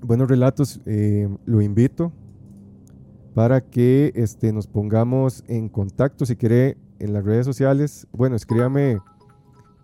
buenos 0.01 0.29
relatos, 0.29 0.81
eh, 0.85 1.27
lo 1.45 1.61
invito 1.61 2.11
para 3.33 3.61
que 3.61 4.11
este, 4.15 4.51
nos 4.51 4.67
pongamos 4.67 5.43
en 5.47 5.69
contacto. 5.69 6.25
Si 6.25 6.35
quiere, 6.35 6.77
en 6.99 7.13
las 7.13 7.23
redes 7.23 7.45
sociales, 7.45 8.07
bueno, 8.11 8.35
escríbame 8.35 8.99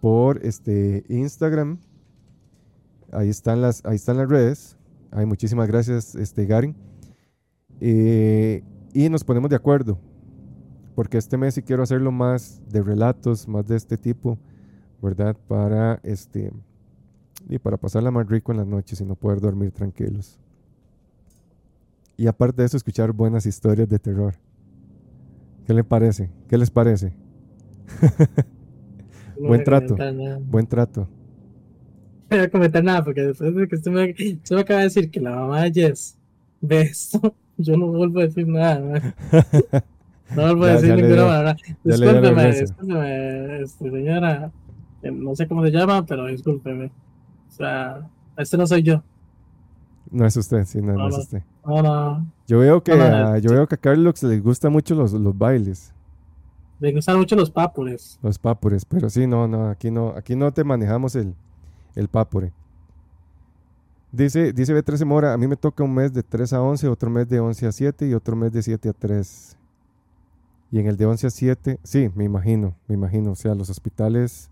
por 0.01 0.45
este 0.45 1.05
Instagram. 1.09 1.79
Ahí 3.11 3.29
están 3.29 3.61
las, 3.61 3.85
ahí 3.85 3.95
están 3.95 4.17
las 4.17 4.29
redes. 4.29 4.77
Muchísimas 5.25 5.67
gracias, 5.67 6.15
este 6.15 6.45
Garin. 6.45 6.75
Eh, 7.79 8.63
y 8.93 9.09
nos 9.09 9.23
ponemos 9.23 9.49
de 9.49 9.55
acuerdo 9.55 9.97
porque 10.95 11.17
este 11.17 11.37
mes 11.37 11.53
sí 11.53 11.61
quiero 11.61 11.83
hacerlo 11.83 12.11
más 12.11 12.61
de 12.69 12.81
relatos, 12.81 13.47
más 13.47 13.67
de 13.67 13.75
este 13.75 13.97
tipo, 13.97 14.39
¿verdad? 15.01 15.35
Para 15.47 15.99
este 16.03 16.51
y 17.49 17.59
para 17.59 17.77
pasarla 17.77 18.11
más 18.11 18.27
rico 18.27 18.51
en 18.51 18.57
las 18.59 18.67
noches 18.67 18.99
y 19.01 19.05
no 19.05 19.15
poder 19.15 19.39
dormir 19.39 19.71
tranquilos. 19.71 20.39
Y 22.17 22.27
aparte 22.27 22.61
de 22.61 22.67
eso, 22.67 22.77
escuchar 22.77 23.11
buenas 23.11 23.45
historias 23.45 23.89
de 23.89 23.99
terror. 23.99 24.35
¿Qué 25.65 25.73
le 25.73 25.83
parece? 25.83 26.29
¿Qué 26.47 26.57
les 26.57 26.71
parece? 26.71 27.13
Buen 29.39 29.63
trato. 29.63 29.97
Buen 30.47 30.67
trato. 30.67 31.09
No 32.29 32.37
voy 32.37 32.45
a 32.45 32.49
comentar 32.49 32.83
nada 32.83 33.03
porque 33.03 33.21
después 33.21 33.53
de 33.53 33.67
que 33.67 33.75
usted 33.75 33.91
me, 33.91 34.11
usted 34.11 34.55
me 34.55 34.61
acaba 34.61 34.79
de 34.79 34.85
decir 34.85 35.11
que 35.11 35.19
la 35.19 35.31
mamá 35.31 35.63
de 35.63 35.73
Jess 35.73 36.17
ve 36.61 36.81
esto, 36.81 37.35
yo 37.57 37.77
no 37.77 37.87
vuelvo 37.87 38.19
a 38.19 38.23
decir 38.23 38.47
nada. 38.47 38.79
No 40.35 40.41
vuelvo 40.41 40.63
a 40.63 40.73
decir 40.73 40.95
ninguna 40.95 41.25
palabra. 41.25 41.57
Discúlpeme, 41.83 42.51
discúlpeme, 42.51 43.61
este, 43.61 43.91
señora. 43.91 44.51
Eh, 45.03 45.11
no 45.11 45.35
sé 45.35 45.47
cómo 45.47 45.63
se 45.63 45.71
llama, 45.71 46.05
pero 46.05 46.25
discúlpeme. 46.25 46.91
O 47.55 47.57
sea, 47.57 48.05
este 48.37 48.57
no 48.57 48.67
soy 48.67 48.83
yo. 48.83 49.01
No 50.11 50.25
es 50.25 50.35
usted, 50.35 50.65
sí, 50.65 50.81
no, 50.81 50.93
no, 50.93 51.07
es 51.07 51.17
usted. 51.17 51.41
No, 51.65 51.81
no. 51.81 52.25
Yo 52.47 52.59
veo 52.59 52.83
que, 52.83 52.91
a, 52.91 53.37
yo 53.37 53.51
veo 53.51 53.65
que 53.65 53.75
a 53.75 53.77
Carlos 53.77 54.21
le 54.23 54.39
gusta 54.41 54.69
mucho 54.69 54.93
los, 54.93 55.13
los 55.13 55.37
bailes. 55.37 55.93
Le 56.81 56.91
gustan 56.91 57.17
mucho 57.17 57.37
los 57.37 57.49
papures. 57.49 58.19
Los 58.21 58.37
papures, 58.37 58.83
pero 58.83 59.09
sí, 59.09 59.25
no, 59.25 59.47
no, 59.47 59.69
aquí 59.69 59.89
no, 59.89 60.09
aquí 60.09 60.35
no 60.35 60.51
te 60.51 60.65
manejamos 60.65 61.15
el, 61.15 61.33
el 61.95 62.09
papure. 62.09 62.51
Dice, 64.11 64.51
dice 64.51 64.75
B13 64.75 65.05
Mora, 65.05 65.33
a 65.33 65.37
mí 65.37 65.47
me 65.47 65.55
toca 65.55 65.81
un 65.81 65.93
mes 65.93 66.13
de 66.13 66.23
3 66.23 66.51
a 66.53 66.61
11, 66.61 66.89
otro 66.89 67.09
mes 67.09 67.29
de 67.29 67.39
11 67.39 67.67
a 67.67 67.71
7 67.71 68.07
y 68.09 68.13
otro 68.13 68.35
mes 68.35 68.51
de 68.51 68.61
7 68.63 68.89
a 68.89 68.93
3. 68.93 69.57
Y 70.71 70.79
en 70.79 70.87
el 70.87 70.97
de 70.97 71.05
11 71.05 71.27
a 71.27 71.29
7, 71.29 71.79
sí, 71.83 72.11
me 72.15 72.25
imagino, 72.25 72.75
me 72.89 72.95
imagino. 72.95 73.31
O 73.31 73.35
sea, 73.35 73.55
los 73.55 73.69
hospitales... 73.69 74.51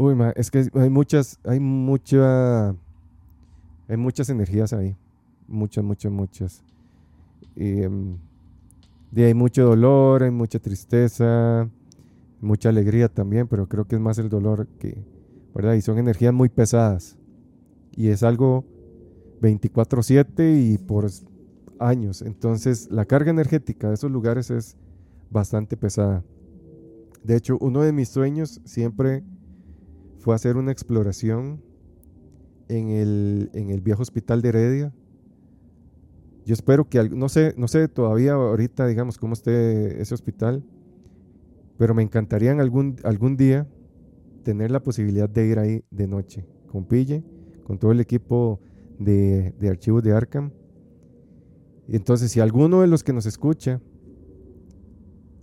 Uy, 0.00 0.16
es 0.34 0.50
que 0.50 0.66
hay 0.72 0.88
muchas, 0.88 1.38
hay 1.44 1.60
mucha... 1.60 2.70
Hay 3.86 3.96
muchas 3.98 4.30
energías 4.30 4.72
ahí. 4.72 4.96
Muchas, 5.46 5.84
muchas, 5.84 6.10
muchas. 6.10 6.64
Y, 7.54 7.82
em, 7.82 8.16
hay 9.14 9.34
mucho 9.34 9.66
dolor, 9.66 10.22
hay 10.22 10.30
mucha 10.30 10.58
tristeza, 10.58 11.68
mucha 12.40 12.70
alegría 12.70 13.10
también, 13.10 13.46
pero 13.46 13.68
creo 13.68 13.84
que 13.84 13.96
es 13.96 14.00
más 14.00 14.16
el 14.16 14.30
dolor 14.30 14.68
que, 14.78 15.04
¿verdad? 15.54 15.74
Y 15.74 15.82
son 15.82 15.98
energías 15.98 16.32
muy 16.32 16.48
pesadas. 16.48 17.18
Y 17.94 18.08
es 18.08 18.22
algo 18.22 18.64
24/7 19.42 20.56
y 20.56 20.78
por 20.78 21.10
años. 21.78 22.22
Entonces 22.22 22.90
la 22.90 23.04
carga 23.04 23.32
energética 23.32 23.88
de 23.88 23.94
esos 23.94 24.10
lugares 24.10 24.50
es 24.50 24.78
bastante 25.30 25.76
pesada. 25.76 26.24
De 27.22 27.36
hecho, 27.36 27.58
uno 27.60 27.82
de 27.82 27.92
mis 27.92 28.08
sueños 28.08 28.62
siempre 28.64 29.24
fue 30.20 30.34
hacer 30.34 30.56
una 30.56 30.70
exploración 30.70 31.62
en 32.68 32.90
el, 32.90 33.50
en 33.54 33.70
el 33.70 33.80
viejo 33.80 34.02
hospital 34.02 34.42
de 34.42 34.50
Heredia. 34.50 34.92
Yo 36.44 36.52
espero 36.52 36.88
que, 36.88 37.08
no 37.08 37.28
sé, 37.28 37.54
no 37.56 37.68
sé 37.68 37.88
todavía 37.88 38.34
ahorita, 38.34 38.86
digamos, 38.86 39.16
cómo 39.16 39.32
esté 39.32 40.00
ese 40.00 40.14
hospital, 40.14 40.62
pero 41.78 41.94
me 41.94 42.02
encantaría 42.02 42.52
en 42.52 42.60
algún, 42.60 42.96
algún 43.02 43.36
día 43.36 43.66
tener 44.42 44.70
la 44.70 44.82
posibilidad 44.82 45.28
de 45.28 45.46
ir 45.46 45.58
ahí 45.58 45.84
de 45.90 46.06
noche, 46.06 46.46
con 46.66 46.84
Pille, 46.84 47.24
con 47.64 47.78
todo 47.78 47.92
el 47.92 48.00
equipo 48.00 48.60
de, 48.98 49.54
de 49.58 49.68
archivos 49.70 50.02
de 50.02 50.12
Arkham. 50.12 50.52
Entonces, 51.88 52.30
si 52.30 52.40
alguno 52.40 52.82
de 52.82 52.88
los 52.88 53.02
que 53.02 53.14
nos 53.14 53.24
escucha 53.24 53.80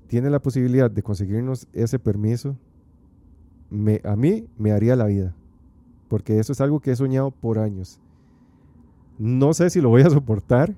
tiene 0.07 0.29
la 0.29 0.39
posibilidad 0.39 0.91
de 0.91 1.01
conseguirnos 1.01 1.67
ese 1.73 1.97
permiso, 1.97 2.59
me, 3.69 4.01
a 4.03 4.15
mí 4.15 4.47
me 4.57 4.71
haría 4.71 4.95
la 4.95 5.05
vida, 5.05 5.33
porque 6.07 6.39
eso 6.39 6.51
es 6.51 6.61
algo 6.61 6.79
que 6.79 6.91
he 6.91 6.95
soñado 6.95 7.31
por 7.31 7.59
años. 7.59 7.99
No 9.17 9.53
sé 9.53 9.69
si 9.69 9.81
lo 9.81 9.89
voy 9.89 10.03
a 10.03 10.09
soportar, 10.09 10.73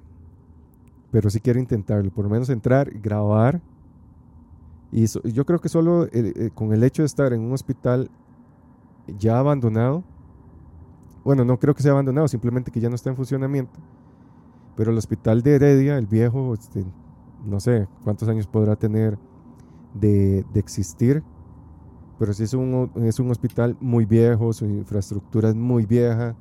pero 1.12 1.30
sí 1.30 1.40
quiero 1.40 1.60
intentarlo, 1.60 2.12
por 2.12 2.26
lo 2.26 2.30
menos 2.30 2.50
entrar, 2.50 2.90
grabar 3.00 3.62
y 4.92 5.06
yo 5.06 5.46
creo 5.46 5.60
que 5.60 5.70
solo 5.70 6.08
eh, 6.12 6.50
con 6.56 6.74
el 6.74 6.84
hecho 6.84 7.04
de 7.04 7.08
estar 7.08 7.32
en 7.34 7.42
un 7.42 7.54
hospital 7.54 8.10
ya 9.18 9.40
abandonado, 9.40 10.04
bueno, 11.24 11.46
no 11.46 11.60
creo 11.60 11.76
que 11.76 11.84
sea 11.84 11.92
abandonado, 11.92 12.28
simplemente 12.28 12.72
que 12.72 12.80
ya 12.80 12.90
no 12.90 12.96
está 12.96 13.10
en 13.10 13.16
funcionamiento, 13.16 13.80
pero 14.76 14.92
el 14.92 14.98
hospital 14.98 15.44
de 15.44 15.56
Heredia, 15.56 15.98
el 15.98 16.08
viejo, 16.08 16.54
este, 16.54 16.84
no 17.46 17.60
sé 17.60 17.88
cuántos 18.04 18.28
años 18.30 18.48
podrá 18.48 18.76
tener 18.76 19.18
de, 19.94 20.46
existir, 20.56 21.24
pero 22.20 22.34
sí 22.34 22.44
es 22.44 22.54
un, 22.54 22.92
es 22.98 23.20
un 23.20 23.32
hospital 23.32 23.78
muy 23.80 24.06
viejo, 24.06 24.52
su 24.54 24.66
infraestructura 24.66 25.50
es 25.50 25.56
muy 25.56 25.86
vieja, 25.86 26.36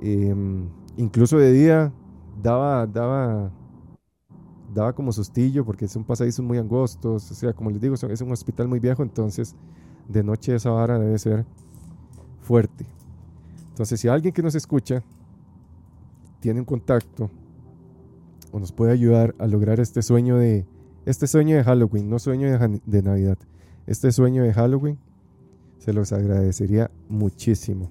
em, 0.00 0.68
incluso 0.96 1.38
de 1.38 1.52
día 1.52 1.92
daba, 2.42 2.86
daba 2.86 3.52
daba 4.74 4.94
como 4.94 5.12
sustillo 5.12 5.64
porque 5.64 5.86
son 5.86 6.04
pasadizos 6.04 6.44
muy 6.44 6.58
angostos, 6.58 7.30
o 7.30 7.34
sea, 7.34 7.52
como 7.52 7.70
les 7.70 7.80
digo, 7.80 7.94
es 7.94 8.20
un 8.20 8.32
hospital 8.32 8.68
muy 8.68 8.80
viejo, 8.80 9.02
entonces 9.02 9.54
de 10.08 10.22
noche 10.22 10.54
esa 10.54 10.70
vara 10.70 10.98
debe 10.98 11.18
ser 11.18 11.44
fuerte. 12.40 12.86
Entonces, 13.68 14.00
si 14.00 14.08
alguien 14.08 14.32
que 14.32 14.42
nos 14.42 14.54
escucha 14.54 15.02
tiene 16.40 16.60
un 16.60 16.66
contacto 16.66 17.30
o 18.50 18.58
nos 18.58 18.72
puede 18.72 18.92
ayudar 18.92 19.34
a 19.38 19.46
lograr 19.46 19.80
este 19.80 20.02
sueño 20.02 20.36
de 20.36 20.66
este 21.04 21.26
sueño 21.26 21.56
de 21.56 21.64
Halloween, 21.64 22.08
no 22.08 22.18
sueño 22.18 22.46
de, 22.46 22.80
de 22.84 23.02
Navidad, 23.02 23.38
este 23.86 24.12
sueño 24.12 24.42
de 24.42 24.52
Halloween, 24.52 24.98
se 25.78 25.92
los 25.92 26.12
agradecería 26.12 26.90
muchísimo. 27.08 27.90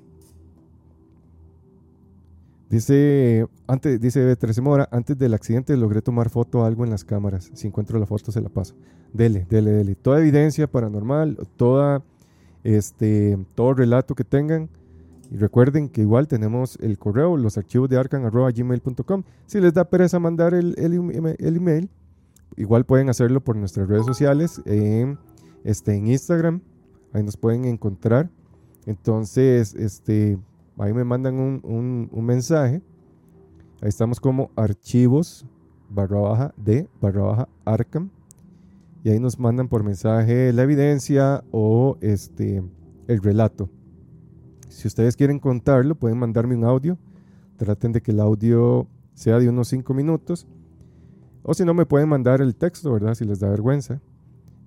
Dice, 2.72 3.45
antes, 3.68 3.99
dice 3.99 4.34
13 4.34 4.61
Mora, 4.61 4.88
antes 4.91 5.18
del 5.18 5.34
accidente 5.34 5.76
logré 5.76 6.01
tomar 6.01 6.30
foto 6.30 6.63
algo 6.63 6.85
en 6.85 6.89
las 6.89 7.03
cámaras. 7.03 7.51
Si 7.53 7.68
encuentro 7.68 7.99
la 7.99 8.05
foto 8.05 8.31
se 8.31 8.39
la 8.39 8.47
paso. 8.47 8.76
Dele, 9.11 9.45
dele, 9.49 9.72
dele. 9.72 9.95
Toda 9.95 10.22
evidencia 10.22 10.68
paranormal, 10.68 11.38
toda, 11.57 12.01
este, 12.63 13.38
todo 13.55 13.73
relato 13.73 14.15
que 14.15 14.23
tengan. 14.23 14.69
Y 15.30 15.35
recuerden 15.35 15.89
que 15.89 15.99
igual 15.99 16.30
tenemos 16.30 16.77
el 16.81 16.97
correo, 16.97 17.35
los 17.35 17.57
archivos 17.57 17.89
de 17.89 17.97
arcan.gmail.com. 17.97 19.23
Si 19.47 19.59
les 19.59 19.73
da 19.73 19.84
pereza 19.84 20.19
mandar 20.19 20.53
el, 20.53 20.73
el, 20.77 20.93
email, 20.93 21.89
igual 22.55 22.85
pueden 22.85 23.09
hacerlo 23.09 23.41
por 23.41 23.57
nuestras 23.57 23.89
redes 23.89 24.05
sociales, 24.05 24.61
este, 25.63 25.95
en 25.95 26.07
Instagram. 26.07 26.61
Ahí 27.13 27.23
nos 27.23 27.38
pueden 27.38 27.65
encontrar. 27.65 28.29
Entonces, 28.85 29.75
este, 29.75 30.39
Ahí 30.81 30.93
me 30.93 31.03
mandan 31.03 31.39
un, 31.39 32.09
mensaje. 32.25 32.81
Ahí 33.81 33.89
estamos 33.89 34.19
como 34.19 34.49
archivos 34.55 35.45
barra 35.89 36.19
baja 36.19 36.53
de 36.57 36.88
barra 36.99 37.21
baja 37.21 37.49
Arkham. 37.65 38.09
Y 39.03 39.09
ahí 39.09 39.19
nos 39.19 39.39
mandan 39.39 39.67
por 39.67 39.83
mensaje 39.83 40.51
la 40.53 40.63
evidencia 40.63 41.43
o 41.51 41.97
este 42.01 42.63
el 43.07 43.21
relato. 43.21 43.69
Si 44.69 44.88
ustedes 44.88 45.15
quieren 45.15 45.38
contarlo, 45.38 45.93
pueden 45.93 46.17
mandarme 46.17 46.55
un 46.55 46.63
audio. 46.63 46.97
Traten 47.57 47.91
de 47.91 48.01
que 48.01 48.09
el 48.09 48.19
audio 48.19 48.88
sea 49.13 49.38
de 49.38 49.49
unos 49.49 49.67
5 49.67 49.93
minutos. 49.93 50.47
O 51.43 51.53
si 51.53 51.63
no, 51.63 51.75
me 51.75 51.85
pueden 51.85 52.09
mandar 52.09 52.41
el 52.41 52.55
texto, 52.55 52.91
¿verdad? 52.91 53.13
Si 53.13 53.23
les 53.25 53.39
da 53.39 53.49
vergüenza. 53.49 54.01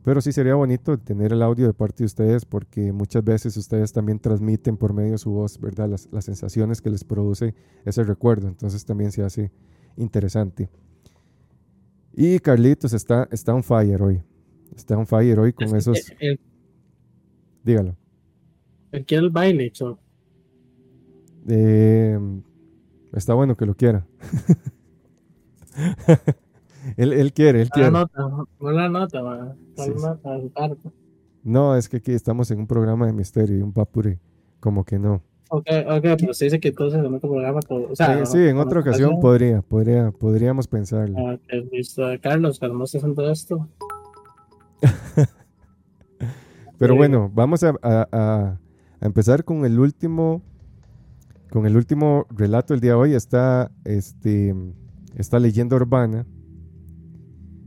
Pero 0.04 0.20
sí 0.20 0.32
sería 0.32 0.54
bonito 0.54 0.98
tener 0.98 1.32
el 1.32 1.42
audio 1.42 1.66
de 1.66 1.72
parte 1.72 2.02
de 2.02 2.04
ustedes 2.04 2.44
porque 2.44 2.92
muchas 2.92 3.24
veces 3.24 3.56
ustedes 3.56 3.90
también 3.90 4.18
transmiten 4.18 4.76
por 4.76 4.92
medio 4.92 5.12
de 5.12 5.18
su 5.18 5.30
voz, 5.30 5.58
¿verdad? 5.58 5.88
Las, 5.88 6.24
sensaciones 6.24 6.82
que 6.82 6.90
les 6.90 7.04
produce 7.04 7.54
ese 7.86 8.04
recuerdo. 8.04 8.48
Entonces 8.48 8.84
también 8.84 9.12
se 9.12 9.22
hace 9.22 9.50
interesante. 9.96 10.68
Y 12.12 12.38
Carlitos 12.38 12.92
está, 12.92 13.26
está 13.32 13.54
on 13.54 13.64
fire 13.64 14.02
hoy. 14.02 14.22
Está 14.76 14.98
on 14.98 15.06
fire 15.06 15.38
hoy 15.38 15.54
con 15.54 15.74
esos... 15.74 16.12
Dígalo. 17.62 17.96
El 18.92 19.06
quiere 19.06 19.24
el 19.24 19.30
baile, 19.30 19.72
eh, 21.48 22.18
está 23.14 23.32
bueno 23.32 23.56
que 23.56 23.64
lo 23.66 23.74
quiera. 23.74 24.06
Él, 26.96 27.32
quiere, 27.32 27.62
él 27.62 27.70
quiere. 27.70 27.90
No 27.90 28.08
la 28.60 28.88
nota, 28.88 29.56
No, 31.42 31.76
es 31.76 31.88
que 31.88 31.98
aquí 31.98 32.12
estamos 32.12 32.50
en 32.50 32.60
un 32.60 32.66
programa 32.66 33.06
de 33.06 33.12
misterio 33.12 33.58
y 33.58 33.62
un 33.62 33.72
papure. 33.72 34.18
Como 34.60 34.84
que 34.84 34.98
no. 34.98 35.22
Ok, 35.50 35.66
ok, 35.86 36.02
pero 36.18 36.34
se 36.34 36.46
dice 36.46 36.58
que 36.58 36.68
entonces 36.68 36.98
en 36.98 37.14
otro 37.14 37.30
programa. 37.30 37.60
O 37.68 37.94
sea, 37.94 38.24
sí, 38.26 38.38
en 38.38 38.58
otra 38.58 38.80
ocasión 38.80 39.20
podría, 39.20 39.62
podría, 39.62 40.10
podríamos 40.10 40.66
pensarlo. 40.66 41.16
Ah, 41.18 41.38
listo. 41.70 42.02
Carlos, 42.22 42.60
estés 42.62 43.02
todo 43.14 43.30
esto. 43.30 43.68
pero 46.78 46.96
bueno, 46.96 47.30
vamos 47.32 47.62
a, 47.62 47.74
a, 47.82 48.08
a, 48.12 48.58
empezar 49.00 49.44
con 49.44 49.64
el 49.64 49.78
último. 49.78 50.42
Con 51.50 51.66
el 51.66 51.76
último 51.76 52.26
relato 52.30 52.74
del 52.74 52.80
día 52.80 52.92
de 52.92 52.96
hoy 52.96 53.14
está 53.14 53.70
este, 53.84 54.52
esta 55.14 55.38
leyenda 55.38 55.76
urbana 55.76 56.26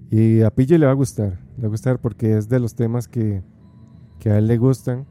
Y 0.10 0.42
a 0.42 0.52
Pille 0.52 0.78
le 0.78 0.86
va 0.86 0.92
a 0.92 0.96
gustar, 0.96 1.40
le 1.58 1.64
va 1.64 1.68
a 1.68 1.72
gustar 1.72 2.00
porque 2.00 2.38
es 2.38 2.48
de 2.48 2.60
los 2.60 2.76
temas 2.76 3.08
que, 3.08 3.44
que 4.20 4.30
a 4.30 4.38
él 4.38 4.48
le 4.48 4.58
gustan. 4.58 5.06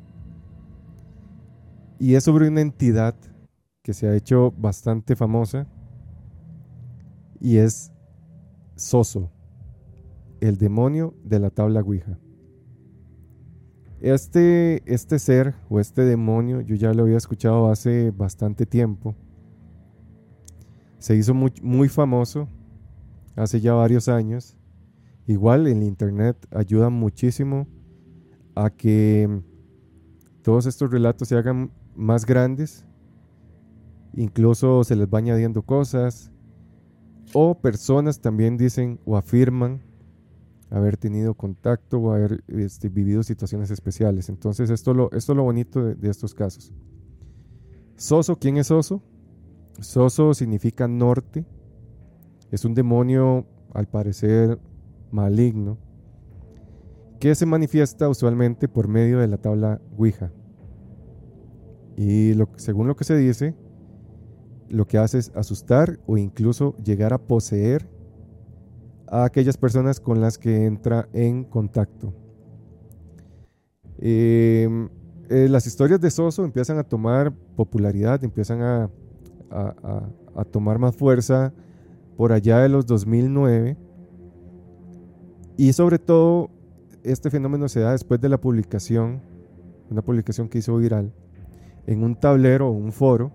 Y 1.99 2.15
es 2.15 2.25
sobre 2.25 2.49
una 2.49 2.61
entidad 2.61 3.15
que 3.83 3.95
se 3.95 4.09
ha 4.09 4.15
hecho 4.15 4.53
bastante 4.57 5.17
famosa 5.17 5.67
y 7.41 7.59
es 7.59 7.93
Soso, 8.75 9.31
el 10.41 10.59
demonio 10.59 11.15
de 11.25 11.39
la 11.39 11.51
tabla 11.51 11.81
Ouija. 11.81 12.19
Este, 14.01 14.83
este 14.93 15.19
ser 15.19 15.55
o 15.71 15.81
este 15.81 16.03
demonio 16.03 16.61
yo 16.61 16.75
ya 16.75 16.93
lo 16.93 17.05
había 17.05 17.17
escuchado 17.17 17.71
hace 17.71 18.11
bastante 18.11 18.67
tiempo. 18.67 19.15
Se 20.99 21.17
hizo 21.17 21.33
muy, 21.33 21.53
muy 21.63 21.89
famoso 21.89 22.49
hace 23.35 23.61
ya 23.61 23.73
varios 23.73 24.09
años. 24.09 24.56
Igual 25.27 25.67
el 25.67 25.83
internet 25.83 26.37
ayuda 26.53 26.89
muchísimo 26.89 27.67
a 28.55 28.71
que 28.71 29.43
todos 30.43 30.67
estos 30.67 30.91
relatos 30.91 31.29
se 31.29 31.37
hagan 31.37 31.73
más 31.95 32.25
grandes. 32.25 32.87
Incluso 34.15 34.85
se 34.85 34.97
les 34.97 35.09
va 35.09 35.19
añadiendo 35.19 35.63
cosas. 35.63 36.31
O 37.33 37.59
personas 37.61 38.21
también 38.21 38.57
dicen 38.57 39.01
o 39.05 39.17
afirman 39.17 39.83
haber 40.71 40.97
tenido 40.97 41.35
contacto 41.35 41.99
o 41.99 42.13
haber 42.13 42.43
este, 42.49 42.89
vivido 42.89 43.23
situaciones 43.23 43.71
especiales. 43.71 44.29
Entonces, 44.29 44.71
esto, 44.71 44.95
lo, 44.95 45.11
esto 45.13 45.33
es 45.33 45.37
lo 45.37 45.43
bonito 45.43 45.83
de, 45.83 46.09
estos 46.09 46.35
casos. 46.35 46.73
Soso, 47.97 48.37
¿quién 48.37 48.57
es 48.57 48.69
Soso? 48.69 49.03
Soso 49.81 50.35
significa 50.35 50.89
norte. 50.89 51.45
Es 52.51 52.65
un 52.65 52.75
demonio, 52.75 53.47
al 53.75 53.89
parecer, 53.89 54.59
maligno, 55.11 55.79
que 57.19 57.35
se 57.35 57.47
manifiesta 57.47 58.09
usualmente 58.09 58.69
por 58.69 58.89
medio 58.89 59.19
de 59.19 59.29
la 59.29 59.39
tabla 59.39 59.81
Ouija. 59.97 60.33
Y 61.97 62.35
según 62.57 62.89
lo 62.89 62.97
que 62.97 63.05
se 63.05 63.17
dice, 63.17 63.55
lo 64.69 64.87
que 64.87 64.99
hace 64.99 65.19
es 65.19 65.33
asustar 65.35 65.99
o 66.07 66.19
incluso 66.19 66.77
llegar 66.77 67.13
a 67.13 67.19
poseer 67.19 67.89
a 69.09 69.25
aquellas 69.25 69.57
personas 69.57 70.01
con 70.01 70.21
las 70.21 70.37
que 70.37 70.67
entra 70.67 71.09
en 71.13 71.45
contacto. 71.45 72.13
Em, 73.99 74.89
eh, 75.31 75.49
las 75.49 75.67
historias 75.67 76.01
de 76.01 76.11
Soso 76.11 76.45
empiezan 76.45 76.79
a 76.79 76.85
tomar 76.85 77.33
popularidad, 77.57 78.23
empiezan 78.25 78.61
a, 78.63 78.91
a, 79.51 80.45
tomar 80.51 80.79
más 80.79 80.95
fuerza 80.95 81.55
por 82.17 82.33
allá 82.33 82.59
de 82.59 82.69
los 82.69 82.85
2009 82.87 83.77
y 85.57 85.73
sobre 85.73 85.99
todo 85.99 86.51
este 87.03 87.31
fenómeno 87.31 87.69
se 87.69 87.81
da 87.81 87.93
después 87.93 88.21
de 88.21 88.29
la 88.29 88.39
publicación, 88.39 89.23
una 89.91 90.03
publicación 90.03 90.49
que 90.49 90.59
hizo 90.59 90.77
viral, 90.77 91.13
en 91.87 92.03
un 92.03 92.17
tablero 92.17 92.69
o 92.69 92.73
un 92.73 92.93
foro 92.93 93.33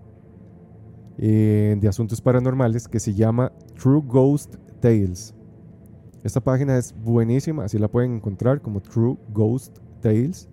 eh, 1.18 1.76
de 1.80 1.88
asuntos 1.88 2.20
paranormales 2.20 2.88
que 2.88 3.00
se 3.00 3.14
llama 3.14 3.52
True 3.80 4.02
Ghost 4.06 4.56
Tales. 4.80 5.34
Esta 6.22 6.40
página 6.40 6.78
es 6.78 6.94
buenísima, 6.94 7.64
así 7.64 7.78
la 7.78 7.88
pueden 7.88 8.14
encontrar 8.14 8.60
como 8.60 8.80
True 8.80 9.16
Ghost 9.32 9.78
Tales. 10.00 10.48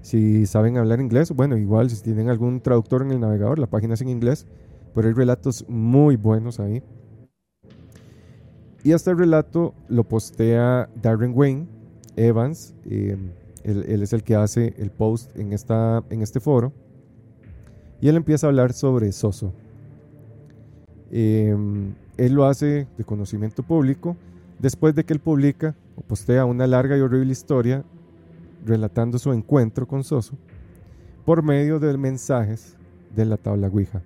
Si 0.00 0.46
saben 0.46 0.78
hablar 0.78 1.00
inglés, 1.00 1.30
bueno, 1.30 1.56
igual 1.56 1.88
si 1.90 2.02
tienen 2.02 2.28
algún 2.28 2.60
traductor 2.60 3.02
en 3.02 3.12
el 3.12 3.20
navegador, 3.20 3.58
la 3.58 3.68
página 3.68 3.94
es 3.94 4.00
en 4.00 4.08
inglés, 4.08 4.46
pero 4.94 5.06
hay 5.06 5.14
relatos 5.14 5.64
muy 5.68 6.16
buenos 6.16 6.58
ahí. 6.58 6.82
Y 8.84 8.92
este 8.92 9.14
relato 9.14 9.74
lo 9.88 10.04
postea 10.04 10.88
Darren 11.00 11.32
Wayne 11.34 11.66
Evans, 12.16 12.74
eh, 12.84 13.16
él, 13.64 14.02
es 14.02 14.12
el 14.12 14.22
que 14.24 14.34
hace 14.34 14.74
el 14.76 14.90
post 14.90 15.34
en, 15.36 15.52
esta, 15.52 16.02
en 16.10 16.22
este 16.22 16.40
foro, 16.40 16.72
y 18.00 18.08
él 18.08 18.16
empieza 18.16 18.46
a 18.46 18.50
hablar 18.50 18.72
sobre 18.72 19.12
Soso. 19.12 19.52
Eh, 21.12 21.56
él 22.16 22.32
lo 22.32 22.46
hace 22.46 22.88
de 22.96 23.04
conocimiento 23.04 23.62
público 23.62 24.16
después 24.58 24.94
de 24.94 25.04
que 25.04 25.12
él 25.12 25.20
publica 25.20 25.74
o 25.96 26.00
postea 26.00 26.44
una 26.44 26.66
larga 26.66 26.96
y 26.96 27.00
horrible 27.00 27.32
historia 27.32 27.84
relatando 28.64 29.18
su 29.18 29.32
encuentro 29.32 29.86
con 29.86 30.04
Soso 30.04 30.36
por 31.24 31.42
medio 31.42 31.78
de 31.78 31.96
mensajes 31.96 32.76
de 33.14 33.24
la 33.24 33.36
tabla 33.36 33.68
Ouija. 33.68 34.02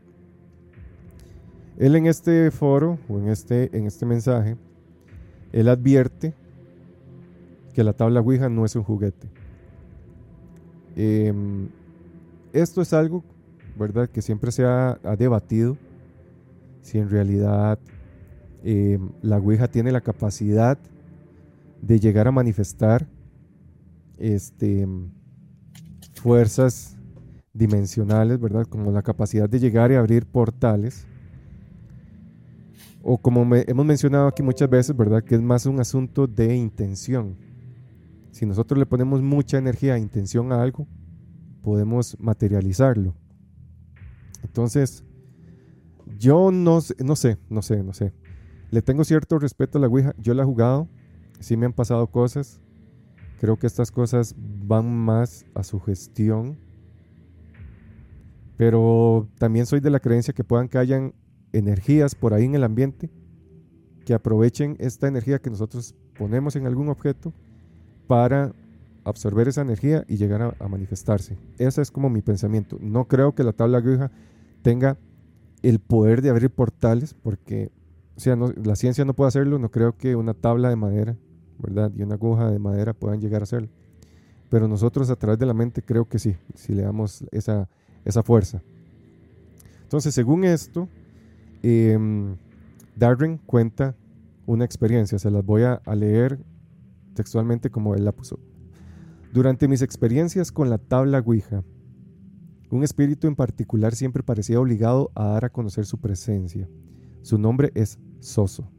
Él 1.79 1.95
en 1.97 2.07
este 2.07 2.51
foro 2.51 2.99
o 3.09 3.19
en 3.19 3.29
este, 3.29 3.77
en 3.77 3.87
este 3.87 4.07
mensaje, 4.07 4.57
él 5.53 5.69
advierte 5.69 6.35
que 7.75 7.85
la 7.85 7.93
tabla 7.93 8.21
Ouija 8.21 8.49
no 8.49 8.65
es 8.65 8.75
un 8.77 8.83
juguete. 8.83 9.29
Em, 10.97 11.69
esto 12.53 12.81
es 12.81 12.93
algo, 12.93 13.23
¿verdad?, 13.79 14.09
que 14.09 14.23
siempre 14.23 14.51
se 14.51 14.65
ha, 14.65 14.99
ha 15.03 15.17
debatido 15.17 15.77
si 16.83 16.99
en 16.99 17.11
realidad 17.11 17.79
eh, 18.65 18.99
la 19.23 19.39
Ouija 19.39 19.69
tiene 19.69 19.93
la 19.93 20.01
capacidad 20.01 20.79
de 21.83 22.01
llegar 22.01 22.29
a 22.29 22.33
manifestar 22.33 23.07
este, 24.19 24.89
fuerzas 26.15 26.97
dimensionales, 27.53 28.41
¿verdad? 28.41 28.67
Como 28.67 28.91
la 28.91 29.03
capacidad 29.03 29.49
de 29.49 29.59
llegar 29.59 29.91
y 29.91 29.95
abrir 29.95 30.27
portales. 30.27 31.07
O 33.09 33.19
como 33.19 33.47
hemos 33.55 33.87
mencionado 33.87 34.27
aquí 34.27 34.43
muchas 34.43 34.69
veces, 34.69 34.97
¿verdad? 34.97 35.23
Que 35.23 35.37
es 35.37 35.41
más 35.41 35.65
un 35.67 35.79
asunto 35.79 36.27
de 36.27 36.57
intención. 36.57 37.37
Si 38.33 38.45
nosotros 38.45 38.77
le 38.81 38.85
ponemos 38.85 39.23
mucha 39.23 39.59
energía 39.59 39.95
e 39.95 40.01
intención 40.01 40.51
a 40.51 40.61
algo, 40.61 40.89
podemos 41.63 42.17
materializarlo. 42.19 43.15
Entonces, 44.43 45.05
yo 46.19 46.51
no, 46.51 46.81
no 47.05 47.15
sé, 47.15 47.39
no 47.49 47.63
sé, 47.63 47.85
no 47.85 47.93
sé. 47.93 48.13
Le 48.73 48.83
tengo 48.83 49.05
cierto 49.05 49.39
respeto 49.39 49.79
a 49.79 49.83
la 49.83 49.87
Ouija. 49.87 50.13
Yo 50.19 50.35
la 50.35 50.43
he 50.43 50.47
jugado. 50.47 50.89
Sí 51.39 51.57
me 51.57 51.67
han 51.67 51.75
pasado 51.75 52.09
cosas. 52.09 52.61
Creo 53.39 53.57
que 53.57 53.69
estas 53.69 53.93
cosas 53.93 54.35
van 54.37 54.93
más 54.93 55.47
a 55.55 55.63
su 55.63 55.79
gestión. 55.79 56.59
Pero 58.57 59.29
también 59.39 59.65
soy 59.65 59.79
de 59.79 59.91
la 59.91 60.01
creencia 60.01 60.35
que 60.35 60.43
puedan 60.43 60.69
que 60.69 60.79
hayan 60.79 61.15
energías 61.59 62.15
por 62.15 62.35
ahí 62.35 62.45
en 62.45 62.55
el 62.55 62.65
ambiente 62.65 63.11
que 64.05 64.15
aprovechen 64.15 64.77
esta 64.79 65.09
energía 65.09 65.41
que 65.41 65.51
nosotros 65.51 65.95
ponemos 66.19 66.57
en 66.57 66.67
algún 66.67 66.89
objeto 66.89 67.33
para 68.07 68.55
absorber 69.05 69.49
esa 69.49 69.63
energía 69.63 70.05
y 70.09 70.17
llegar 70.17 70.57
a, 70.59 70.69
manifestarse. 70.69 71.37
Ese 71.59 71.83
es 71.83 71.91
como 71.91 72.11
mi 72.11 72.23
pensamiento. 72.23 72.79
No 72.81 73.07
creo 73.07 73.35
que 73.35 73.45
la 73.45 73.53
tabla 73.53 73.79
Ouija 73.79 74.11
tenga 74.63 74.99
el 75.63 75.79
poder 75.81 76.23
de 76.23 76.31
abrir 76.31 76.51
portales 76.51 77.15
porque 77.15 77.71
o 78.17 78.21
sea, 78.21 78.35
la 78.37 78.77
ciencia 78.77 79.05
no 79.05 79.15
puede 79.15 79.29
hacerlo, 79.29 79.59
no 79.59 79.71
creo 79.71 79.97
que 79.97 80.17
una 80.17 80.33
tabla 80.33 80.71
de 80.71 80.77
madera, 80.77 81.17
¿verdad? 81.59 81.93
Y 81.95 82.03
una 82.03 82.15
aguja 82.15 82.51
de 82.51 82.59
madera 82.59 82.95
puedan 82.95 83.21
llegar 83.21 83.43
a 83.43 83.45
hacerlo. 83.45 83.69
Pero 84.49 84.69
nosotros 84.69 85.11
a 85.11 85.17
través 85.17 85.39
de 85.39 85.45
la 85.45 85.53
mente 85.53 85.83
creo 85.83 86.09
que 86.09 86.19
sí, 86.19 86.35
si 86.55 86.73
le 86.73 86.83
damos 86.83 87.25
esa, 87.31 87.69
esa 88.07 88.23
fuerza. 88.23 88.63
Entonces, 89.83 90.15
según 90.15 90.45
esto, 90.45 90.89
eh, 91.63 91.99
Darwin 92.97 93.39
cuenta 93.39 93.97
una 94.47 94.65
experiencia, 94.65 95.19
se 95.19 95.31
las 95.31 95.45
voy 95.45 95.63
a, 95.63 95.75
a 95.85 95.95
leer 95.95 96.39
textualmente 97.15 97.71
como 97.71 97.95
él 97.95 98.05
la 98.05 98.13
puso. 98.13 98.39
Durante 99.33 99.69
mis 99.69 99.83
experiencias 99.83 100.53
con 100.53 100.71
la 100.71 100.79
tabla 100.79 101.23
Ouija, 101.25 101.65
un 102.71 102.83
espíritu 102.83 103.27
en 103.27 103.37
particular 103.37 103.95
siempre 103.95 104.23
parecía 104.23 104.61
obligado 104.61 105.11
a 105.15 105.27
dar 105.27 105.45
a 105.45 105.51
conocer 105.51 105.87
su 105.87 105.99
presencia. 105.99 106.69
Su 107.23 107.39
nombre 107.39 107.71
es 107.75 107.99
Soso. 108.21 108.71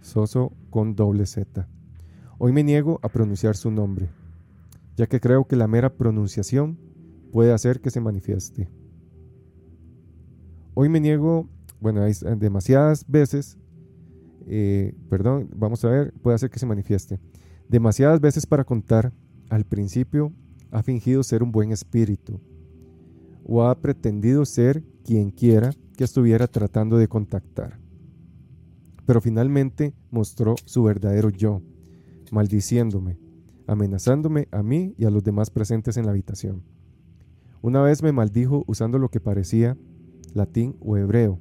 Soso 0.00 0.52
con 0.70 0.94
doble 0.94 1.26
Z. 1.26 1.68
Hoy 2.38 2.52
me 2.52 2.62
niego 2.62 3.00
a 3.02 3.08
pronunciar 3.08 3.56
su 3.56 3.70
nombre, 3.70 4.08
ya 4.96 5.06
que 5.06 5.20
creo 5.20 5.46
que 5.46 5.56
la 5.56 5.68
mera 5.68 5.94
pronunciación 5.94 6.78
puede 7.32 7.52
hacer 7.52 7.80
que 7.80 7.90
se 7.90 8.00
manifieste. 8.00 8.70
Hoy 10.74 10.88
me 10.88 11.00
niego, 11.00 11.48
bueno, 11.80 12.02
demasiadas 12.36 13.04
veces, 13.06 13.56
eh, 14.46 14.94
perdón, 15.08 15.48
vamos 15.54 15.84
a 15.84 15.90
ver, 15.90 16.12
puede 16.22 16.34
hacer 16.34 16.50
que 16.50 16.58
se 16.58 16.66
manifieste. 16.66 17.20
Demasiadas 17.68 18.20
veces 18.20 18.46
para 18.46 18.64
contar, 18.64 19.12
al 19.50 19.64
principio 19.64 20.32
ha 20.70 20.82
fingido 20.82 21.22
ser 21.22 21.42
un 21.42 21.52
buen 21.52 21.72
espíritu 21.72 22.40
o 23.44 23.62
ha 23.64 23.78
pretendido 23.80 24.44
ser 24.44 24.82
quien 25.04 25.30
quiera 25.30 25.70
que 25.96 26.04
estuviera 26.04 26.46
tratando 26.46 26.98
de 26.98 27.08
contactar 27.08 27.78
pero 29.08 29.22
finalmente 29.22 29.94
mostró 30.10 30.56
su 30.66 30.82
verdadero 30.82 31.30
yo, 31.30 31.62
maldiciéndome, 32.30 33.18
amenazándome 33.66 34.48
a 34.50 34.62
mí 34.62 34.94
y 34.98 35.06
a 35.06 35.10
los 35.10 35.24
demás 35.24 35.48
presentes 35.48 35.96
en 35.96 36.04
la 36.04 36.10
habitación. 36.10 36.62
Una 37.62 37.80
vez 37.80 38.02
me 38.02 38.12
maldijo 38.12 38.64
usando 38.66 38.98
lo 38.98 39.08
que 39.08 39.18
parecía 39.18 39.78
latín 40.34 40.76
o 40.80 40.98
hebreo 40.98 41.40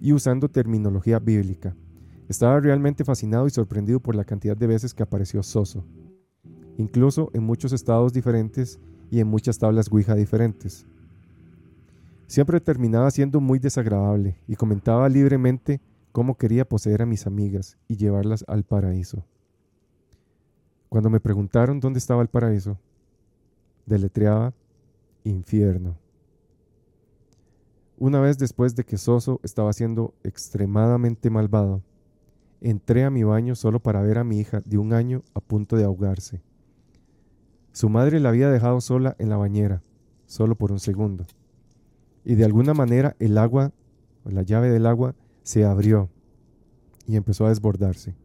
y 0.00 0.12
usando 0.12 0.48
terminología 0.48 1.18
bíblica, 1.18 1.74
Estaba 2.28 2.58
realmente 2.58 3.04
fascinado 3.04 3.46
y 3.46 3.50
sorprendido 3.50 4.00
por 4.00 4.14
la 4.14 4.24
cantidad 4.24 4.56
de 4.56 4.66
veces 4.66 4.94
que 4.94 5.02
apareció 5.02 5.42
Soso, 5.42 5.84
incluso 6.78 7.30
en 7.34 7.42
muchos 7.42 7.72
estados 7.72 8.14
diferentes 8.14 8.80
y 9.10 9.20
en 9.20 9.28
muchas 9.28 9.58
tablas 9.58 9.90
Ouija 9.92 10.14
diferentes. 10.14 10.86
Siempre 12.26 12.60
terminaba 12.60 13.10
siendo 13.10 13.40
muy 13.40 13.58
desagradable 13.58 14.38
y 14.48 14.56
comentaba 14.56 15.08
libremente 15.10 15.82
cómo 16.12 16.36
quería 16.36 16.66
poseer 16.66 17.02
a 17.02 17.06
mis 17.06 17.26
amigas 17.26 17.76
y 17.88 17.96
llevarlas 17.96 18.44
al 18.48 18.64
paraíso. 18.64 19.26
Cuando 20.88 21.10
me 21.10 21.20
preguntaron 21.20 21.80
dónde 21.80 21.98
estaba 21.98 22.22
el 22.22 22.28
paraíso, 22.28 22.78
deletreaba 23.84 24.54
infierno. 25.24 25.98
Una 27.96 28.20
vez 28.20 28.38
después 28.38 28.74
de 28.74 28.84
que 28.84 28.98
Soso 28.98 29.40
estaba 29.44 29.72
siendo 29.72 30.14
extremadamente 30.24 31.30
malvado, 31.30 31.82
entré 32.60 33.04
a 33.04 33.10
mi 33.10 33.22
baño 33.22 33.54
solo 33.54 33.78
para 33.80 34.02
ver 34.02 34.18
a 34.18 34.24
mi 34.24 34.38
hija 34.40 34.60
de 34.64 34.78
un 34.78 34.92
año 34.92 35.22
a 35.32 35.40
punto 35.40 35.76
de 35.76 35.84
ahogarse. 35.84 36.42
Su 37.72 37.88
madre 37.88 38.18
la 38.18 38.30
había 38.30 38.50
dejado 38.50 38.80
sola 38.80 39.14
en 39.18 39.28
la 39.28 39.36
bañera, 39.36 39.82
solo 40.26 40.56
por 40.56 40.72
un 40.72 40.80
segundo, 40.80 41.24
y 42.24 42.34
de 42.34 42.44
alguna 42.44 42.74
manera 42.74 43.14
el 43.20 43.38
agua, 43.38 43.72
la 44.24 44.42
llave 44.42 44.70
del 44.70 44.86
agua, 44.86 45.14
se 45.42 45.64
abrió 45.64 46.08
y 47.06 47.16
empezó 47.16 47.46
a 47.46 47.50
desbordarse. 47.50 48.16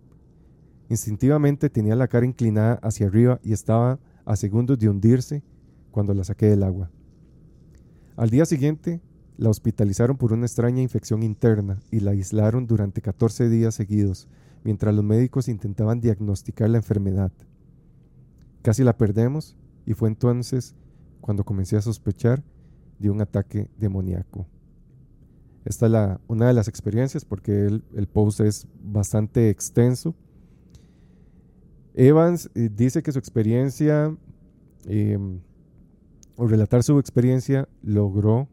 Instintivamente 0.90 1.70
tenía 1.70 1.96
la 1.96 2.08
cara 2.08 2.26
inclinada 2.26 2.80
hacia 2.82 3.06
arriba 3.06 3.40
y 3.44 3.54
estaba 3.54 4.00
a 4.26 4.36
segundos 4.36 4.80
de 4.80 4.90
hundirse 4.90 5.44
cuando 5.92 6.14
la 6.14 6.24
saqué 6.24 6.48
del 6.48 6.64
agua. 6.64 6.90
Al 8.16 8.30
día 8.30 8.46
siguiente, 8.46 9.02
la 9.40 9.50
hospitalizaron 9.50 10.18
por 10.18 10.34
una 10.34 10.46
extraña 10.46 10.82
infección 10.82 11.24
interna 11.24 11.80
y 11.92 12.02
la 12.02 12.12
aislaron 12.12 12.68
durante 12.68 13.02
14 13.02 13.48
días 13.48 13.74
seguidos, 13.74 14.28
mientras 14.66 14.94
los 14.94 15.06
médicos 15.06 15.48
intentaban 15.48 16.02
diagnosticar 16.02 16.70
la 16.70 16.80
enfermedad. 16.80 17.32
Casi 18.62 18.84
la 18.84 18.98
perdemos 18.98 19.56
y 19.86 19.94
fue 19.94 20.10
entonces 20.10 20.76
cuando 21.22 21.46
comencé 21.46 21.78
a 21.78 21.82
sospechar 21.82 22.44
de 23.00 23.10
un 23.10 23.22
ataque 23.22 23.70
demoníaco. 23.78 24.46
Esta 25.64 25.86
es 25.86 25.92
la, 25.94 26.20
una 26.28 26.48
de 26.48 26.54
las 26.54 26.68
experiencias 26.68 27.24
porque 27.24 27.66
el, 27.66 27.86
el 27.96 28.08
post 28.08 28.42
es 28.42 28.68
bastante 28.84 29.50
extenso. 29.50 30.16
Evans 31.94 32.52
eh, 32.56 32.70
dice 32.70 33.02
que 33.04 33.14
su 33.14 33.20
experiencia, 33.20 34.14
em, 34.84 35.40
o 36.36 36.46
relatar 36.46 36.84
su 36.84 37.00
experiencia, 37.00 37.70
logró 37.82 38.50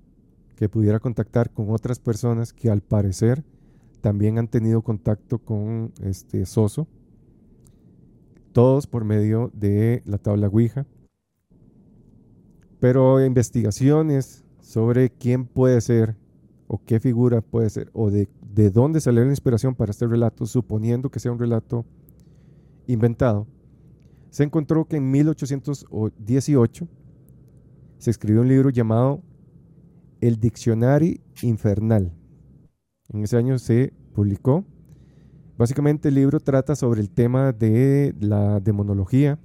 que 0.56 0.68
pudiera 0.68 0.98
contactar 0.98 1.50
con 1.50 1.70
otras 1.70 2.00
personas 2.00 2.52
que 2.52 2.70
al 2.70 2.80
parecer 2.80 3.44
también 4.00 4.38
han 4.38 4.48
tenido 4.48 4.82
contacto 4.82 5.38
con 5.38 5.92
este 6.02 6.46
Soso, 6.46 6.88
todos 8.52 8.86
por 8.86 9.04
medio 9.04 9.50
de 9.52 10.02
la 10.06 10.18
tabla 10.18 10.48
Ouija. 10.48 10.86
Pero 12.80 13.24
investigaciones 13.24 14.44
sobre 14.60 15.10
quién 15.10 15.44
puede 15.44 15.80
ser 15.80 16.16
o 16.66 16.80
qué 16.84 17.00
figura 17.00 17.42
puede 17.42 17.70
ser 17.70 17.90
o 17.92 18.10
de, 18.10 18.28
de 18.54 18.70
dónde 18.70 19.00
salió 19.00 19.24
la 19.24 19.30
inspiración 19.30 19.74
para 19.74 19.90
este 19.90 20.06
relato, 20.06 20.46
suponiendo 20.46 21.10
que 21.10 21.20
sea 21.20 21.32
un 21.32 21.38
relato 21.38 21.84
inventado, 22.86 23.46
se 24.30 24.44
encontró 24.44 24.86
que 24.86 24.96
en 24.96 25.10
1818 25.10 26.88
se 27.98 28.10
escribió 28.10 28.42
un 28.42 28.48
libro 28.48 28.70
llamado 28.70 29.22
El 30.20 30.38
Diccionario 30.38 31.18
Infernal. 31.42 32.12
En 33.08 33.22
ese 33.22 33.36
año 33.36 33.58
se 33.58 33.92
publicó. 34.14 34.64
Básicamente 35.58 36.08
el 36.08 36.14
libro 36.14 36.40
trata 36.40 36.74
sobre 36.74 37.00
el 37.00 37.10
tema 37.10 37.52
de 37.52 38.14
la 38.20 38.60
demonología. 38.60 39.38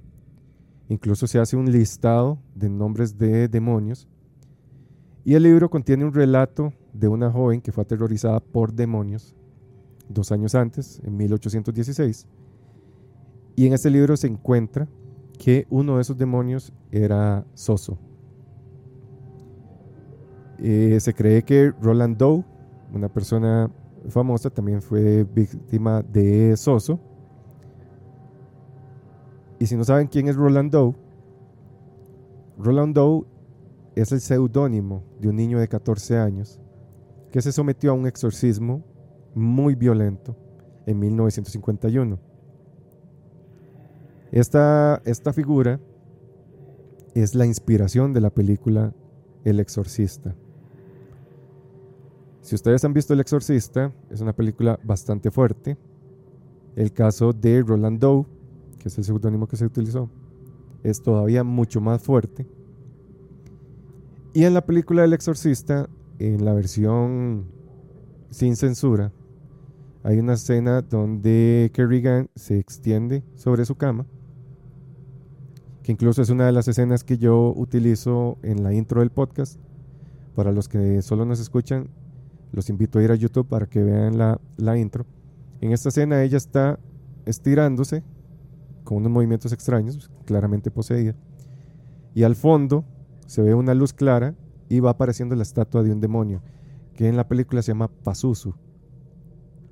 Incluso 0.88 1.26
se 1.26 1.38
hace 1.38 1.56
un 1.56 1.70
listado 1.70 2.38
de 2.54 2.68
nombres 2.68 3.16
de 3.18 3.48
demonios. 3.48 4.08
Y 5.24 5.34
el 5.34 5.44
libro 5.44 5.70
contiene 5.70 6.04
un 6.04 6.12
relato 6.12 6.72
de 6.92 7.08
una 7.08 7.30
joven 7.30 7.60
que 7.60 7.72
fue 7.72 7.82
aterrorizada 7.82 8.40
por 8.40 8.72
demonios 8.72 9.34
dos 10.08 10.32
años 10.32 10.54
antes, 10.54 11.00
en 11.04 11.16
1816. 11.16 12.26
Y 13.56 13.66
en 13.66 13.72
este 13.72 13.90
libro 13.90 14.16
se 14.16 14.26
encuentra 14.26 14.88
que 15.38 15.66
uno 15.70 15.96
de 15.96 16.02
esos 16.02 16.16
demonios 16.16 16.72
era 16.90 17.46
Soso. 17.54 17.98
Eh, 20.64 21.00
se 21.00 21.12
cree 21.12 21.42
que 21.42 21.72
Roland 21.80 22.16
Doe, 22.16 22.44
una 22.92 23.08
persona 23.08 23.68
famosa, 24.08 24.48
también 24.48 24.80
fue 24.80 25.24
víctima 25.24 26.02
de 26.02 26.56
Soso. 26.56 27.00
Y 29.58 29.66
si 29.66 29.76
no 29.76 29.82
saben 29.82 30.06
quién 30.06 30.28
es 30.28 30.36
Roland 30.36 30.70
Doe, 30.70 30.94
Roland 32.58 32.94
Doe 32.94 33.24
es 33.96 34.12
el 34.12 34.20
seudónimo 34.20 35.02
de 35.20 35.28
un 35.28 35.36
niño 35.36 35.58
de 35.58 35.66
14 35.66 36.16
años 36.16 36.60
que 37.32 37.42
se 37.42 37.50
sometió 37.50 37.90
a 37.90 37.94
un 37.94 38.06
exorcismo 38.06 38.84
muy 39.34 39.74
violento 39.74 40.36
en 40.86 41.00
1951. 41.00 42.20
Esta, 44.30 45.02
esta 45.04 45.32
figura 45.32 45.80
es 47.14 47.34
la 47.34 47.46
inspiración 47.46 48.12
de 48.12 48.20
la 48.20 48.30
película 48.30 48.94
El 49.44 49.58
Exorcista. 49.58 50.36
Si 52.42 52.56
ustedes 52.56 52.84
han 52.84 52.92
visto 52.92 53.14
El 53.14 53.20
Exorcista, 53.20 53.92
es 54.10 54.20
una 54.20 54.32
película 54.32 54.78
bastante 54.82 55.30
fuerte. 55.30 55.78
El 56.74 56.92
caso 56.92 57.32
de 57.32 57.62
Roland 57.62 58.00
Doe, 58.00 58.26
que 58.80 58.88
es 58.88 58.98
el 58.98 59.04
seudónimo 59.04 59.46
que 59.46 59.56
se 59.56 59.64
utilizó, 59.64 60.10
es 60.82 61.00
todavía 61.00 61.44
mucho 61.44 61.80
más 61.80 62.02
fuerte. 62.02 62.44
Y 64.34 64.42
en 64.44 64.54
la 64.54 64.66
película 64.66 65.04
El 65.04 65.12
Exorcista 65.12 65.88
en 66.18 66.44
la 66.44 66.52
versión 66.52 67.46
sin 68.30 68.56
censura, 68.56 69.12
hay 70.02 70.18
una 70.18 70.32
escena 70.32 70.82
donde 70.82 71.70
Kerrigan 71.72 72.28
se 72.34 72.58
extiende 72.58 73.22
sobre 73.36 73.64
su 73.64 73.76
cama, 73.76 74.04
que 75.84 75.92
incluso 75.92 76.22
es 76.22 76.30
una 76.30 76.46
de 76.46 76.52
las 76.52 76.66
escenas 76.66 77.04
que 77.04 77.18
yo 77.18 77.54
utilizo 77.56 78.38
en 78.42 78.64
la 78.64 78.74
intro 78.74 78.98
del 78.98 79.10
podcast. 79.10 79.60
Para 80.34 80.50
los 80.50 80.66
que 80.66 81.02
solo 81.02 81.24
nos 81.24 81.38
escuchan, 81.40 81.88
los 82.52 82.68
invito 82.68 82.98
a 82.98 83.02
ir 83.02 83.10
a 83.10 83.14
YouTube 83.14 83.48
para 83.48 83.66
que 83.66 83.82
vean 83.82 84.18
la, 84.18 84.78
intro. 84.78 85.06
En 85.60 85.72
esta 85.72 85.88
escena 85.88 86.22
ella 86.22 86.36
está 86.36 86.78
estirándose 87.24 88.04
con 88.84 88.98
unos 88.98 89.10
movimientos 89.10 89.52
extraños, 89.52 90.10
claramente 90.26 90.70
poseída. 90.70 91.14
Y 92.14 92.24
al 92.24 92.36
fondo 92.36 92.84
se 93.26 93.42
ve 93.42 93.54
una 93.54 93.74
luz 93.74 93.92
clara 93.92 94.34
y 94.68 94.80
va 94.80 94.90
apareciendo 94.90 95.34
la 95.34 95.42
estatua 95.42 95.82
de 95.82 95.92
un 95.92 96.00
demonio, 96.00 96.42
que 96.94 97.08
en 97.08 97.16
la 97.16 97.26
película 97.26 97.62
se 97.62 97.72
llama 97.72 97.88
Pazuzu. 97.88 98.54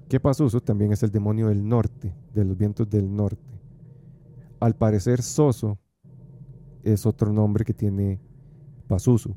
Que 0.09 0.19
Pazuzu 0.19 0.61
también 0.61 0.93
es 0.93 1.03
el 1.03 1.11
demonio 1.11 1.49
del 1.49 1.69
norte, 1.69 2.15
de 2.35 2.45
los 2.45 2.57
vientos 2.57 2.89
del 2.89 3.15
norte. 3.15 3.61
Al 4.59 4.75
parecer 4.75 5.23
Soso 5.23 5.79
es 6.83 7.05
otro 7.05 7.33
nombre 7.33 7.65
que 7.65 7.75
tiene 7.75 8.21
Pazuzu. 8.89 9.35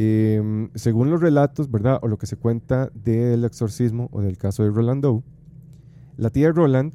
Em, 0.00 0.70
según 0.76 1.10
los 1.10 1.20
relatos, 1.20 1.72
¿verdad? 1.72 1.98
O 2.02 2.06
lo 2.06 2.18
que 2.18 2.28
se 2.28 2.36
cuenta 2.36 2.88
del 2.94 3.42
exorcismo 3.42 4.08
o 4.12 4.22
del 4.22 4.38
caso 4.38 4.62
de 4.62 4.70
Roland 4.70 5.04
la 6.16 6.30
tía 6.30 6.52
Roland, 6.52 6.94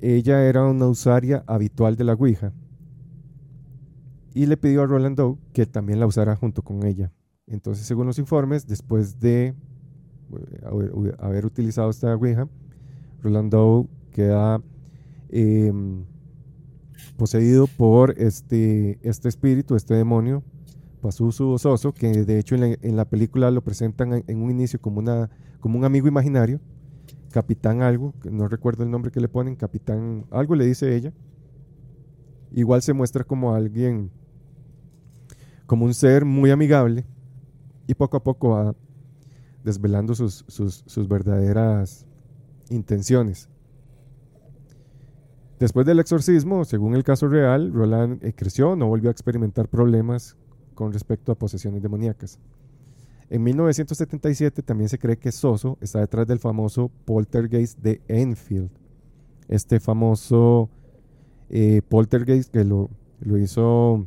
ella 0.00 0.44
era 0.44 0.64
una 0.64 0.88
usaria 0.88 1.44
habitual 1.46 1.94
de 1.94 2.02
la 2.02 2.14
Ouija 2.14 2.52
y 4.34 4.46
le 4.46 4.56
pidió 4.56 4.82
a 4.82 4.86
Roland 4.86 5.16
Doe 5.16 5.38
que 5.52 5.64
también 5.66 6.00
la 6.00 6.08
usara 6.08 6.34
junto 6.34 6.62
con 6.62 6.84
ella. 6.84 7.12
Entonces, 7.46 7.86
según 7.86 8.08
los 8.08 8.18
informes, 8.18 8.66
después 8.66 9.20
de 9.20 9.54
eh, 10.34 11.14
haber, 11.20 11.46
utilizado 11.46 11.90
esta 11.90 12.16
Ouija, 12.16 12.48
Roland 13.22 13.52
Doe 13.52 13.86
queda 14.10 14.60
em, 15.28 16.04
poseído 17.16 17.68
por 17.68 18.18
este, 18.18 18.98
este 19.02 19.28
espíritu, 19.28 19.76
este 19.76 19.94
demonio, 19.94 20.42
Pazuzu 21.00 21.50
Ososo, 21.50 21.92
que 21.92 22.08
de 22.24 22.38
hecho 22.38 22.56
en 22.56 22.96
la, 22.96 23.04
película 23.04 23.50
lo 23.50 23.62
presentan 23.62 24.24
en, 24.26 24.42
un 24.42 24.50
inicio 24.50 24.80
como, 24.80 24.98
una, 24.98 25.30
como 25.60 25.78
un 25.78 25.84
amigo 25.84 26.08
imaginario, 26.08 26.60
capitán 27.30 27.82
algo, 27.82 28.14
no 28.30 28.48
recuerdo 28.48 28.84
el 28.84 28.90
nombre 28.90 29.10
que 29.10 29.20
le 29.20 29.28
ponen, 29.28 29.56
capitán 29.56 30.26
algo 30.30 30.54
le 30.54 30.66
dice 30.66 30.94
ella. 30.94 31.12
Igual 32.52 32.82
se 32.82 32.92
muestra 32.92 33.24
como 33.24 33.54
alguien 33.54 34.10
como 35.66 35.84
un 35.84 35.92
ser 35.92 36.24
muy 36.24 36.50
amigable 36.50 37.04
y 37.86 37.94
poco 37.94 38.16
a 38.16 38.22
poco 38.22 38.50
va 38.50 38.74
desvelando 39.64 40.14
sus, 40.14 41.08
verdaderas 41.08 42.06
intenciones. 42.70 43.48
Después 45.58 45.84
del 45.86 45.98
exorcismo, 45.98 46.64
según 46.64 46.94
el 46.94 47.04
caso 47.04 47.28
real, 47.28 47.72
Roland 47.72 48.24
eh, 48.24 48.32
creció, 48.32 48.76
no 48.76 48.86
volvió 48.86 49.10
a 49.10 49.12
experimentar 49.12 49.68
problemas 49.68 50.36
con 50.78 50.92
respecto 50.92 51.32
a 51.32 51.34
posesiones 51.34 51.82
demoníacas. 51.82 52.38
En 53.30 53.42
1977 53.42 54.62
también 54.62 54.88
se 54.88 54.96
cree 54.96 55.16
que 55.16 55.32
Soso 55.32 55.76
está 55.80 55.98
detrás 55.98 56.24
del 56.28 56.38
famoso 56.38 56.88
poltergeist 57.04 57.80
de 57.80 58.00
Enfield. 58.06 58.70
Este 59.48 59.80
famoso 59.80 60.70
eh, 61.50 61.82
poltergeist 61.88 62.52
que 62.52 62.62
lo, 62.62 62.90
hizo 63.40 64.06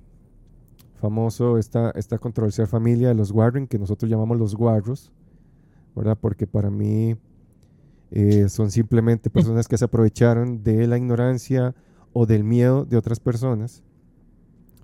famoso 1.02 1.58
esta, 1.58 1.92
esta 1.92 2.18
controversial 2.18 2.68
familia 2.68 3.10
de 3.10 3.16
los 3.16 3.32
Warren, 3.32 3.68
que 3.68 3.78
nosotros 3.78 4.10
llamamos 4.10 4.40
los 4.40 4.54
Warros, 4.54 5.12
¿verdad? 5.94 6.18
Porque 6.22 6.48
para 6.48 6.70
mí 6.70 7.18
eh, 8.12 8.48
son 8.48 8.72
simplemente 8.72 9.30
personas 9.30 9.68
que 9.68 9.78
se 9.78 9.84
aprovecharon 9.84 10.64
de 10.64 10.88
la 10.88 10.96
ignorancia 10.96 11.76
o 12.14 12.26
del 12.26 12.46
miedo 12.46 12.86
de 12.86 12.96
otras 12.96 13.20
personas 13.20 13.84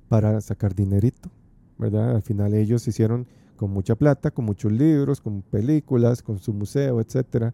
para 0.10 0.42
sacar 0.42 0.76
dinerito, 0.76 1.32
¿verdad? 1.78 2.16
Al 2.16 2.22
final 2.22 2.54
ellos 2.54 2.88
hicieron 2.88 3.28
con 3.56 3.72
mucha 3.72 3.96
plata, 3.96 4.32
con 4.32 4.46
muchos 4.46 4.72
libros, 4.72 5.20
con 5.20 5.42
películas, 5.42 6.22
con 6.22 6.40
su 6.40 6.54
museo, 6.54 7.02
etc. 7.02 7.52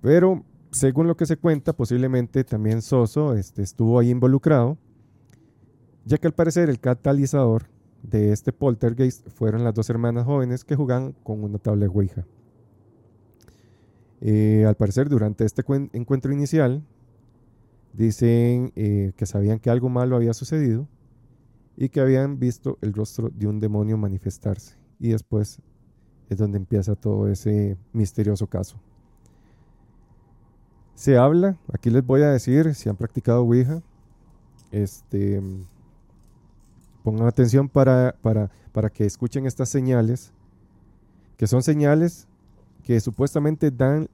Pero 0.00 0.44
según 0.70 1.06
lo 1.06 1.16
que 1.16 1.26
se 1.26 1.36
cuenta, 1.36 1.72
posiblemente 1.72 2.44
también 2.44 2.82
Soso 2.82 3.34
este, 3.34 3.62
estuvo 3.62 3.98
ahí 3.98 4.10
involucrado, 4.10 4.78
ya 6.04 6.18
que 6.18 6.26
al 6.26 6.34
parecer 6.34 6.68
el 6.68 6.80
catalizador 6.80 7.64
de 8.02 8.32
este 8.32 8.52
poltergeist 8.52 9.28
fueron 9.30 9.64
las 9.64 9.74
dos 9.74 9.88
hermanas 9.90 10.24
jóvenes 10.24 10.64
que 10.64 10.76
jugaban 10.76 11.14
con 11.22 11.42
una 11.42 11.58
tabla 11.58 11.86
de 11.86 11.88
Ouija. 11.88 12.26
Eh, 14.20 14.64
al 14.66 14.74
parecer, 14.74 15.08
durante 15.08 15.44
este 15.44 15.62
encuentro 15.92 16.32
inicial, 16.32 16.82
dicen 17.92 18.72
eh, 18.76 19.12
que 19.16 19.26
sabían 19.26 19.58
que 19.58 19.70
algo 19.70 19.88
malo 19.88 20.16
había 20.16 20.34
sucedido 20.34 20.88
y 21.76 21.88
que 21.88 22.00
habían 22.00 22.38
visto 22.38 22.78
el 22.80 22.92
rostro 22.92 23.30
de 23.30 23.46
un 23.46 23.60
demonio 23.60 23.96
manifestarse. 23.96 24.76
Y 24.98 25.10
después 25.10 25.58
es 26.28 26.38
donde 26.38 26.58
empieza 26.58 26.94
todo 26.94 27.28
ese 27.28 27.76
misterioso 27.92 28.46
caso. 28.46 28.76
Se 30.94 31.16
habla, 31.16 31.58
aquí 31.72 31.90
les 31.90 32.06
voy 32.06 32.22
a 32.22 32.30
decir, 32.30 32.74
si 32.74 32.88
han 32.88 32.96
practicado 32.96 33.42
Ouija, 33.42 33.82
este, 34.70 35.42
pongan 37.02 37.26
atención 37.26 37.68
para, 37.68 38.14
para, 38.22 38.50
para 38.72 38.90
que 38.90 39.04
escuchen 39.04 39.46
estas 39.46 39.68
señales, 39.68 40.32
que 41.36 41.46
son 41.46 41.62
señales 41.62 42.28
que 42.84 43.00
supuestamente 43.00 43.70
dan 43.70 44.08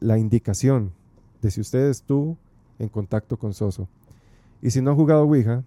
la 0.00 0.18
indicación 0.18 0.92
de 1.40 1.50
si 1.50 1.60
usted 1.60 1.88
estuvo 1.88 2.36
en 2.78 2.88
contacto 2.88 3.38
con 3.38 3.54
Soso. 3.54 3.88
Y 4.60 4.70
si 4.70 4.82
no 4.82 4.90
han 4.90 4.96
jugado 4.96 5.22
Ouija, 5.22 5.64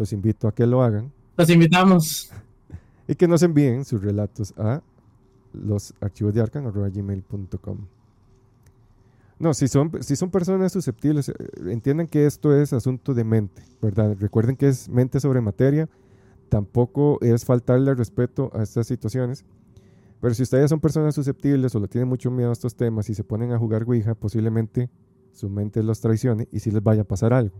los 0.00 0.12
invito 0.14 0.48
a 0.48 0.54
que 0.54 0.66
lo 0.66 0.82
hagan. 0.82 1.12
Los 1.36 1.48
invitamos. 1.50 2.32
Y 3.08 3.16
que 3.16 3.26
nos 3.26 3.42
envíen 3.42 3.84
sus 3.84 4.00
relatos 4.04 4.54
a 4.56 4.82
los 5.52 5.92
archivos 6.00 6.32
de 6.32 6.40
arcan.gmail.com. 6.40 7.78
No, 9.40 9.52
si 9.52 9.66
son, 9.66 9.90
si 10.00 10.14
son 10.14 10.30
personas 10.30 10.70
susceptibles, 10.70 11.28
eh, 11.28 11.34
entiendan 11.66 12.06
que 12.06 12.24
esto 12.24 12.56
es 12.56 12.72
asunto 12.72 13.12
de 13.12 13.24
mente, 13.24 13.62
¿verdad? 13.82 14.16
Recuerden 14.20 14.54
que 14.54 14.68
es 14.68 14.88
mente 14.88 15.18
sobre 15.18 15.40
materia, 15.40 15.88
tampoco 16.48 17.18
es 17.20 17.44
faltarle 17.44 17.94
respeto 17.94 18.52
a 18.54 18.62
estas 18.62 18.86
situaciones. 18.86 19.44
Pero 20.20 20.32
si 20.34 20.44
ustedes 20.44 20.70
son 20.70 20.78
personas 20.78 21.16
susceptibles 21.16 21.74
o 21.74 21.80
le 21.80 21.88
tienen 21.88 22.08
mucho 22.08 22.30
miedo 22.30 22.50
a 22.50 22.52
estos 22.52 22.76
temas 22.76 23.10
y 23.10 23.14
se 23.14 23.24
ponen 23.24 23.50
a 23.50 23.58
jugar 23.58 23.82
Ouija, 23.88 24.14
posiblemente 24.14 24.88
su 25.32 25.50
mente 25.50 25.82
los 25.82 26.00
traicione 26.00 26.46
y 26.52 26.60
si 26.60 26.70
les 26.70 26.82
vaya 26.82 27.02
a 27.02 27.08
pasar 27.08 27.32
algo. 27.32 27.56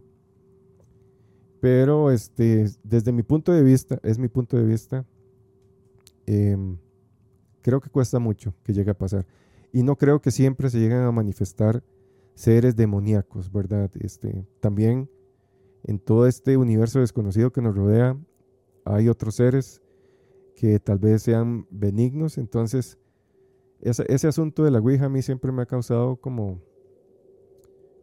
Pero 1.61 2.11
este, 2.11 2.67
desde 2.83 3.13
mi 3.13 3.23
punto 3.23 3.53
de 3.53 3.63
vista, 3.63 3.99
es 4.03 4.19
mi 4.19 4.29
punto 4.29 4.57
de 4.57 4.65
vista, 4.65 5.05
em, 6.27 6.79
creo 7.63 7.81
que 7.81 7.91
cuesta 7.91 8.19
mucho 8.19 8.55
que 8.65 8.73
llegue 8.73 8.91
a 8.91 8.99
pasar. 8.99 9.27
Y 9.73 9.83
no 9.83 9.97
creo 9.97 10.21
que 10.21 10.31
siempre 10.31 10.71
se 10.71 10.79
lleguen 10.79 10.99
a 10.99 11.13
manifestar 11.13 11.83
seres 12.35 12.77
demoníacos, 12.77 13.53
¿verdad? 13.53 13.91
Este, 14.01 14.47
también 14.61 15.11
en 15.85 15.99
todo 15.99 16.27
este 16.27 16.57
universo 16.57 17.01
desconocido 17.01 17.53
que 17.53 17.63
nos 17.63 17.77
rodea 17.77 18.17
hay 18.85 19.09
otros 19.09 19.37
seres 19.37 19.83
que 20.57 20.79
tal 20.81 20.99
vez 20.99 21.23
sean 21.23 21.67
benignos. 21.71 22.39
Entonces, 22.39 22.99
ese, 23.81 24.29
asunto 24.29 24.65
de 24.65 24.71
la 24.71 24.79
Ouija 24.79 25.07
a 25.07 25.09
mí 25.09 25.23
siempre 25.23 25.53
me 25.53 25.63
ha 25.63 25.67
causado 25.67 26.17
como 26.17 26.61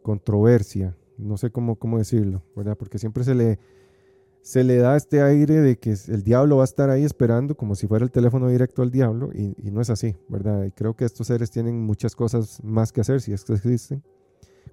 controversia, 0.02 0.96
no 1.18 1.36
sé 1.36 1.50
cómo, 1.50 1.76
cómo 1.76 1.98
decirlo, 1.98 2.42
¿verdad? 2.56 2.76
Porque 2.76 2.98
siempre 2.98 3.24
se 3.24 3.34
le, 3.34 3.58
se 4.40 4.64
le 4.64 4.76
da 4.76 4.96
este 4.96 5.20
aire 5.20 5.60
de 5.60 5.78
que 5.78 5.94
el 6.08 6.22
diablo 6.22 6.56
va 6.56 6.62
a 6.62 6.64
estar 6.64 6.90
ahí 6.90 7.04
esperando 7.04 7.56
como 7.56 7.74
si 7.74 7.86
fuera 7.86 8.04
el 8.04 8.10
teléfono 8.10 8.48
directo 8.48 8.82
al 8.82 8.90
diablo 8.90 9.30
y, 9.34 9.54
no 9.70 9.80
es 9.80 9.90
así, 9.90 10.16
¿verdad? 10.28 10.64
Y 10.64 10.70
creo 10.70 10.94
que 10.94 11.04
estos 11.04 11.26
seres 11.26 11.50
tienen 11.50 11.80
muchas 11.80 12.16
cosas 12.16 12.62
más 12.64 12.92
que 12.92 13.00
hacer, 13.00 13.20
si 13.20 13.32
es 13.32 13.44
que 13.44 13.54
existen, 13.54 14.02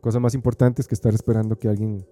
cosas 0.01 0.21
más 0.21 0.33
importantes 0.33 0.87
que 0.87 0.95
estar 0.95 1.13
esperando 1.13 1.57
que 1.57 1.67
alguien 1.67 2.05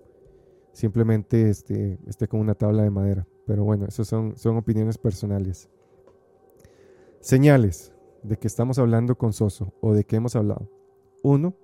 simplemente 0.74 1.50
este, 1.50 2.00
esté 2.08 2.28
con 2.28 2.40
una 2.40 2.56
tabla 2.56 2.84
de 2.84 2.90
madera. 2.90 3.28
Pero 3.46 3.64
bueno, 3.64 3.86
eso 3.86 4.04
son, 4.04 4.36
son 4.36 4.58
opiniones 4.58 4.98
personales. 4.98 5.70
Señales 7.20 7.94
de 8.24 8.38
que 8.38 8.48
estamos 8.48 8.80
hablando 8.80 9.16
con 9.16 9.34
Soso 9.34 9.74
o 9.80 9.94
de 9.94 10.04
que 10.04 10.16
hemos 10.16 10.36
hablado. 10.36 10.70
Uno, 11.24 11.56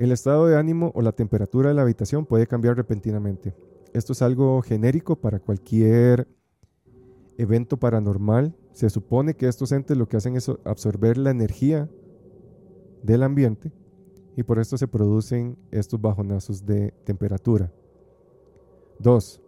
el 0.00 0.12
estado 0.12 0.46
de 0.46 0.56
ánimo 0.56 0.92
o 0.94 1.02
la 1.02 1.12
temperatura 1.12 1.68
de 1.68 1.74
la 1.74 1.82
habitación 1.82 2.24
puede 2.24 2.46
cambiar 2.46 2.74
repentinamente. 2.74 3.54
Esto 3.92 4.14
es 4.14 4.22
algo 4.22 4.62
genérico 4.62 5.16
para 5.16 5.40
cualquier 5.40 6.26
evento 7.36 7.76
paranormal. 7.76 8.56
Se 8.72 8.88
supone 8.88 9.34
que 9.34 9.46
estos 9.46 9.72
entes 9.72 9.98
lo 9.98 10.08
que 10.08 10.16
hacen 10.16 10.36
es 10.36 10.50
absorber 10.64 11.18
la 11.18 11.30
energía 11.30 11.90
del 13.02 13.22
ambiente 13.22 13.72
y 14.38 14.42
por 14.42 14.58
esto 14.58 14.78
se 14.78 14.88
producen 14.88 15.58
estos 15.70 16.00
bajonazos 16.00 16.64
de 16.64 16.94
temperatura. 17.04 17.70
2. 19.00 19.42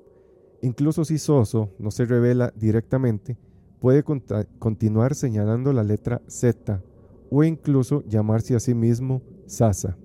Incluso 0.60 1.06
si 1.06 1.16
Soso 1.16 1.70
no 1.78 1.90
se 1.90 2.04
revela 2.04 2.52
directamente, 2.54 3.38
puede 3.80 4.04
continuar 4.58 5.14
señalando 5.14 5.72
la 5.72 5.82
letra 5.82 6.20
Z 6.26 6.82
o 7.30 7.42
incluso 7.42 8.04
llamarse 8.06 8.54
a 8.54 8.60
sí 8.60 8.74
mismo 8.74 9.22
Sasa. 9.46 9.96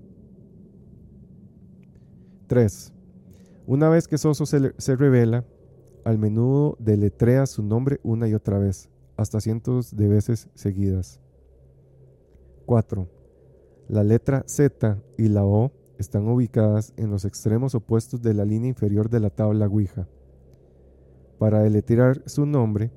3. 2.48 2.94
Una 3.68 3.90
vez 3.90 4.08
que 4.08 4.18
Soso 4.18 4.46
se, 4.46 4.96
revela, 4.96 5.46
al 6.06 6.18
menudo 6.18 6.78
deletrea 6.80 7.46
su 7.46 7.62
nombre 7.62 8.00
una 8.04 8.28
y 8.28 8.34
otra 8.34 8.58
vez, 8.58 8.90
hasta 9.18 9.42
cientos 9.42 9.96
de 9.96 10.08
veces 10.08 10.48
seguidas. 10.56 11.20
4. 12.66 13.08
La 13.90 14.04
letra 14.04 14.44
Z 14.48 15.02
y 15.18 15.28
la 15.28 15.46
O 15.46 15.72
están 15.98 16.28
ubicadas 16.28 16.94
en 16.98 17.10
los 17.10 17.26
extremos 17.26 17.76
opuestos 17.76 18.22
de 18.22 18.34
la 18.34 18.46
línea 18.46 18.70
inferior 18.70 19.10
de 19.10 19.20
la 19.20 19.30
tabla 19.30 19.68
Ouija. 19.68 20.08
Para 21.40 21.60
deletrear 21.60 22.24
su 22.26 22.46
nombre, 22.46 22.92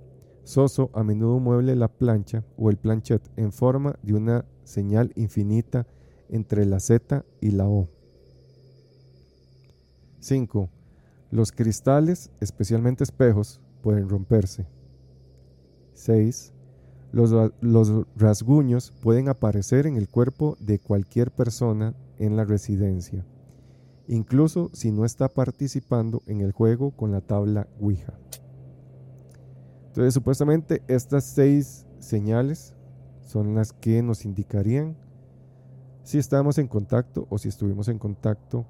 Soso 0.44 0.90
a 0.94 1.04
menudo 1.04 1.38
mueve 1.38 1.76
la 1.76 1.88
plancha 1.88 2.44
o 2.56 2.70
el 2.70 2.76
planchet 2.76 3.22
en 3.36 3.52
forma 3.52 3.98
de 4.02 4.14
una 4.14 4.44
señal 4.64 5.12
infinita 5.14 5.86
entre 6.28 6.64
la 6.64 6.80
Z 6.80 7.24
y 7.40 7.50
la 7.50 7.68
O. 7.68 7.88
5. 10.20 10.70
Los 11.30 11.52
cristales, 11.52 12.30
especialmente 12.40 13.04
espejos, 13.04 13.60
pueden 13.82 14.08
romperse. 14.08 14.66
6. 15.94 16.52
Los, 17.12 17.32
rasguños 18.16 18.92
pueden 19.02 19.28
aparecer 19.28 19.86
en 19.86 19.96
el 19.96 20.08
cuerpo 20.08 20.56
de 20.60 20.78
cualquier 20.78 21.32
persona 21.32 21.94
en 22.18 22.36
la 22.36 22.44
residencia, 22.44 23.26
incluso 24.06 24.70
si 24.72 24.92
no 24.92 25.04
está 25.04 25.28
participando 25.28 26.22
en 26.26 26.40
el 26.40 26.52
juego 26.52 26.92
con 26.92 27.10
la 27.10 27.20
tabla 27.20 27.66
Ouija. 27.80 28.14
Entonces, 29.88 30.14
supuestamente 30.14 30.82
estas 30.86 31.24
seis 31.24 31.84
señales 31.98 32.74
son 33.22 33.54
las 33.54 33.72
que 33.72 34.02
nos 34.02 34.24
indicarían 34.24 34.96
si 36.04 36.18
estamos 36.18 36.58
en 36.58 36.68
contacto 36.68 37.26
o 37.28 37.38
si 37.38 37.48
estuvimos 37.48 37.88
en 37.88 37.98
contacto 37.98 38.66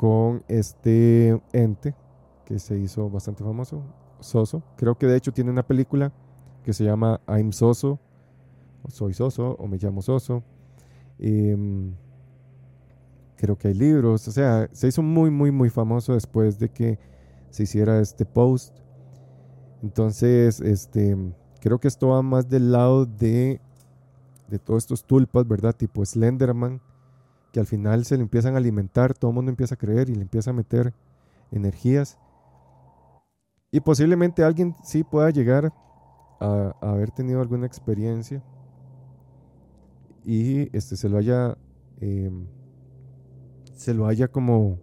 con 0.00 0.42
este 0.48 1.38
ente 1.52 1.94
que 2.46 2.58
se 2.58 2.78
hizo 2.78 3.10
bastante 3.10 3.44
famoso, 3.44 3.82
Soso. 4.20 4.62
Creo 4.78 4.96
que 4.96 5.04
de 5.04 5.14
hecho 5.14 5.30
tiene 5.30 5.50
una 5.50 5.62
película 5.62 6.10
que 6.64 6.72
se 6.72 6.84
llama 6.84 7.20
I'm 7.28 7.52
Soso, 7.52 8.00
o 8.82 8.90
Soy 8.90 9.12
Soso, 9.12 9.56
o 9.58 9.68
Me 9.68 9.76
llamo 9.76 10.00
Soso. 10.00 10.42
Em, 11.18 11.92
creo 13.36 13.58
que 13.58 13.68
hay 13.68 13.74
libros, 13.74 14.26
o 14.26 14.32
sea, 14.32 14.70
se 14.72 14.88
hizo 14.88 15.02
muy, 15.02 15.28
muy, 15.28 15.50
muy 15.50 15.68
famoso 15.68 16.14
después 16.14 16.58
de 16.58 16.70
que 16.70 16.98
se 17.50 17.64
hiciera 17.64 18.00
este 18.00 18.24
post. 18.24 18.78
Entonces, 19.82 20.62
este, 20.62 21.14
creo 21.60 21.78
que 21.78 21.88
esto 21.88 22.08
va 22.08 22.22
más 22.22 22.48
del 22.48 22.72
lado 22.72 23.04
de, 23.04 23.60
de 24.48 24.58
todos 24.58 24.84
estos 24.84 25.04
tulpas, 25.04 25.46
¿verdad? 25.46 25.76
Tipo 25.76 26.02
Slenderman, 26.02 26.80
que 27.52 27.60
al 27.60 27.66
final 27.66 28.04
se 28.04 28.16
le 28.16 28.22
empiezan 28.22 28.54
a 28.54 28.58
alimentar, 28.58 29.14
todo 29.14 29.30
el 29.30 29.34
mundo 29.34 29.50
empieza 29.50 29.74
a 29.74 29.78
creer 29.78 30.08
y 30.08 30.14
le 30.14 30.22
empieza 30.22 30.50
a 30.50 30.54
meter 30.54 30.94
energías. 31.50 32.18
Y 33.70 33.80
posiblemente 33.80 34.42
alguien 34.42 34.74
sí 34.82 35.04
pueda 35.04 35.30
llegar 35.30 35.72
a, 36.40 36.74
haber 36.80 37.10
tenido 37.10 37.40
alguna 37.40 37.66
experiencia 37.66 38.42
y 40.24 40.74
este 40.76 40.96
se 40.96 41.08
lo 41.08 41.18
haya 41.18 41.56
em, 42.00 42.46
se 43.74 43.94
lo 43.94 44.06
haya 44.06 44.28
como 44.28 44.78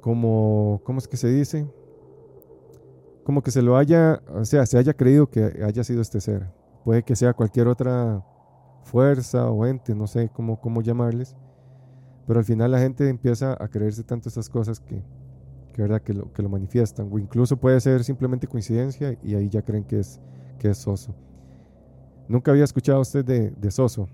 como 0.00 0.80
cómo 0.84 0.98
es 0.98 1.08
que 1.08 1.16
se 1.16 1.28
dice 1.28 1.66
como 3.24 3.42
que 3.42 3.50
se 3.50 3.62
lo 3.62 3.76
haya 3.76 4.22
o 4.32 4.44
sea 4.44 4.66
se 4.66 4.78
haya 4.78 4.94
creído 4.94 5.28
que 5.28 5.62
haya 5.64 5.84
sido 5.84 6.00
este 6.00 6.20
ser 6.20 6.50
puede 6.84 7.02
que 7.02 7.16
sea 7.16 7.34
cualquier 7.34 7.68
otra 7.68 8.24
fuerza 8.86 9.50
o 9.50 9.66
ente 9.66 9.94
no 9.94 10.06
sé 10.06 10.30
cómo 10.32 10.60
cómo 10.60 10.80
llamarles 10.80 11.36
pero 12.26 12.38
al 12.38 12.44
final 12.44 12.72
la 12.72 12.78
gente 12.78 13.08
empieza 13.08 13.52
a 13.52 13.68
creerse 13.68 14.02
tanto 14.02 14.28
estas 14.28 14.48
cosas 14.48 14.80
que 14.80 15.02
que, 15.76 15.82
¿verdad? 15.82 16.00
que, 16.00 16.14
lo, 16.14 16.32
que 16.32 16.42
lo 16.42 16.48
manifiestan. 16.48 17.08
O 17.12 17.18
incluso 17.18 17.58
puede 17.58 17.78
ser 17.80 18.02
simplemente 18.02 18.46
coincidencia 18.46 19.18
y 19.22 19.34
ahí 19.34 19.50
ya 19.50 19.60
creen 19.60 19.84
que 19.84 20.00
es, 20.00 20.18
que 20.58 20.70
es 20.70 20.78
Soso. 20.78 21.14
Nunca 22.28 22.50
había 22.50 22.64
escuchado 22.64 22.98
usted 23.02 23.22
de, 23.22 23.50
de 23.50 23.70
Soso. 23.70 24.08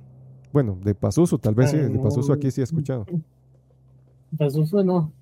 Bueno, 0.53 0.77
de 0.83 0.93
Pasuso, 0.93 1.39
tal 1.39 1.55
vez 1.55 1.71
sí. 1.71 1.77
De 1.77 1.99
Pasuso 2.01 2.33
aquí 2.33 2.51
sí 2.51 2.61
ha 2.61 2.65
escuchado. 2.65 3.07
Pasuso 4.37 4.83
no. 4.83 5.13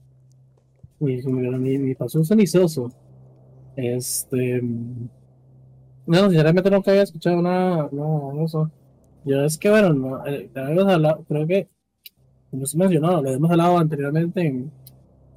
ni, 0.99 1.79
ni 1.79 1.95
Pasuso 1.95 2.35
ni 2.35 2.47
Soso. 2.47 2.91
Este. 3.77 4.63
No, 6.07 6.31
sinceramente 6.31 6.71
nunca 6.71 6.91
había 6.91 7.03
escuchado 7.03 7.43
nada. 7.43 7.91
No, 7.93 8.33
no 8.33 8.49
sé. 8.49 8.59
Yo 9.25 9.45
es 9.45 9.59
que, 9.59 9.71
bueno, 9.71 9.93
no, 9.93 10.27
eh, 10.27 10.51
creo 11.29 11.47
que, 11.47 11.69
como 12.51 12.67
se 12.67 12.79
mencionó, 12.79 13.23
lo 13.23 13.31
hemos 13.31 13.51
hablado 13.51 13.79
anteriormente 13.79 14.47
en, 14.47 14.71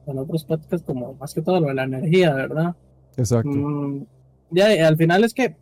en 0.08 0.18
otros 0.18 0.44
podcasts 0.46 0.86
como 0.86 1.14
más 1.16 1.34
que 1.34 1.42
todo 1.42 1.60
lo 1.60 1.68
de 1.68 1.74
la 1.74 1.84
energía, 1.84 2.34
¿verdad? 2.34 2.76
Exacto. 3.18 3.50
Mm, 3.50 4.06
ya, 4.52 4.88
al 4.88 4.98
final 4.98 5.24
es 5.24 5.34
que, 5.34 5.56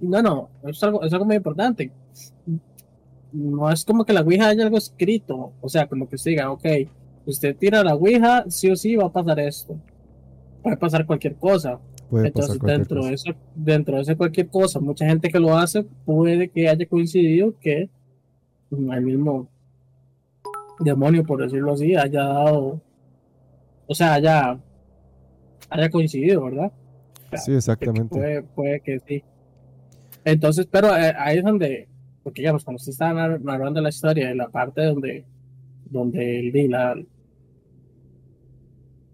no, 0.00 0.22
no, 0.22 0.48
es 0.64 0.82
algo, 0.82 1.02
es 1.02 1.12
algo 1.12 1.24
muy 1.24 1.36
importante. 1.36 1.90
No 3.32 3.70
es 3.70 3.84
como 3.84 4.04
que 4.04 4.12
la 4.12 4.20
Ouija 4.20 4.48
haya 4.48 4.64
algo 4.64 4.78
escrito, 4.78 5.52
o 5.60 5.68
sea, 5.68 5.88
como 5.88 6.08
que 6.08 6.16
se 6.16 6.30
diga, 6.30 6.52
ok, 6.52 6.64
usted 7.26 7.56
tira 7.56 7.82
la 7.82 7.94
Ouija, 7.94 8.44
sí 8.48 8.70
o 8.70 8.76
sí 8.76 8.94
va 8.96 9.06
a 9.06 9.12
pasar 9.12 9.40
esto. 9.40 9.76
Puede 10.62 10.76
pasar 10.76 11.04
cualquier 11.04 11.34
cosa. 11.34 11.80
Puede 12.10 12.28
Entonces, 12.28 12.58
pasar 12.58 12.78
dentro, 12.78 12.96
cosa. 12.96 13.08
De 13.08 13.14
eso, 13.14 13.30
dentro 13.54 13.96
de 13.96 14.02
ese 14.02 14.16
cualquier 14.16 14.48
cosa, 14.48 14.80
mucha 14.80 15.06
gente 15.06 15.30
que 15.30 15.38
lo 15.40 15.56
hace 15.56 15.84
puede 16.04 16.48
que 16.48 16.68
haya 16.68 16.86
coincidido 16.86 17.54
que 17.58 17.88
el 18.70 19.02
mismo 19.02 19.48
demonio, 20.80 21.24
por 21.24 21.42
decirlo 21.42 21.72
así, 21.72 21.94
haya 21.94 22.24
dado 22.24 22.80
o 23.86 23.94
sea, 23.94 24.14
haya, 24.14 24.58
haya 25.68 25.90
coincidido, 25.90 26.44
¿verdad? 26.44 26.72
sí, 27.36 27.52
exactamente. 27.52 28.14
Puede, 28.14 28.42
puede, 28.42 28.80
que 28.80 29.00
sí. 29.00 29.22
Entonces, 30.24 30.66
pero 30.70 30.96
eh, 30.96 31.12
ahí 31.18 31.38
es 31.38 31.44
donde, 31.44 31.88
porque 32.22 32.42
digamos, 32.42 32.64
cuando 32.64 32.76
usted 32.76 32.92
estaba 32.92 33.38
narrando 33.38 33.80
la 33.80 33.88
historia, 33.88 34.30
en 34.30 34.38
la 34.38 34.48
parte 34.48 34.84
donde, 34.84 35.24
donde 35.84 36.40
el 36.40 36.70
la, 36.70 36.96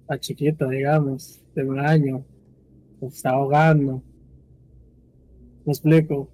la 0.08 0.20
chiquita, 0.20 0.68
digamos, 0.68 1.42
de 1.54 1.64
un 1.64 1.80
año, 1.80 2.24
está 3.08 3.30
ahogando. 3.30 4.02
Me 5.64 5.72
explico. 5.72 6.28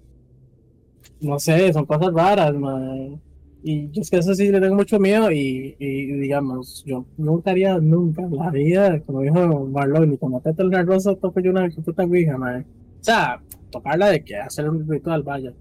No 1.21 1.39
sé, 1.39 1.73
son 1.73 1.85
cosas 1.85 2.13
raras, 2.13 2.53
man. 2.55 3.19
Y 3.63 3.89
yo 3.91 4.01
es 4.01 4.09
que 4.09 4.17
eso 4.17 4.33
sí 4.35 4.49
le 4.49 4.61
tengo 4.61 4.75
mucho 4.75 4.99
miedo 4.99 5.31
y, 5.31 5.75
y 5.79 6.05
digamos, 6.13 6.83
yo 6.85 7.05
nunca 7.17 7.51
haría 7.51 7.79
nunca 7.79 8.21
en 8.21 8.35
la 8.35 8.49
vida, 8.51 9.01
como 9.01 9.21
dijo 9.21 9.65
Marlon, 9.65 10.11
ni 10.11 10.17
como 10.17 10.39
Teta 10.41 10.63
una 10.63 10.83
rosa 10.83 11.15
toco 11.15 11.39
yo 11.39 11.51
una 11.51 11.67
puta 11.69 12.03
ouija, 12.03 12.37
madre. 12.37 12.65
O 13.01 13.03
sea, 13.03 13.41
tocarla 13.71 14.07
de 14.09 14.23
que 14.23 14.37
hacer 14.37 14.69
un 14.69 14.87
ritual, 14.87 15.23
vaya. 15.23 15.53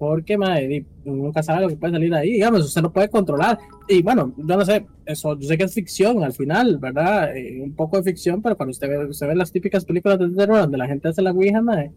Porque, 0.00 0.38
madre, 0.38 0.86
nunca 1.04 1.42
sabe 1.42 1.60
lo 1.60 1.68
que 1.68 1.76
puede 1.76 1.92
salir 1.92 2.14
ahí, 2.14 2.32
digamos, 2.32 2.64
usted 2.64 2.80
no 2.80 2.90
puede 2.90 3.10
controlar. 3.10 3.58
Y 3.86 4.00
bueno, 4.02 4.32
yo 4.34 4.56
no 4.56 4.64
sé, 4.64 4.86
eso, 5.04 5.38
yo 5.38 5.46
sé 5.46 5.58
que 5.58 5.64
es 5.64 5.74
ficción 5.74 6.24
al 6.24 6.32
final, 6.32 6.78
¿verdad? 6.78 7.36
Eh, 7.36 7.60
un 7.62 7.74
poco 7.74 7.98
de 7.98 8.04
ficción, 8.04 8.40
pero 8.40 8.56
cuando 8.56 8.70
usted 8.70 8.88
ve, 8.88 9.04
usted 9.04 9.28
ve 9.28 9.36
las 9.36 9.52
típicas 9.52 9.84
películas 9.84 10.18
de 10.18 10.30
terror 10.30 10.60
donde 10.60 10.78
la 10.78 10.86
gente 10.86 11.08
hace 11.08 11.20
la 11.20 11.32
ouija, 11.32 11.60
madre, 11.60 11.92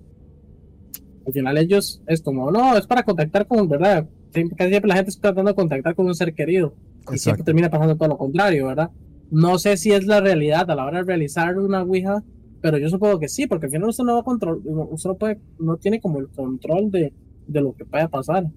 al 1.25 1.31
final 1.31 1.57
ellos 1.57 2.01
es 2.05 2.21
como, 2.21 2.51
no, 2.51 2.75
es 2.75 2.85
para 2.88 3.03
contactar 3.03 3.47
con, 3.47 3.69
¿verdad? 3.69 4.05
casi 4.34 4.69
siempre 4.69 4.89
la 4.89 4.95
gente 4.95 5.11
está 5.11 5.30
tratando 5.30 5.51
de 5.51 5.55
contactar 5.55 5.95
con 5.95 6.05
un 6.05 6.13
ser 6.13 6.34
querido. 6.34 6.75
Y 7.09 7.17
siempre 7.17 7.45
termina 7.45 7.69
pasando 7.69 7.95
todo 7.95 8.09
lo 8.09 8.17
contrario, 8.17 8.67
¿verdad? 8.67 8.91
No 9.31 9.57
sé 9.59 9.77
si 9.77 9.93
es 9.93 10.05
la 10.05 10.19
realidad 10.19 10.69
a 10.69 10.75
la 10.75 10.84
hora 10.85 10.97
de 10.97 11.05
realizar 11.05 11.57
una 11.57 11.84
Ouija, 11.84 12.21
pero 12.59 12.77
yo 12.77 12.89
supongo 12.89 13.17
que 13.17 13.30
sí, 13.30 13.47
porque 13.47 13.67
al 13.67 13.71
final 13.71 13.88
usted 13.88 14.03
no 14.03 14.15
va 14.15 14.19
a 14.19 14.23
control, 14.23 14.61
usted 14.91 15.09
no, 15.09 15.15
puede, 15.15 15.39
no 15.57 15.77
tiene 15.77 16.01
como 16.01 16.19
el 16.19 16.27
control 16.27 16.91
de, 16.91 17.13
de 17.48 17.61
lo 17.61 17.74
que 17.74 17.86
pueda 17.86 18.07
pasar. 18.07 18.49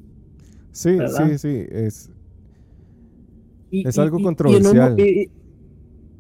Sí, 0.73 0.99
sí, 1.09 1.39
sí, 1.39 1.67
es, 1.71 2.11
es 3.71 3.99
algo 3.99 4.21
controversial. 4.21 4.99
Y, 4.99 5.31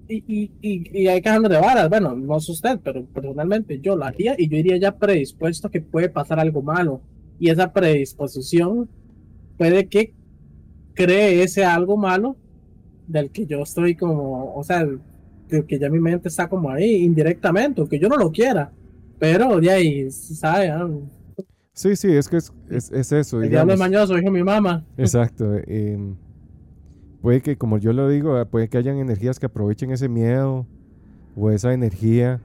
y, 0.08 0.50
y, 0.92 1.08
hay 1.08 1.20
que 1.20 1.30
de 1.30 1.60
varas. 1.60 1.88
Bueno, 1.88 2.14
no 2.14 2.36
es 2.36 2.48
usted, 2.48 2.78
pero 2.82 3.04
personalmente 3.06 3.80
yo 3.80 3.96
lo 3.96 4.04
haría 4.04 4.36
y 4.38 4.48
yo 4.48 4.56
iría 4.56 4.76
ya 4.76 4.96
predispuesto 4.96 5.66
a 5.66 5.70
que 5.70 5.80
puede 5.80 6.08
pasar 6.08 6.38
algo 6.38 6.62
malo. 6.62 7.00
Y 7.40 7.50
esa 7.50 7.72
predisposición 7.72 8.88
puede 9.58 9.88
que 9.88 10.14
cree 10.94 11.42
ese 11.42 11.64
algo 11.64 11.96
malo 11.96 12.36
del 13.06 13.30
que 13.30 13.46
yo 13.46 13.62
estoy 13.62 13.94
como, 13.94 14.54
o 14.54 14.62
sea, 14.64 14.86
que 15.48 15.78
ya 15.78 15.88
mi 15.90 16.00
mente 16.00 16.28
está 16.28 16.48
como 16.48 16.70
ahí 16.70 17.04
indirectamente, 17.04 17.80
aunque 17.80 17.98
yo 17.98 18.08
no 18.08 18.16
lo 18.16 18.32
quiera, 18.32 18.72
pero 19.18 19.60
de 19.60 19.70
ahí, 19.70 20.10
¿sabe? 20.10 20.72
Sí, 21.76 21.94
sí, 21.94 22.10
es 22.10 22.26
que 22.26 22.38
es, 22.38 22.50
es, 22.70 23.12
eso. 23.12 23.42
El 23.42 23.50
diablo 23.50 23.74
es 23.74 23.78
mañoso, 23.78 24.14
dijo 24.14 24.30
mi 24.30 24.42
mamá. 24.42 24.82
Exacto. 24.96 25.56
Em, 25.66 26.16
puede 27.20 27.42
que, 27.42 27.58
como 27.58 27.76
yo 27.76 27.92
lo 27.92 28.08
digo, 28.08 28.34
ah, 28.36 28.46
puede 28.46 28.68
que 28.68 28.78
hayan 28.78 28.96
energías 28.96 29.38
que 29.38 29.44
aprovechen 29.44 29.90
ese 29.90 30.08
miedo 30.08 30.66
o 31.36 31.50
esa 31.50 31.74
energía 31.74 32.40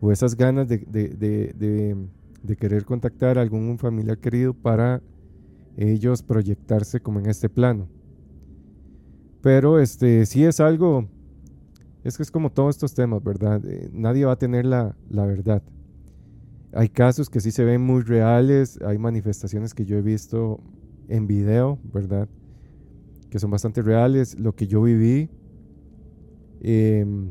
o 0.00 0.12
esas 0.12 0.36
ganas 0.36 0.68
de, 0.68 0.78
de, 0.78 1.08
de, 1.08 1.96
de 2.44 2.56
querer 2.56 2.84
contactar 2.84 3.38
a 3.38 3.42
algún 3.42 3.76
familiar 3.76 4.18
querido 4.18 4.54
para 4.54 5.02
ellos 5.76 6.22
proyectarse 6.22 7.00
como 7.00 7.18
en 7.18 7.26
este 7.26 7.48
plano. 7.48 7.88
Pero 9.42 9.80
este 9.80 10.26
sí 10.26 10.44
es 10.44 10.60
algo, 10.60 11.08
es 12.04 12.16
que 12.16 12.22
es 12.22 12.30
como 12.30 12.50
todos 12.50 12.76
estos 12.76 12.94
temas, 12.94 13.20
¿verdad? 13.24 13.60
Eh, 13.64 13.90
nadie 13.92 14.24
va 14.24 14.32
a 14.32 14.38
tener 14.38 14.64
la, 14.64 14.94
la, 15.10 15.26
verdad. 15.26 15.60
Hay 16.72 16.88
casos 16.88 17.30
que 17.30 17.40
sí 17.40 17.50
se 17.50 17.64
ven 17.64 17.80
muy 17.80 18.02
reales, 18.02 18.78
hay 18.82 18.98
manifestaciones 18.98 19.74
que 19.74 19.84
yo 19.84 19.96
he 19.96 20.02
visto 20.02 20.60
en 21.08 21.26
video, 21.26 21.78
¿verdad? 21.92 22.28
Que 23.30 23.38
son 23.38 23.50
bastante 23.50 23.82
reales. 23.82 24.38
Lo 24.38 24.54
que 24.54 24.66
yo 24.66 24.82
viví, 24.82 25.30
em, 26.60 27.30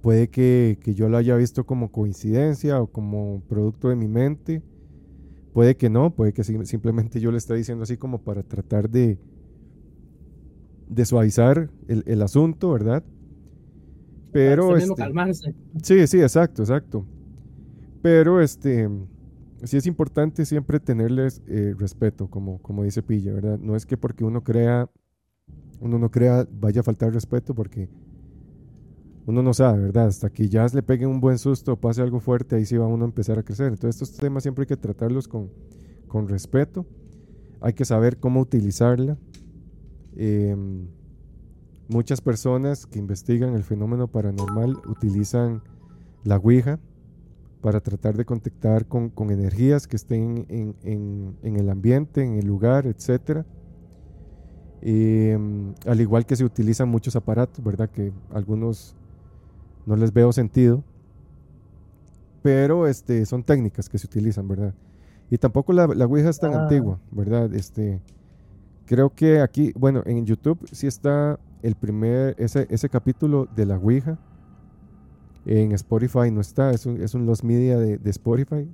puede 0.00 0.28
que, 0.28 0.78
que 0.82 0.94
yo 0.94 1.08
lo 1.08 1.16
haya 1.16 1.36
visto 1.36 1.64
como 1.64 1.92
coincidencia 1.92 2.80
o 2.80 2.86
como 2.86 3.42
producto 3.48 3.88
de 3.88 3.96
mi 3.96 4.08
mente 4.08 4.62
Puede 5.54 5.76
que 5.76 5.88
no, 5.88 6.10
puede 6.12 6.32
que 6.32 6.42
simplemente 6.42 7.20
yo 7.20 7.30
le 7.30 7.38
esté 7.38 7.54
diciendo 7.54 7.84
así 7.84 7.96
como 7.96 8.20
para 8.20 8.42
tratar 8.42 8.90
de, 8.90 9.20
de 10.88 11.04
suavizar 11.06 11.70
el, 11.86 12.22
asunto, 12.22 12.72
¿verdad? 12.72 13.04
Pero... 14.32 14.76
Este, 14.76 15.54
sí, 15.80 16.08
sí, 16.08 16.20
exacto, 16.20 16.62
exacto. 16.62 17.06
Pero 18.04 18.42
este, 18.42 18.86
sí 19.62 19.78
es 19.78 19.86
importante 19.86 20.44
siempre 20.44 20.78
tenerles 20.78 21.40
eh, 21.46 21.74
respeto, 21.78 22.28
como, 22.28 22.60
como 22.60 22.84
dice 22.84 23.02
Pilla, 23.02 23.32
¿verdad? 23.32 23.58
No 23.58 23.76
es 23.76 23.86
que 23.86 23.96
porque 23.96 24.24
uno 24.24 24.44
crea, 24.44 24.90
uno 25.80 25.98
no 25.98 26.10
crea, 26.10 26.46
vaya 26.52 26.82
a 26.82 26.84
faltar 26.84 27.14
respeto, 27.14 27.54
porque 27.54 27.88
uno 29.24 29.42
no 29.42 29.54
sabe, 29.54 29.84
¿verdad? 29.84 30.08
Hasta 30.08 30.28
que 30.28 30.50
ya 30.50 30.66
le 30.66 30.82
peguen 30.82 31.08
un 31.08 31.18
buen 31.18 31.38
susto 31.38 31.72
o 31.72 31.76
pase 31.80 32.02
algo 32.02 32.20
fuerte, 32.20 32.56
ahí 32.56 32.66
sí 32.66 32.76
va 32.76 32.86
uno 32.86 33.06
a 33.06 33.08
empezar 33.08 33.38
a 33.38 33.42
crecer. 33.42 33.68
Entonces 33.68 34.02
estos 34.02 34.18
temas 34.18 34.42
siempre 34.42 34.64
hay 34.64 34.66
que 34.66 34.76
tratarlos 34.76 35.26
con, 35.26 35.50
con 36.06 36.28
respeto. 36.28 36.84
Hay 37.62 37.72
que 37.72 37.86
saber 37.86 38.18
cómo 38.18 38.40
utilizarla. 38.40 39.16
Em, 40.14 40.88
muchas 41.88 42.20
personas 42.20 42.84
que 42.84 42.98
investigan 42.98 43.54
el 43.54 43.64
fenómeno 43.64 44.08
paranormal 44.08 44.76
utilizan 44.88 45.62
la 46.22 46.36
Ouija 46.36 46.78
para 47.64 47.80
tratar 47.80 48.14
de 48.14 48.26
contactar 48.26 48.84
con, 48.84 49.08
con 49.08 49.30
energías 49.30 49.86
que 49.86 49.96
estén 49.96 50.44
en, 50.50 50.76
en, 50.82 51.34
en, 51.42 51.56
el 51.56 51.70
ambiente, 51.70 52.22
en 52.22 52.34
el 52.34 52.44
lugar, 52.44 52.86
etc. 52.86 53.42
Em, 54.82 55.72
al 55.86 55.98
igual 55.98 56.26
que 56.26 56.36
se 56.36 56.44
utilizan 56.44 56.90
muchos 56.90 57.16
aparatos, 57.16 57.64
¿verdad? 57.64 57.88
Que 57.88 58.12
algunos 58.34 58.94
no 59.86 59.96
les 59.96 60.12
veo 60.12 60.30
sentido. 60.30 60.84
Pero 62.42 62.86
este, 62.86 63.24
son 63.24 63.42
técnicas 63.42 63.88
que 63.88 63.96
se 63.96 64.08
utilizan, 64.08 64.46
¿verdad? 64.46 64.74
Y 65.30 65.38
tampoco 65.38 65.72
la, 65.72 65.86
la 65.86 66.04
Ouija 66.04 66.28
es 66.28 66.38
tan 66.38 66.52
ah. 66.52 66.64
antigua, 66.64 67.00
¿verdad? 67.12 67.50
Este, 67.54 68.02
creo 68.84 69.08
que 69.08 69.40
aquí, 69.40 69.72
bueno, 69.74 70.02
en 70.04 70.26
YouTube 70.26 70.58
sí 70.70 70.86
está 70.86 71.40
el 71.62 71.76
primer, 71.76 72.34
ese, 72.38 72.66
ese 72.68 72.90
capítulo 72.90 73.48
de 73.56 73.64
la 73.64 73.78
Ouija. 73.78 74.18
En 75.46 75.72
Spotify 75.72 76.30
no 76.30 76.40
está, 76.40 76.70
es 76.70 76.86
un, 76.86 77.02
es 77.02 77.14
un 77.14 77.26
Lost 77.26 77.44
Media 77.44 77.78
de, 77.78 78.10
Spotify. 78.10 78.68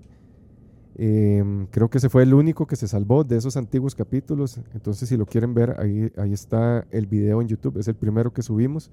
Em, 0.97 1.67
creo 1.67 1.89
que 1.89 1.99
ese 1.99 2.09
fue 2.09 2.23
el 2.23 2.35
único 2.35 2.67
que 2.67 2.77
se 2.77 2.87
salvó 2.87 3.25
de 3.25 3.37
esos 3.37 3.57
antiguos 3.57 3.95
capítulos. 3.95 4.61
Entonces, 4.75 5.09
si 5.09 5.17
lo 5.17 5.27
quieren 5.27 5.55
ver, 5.55 5.77
ahí, 5.81 6.13
ahí 6.17 6.33
está 6.33 6.87
el 6.91 7.07
video 7.07 7.41
en 7.41 7.49
YouTube. 7.49 7.79
Es 7.79 7.89
el 7.89 7.97
primero 7.97 8.33
que 8.33 8.43
subimos. 8.43 8.91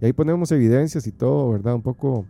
Y 0.00 0.06
ahí 0.06 0.12
ponemos 0.12 0.50
evidencias 0.50 1.06
y 1.06 1.12
todo, 1.12 1.52
¿verdad? 1.52 1.74
Un 1.74 1.82
poco 1.82 2.26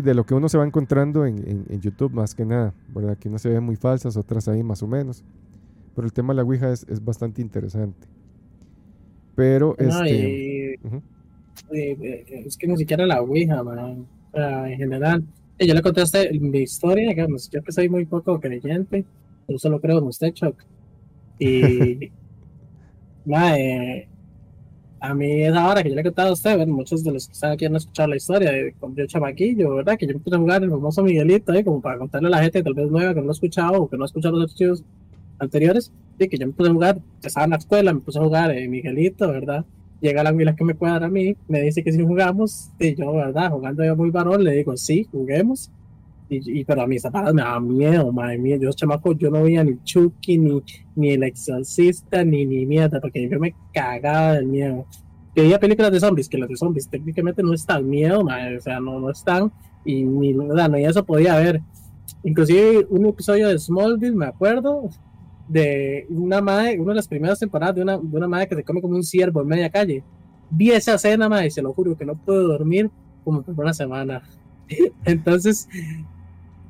de, 0.00 0.14
lo 0.14 0.24
que 0.24 0.34
uno 0.34 0.48
se 0.48 0.56
va 0.56 0.64
encontrando 0.64 1.26
en, 1.26 1.66
en, 1.68 1.80
YouTube, 1.80 2.12
más 2.12 2.34
que 2.34 2.44
nada, 2.44 2.74
¿verdad? 2.94 3.18
Que 3.18 3.28
no 3.28 3.38
se 3.38 3.50
ven 3.50 3.62
muy 3.62 3.76
falsas, 3.76 4.16
otras 4.16 4.48
ahí 4.48 4.62
más 4.62 4.82
o 4.82 4.86
menos. 4.86 5.22
Pero 5.94 6.06
el 6.06 6.12
tema 6.12 6.32
de 6.32 6.38
la 6.38 6.42
Ouija 6.42 6.72
es, 6.72 6.84
es 6.88 7.04
bastante 7.04 7.42
interesante. 7.42 8.08
Pero, 9.34 9.76
este... 9.78 10.80
es 11.70 12.56
que 12.56 12.66
ni 12.66 12.76
siquiera 12.76 13.06
la 13.06 13.22
Ouija, 13.22 13.62
man. 13.62 14.06
en 14.34 14.78
general. 14.78 15.24
Yo 15.58 15.74
le 15.74 15.82
conté 15.82 16.02
mi 16.40 16.58
historia, 16.58 17.10
digamos, 17.10 17.48
yo 17.50 17.62
que 17.62 17.72
soy 17.72 17.88
muy 17.88 18.04
poco 18.04 18.40
creyente, 18.40 19.04
yo 19.48 19.58
solo 19.58 19.80
creo 19.80 19.98
en 19.98 20.04
usted, 20.04 20.32
Chuck. 20.32 20.56
Y... 21.38 22.10
a 25.02 25.14
mí 25.14 25.42
es 25.42 25.54
ahora 25.54 25.82
que 25.82 25.88
yo 25.88 25.96
le 25.96 26.00
he 26.00 26.04
contado 26.04 26.28
a 26.28 26.32
usted, 26.32 26.64
muchos 26.68 27.02
de 27.02 27.10
los 27.10 27.26
que 27.26 27.32
están 27.32 27.50
aquí 27.52 27.64
han 27.64 27.74
escuchado 27.74 28.08
la 28.08 28.16
historia 28.16 28.52
de 28.52 28.72
cuando 28.78 29.02
yo 29.02 29.06
chamaquillo, 29.08 29.74
¿verdad? 29.74 29.98
Que 29.98 30.06
yo 30.06 30.14
me 30.14 30.20
puse 30.20 30.36
a 30.36 30.38
jugar 30.38 30.62
el 30.62 30.70
famoso 30.70 31.02
Miguelito, 31.02 31.52
¿eh? 31.52 31.64
como 31.64 31.80
para 31.80 31.98
contarle 31.98 32.28
a 32.28 32.30
la 32.30 32.42
gente 32.42 32.62
tal 32.62 32.74
vez 32.74 32.88
nueva 32.88 33.12
que 33.12 33.20
no 33.20 33.26
lo 33.26 33.30
ha 33.30 33.34
escuchado 33.34 33.82
o 33.82 33.88
que 33.88 33.96
no 33.96 34.04
ha 34.04 34.06
escuchado 34.06 34.38
los 34.38 34.52
archivos 34.52 34.84
anteriores, 35.40 35.92
sí, 36.20 36.28
que 36.28 36.38
yo 36.38 36.46
me 36.46 36.52
puse 36.52 36.70
a 36.70 36.72
jugar, 36.72 36.98
estaba 37.20 37.44
en 37.44 37.50
la 37.50 37.56
escuela, 37.56 37.92
me 37.92 38.00
puse 38.00 38.20
a 38.20 38.22
jugar 38.22 38.52
eh, 38.52 38.68
Miguelito, 38.68 39.26
¿verdad? 39.26 39.64
Llega 40.02 40.24
la 40.24 40.30
amiga 40.30 40.56
que 40.56 40.64
me 40.64 40.74
cuadra 40.74 41.06
a 41.06 41.08
mí, 41.08 41.36
me 41.46 41.62
dice 41.62 41.84
que 41.84 41.92
si 41.92 42.02
jugamos, 42.02 42.72
y 42.80 42.96
yo, 42.96 43.12
¿verdad? 43.14 43.52
Jugando 43.52 43.84
yo 43.84 43.94
muy 43.94 44.10
varón, 44.10 44.42
le 44.42 44.50
digo, 44.50 44.76
sí, 44.76 45.06
juguemos. 45.12 45.70
Y, 46.28 46.60
y, 46.60 46.64
pero 46.64 46.82
a 46.82 46.86
esa 46.92 47.12
parada 47.12 47.32
me 47.32 47.42
da 47.42 47.60
miedo, 47.60 48.10
madre 48.10 48.36
mía. 48.36 48.56
Yo, 48.56 48.72
chamaco, 48.72 49.12
yo 49.12 49.30
no 49.30 49.44
veía 49.44 49.62
ni 49.62 49.80
Chucky, 49.84 50.38
ni, 50.38 50.60
ni 50.96 51.10
El 51.10 51.22
Exorcista, 51.22 52.24
ni 52.24 52.44
ni 52.44 52.66
mierda, 52.66 53.00
porque 53.00 53.28
yo 53.28 53.38
me 53.38 53.54
cagaba 53.72 54.32
del 54.32 54.46
miedo. 54.46 54.86
Veía 55.36 55.60
películas 55.60 55.92
de 55.92 56.00
zombies, 56.00 56.28
que 56.28 56.36
las 56.36 56.48
de 56.48 56.56
zombies 56.56 56.88
técnicamente 56.88 57.42
no 57.44 57.54
están 57.54 57.88
miedo, 57.88 58.24
madre, 58.24 58.56
o 58.56 58.60
sea, 58.60 58.80
no, 58.80 58.98
no 58.98 59.08
están, 59.10 59.52
y 59.84 60.02
ni, 60.02 60.34
sea, 60.34 60.66
no, 60.66 60.78
y 60.78 60.84
eso 60.84 61.06
podía 61.06 61.36
haber. 61.36 61.60
Inclusive 62.24 62.88
un 62.90 63.06
episodio 63.06 63.48
de 63.48 63.58
Smallville, 63.58 64.16
me 64.16 64.26
acuerdo, 64.26 64.90
de 65.48 66.06
una 66.08 66.40
madre, 66.40 66.78
una 66.80 66.92
de 66.92 66.96
las 66.96 67.08
primeras 67.08 67.38
temporadas 67.38 67.74
de 67.74 67.82
una, 67.82 67.98
de 67.98 68.16
una 68.16 68.28
madre 68.28 68.48
que 68.48 68.56
se 68.56 68.64
come 68.64 68.80
como 68.80 68.96
un 68.96 69.02
ciervo 69.02 69.42
en 69.42 69.48
media 69.48 69.70
calle. 69.70 70.02
Vi 70.50 70.70
esa 70.70 70.94
escena, 70.94 71.28
madre, 71.28 71.46
y 71.46 71.50
se 71.50 71.62
lo 71.62 71.72
juro 71.72 71.96
que 71.96 72.04
no 72.04 72.14
puedo 72.14 72.46
dormir 72.48 72.90
como 73.24 73.42
por 73.42 73.64
una 73.64 73.74
semana. 73.74 74.22
Entonces, 75.04 75.68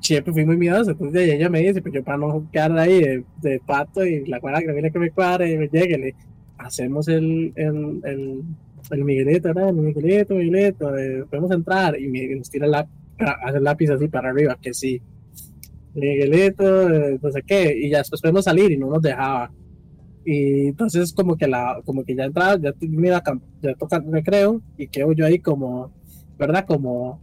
siempre 0.02 0.32
fui 0.32 0.44
muy 0.44 0.56
miedoso. 0.56 0.90
Entonces 0.90 1.30
ella 1.30 1.48
me 1.48 1.60
dice, 1.60 1.80
pues 1.80 1.94
yo 1.94 2.02
para 2.04 2.18
no 2.18 2.48
quedar 2.52 2.76
ahí 2.78 3.24
de, 3.40 3.60
pato 3.64 4.04
y 4.04 4.26
la 4.26 4.40
cuadra 4.40 4.60
que 4.60 4.72
viene 4.72 4.90
que 4.90 4.98
me 4.98 5.10
cuadre 5.10 5.52
y 5.52 5.58
me 5.58 5.68
llegue, 5.68 5.98
le 5.98 6.14
hacemos 6.58 7.08
el, 7.08 7.52
el, 7.56 8.00
el, 8.04 8.42
el 8.90 9.04
Miguelito, 9.04 9.54
¿no? 9.54 9.68
El 9.68 9.76
Miguelito, 9.76 10.34
Miguelito, 10.34 10.96
eh, 10.96 11.24
podemos 11.28 11.50
entrar 11.50 11.98
y 11.98 12.08
me, 12.08 12.34
nos 12.34 12.50
tira 12.50 12.66
el 12.66 13.64
lápiz 13.64 13.90
así 13.90 14.08
para 14.08 14.30
arriba, 14.30 14.58
que 14.60 14.74
sí. 14.74 15.00
Miguelito, 15.94 16.90
eh, 16.90 17.18
no 17.20 17.30
sé 17.30 17.42
qué, 17.42 17.76
y 17.76 17.90
ya 17.90 17.98
después 17.98 18.20
podemos 18.20 18.44
salir 18.44 18.70
y 18.70 18.76
no 18.76 18.88
nos 18.88 19.02
dejaba. 19.02 19.52
Y 20.24 20.68
entonces 20.68 21.12
como 21.12 21.36
que 21.36 21.48
la, 21.48 21.80
como 21.84 22.04
que 22.04 22.14
ya 22.14 22.24
entraba, 22.24 22.56
ya 22.58 22.72
mira, 22.80 23.22
ya 23.60 23.74
toca 23.74 24.02
recreo 24.08 24.62
y 24.76 24.86
quedo 24.88 25.12
yo 25.12 25.26
ahí 25.26 25.38
como, 25.38 25.92
¿verdad? 26.38 26.64
Como 26.66 27.20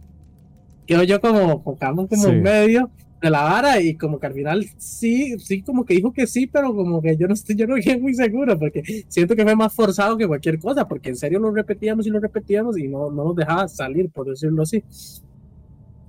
quedo 0.86 1.02
yo 1.04 1.20
como, 1.20 1.62
como, 1.62 2.08
como 2.08 2.26
en 2.26 2.42
medio 2.42 2.90
de 3.20 3.30
la 3.30 3.42
vara 3.42 3.80
y 3.80 3.96
como 3.96 4.18
que 4.18 4.26
al 4.26 4.34
final 4.34 4.66
sí, 4.78 5.38
sí, 5.38 5.62
como 5.62 5.84
que 5.84 5.94
dijo 5.94 6.12
que 6.12 6.26
sí, 6.26 6.46
pero 6.46 6.74
como 6.74 7.02
que 7.02 7.16
yo 7.16 7.28
no 7.28 7.34
estoy, 7.34 7.54
yo 7.54 7.66
no 7.66 7.76
estoy 7.76 8.00
muy 8.00 8.14
seguro 8.14 8.58
porque 8.58 8.82
siento 9.08 9.36
que 9.36 9.44
fue 9.44 9.54
más 9.54 9.74
forzado 9.74 10.16
que 10.16 10.26
cualquier 10.26 10.58
cosa, 10.58 10.88
porque 10.88 11.10
en 11.10 11.16
serio 11.16 11.38
lo 11.38 11.50
repetíamos 11.52 12.06
y 12.06 12.10
lo 12.10 12.18
repetíamos 12.18 12.78
y 12.78 12.88
no, 12.88 13.10
no 13.10 13.24
nos 13.24 13.36
dejaba 13.36 13.68
salir, 13.68 14.10
por 14.10 14.28
decirlo 14.28 14.62
así. 14.62 14.82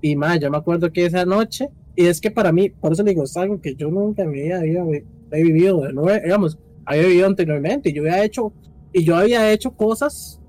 Y 0.02 0.16
más, 0.16 0.40
yo 0.40 0.50
me 0.50 0.58
acuerdo 0.58 0.92
que 0.92 1.06
esa 1.06 1.26
noche, 1.26 1.70
y 1.96 2.06
es 2.06 2.22
que 2.22 2.32
para 2.32 2.52
mí, 2.52 2.70
por 2.70 2.94
eso 2.94 3.04
digo, 3.04 3.24
es 3.24 3.36
algo 3.38 3.60
que 3.60 3.76
yo 3.76 3.90
nunca 3.90 4.24
en 4.24 4.32
mi 4.32 4.42
vida 4.42 4.60
había, 4.60 4.84
he 5.32 5.44
vivido, 5.44 5.82
de 5.82 5.94
nuevo, 5.94 6.20
digamos, 6.24 6.58
había 6.86 7.04
vivido 7.04 7.28
anteriormente, 7.28 7.90
y 7.90 7.94
yo 7.94 8.04
había 8.04 8.24
hecho, 8.24 8.54
y 8.94 9.04
yo 9.04 9.16
había 9.16 9.52
hecho 9.52 9.72
cosas, 9.72 10.42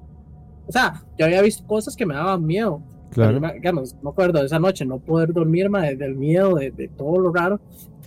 o 0.66 0.72
sea, 0.72 1.04
yo 1.18 1.26
había 1.26 1.42
visto 1.42 1.66
cosas 1.66 1.96
que 1.96 2.06
me 2.06 2.14
daban 2.14 2.44
miedo, 2.44 2.82
Claro. 3.12 3.40
me, 3.40 3.52
digamos, 3.54 3.94
me 4.02 4.08
acuerdo 4.08 4.40
de 4.40 4.46
esa 4.46 4.58
noche 4.58 4.86
no 4.86 4.98
poder 4.98 5.32
dormir 5.34 5.68
más 5.68 5.98
del 5.98 6.14
miedo, 6.14 6.54
de, 6.54 6.70
de, 6.70 6.88
todo 6.88 7.18
lo 7.18 7.32
raro. 7.32 7.60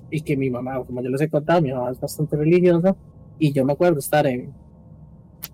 Y 0.10 0.22
que 0.22 0.36
mi 0.36 0.49
mamá, 0.49 0.84
como 0.84 1.02
yo 1.02 1.10
les 1.10 1.22
he 1.22 1.30
contado, 1.30 1.62
mi 1.62 1.72
mamá 1.72 1.91
es 1.91 1.99
bastante 1.99 2.36
religiosa. 2.36 2.95
Y 3.38 3.52
yo 3.52 3.66
me 3.66 3.74
acuerdo 3.74 3.99
estar 3.99 4.26
en. 4.26 4.52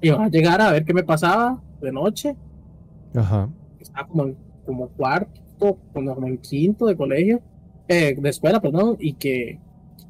Iba 0.01 0.25
a 0.25 0.29
llegar 0.29 0.61
a 0.61 0.71
ver 0.71 0.85
qué 0.85 0.93
me 0.93 1.03
pasaba 1.03 1.61
de 1.81 1.91
noche. 1.91 2.35
Ajá. 3.13 3.49
Estaba 3.79 4.07
como, 4.07 4.33
como 4.65 4.87
cuarto, 4.89 5.77
como, 5.93 6.27
en 6.27 6.37
quinto 6.37 6.85
de 6.85 6.95
colegio, 6.95 7.41
eh, 7.87 8.15
de 8.17 8.29
escuela, 8.29 8.59
perdón, 8.61 8.97
y 8.99 9.13
que, 9.13 9.59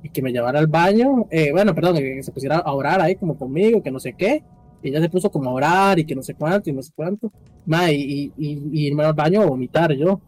y 0.04 0.10
que 0.10 0.22
me 0.22 0.32
llevara 0.32 0.60
al 0.60 0.68
baño. 0.68 1.28
Eh, 1.30 1.52
bueno, 1.52 1.74
perdón, 1.74 1.98
que 1.98 2.24
se 2.24 2.32
pusiera 2.32 2.58
a 2.58 2.74
orar 2.74 3.02
ahí 3.02 3.16
como 3.16 3.38
conmigo, 3.38 3.82
que 3.82 3.92
no 3.92 4.00
sé 4.00 4.14
qué. 4.14 4.44
Y 4.84 4.90
ella 4.90 5.02
se 5.02 5.10
puso 5.10 5.30
como 5.30 5.50
a 5.50 5.54
orar 5.54 6.00
y 6.00 6.06
que 6.06 6.16
no 6.16 6.24
sé 6.24 6.34
cuánto 6.34 6.70
y 6.70 6.74
no 6.74 6.82
sé 6.82 6.92
cuánto. 6.96 7.32
Ma, 7.66 7.92
y, 7.92 8.32
y, 8.38 8.86
irme 8.88 9.04
al 9.04 9.14
baño 9.14 9.42
a 9.42 9.46
vomitar 9.46 9.94
yo. 9.94 10.20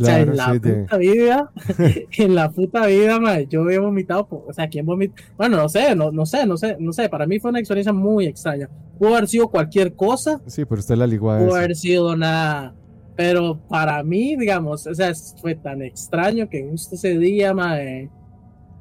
o 0.00 0.04
sea, 0.04 0.20
en 0.20 0.36
la 0.36 0.54
puta 0.54 0.96
vida, 0.96 1.50
en 2.18 2.34
la 2.34 2.50
puta 2.50 2.86
vida, 2.86 3.20
ma, 3.20 3.40
yo 3.40 3.68
he 3.68 3.78
vomitado, 3.78 4.26
o 4.30 4.52
sea, 4.52 4.68
¿quién 4.68 4.86
vomita? 4.86 5.22
Bueno, 5.36 5.58
no 5.58 5.68
sé, 5.68 5.94
no, 5.94 6.10
no 6.10 6.24
sé, 6.24 6.46
no 6.46 6.56
sé, 6.56 6.76
no 6.78 6.94
sé, 6.94 7.10
para 7.10 7.26
mí 7.26 7.38
fue 7.38 7.50
una 7.50 7.60
experiencia 7.60 7.92
muy 7.92 8.26
extraña. 8.26 8.70
Pudo 8.98 9.16
haber 9.16 9.28
sido 9.28 9.48
cualquier 9.48 9.94
cosa. 9.94 10.40
Sí, 10.46 10.64
pero 10.64 10.78
usted 10.78 10.96
la 10.96 11.06
ligó 11.06 11.36
Pudo 11.36 11.56
haber 11.56 11.76
sido 11.76 12.16
nada. 12.16 12.74
Pero 13.14 13.58
para 13.68 14.02
mí, 14.02 14.36
digamos, 14.36 14.86
o 14.86 14.94
sea, 14.94 15.12
fue 15.40 15.54
tan 15.54 15.82
extraño 15.82 16.48
que 16.48 16.66
justo 16.68 16.94
ese 16.94 17.18
día, 17.18 17.52
ma, 17.52 17.76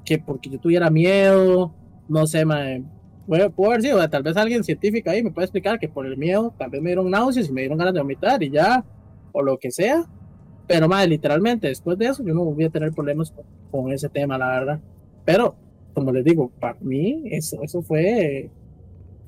que 0.05 0.17
porque 0.19 0.49
yo 0.49 0.59
tuviera 0.59 0.89
miedo, 0.89 1.73
no 2.07 2.25
sé, 2.25 2.45
ma, 2.45 2.63
puede, 3.27 3.51
haber 3.65 3.81
sido, 3.81 4.09
tal 4.09 4.23
vez 4.23 4.37
alguien 4.37 4.63
científico 4.63 5.09
ahí 5.09 5.23
me 5.23 5.31
puede 5.31 5.45
explicar 5.45 5.79
que 5.79 5.87
por 5.87 6.05
el 6.05 6.17
miedo 6.17 6.53
tal 6.57 6.69
vez 6.69 6.81
me 6.81 6.89
dieron 6.89 7.09
náuseas 7.09 7.49
y 7.49 7.51
me 7.51 7.61
dieron 7.61 7.77
ganas 7.77 7.93
de 7.93 8.01
vomitar 8.01 8.41
y 8.43 8.49
ya, 8.49 8.83
o 9.31 9.41
lo 9.41 9.57
que 9.57 9.71
sea. 9.71 10.05
Pero 10.67 10.87
más 10.87 11.07
literalmente 11.07 11.67
después 11.67 11.97
de 11.97 12.05
eso 12.05 12.23
yo 12.23 12.33
no 12.33 12.45
voy 12.45 12.63
a 12.63 12.69
tener 12.69 12.91
problemas 12.91 13.33
con, 13.71 13.91
ese 13.91 14.09
tema, 14.09 14.37
la 14.37 14.47
verdad. 14.47 14.79
Pero, 15.25 15.55
como 15.93 16.11
les 16.11 16.23
digo, 16.23 16.51
para 16.59 16.77
mí 16.81 17.23
eso, 17.25 17.61
eso 17.61 17.81
fue, 17.81 18.49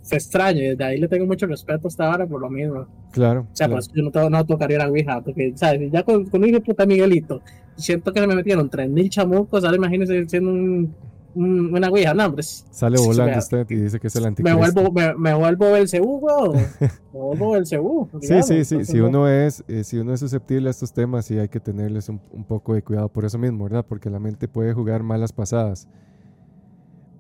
fue 0.03 0.17
extraño 0.17 0.61
y 0.61 0.67
desde 0.69 0.84
ahí 0.84 0.99
le 0.99 1.07
tengo 1.07 1.25
mucho 1.25 1.47
respeto 1.47 1.88
hasta 1.88 2.11
ahora 2.11 2.27
por 2.27 2.41
lo 2.41 2.49
mismo. 2.49 2.85
Claro. 3.11 3.47
O 3.51 3.55
sea, 3.55 3.69
pues 3.69 3.89
yo 3.93 4.03
no, 4.03 4.30
no 4.30 4.45
tocaría 4.45 4.77
la 4.77 4.89
Ouija, 4.89 5.21
porque, 5.21 5.53
¿sabes? 5.55 5.91
Ya 5.91 6.03
con, 6.03 6.25
con 6.25 6.43
un 6.43 6.61
puta 6.61 6.85
Miguelito, 6.85 7.41
siento 7.75 8.11
que 8.11 8.19
se 8.19 8.27
me 8.27 8.35
metieron 8.35 8.69
3.000 8.69 9.09
chamucos, 9.09 9.63
ahora 9.63 9.77
imagínense 9.77 10.27
siendo 10.27 10.51
un 10.51 10.93
una 11.35 11.89
ouija, 11.89 12.13
no, 12.13 12.25
hombre. 12.27 12.43
Sale 12.43 12.97
volando 12.99 13.39
usted 13.39 13.65
y 13.69 13.75
dice 13.75 13.99
que 13.99 14.07
es 14.07 14.15
el 14.15 14.25
anticristo. 14.25 14.59
Me 14.59 14.71
vuelvo, 14.71 14.91
me, 14.91 15.15
me 15.15 15.34
vuelvo 15.34 15.75
el 15.75 15.88
weón. 15.99 16.53
Me 17.13 17.19
vuelvo 17.19 17.55
el 17.55 17.65
Sí, 17.65 18.43
sí, 18.43 18.65
sí. 18.65 18.85
Si 18.85 18.99
uno, 18.99 19.27
es, 19.27 19.63
eh, 19.67 19.84
si 19.84 19.97
uno 19.97 20.13
es 20.13 20.19
susceptible 20.19 20.67
a 20.67 20.71
estos 20.71 20.93
temas, 20.93 21.25
sí 21.25 21.38
hay 21.38 21.49
que 21.49 21.59
tenerles 21.59 22.09
un, 22.09 22.21
un, 22.31 22.43
poco 22.43 22.73
de 22.73 22.81
cuidado 22.81 23.09
por 23.09 23.25
eso 23.25 23.38
mismo, 23.38 23.63
¿verdad? 23.65 23.85
Porque 23.88 24.09
la 24.09 24.19
mente 24.19 24.47
puede 24.47 24.73
jugar 24.73 25.03
malas 25.03 25.31
pasadas. 25.31 25.88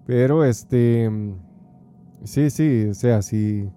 Pero, 0.05 0.43
este... 0.43 1.09
Sí, 2.23 2.49
sí, 2.49 2.85
o 2.89 2.93
sea, 2.93 3.21
sí... 3.21 3.69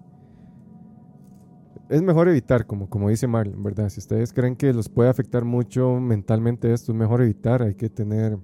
Es 1.89 2.01
mejor 2.01 2.27
evitar, 2.27 2.65
como, 2.65 2.89
como 2.89 3.09
dice 3.09 3.27
Marlon, 3.27 3.63
¿verdad? 3.63 3.89
Si 3.89 3.99
ustedes 3.99 4.33
creen 4.33 4.57
que 4.57 4.73
los 4.73 4.89
puede 4.89 5.09
afectar 5.09 5.45
mucho 5.45 5.99
mentalmente 6.01 6.73
esto, 6.73 6.91
es 6.91 6.97
mejor 6.97 7.21
evitar. 7.21 7.61
Hay 7.61 7.75
que 7.75 7.89
tener 7.89 8.37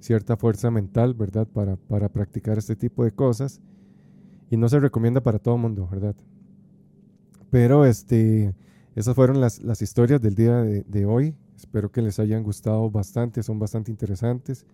cierta 0.00 0.36
fuerza 0.36 0.70
mental, 0.70 1.14
¿verdad? 1.14 1.46
Para, 1.46 1.76
para 1.76 2.10
practicar 2.10 2.58
este 2.58 2.76
tipo 2.76 3.04
de 3.04 3.12
cosas. 3.12 3.62
Y 4.50 4.58
no 4.58 4.68
se 4.68 4.80
recomienda 4.80 5.22
para 5.22 5.38
todo 5.38 5.54
el 5.54 5.62
mundo, 5.62 5.88
¿verdad? 5.90 6.14
Pero 7.50 7.86
este, 7.86 8.54
esas 8.94 9.14
fueron 9.14 9.40
las, 9.40 9.62
las 9.62 9.80
historias 9.80 10.20
del 10.20 10.34
día 10.34 10.56
de, 10.62 11.06
hoy. 11.06 11.34
Espero 11.56 11.90
que 11.90 12.02
les 12.02 12.18
hayan 12.18 12.42
gustado 12.42 12.90
bastante, 12.90 13.42
son 13.42 13.58
bastante 13.58 13.90
interesantes. 13.90 14.66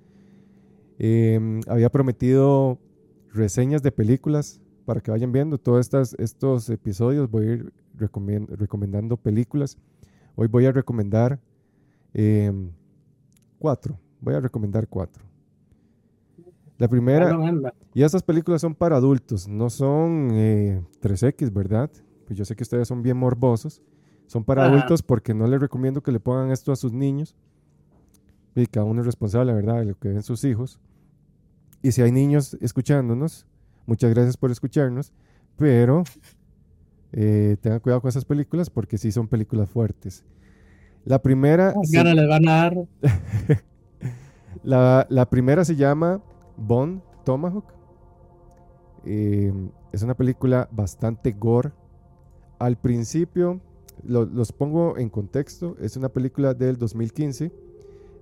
Em, 0.99 1.61
había 1.69 1.91
prometido 1.91 2.79
reseñas 3.33 3.83
de 3.83 3.93
películas 3.93 4.61
para 4.85 5.01
que 5.01 5.11
vayan 5.11 5.33
viendo 5.33 5.59
todos 5.59 5.81
estas, 5.81 6.15
estos 6.19 6.69
episodios. 6.71 7.31
Voy 7.31 7.47
a 7.47 7.53
ir 7.53 7.73
recomendando 7.95 9.17
películas. 9.17 9.79
Hoy 10.35 10.49
voy 10.49 10.67
a 10.67 10.73
recomendar 10.73 11.39
em, 12.13 12.71
cuatro 13.59 13.99
Voy 14.21 14.35
a 14.35 14.41
recomendar 14.41 14.87
cuatro. 14.87 15.25
La 16.77 16.89
primera, 16.89 17.39
y 17.93 18.03
estas 18.03 18.23
películas 18.23 18.63
son 18.63 18.75
para 18.75 18.97
adultos, 18.97 19.47
no 19.49 19.69
son 19.69 20.31
3X, 20.31 21.49
eh, 21.49 21.51
¿verdad? 21.53 21.91
Pues 22.27 22.39
yo 22.39 22.45
sé 22.45 22.57
que 22.57 22.63
ustedes 22.63 22.89
son 22.89 23.03
bien 23.03 23.17
morbosos. 23.17 23.83
son 24.27 24.45
para 24.45 24.65
adultos 24.65 25.03
porque 25.03 25.35
no 25.35 25.47
les 25.47 25.61
recomiendo 25.61 26.03
que 26.03 26.13
le 26.13 26.21
pongan 26.21 26.51
esto 26.51 26.73
a 26.73 26.77
sus 26.77 26.93
niños. 26.93 27.35
Y 28.55 28.67
cada 28.67 28.87
uno 28.87 29.01
es 29.01 29.07
responsable, 29.07 29.53
¿verdad?, 29.53 29.81
de 29.81 29.87
lo 29.87 29.99
que 29.99 30.09
ven 30.09 30.23
sus 30.23 30.45
hijos. 30.45 30.79
Y 31.83 31.93
si 31.93 32.03
hay 32.03 32.13
niños 32.13 32.57
escuchándonos, 32.61 33.47
muchas 33.87 34.11
gracias 34.11 34.37
por 34.37 34.51
escucharnos, 34.51 35.13
pero 35.57 36.05
eh, 37.13 37.57
tengan 37.61 37.81
cuidado 37.81 38.01
con 38.03 38.09
esas 38.09 38.25
películas 38.25 38.71
porque 38.71 38.99
sí 38.99 39.11
son 39.11 39.29
películas 39.29 39.69
fuertes. 39.69 40.25
La 41.05 41.21
primera... 41.21 41.75
les 41.91 42.29
van 42.29 42.49
a 42.49 42.53
dar. 42.53 42.77
la, 44.63 45.07
la, 45.09 45.31
primera 45.31 45.65
se 45.65 45.77
llama 45.77 46.23
Bone 46.57 47.01
Tomahawk. 47.25 47.65
Eh, 49.05 49.53
es 49.93 50.03
una 50.03 50.15
película 50.15 50.69
bastante 50.71 51.33
gore. 51.33 51.73
Al 52.59 52.77
principio, 52.77 53.61
los 54.05 54.53
pongo 54.53 54.99
en 54.99 55.09
contexto, 55.09 55.77
es 55.81 55.97
una 55.97 56.11
película 56.11 56.53
del 56.53 56.77
2015. 56.77 57.51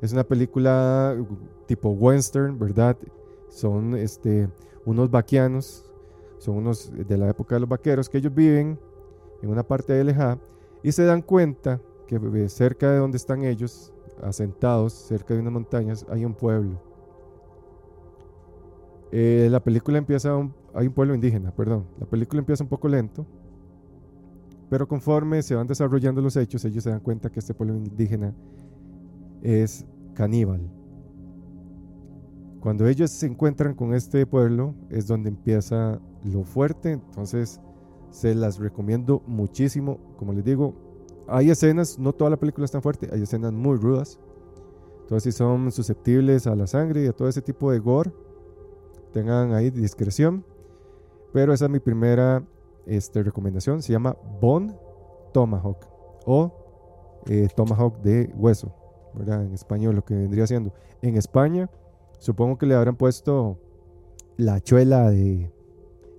Es 0.00 0.12
una 0.12 0.22
película 0.22 1.16
tipo 1.66 1.90
western, 1.90 2.56
¿verdad? 2.56 2.96
Son 3.48 3.96
este, 3.96 4.48
unos 4.84 5.10
vaquianos, 5.10 5.90
son 6.38 6.56
unos 6.56 6.90
de 6.92 7.16
la 7.16 7.28
época 7.28 7.56
de 7.56 7.60
los 7.60 7.68
vaqueros 7.68 8.08
que 8.08 8.18
ellos 8.18 8.34
viven 8.34 8.78
en 9.42 9.50
una 9.50 9.62
parte 9.62 9.92
de 9.92 10.38
y 10.82 10.92
se 10.92 11.04
dan 11.04 11.22
cuenta 11.22 11.80
que 12.06 12.16
eh, 12.16 12.48
cerca 12.48 12.90
de 12.90 12.98
donde 12.98 13.16
están 13.16 13.44
ellos, 13.44 13.92
asentados, 14.22 14.92
cerca 14.92 15.34
de 15.34 15.40
unas 15.40 15.52
montañas, 15.52 16.06
hay 16.08 16.24
un 16.24 16.34
pueblo. 16.34 16.80
Eh, 19.10 19.48
la 19.50 19.60
película 19.60 19.98
empieza, 19.98 20.34
un 20.36 20.52
pueblo 20.94 21.14
indígena, 21.14 21.50
perdón. 21.54 21.86
La 21.98 22.06
película 22.06 22.40
empieza 22.40 22.62
un 22.62 22.68
poco 22.68 22.88
lento, 22.88 23.26
pero 24.68 24.86
conforme 24.86 25.42
se 25.42 25.54
van 25.54 25.66
desarrollando 25.66 26.20
los 26.20 26.36
hechos, 26.36 26.64
ellos 26.64 26.84
se 26.84 26.90
dan 26.90 27.00
cuenta 27.00 27.30
que 27.30 27.40
este 27.40 27.54
pueblo 27.54 27.74
indígena 27.76 28.34
es 29.42 29.86
caníbal. 30.14 30.77
Cuando 32.60 32.86
ellos 32.86 33.10
se 33.10 33.26
encuentran 33.26 33.74
con 33.74 33.94
este 33.94 34.26
pueblo 34.26 34.74
es 34.90 35.06
donde 35.06 35.28
empieza 35.28 36.00
lo 36.24 36.42
fuerte, 36.44 36.92
entonces 36.92 37.60
se 38.10 38.34
las 38.34 38.58
recomiendo 38.58 39.22
muchísimo. 39.26 39.98
Como 40.16 40.32
les 40.32 40.44
digo, 40.44 40.74
hay 41.28 41.50
escenas, 41.50 41.98
no 41.98 42.12
toda 42.12 42.30
la 42.30 42.36
película 42.36 42.64
es 42.64 42.70
tan 42.70 42.82
fuerte, 42.82 43.08
hay 43.12 43.22
escenas 43.22 43.52
muy 43.52 43.76
rudas. 43.76 44.18
Entonces 45.02 45.34
si 45.34 45.38
son 45.38 45.70
susceptibles 45.70 46.46
a 46.46 46.56
la 46.56 46.66
sangre 46.66 47.04
y 47.04 47.06
a 47.06 47.12
todo 47.12 47.28
ese 47.28 47.42
tipo 47.42 47.70
de 47.70 47.78
gore, 47.78 48.12
tengan 49.12 49.54
ahí 49.54 49.70
discreción. 49.70 50.44
Pero 51.32 51.52
esa 51.52 51.66
es 51.66 51.70
mi 51.70 51.78
primera 51.78 52.42
este, 52.86 53.22
recomendación. 53.22 53.82
Se 53.82 53.92
llama 53.92 54.16
Bone 54.40 54.74
Tomahawk 55.32 55.86
o 56.26 56.52
eh, 57.26 57.48
Tomahawk 57.54 58.00
de 58.00 58.32
hueso, 58.34 58.74
¿verdad? 59.14 59.44
En 59.44 59.52
español, 59.52 59.94
lo 59.94 60.04
que 60.04 60.14
vendría 60.14 60.46
siendo. 60.46 60.72
En 61.02 61.16
España, 61.16 61.70
supongo 62.18 62.58
que 62.58 62.66
le 62.66 62.74
habrán 62.74 62.96
puesto 62.96 63.58
la 64.36 64.60
chuela 64.60 65.10
de. 65.10 65.50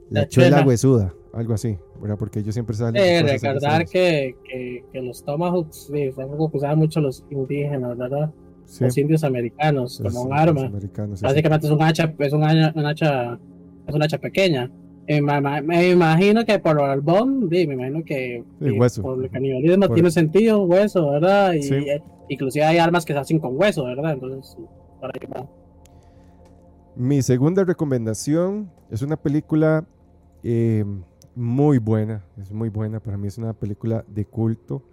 La, 0.09 0.27
chuela, 0.27 0.65
huesuda, 0.65 1.13
algo 1.33 1.53
así, 1.53 1.77
¿verdad? 2.01 2.17
Porque 2.17 2.39
ellos 2.39 2.53
siempre 2.53 2.75
salen. 2.75 3.01
Eh, 3.01 3.21
recordar 3.21 3.85
que, 3.85 4.35
que, 4.43 5.01
los 5.01 5.23
Tomahawks 5.23 5.91
sí, 5.93 6.09
usaban 6.51 6.79
mucho 6.79 6.99
los 6.99 7.23
indígenas, 7.29 7.97
¿verdad? 7.97 8.31
Los 8.79 8.97
indios 8.97 9.23
americanos, 9.23 10.01
como 10.03 10.23
un 10.23 10.33
arma. 10.33 10.71
Básicamente 11.21 11.67
es 11.67 11.71
un 11.71 11.81
hacha, 11.81 12.13
es 12.17 12.33
un 12.33 12.43
hacha, 12.43 13.39
es 13.87 13.95
un 13.95 14.03
hacha 14.03 14.17
pequeña 14.17 14.71
me, 15.09 15.89
imagino 15.89 16.45
que 16.45 16.59
por 16.59 16.79
el 16.79 17.01
bomb, 17.01 17.49
me 17.49 17.61
imagino 17.61 18.03
que, 18.03 18.43
por 19.01 19.23
el 19.23 19.29
canibalismo 19.31 19.89
tiene 19.89 20.11
sentido, 20.11 20.63
hueso, 20.63 21.09
¿verdad? 21.09 21.53
Y 21.53 21.73
eh, 21.73 22.01
inclusive 22.27 22.63
hay 22.65 22.77
armas 22.77 23.05
que 23.05 23.13
se 23.13 23.19
hacen 23.19 23.39
con 23.39 23.57
hueso, 23.57 23.85
¿verdad? 23.85 24.13
Entonces, 24.13 24.55
para 25.01 25.13
Mi 26.95 27.21
segunda 27.21 27.63
recomendación 27.63 28.71
es 28.89 29.01
una 29.01 29.15
película 29.15 29.85
eh, 30.43 30.83
muy 31.35 31.77
buena, 31.77 32.25
es 32.37 32.51
muy 32.51 32.69
buena, 32.69 32.99
para 32.99 33.17
mí 33.17 33.27
es 33.27 33.37
una 33.37 33.53
película 33.53 34.03
de 34.07 34.25
culto. 34.25 34.83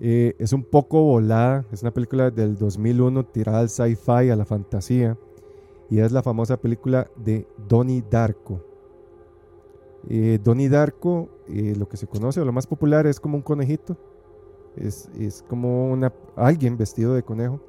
Eh, 0.00 0.34
es 0.38 0.52
un 0.52 0.64
poco 0.64 1.02
volada, 1.02 1.64
es 1.70 1.82
una 1.82 1.92
película 1.92 2.30
del 2.30 2.56
2001 2.56 3.26
tirada 3.26 3.60
al 3.60 3.68
sci-fi, 3.68 4.30
a 4.30 4.36
la 4.36 4.44
fantasía, 4.44 5.16
y 5.90 6.00
es 6.00 6.12
la 6.12 6.22
famosa 6.22 6.56
película 6.56 7.06
de 7.16 7.46
Donnie 7.68 8.02
Darko. 8.10 8.64
Eh, 10.08 10.38
Donnie 10.42 10.68
Darko, 10.68 11.28
eh, 11.48 11.74
lo 11.78 11.88
que 11.88 11.96
se 11.96 12.06
conoce 12.06 12.40
o 12.40 12.44
lo 12.44 12.52
más 12.52 12.66
popular 12.66 13.06
es 13.06 13.20
como 13.20 13.36
un 13.36 13.42
conejito. 13.42 13.96
Es, 14.76 15.44
como 15.48 15.92
una, 15.92 16.12
alguien 16.34 16.76
vestido 16.76 17.14
de 17.14 17.22
conejo. 17.22 17.60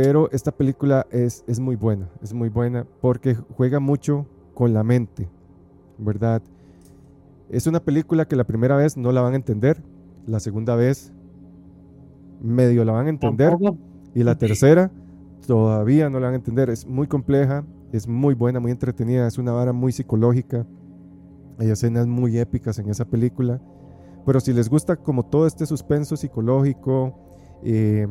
Pero 0.00 0.30
esta 0.30 0.52
película 0.52 1.08
es, 1.10 1.42
es, 1.48 1.58
muy 1.58 1.74
buena, 1.74 2.08
es 2.22 2.32
muy 2.32 2.50
buena 2.50 2.86
porque 3.00 3.34
juega 3.34 3.80
mucho 3.80 4.26
con 4.54 4.72
la 4.72 4.84
mente, 4.84 5.28
¿verdad? 5.98 6.40
Es 7.50 7.66
una 7.66 7.80
película 7.80 8.24
que 8.28 8.36
la 8.36 8.44
primera 8.44 8.76
vez 8.76 8.96
no 8.96 9.10
la 9.10 9.22
van 9.22 9.32
a 9.32 9.36
entender, 9.36 9.82
la 10.24 10.38
segunda 10.38 10.76
vez 10.76 11.12
medio 12.40 12.84
la 12.84 12.92
van 12.92 13.06
a 13.06 13.10
entender 13.10 13.56
y 14.14 14.22
la 14.22 14.38
tercera 14.38 14.92
todavía 15.48 16.08
no 16.08 16.20
la 16.20 16.26
van 16.26 16.34
a 16.34 16.38
entender. 16.38 16.70
Es 16.70 16.86
muy 16.86 17.08
compleja, 17.08 17.64
es 17.90 18.06
muy 18.06 18.34
buena, 18.34 18.60
muy 18.60 18.70
entretenida, 18.70 19.26
es 19.26 19.36
una 19.36 19.50
vara 19.50 19.72
muy 19.72 19.90
psicológica. 19.90 20.64
Hay 21.58 21.70
escenas 21.70 22.06
muy 22.06 22.38
épicas 22.38 22.78
en 22.78 22.88
esa 22.88 23.04
película. 23.04 23.60
Pero 24.24 24.38
si 24.38 24.52
les 24.52 24.70
gusta 24.70 24.94
como 24.94 25.24
todo 25.24 25.48
este 25.48 25.66
suspenso 25.66 26.16
psicológico, 26.16 27.18
eh, 27.64 28.06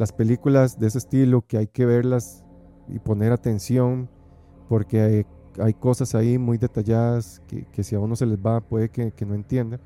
las 0.00 0.12
películas 0.12 0.80
de 0.80 0.86
ese 0.86 0.96
estilo 0.98 1.42
que 1.46 1.58
hay 1.58 1.66
que 1.66 1.84
verlas 1.84 2.42
y 2.88 2.98
poner 2.98 3.32
atención, 3.32 4.08
porque 4.66 5.26
hay, 5.58 5.74
cosas 5.74 6.14
ahí 6.14 6.38
muy 6.38 6.56
detalladas 6.58 7.42
que, 7.46 7.84
si 7.84 7.94
a 7.94 8.00
uno 8.00 8.16
se 8.16 8.24
les 8.24 8.38
va 8.38 8.62
puede 8.62 8.88
que, 8.88 9.26
no 9.26 9.34
entienda. 9.34 9.78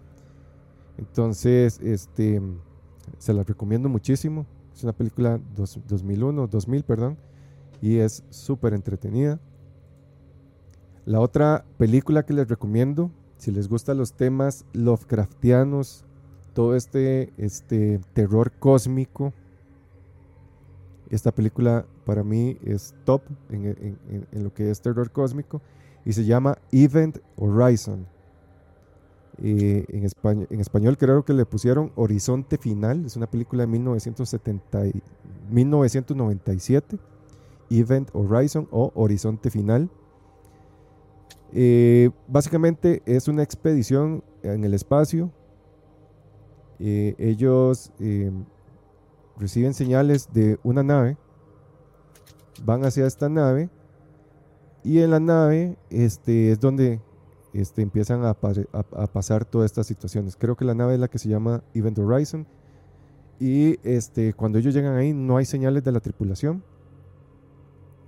Entonces, 0.99 1.81
este, 1.83 2.41
se 3.19 3.35
las 3.35 3.45
recomiendo 3.45 3.89
muchísimo. 3.89 4.47
Es 4.73 4.85
una 4.85 4.93
película 4.93 5.41
2001, 5.57 6.47
2000, 6.47 6.85
perdón 6.85 7.19
y 7.85 7.99
es 7.99 8.25
súper 8.31 8.73
entretenida. 8.73 9.39
La 11.05 11.21
otra 11.21 11.67
película 11.77 12.25
que 12.25 12.33
les 12.33 12.49
recomiendo, 12.49 13.11
si 13.37 13.51
les 13.51 13.69
gustan 13.69 13.99
los 13.99 14.15
temas 14.15 14.65
Lovecraftianos, 14.73 16.05
todo 16.55 16.77
este, 16.77 17.35
este 17.37 18.01
terror 18.15 18.53
cósmico, 18.53 19.35
esta 21.15 21.33
película 21.33 21.87
para 22.05 22.23
mí 22.23 22.59
es 22.65 22.95
top 23.05 23.23
en, 23.51 23.97
lo 24.33 24.53
que 24.53 24.71
es 24.71 24.81
terror 24.81 25.11
cósmico 25.11 25.61
y 26.05 26.13
se 26.13 26.25
llama 26.25 26.59
Event 26.73 27.19
Horizon. 27.37 28.07
En, 29.39 30.05
español, 30.05 30.97
creo 30.97 31.25
que 31.25 31.33
le 31.33 31.45
pusieron 31.45 31.91
Horizonte 31.97 32.57
Final, 32.57 33.05
es 33.05 33.17
una 33.17 33.27
película 33.27 33.63
de 33.63 33.67
1970, 33.67 34.83
1997 35.51 36.99
Event 37.71 38.11
Horizon 38.13 38.69
o 38.71 38.93
Horizonte 38.95 39.51
Final. 39.51 39.91
Eh, 41.53 42.11
básicamente 42.27 43.03
es 43.07 43.29
una 43.29 43.43
expedición 43.43 44.23
en 44.43 44.65
el 44.65 44.75
espacio. 44.75 45.31
Eh, 46.81 47.15
ellos 47.19 47.93
eh, 48.01 48.31
reciben 49.39 49.75
señales 49.75 50.29
de 50.33 50.59
una 50.63 50.83
nave, 50.83 51.17
van 52.65 52.85
hacia 52.85 53.07
esta 53.07 53.29
nave 53.29 53.71
y 54.83 55.01
en 55.01 55.11
la 55.11 55.21
nave 55.21 55.77
este, 55.91 56.53
es 56.53 56.61
donde 56.61 57.01
este, 57.53 57.83
empiezan 57.83 58.25
a, 58.25 58.31
a, 58.31 59.07
pasar 59.07 59.45
todas 59.45 59.71
estas 59.71 59.87
situaciones. 59.87 60.37
Creo 60.37 60.57
que 60.57 60.65
la 60.65 60.75
nave 60.75 60.95
es 60.95 61.01
la 61.01 61.09
que 61.09 61.19
se 61.19 61.29
llama 61.29 61.63
Event 61.73 61.99
Horizon 61.99 62.47
y 63.41 63.79
este, 63.83 64.33
cuando 64.35 64.59
ellos 64.59 64.75
llegan 64.75 64.97
ahí 64.97 65.13
no 65.13 65.37
hay 65.37 65.45
señales 65.45 65.83
de 65.83 65.93
la 65.93 66.01
tripulación 66.01 66.63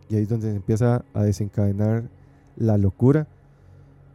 y 0.08 0.16
ahí 0.16 0.22
es 0.22 0.28
donde 0.28 0.50
se 0.50 0.56
empieza 0.56 1.04
a 1.14 1.22
desencadenar 1.22 2.08
la 2.56 2.78
locura. 2.78 3.26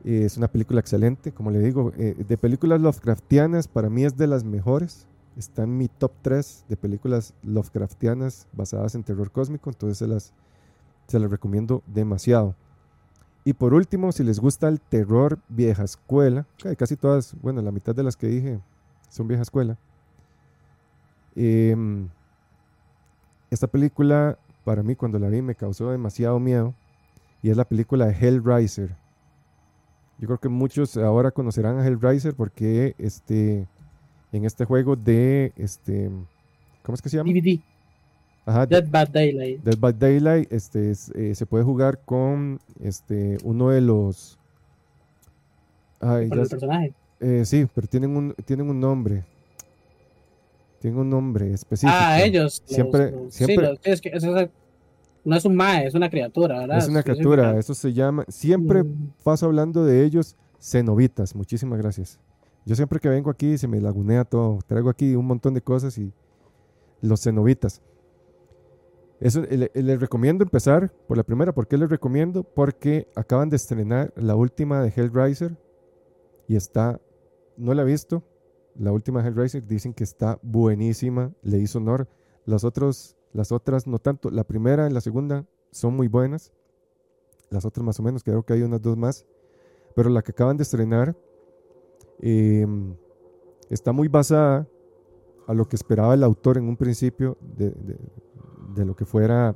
Es 0.03 0.37
una 0.37 0.47
película 0.47 0.79
excelente, 0.79 1.31
como 1.31 1.51
le 1.51 1.59
digo, 1.59 1.91
eh, 1.97 2.15
de 2.27 2.37
películas 2.37 2.81
Lovecraftianas 2.81 3.67
para 3.67 3.89
mí 3.89 4.03
es 4.03 4.17
de 4.17 4.27
las 4.27 4.43
mejores. 4.43 5.07
Está 5.37 5.63
en 5.63 5.77
mi 5.77 5.87
top 5.87 6.11
3 6.21 6.65
de 6.67 6.77
películas 6.77 7.33
Lovecraftianas 7.43 8.47
basadas 8.53 8.95
en 8.95 9.03
terror 9.03 9.31
cósmico, 9.31 9.69
entonces 9.69 9.97
se 9.97 10.07
las, 10.07 10.33
se 11.07 11.19
las 11.19 11.31
recomiendo 11.31 11.83
demasiado. 11.87 12.55
Y 13.43 13.53
por 13.53 13.73
último, 13.73 14.11
si 14.11 14.23
les 14.23 14.39
gusta 14.39 14.67
el 14.67 14.79
terror 14.79 15.39
vieja 15.49 15.83
escuela, 15.83 16.45
casi 16.77 16.95
todas, 16.95 17.35
bueno, 17.41 17.61
la 17.61 17.71
mitad 17.71 17.95
de 17.95 18.03
las 18.03 18.15
que 18.15 18.27
dije 18.27 18.59
son 19.09 19.27
vieja 19.27 19.41
escuela. 19.41 19.77
Em, 21.35 22.09
esta 23.49 23.67
película 23.67 24.37
para 24.63 24.83
mí 24.83 24.95
cuando 24.95 25.17
la 25.17 25.29
vi 25.29 25.41
me 25.41 25.55
causó 25.55 25.89
demasiado 25.91 26.39
miedo 26.39 26.75
y 27.41 27.49
es 27.49 27.57
la 27.57 27.65
película 27.65 28.05
de 28.05 28.13
Hellraiser 28.13 28.95
Yo 30.19 30.27
creo 30.27 30.39
que 30.39 30.49
muchos 30.49 30.97
ahora 30.97 31.31
conocerán 31.31 31.79
a 31.79 31.87
Hellraiser 31.87 32.35
porque 32.35 32.95
este, 32.97 33.67
en 34.31 34.45
este 34.45 34.65
juego 34.65 34.95
de, 34.95 35.51
este, 35.57 36.09
¿cómo 36.83 36.95
es 36.95 37.01
que 37.01 37.09
se 37.09 37.17
llama? 37.17 37.31
DVD. 37.31 37.59
Ajá, 38.45 38.65
Dead 38.65 38.85
by 38.89 39.05
Daylight. 39.11 39.63
Dead 39.63 39.77
by 39.77 39.93
Daylight 39.93 40.51
este, 40.51 40.91
es, 40.91 41.09
eh, 41.15 41.35
se 41.35 41.45
puede 41.45 41.63
jugar 41.63 41.99
con 42.03 42.59
este, 42.81 43.37
uno 43.43 43.69
de 43.69 43.81
los... 43.81 44.37
Ay, 45.99 46.27
Por 46.27 46.37
ya 46.37 46.41
el 46.43 46.47
sé- 46.47 46.55
personaje. 46.55 46.93
eh, 47.19 47.43
sí, 47.45 47.67
pero 47.73 47.87
tienen 47.87 48.15
un, 48.17 48.33
tienen 48.45 48.67
un 48.69 48.79
nombre. 48.79 49.23
Tienen 50.79 50.99
un 50.99 51.09
nombre 51.11 51.53
específico. 51.53 51.95
Ah, 51.95 52.19
ellos. 52.23 52.63
los- 52.67 52.75
Siempre- 52.75 53.11
los- 53.11 53.33
siempre- 53.33 53.55
Sí, 53.55 53.61
los- 53.61 53.79
es 53.83 54.01
que 54.01 54.09
eso 54.09 54.35
es- 54.35 54.49
no 55.23 55.35
es 55.35 55.45
un 55.45 55.55
mae, 55.55 55.85
es 55.85 55.93
una 55.93 56.09
criatura, 56.09 56.57
¿verdad? 56.61 56.79
Es 56.79 56.87
una 56.89 57.03
criatura, 57.03 57.55
eso 57.59 57.75
se 57.75 57.93
llama... 57.93 58.25
Siempre 58.27 58.81
Mm, 58.83 59.11
paso 59.23 59.45
hablando 59.45 59.85
de 59.85 60.03
ellos, 60.03 60.35
cenobitas. 60.59 61.35
Muchísimas 61.35 61.77
gracias. 61.77 62.19
Yo 62.65 62.75
siempre 62.75 62.99
que 62.99 63.09
vengo 63.09 63.29
aquí 63.29 63.57
se 63.57 63.67
me 63.67 63.81
lagunea 63.81 64.23
todo. 64.25 64.59
Traigo 64.67 64.89
aquí 64.89 65.15
un 65.15 65.25
montón 65.25 65.53
de 65.53 65.61
cosas 65.61 65.97
y 65.97 66.13
los 67.01 67.21
cenobitas. 67.23 67.81
Eso, 69.19 69.43
eh, 69.43 69.57
le- 69.73 69.81
les 69.83 69.99
recomiendo 69.99 70.43
empezar 70.43 70.91
por 71.07 71.17
la 71.17 71.23
primera. 71.23 71.53
¿Por 71.53 71.67
qué 71.67 71.77
les 71.77 71.89
recomiendo? 71.89 72.43
Porque 72.43 73.07
acaban 73.15 73.49
de 73.49 73.55
estrenar 73.55 74.11
la 74.15 74.35
última 74.35 74.81
de 74.81 74.89
Hellraiser 74.95 75.57
y 76.47 76.55
está, 76.55 76.99
no 77.57 77.73
la 77.73 77.83
he 77.83 77.85
visto, 77.85 78.23
la 78.75 78.91
última 78.91 79.21
de 79.21 79.29
Hellraiser 79.29 79.65
dicen 79.65 79.93
que 79.93 80.03
está 80.03 80.39
buenísima, 80.41 81.31
le 81.43 81.59
hizo 81.59 81.77
honor. 81.79 82.07
Las, 82.45 82.63
otros, 82.63 83.15
las 83.33 83.51
otras 83.51 83.85
no 83.85 83.99
tanto. 83.99 84.29
La 84.31 84.43
primera 84.43 84.89
y 84.89 84.93
la 84.93 85.01
segunda 85.01 85.45
son 85.71 85.95
muy 85.95 86.07
buenas. 86.07 86.51
Las 87.49 87.65
otras 87.65 87.85
más 87.85 87.99
o 87.99 88.03
menos, 88.03 88.23
creo 88.23 88.43
que 88.43 88.53
hay 88.53 88.63
unas 88.63 88.81
dos 88.81 88.97
más. 88.97 89.25
Pero 89.93 90.09
la 90.09 90.21
que 90.21 90.31
acaban 90.31 90.57
de 90.57 90.63
estrenar 90.63 91.15
eh, 92.21 92.67
está 93.69 93.91
muy 93.91 94.07
basada 94.07 94.67
a 95.47 95.53
lo 95.53 95.67
que 95.67 95.75
esperaba 95.75 96.13
el 96.13 96.23
autor 96.23 96.57
en 96.57 96.69
un 96.69 96.77
principio 96.77 97.37
de, 97.41 97.73
lo 98.85 98.95
que 98.95 99.05
fuera 99.05 99.55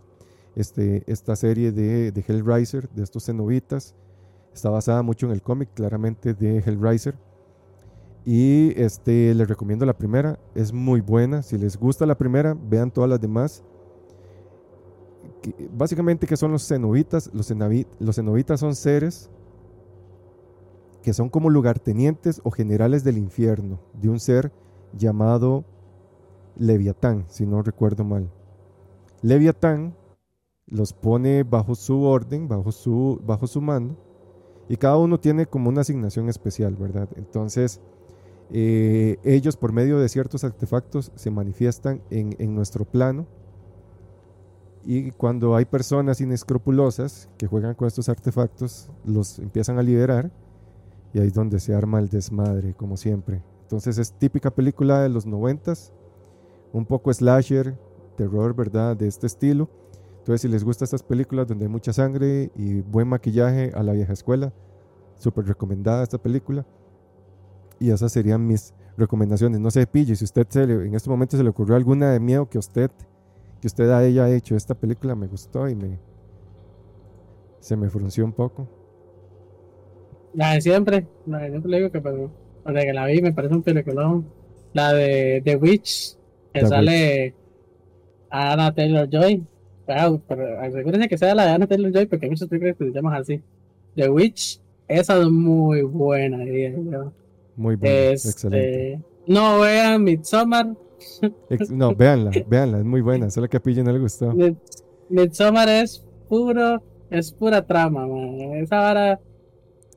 este, 0.56 1.04
esta 1.06 1.36
serie 1.36 1.72
de, 1.72 2.12
Hellraiser, 2.28 2.90
de 2.90 3.04
estos 3.04 3.26
cenobitas. 3.26 3.96
Está 4.54 4.70
basada 4.70 5.02
mucho 5.04 5.28
en 5.28 5.34
el 5.34 5.42
cómic, 5.42 5.70
claramente, 5.74 6.34
de 6.34 6.58
Hellraiser. 6.60 7.16
Y 8.26 8.74
este, 8.82 9.36
les 9.36 9.48
recomiendo 9.48 9.86
la 9.86 9.96
primera, 9.96 10.40
es 10.56 10.74
muy 10.74 11.02
buena. 11.02 11.44
Si 11.44 11.58
les 11.58 11.78
gusta 11.78 12.06
la 12.06 12.18
primera, 12.18 12.56
vean 12.56 12.90
todas 12.90 13.10
las 13.10 13.22
demás. 13.22 13.64
Básicamente, 15.72 16.26
¿qué 16.26 16.36
son 16.36 16.52
los 16.52 16.68
cenobitas? 16.68 17.30
Los, 17.32 17.54
los 18.00 18.16
cenobitas 18.16 18.60
son 18.60 18.74
seres 18.74 19.30
que 21.06 21.14
son 21.14 21.30
como 21.30 21.52
lugartenientes 21.52 22.42
o 22.44 22.50
generales 22.50 23.04
del 23.04 23.20
infierno, 23.20 23.80
de 23.94 24.10
un 24.10 24.20
ser 24.20 24.52
llamado 24.92 25.64
Leviatán, 26.58 27.26
si 27.28 27.46
no 27.46 27.62
recuerdo 27.62 28.04
mal. 28.04 28.32
Leviatán 29.22 29.96
los 30.66 30.94
pone 30.94 31.44
bajo 31.44 31.76
su 31.76 32.02
orden, 32.02 32.48
bajo 32.48 32.72
su, 32.72 33.22
bajo 33.24 33.46
su 33.46 33.62
mando, 33.62 33.96
y 34.68 34.78
cada 34.78 34.98
uno 34.98 35.20
tiene 35.20 35.46
como 35.46 35.70
una 35.70 35.82
asignación 35.82 36.28
especial, 36.28 36.76
¿verdad? 36.76 37.08
Entonces, 37.18 37.82
eh, 38.50 39.18
ellos 39.24 39.58
por 39.58 39.74
medio 39.74 40.00
de 40.00 40.10
ciertos 40.10 40.44
artefactos 40.44 41.12
se 41.14 41.30
manifiestan 41.30 42.02
en, 42.10 42.36
en 42.40 42.56
nuestro 42.56 42.84
plano, 42.84 43.28
y 44.84 45.12
cuando 45.12 45.56
hay 45.56 45.66
personas 45.66 46.20
inescrupulosas 46.20 47.30
que 47.38 47.46
juegan 47.46 47.76
con 47.76 47.88
estos 47.88 48.10
artefactos, 48.10 48.90
los 49.04 49.38
empiezan 49.38 49.78
a 49.78 49.84
liberar, 49.84 50.32
y 51.16 51.20
ahí 51.20 51.28
es 51.28 51.34
donde 51.34 51.62
se 51.62 51.74
arma 51.74 52.00
el 52.00 52.10
desmadre, 52.10 52.74
como 52.74 52.98
siempre. 52.98 53.42
Entonces 53.62 53.98
es 53.98 54.12
típica 54.12 54.52
película 54.52 55.02
de 55.02 55.08
los 55.08 55.26
noventas, 55.26 55.94
un 56.74 56.86
poco 56.86 57.14
slasher, 57.14 57.80
terror, 58.18 58.54
¿verdad? 58.54 58.98
De 58.98 59.08
este 59.08 59.26
estilo. 59.26 59.70
Entonces 60.18 60.42
si 60.42 60.50
les 60.50 60.66
gustan 60.66 60.84
estas 60.84 61.04
películas 61.04 61.48
donde 61.48 61.64
hay 61.68 61.72
mucha 61.72 61.94
sangre 61.94 62.52
y 62.54 62.82
buen 62.82 63.08
maquillaje 63.08 63.72
a 63.76 63.82
la 63.82 63.94
vieja 63.94 64.12
escuela, 64.12 64.52
súper 65.18 65.46
recomendada 65.46 66.04
esta 66.04 66.18
película. 66.18 66.66
Y 67.80 67.92
esas 67.92 68.12
serían 68.12 68.46
mis 68.46 68.74
recomendaciones. 68.98 69.62
No 69.62 69.72
se 69.72 69.88
pille, 69.88 70.18
si 70.18 70.26
usted 70.26 70.46
se 70.50 70.68
le- 70.68 70.86
en 70.86 70.96
este 70.96 71.10
momento 71.10 71.38
se 71.38 71.44
le 71.44 71.50
ocurrió 71.50 71.78
alguna 71.78 72.12
de 72.12 72.20
miedo 72.20 72.50
que 72.50 72.58
usted, 72.58 72.92
que 73.62 73.68
usted 73.68 73.90
haya 73.90 74.30
hecho, 74.30 74.58
esta 74.58 74.76
película 74.76 75.16
me 75.16 75.28
gustó 75.28 75.70
y 75.70 75.76
me... 75.76 75.98
Se 77.62 77.78
me 77.78 77.90
frunció 77.90 78.26
un 78.26 78.34
poco. 78.34 78.68
La 80.36 80.54
de 80.54 80.62
siempre, 80.62 81.06
la 81.26 81.40
de 81.40 81.50
siempre 81.50 81.72
le 81.72 81.78
digo 81.78 81.92
que, 81.92 82.02
pero, 82.02 82.30
desde 82.66 82.86
que 82.88 82.94
la 82.94 83.06
vi 83.06 83.22
me 83.22 83.34
parece 83.34 83.54
un 83.56 83.64
peliculón. 83.64 84.26
La 84.74 84.94
de 84.94 85.42
The 85.44 85.56
Witch, 85.56 86.18
que 86.54 86.60
The 86.62 86.68
sale 86.68 87.34
Anna 88.30 88.74
Taylor 88.74 89.08
Joy. 89.10 89.44
Pero, 89.88 90.20
pero 90.28 90.60
asegúrense 90.60 91.08
que 91.08 91.18
sea 91.18 91.36
la 91.36 91.46
de 91.46 91.50
Anna 91.52 91.68
Taylor 91.68 91.92
Joy, 91.94 92.08
porque 92.08 92.26
hay 92.26 92.30
muchas 92.32 92.48
películas 92.50 92.76
que 92.78 92.86
se 92.86 92.92
llaman 92.92 93.14
así. 93.22 93.42
The 93.96 94.10
Witch, 94.10 94.60
esa 94.88 95.20
es 95.22 95.30
muy 95.30 95.84
buena, 95.84 96.40
diría 96.40 96.72
yo. 96.72 97.14
Muy 97.56 97.76
excelente. 97.76 98.14
Este, 98.94 99.00
no 99.28 99.60
vean 99.62 100.04
Midsommar. 100.04 100.68
Ex- 101.50 101.72
no, 101.72 101.94
véanla, 101.96 102.32
véanla, 102.48 102.80
es 102.80 102.86
muy 102.86 103.02
buena. 103.02 103.30
Solo 103.30 103.48
que 103.48 103.58
a 103.58 103.60
Pille 103.62 103.84
no 103.84 103.92
le 103.92 104.00
gustó. 104.00 104.34
Mid- 104.34 104.58
Midsommar 105.10 105.70
es 105.70 106.04
puro, 106.28 106.82
es 107.10 107.32
pura 107.32 107.66
trama, 107.66 108.08
man. 108.08 108.40
Esa 108.56 108.78
vara. 108.78 109.20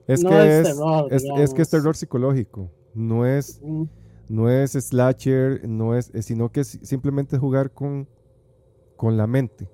Es 0.08 0.22
no 0.24 0.30
que 0.30 0.36
es 0.60 0.66
es, 0.66 0.74
terror, 0.74 1.08
es, 1.12 1.24
es 1.38 1.54
que 1.54 1.62
es 1.62 1.70
terror 1.70 1.96
psicológico. 1.96 2.70
No 2.94 3.24
es, 3.26 3.60
mm, 3.62 3.84
no 4.30 4.50
es 4.50 4.72
slasher, 4.72 5.68
no 5.68 5.94
es, 5.94 6.10
es- 6.14 6.24
sino 6.26 6.50
que 6.50 6.60
es 6.60 6.78
simplemente 6.82 7.38
jugar 7.38 7.70
con, 7.70 8.08
con 8.96 9.16
la 9.16 9.26
mente. 9.28 9.68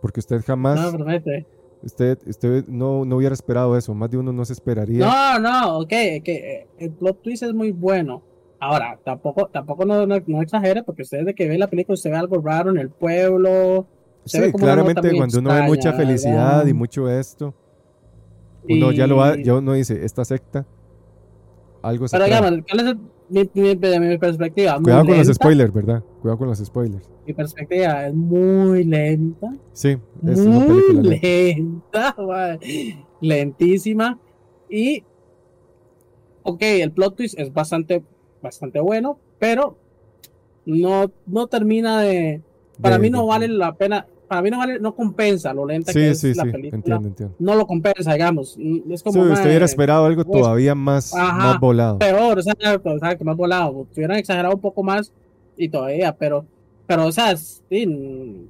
Porque 0.00 0.20
usted 0.20 0.42
jamás, 0.46 0.80
No, 0.80 0.92
promete. 0.98 1.46
usted, 1.82 2.18
usted 2.26 2.64
no, 2.68 3.04
no 3.04 3.16
hubiera 3.16 3.34
esperado 3.34 3.76
eso. 3.76 3.92
Más 3.94 4.10
de 4.10 4.16
uno 4.18 4.32
no 4.32 4.44
se 4.44 4.52
esperaría. 4.52 5.04
No, 5.04 5.38
no, 5.40 5.78
ok, 5.80 5.88
que 5.88 6.22
eh, 6.26 6.66
el 6.78 6.90
plot 6.92 7.20
twist 7.22 7.42
es 7.42 7.52
muy 7.52 7.72
bueno. 7.72 8.22
Ahora, 8.60 8.98
tampoco, 9.04 9.48
tampoco 9.52 9.84
no, 9.84 10.06
no, 10.06 10.16
no 10.26 10.40
exagere, 10.40 10.82
porque 10.82 11.02
ustedes 11.02 11.26
de 11.26 11.34
que 11.34 11.48
ve 11.48 11.58
la 11.58 11.68
película, 11.68 11.94
usted 11.94 12.10
ve 12.10 12.16
algo 12.16 12.40
raro 12.40 12.70
en 12.70 12.78
el 12.78 12.88
pueblo. 12.90 13.86
sí, 14.24 14.38
claramente 14.52 15.14
cuando 15.16 15.40
uno 15.40 15.50
ve 15.52 15.62
mucha 15.62 15.92
felicidad 15.92 16.58
¿verdad? 16.58 16.66
y 16.68 16.72
mucho 16.72 17.10
esto, 17.10 17.52
uno 18.68 18.92
ya 18.92 19.06
lo 19.06 19.16
va, 19.16 19.36
ya 19.36 19.54
uno 19.54 19.72
dice, 19.74 20.04
esta 20.04 20.24
secta, 20.24 20.66
algo 21.82 22.08
se 22.08 22.16
Pero 22.16 22.24
digamos, 22.26 22.64
¿cuál 22.68 22.88
es 22.88 22.96
mi, 23.28 23.62
mi- 23.62 23.74
de 23.74 24.00
mi 24.00 24.18
perspectiva? 24.18 24.74
Muy 24.74 24.84
Cuidado 24.84 25.06
con 25.06 25.18
los 25.18 25.26
spoilers, 25.34 25.72
¿verdad? 25.72 26.02
Cuidado 26.20 26.38
con 26.38 26.48
los 26.48 26.58
spoilers. 26.58 27.08
Mi 27.26 27.32
perspectiva 27.32 28.06
es 28.06 28.14
muy 28.14 28.84
lenta. 28.84 29.48
Sí, 29.72 29.96
es 30.26 30.40
una 30.46 30.60
muy 30.60 30.66
película 30.66 31.02
lenta. 31.02 31.26
lenta, 31.26 32.58
lentísima. 33.20 34.18
Y, 34.68 35.04
ok, 36.42 36.62
el 36.62 36.92
plot 36.92 37.16
twist 37.16 37.38
es 37.38 37.52
bastante, 37.52 38.02
bastante 38.42 38.80
bueno, 38.80 39.18
pero 39.38 39.78
no, 40.66 41.10
no 41.26 41.46
termina 41.46 42.00
de. 42.00 42.42
Para 42.80 42.96
De- 42.96 43.02
mí 43.02 43.10
no 43.10 43.26
vale 43.26 43.48
la 43.48 43.74
pena. 43.74 44.06
Para 44.34 44.42
mí 44.42 44.50
no 44.50 44.58
vale, 44.58 44.80
no 44.80 44.96
compensa 44.96 45.54
lo 45.54 45.64
lenta 45.64 45.92
que 45.92 46.10
es 46.10 46.18
sí, 46.18 46.34
la 46.34 46.42
sí, 46.42 46.50
película. 46.50 46.76
entiendo, 46.76 47.08
entiendo. 47.08 47.36
No 47.38 47.54
lo 47.54 47.68
compensa, 47.68 48.14
digamos. 48.14 48.58
Es 48.58 49.00
Sí, 49.00 49.08
usted 49.08 49.46
hubiera 49.46 49.64
esperado 49.64 50.06
algo 50.06 50.24
pues, 50.24 50.42
todavía 50.42 50.74
más, 50.74 51.14
ajá, 51.14 51.38
más 51.38 51.60
volado. 51.60 52.00
peor, 52.00 52.36
o 52.36 52.42
sea, 52.42 52.52
o 52.82 52.98
sea, 52.98 53.16
que 53.16 53.22
más 53.22 53.36
volado. 53.36 53.86
Si 53.92 54.00
hubieran 54.00 54.16
exagerado 54.16 54.56
un 54.56 54.60
poco 54.60 54.82
más 54.82 55.12
y 55.56 55.68
todavía, 55.68 56.16
pero, 56.16 56.44
pero, 56.84 57.06
o 57.06 57.12
sea, 57.12 57.36
sí, 57.36 58.48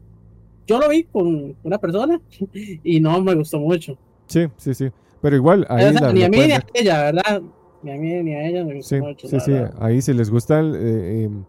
yo 0.66 0.80
lo 0.80 0.88
vi 0.88 1.04
con 1.04 1.54
una 1.62 1.76
persona 1.76 2.18
y 2.82 2.98
no 2.98 3.20
me 3.20 3.34
gustó 3.34 3.58
mucho. 3.58 3.98
Sí, 4.26 4.46
sí, 4.56 4.72
sí. 4.72 4.90
Pero 5.20 5.36
igual, 5.36 5.66
ahí 5.68 5.84
O 5.84 5.92
sea, 5.92 6.00
la, 6.00 6.12
ni 6.14 6.22
a 6.22 6.30
mí 6.30 6.38
ni 6.38 6.52
a 6.52 6.64
ella, 6.72 7.02
¿verdad? 7.02 7.42
Ni 7.82 7.92
a 7.92 7.96
mí 7.96 8.22
ni 8.22 8.34
a 8.34 8.48
ella 8.48 8.64
me 8.64 8.76
gustó 8.76 8.96
mucho. 8.96 9.28
sí, 9.28 9.38
sí. 9.38 9.52
verdad. 9.52 9.74
Ahí 9.80 10.00
si 10.00 10.14
les 10.14 10.30
gusta 10.30 10.60
el, 10.60 10.74
eh, 10.76 11.24
em, 11.24 11.44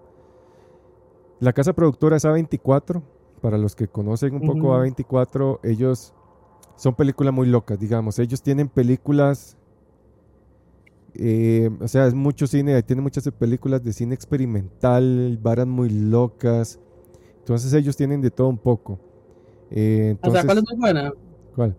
la 1.40 1.54
casa 1.54 1.72
productora 1.72 2.18
es 2.18 2.26
A24. 2.26 3.02
Para 3.46 3.60
los 3.60 3.76
que 3.76 3.88
conocen 3.88 4.34
un 4.34 4.42
poco 4.42 4.70
Ujú. 4.70 4.70
A24, 4.70 5.60
ellos 5.62 6.16
son 6.76 6.96
películas 6.96 7.32
muy 7.32 7.46
locas, 7.46 7.80
digamos. 7.80 8.18
Ellos 8.18 8.42
tienen 8.42 8.70
películas, 8.70 9.56
eh, 11.14 11.70
o 11.80 11.88
sea, 11.88 12.08
es 12.08 12.16
mucho 12.16 12.48
cine, 12.48 12.82
tienen 12.82 13.04
muchas 13.04 13.30
películas 13.38 13.84
de 13.84 13.94
cine 13.94 14.16
experimental, 14.16 15.38
varas 15.44 15.68
muy 15.68 15.92
locas. 15.92 16.80
Entonces 17.38 17.72
ellos 17.74 17.96
tienen 17.96 18.20
de 18.20 18.32
todo 18.32 18.48
un 18.48 18.58
poco. 18.58 18.98
Eh, 19.70 20.18
O 20.24 20.32
sea, 20.32 20.42
entonces, 20.42 20.46
¿cuál 20.46 20.58
es 20.58 20.64
muy 20.64 20.80
buena? 20.80 21.14
¿cuál? 21.56 21.76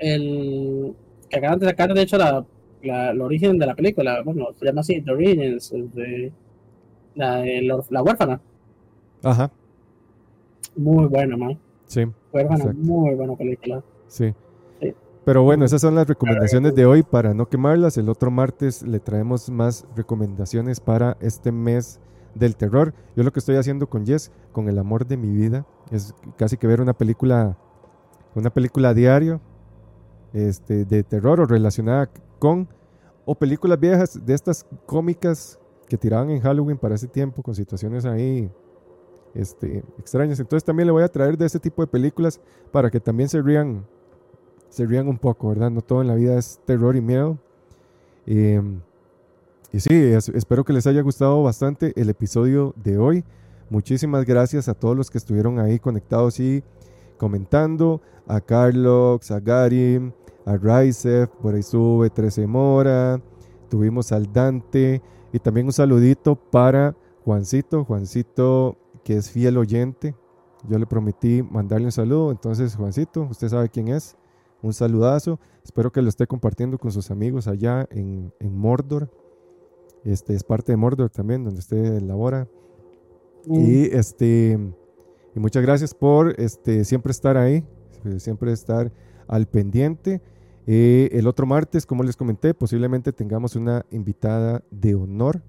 El 0.00 0.94
que 1.30 1.36
acaban 1.38 1.60
de 1.60 1.66
sacar, 1.66 1.94
de 1.94 2.02
hecho, 2.02 2.18
la, 2.18 2.44
la, 2.82 3.12
el 3.12 3.22
origen 3.22 3.58
de 3.58 3.64
la 3.64 3.74
película. 3.74 4.20
Bueno, 4.22 4.48
se 4.58 4.66
llama 4.66 4.82
así, 4.82 5.00
The 5.00 5.12
Origins, 5.12 5.72
el 5.72 5.90
de 5.92 6.32
la, 7.14 7.36
de 7.38 7.62
la, 7.62 7.82
la 7.88 8.02
huérfana. 8.02 8.38
Ajá, 9.22 9.50
Muy 10.76 11.06
buena, 11.06 11.36
man. 11.36 11.58
sí. 11.86 12.04
Huérfana, 12.32 12.56
Exacto. 12.56 12.80
muy 12.82 13.14
buena 13.14 13.36
película. 13.36 13.82
Sí. 14.06 14.34
Sí. 14.80 14.94
Pero 15.24 15.42
bueno, 15.42 15.64
esas 15.64 15.82
son 15.82 15.94
las 15.94 16.08
recomendaciones 16.08 16.74
de 16.74 16.86
hoy 16.86 17.02
para 17.02 17.34
no 17.34 17.46
quemarlas. 17.46 17.98
El 17.98 18.08
otro 18.08 18.30
martes 18.30 18.82
le 18.82 18.98
traemos 19.00 19.50
más 19.50 19.86
recomendaciones 19.94 20.80
para 20.80 21.16
este 21.20 21.52
mes 21.52 22.00
del 22.34 22.56
terror. 22.56 22.94
Yo 23.14 23.22
lo 23.22 23.32
que 23.32 23.38
estoy 23.38 23.56
haciendo 23.56 23.86
con 23.88 24.06
Jess, 24.06 24.32
con 24.52 24.68
el 24.68 24.78
amor 24.78 25.06
de 25.06 25.16
mi 25.16 25.30
vida, 25.30 25.66
es 25.90 26.14
casi 26.36 26.56
que 26.56 26.66
ver 26.66 26.80
una 26.80 26.94
película, 26.94 27.56
una 28.34 28.50
película 28.50 28.94
diario 28.94 29.40
este, 30.32 30.86
de 30.86 31.02
terror 31.02 31.40
o 31.40 31.46
relacionada 31.46 32.08
con, 32.38 32.66
o 33.26 33.34
películas 33.34 33.78
viejas 33.78 34.24
de 34.24 34.34
estas 34.34 34.66
cómicas 34.86 35.58
que 35.86 35.98
tiraban 35.98 36.30
en 36.30 36.40
Halloween 36.40 36.78
para 36.78 36.94
ese 36.94 37.06
tiempo, 37.08 37.42
con 37.42 37.54
situaciones 37.54 38.06
ahí 38.06 38.50
este, 39.34 39.82
extrañas. 39.98 40.38
Entonces 40.40 40.64
también 40.64 40.86
le 40.86 40.92
voy 40.92 41.02
a 41.02 41.08
traer 41.08 41.36
de 41.36 41.46
ese 41.46 41.58
tipo 41.58 41.82
de 41.82 41.86
películas 41.86 42.40
para 42.70 42.90
que 42.90 43.00
también 43.00 43.28
se 43.28 43.40
rían, 43.42 43.86
se 44.68 44.86
rían 44.86 45.08
un 45.08 45.18
poco, 45.18 45.48
¿verdad? 45.48 45.70
No 45.70 45.80
todo 45.82 46.02
en 46.02 46.08
la 46.08 46.14
vida 46.14 46.38
es 46.38 46.60
terror 46.64 46.96
y 46.96 47.00
miedo. 47.00 47.38
Em, 48.26 48.80
y 49.72 49.80
sí, 49.80 49.94
espero 50.34 50.64
que 50.64 50.72
les 50.72 50.86
haya 50.86 51.00
gustado 51.00 51.42
bastante 51.42 51.92
el 51.96 52.10
episodio 52.10 52.74
de 52.76 52.98
hoy. 52.98 53.24
Muchísimas 53.70 54.26
gracias 54.26 54.68
a 54.68 54.74
todos 54.74 54.96
los 54.96 55.10
que 55.10 55.16
estuvieron 55.16 55.58
ahí 55.58 55.78
conectados 55.78 56.38
y 56.40 56.62
comentando. 57.16 58.02
A 58.26 58.40
Carlos, 58.40 59.30
a 59.30 59.40
Gary, 59.40 60.12
a 60.44 60.56
Raisef, 60.56 61.28
por 61.40 61.54
ahí 61.54 61.62
sube 61.62 62.10
13 62.10 62.46
Mora. 62.46 63.20
Tuvimos 63.70 64.12
al 64.12 64.30
Dante. 64.30 65.00
Y 65.32 65.38
también 65.38 65.66
un 65.66 65.72
saludito 65.72 66.36
para 66.36 66.94
Juancito. 67.24 67.84
Juancito 67.84 68.76
que 69.04 69.16
es 69.16 69.30
fiel 69.30 69.56
oyente. 69.56 70.14
Yo 70.68 70.78
le 70.78 70.86
prometí 70.86 71.42
mandarle 71.42 71.86
un 71.86 71.92
saludo. 71.92 72.30
Entonces, 72.30 72.76
Juancito, 72.76 73.22
usted 73.30 73.48
sabe 73.48 73.68
quién 73.68 73.88
es. 73.88 74.16
Un 74.62 74.72
saludazo. 74.72 75.40
Espero 75.64 75.90
que 75.90 76.02
lo 76.02 76.08
esté 76.08 76.26
compartiendo 76.26 76.78
con 76.78 76.92
sus 76.92 77.10
amigos 77.10 77.48
allá 77.48 77.86
en, 77.90 78.32
Mordor. 78.40 79.10
Este 80.04 80.34
es 80.34 80.44
parte 80.44 80.72
de 80.72 80.76
Mordor 80.76 81.10
también, 81.10 81.44
donde 81.44 81.58
usted 81.58 82.00
labora. 82.00 82.48
Mm. 83.46 83.60
Y 83.60 83.82
este 83.92 84.58
y 85.34 85.40
muchas 85.40 85.62
gracias 85.62 85.94
por 85.94 86.38
este, 86.38 86.84
siempre 86.84 87.10
estar 87.10 87.36
ahí, 87.36 87.64
siempre 88.18 88.52
estar 88.52 88.92
al 89.26 89.46
pendiente. 89.46 90.20
Eh, 90.66 91.08
el 91.12 91.26
otro 91.26 91.46
martes, 91.46 91.86
como 91.86 92.02
les 92.02 92.16
comenté, 92.16 92.52
posiblemente 92.54 93.12
tengamos 93.12 93.56
una 93.56 93.84
invitada 93.90 94.62
de 94.70 94.94
honor 94.94 95.42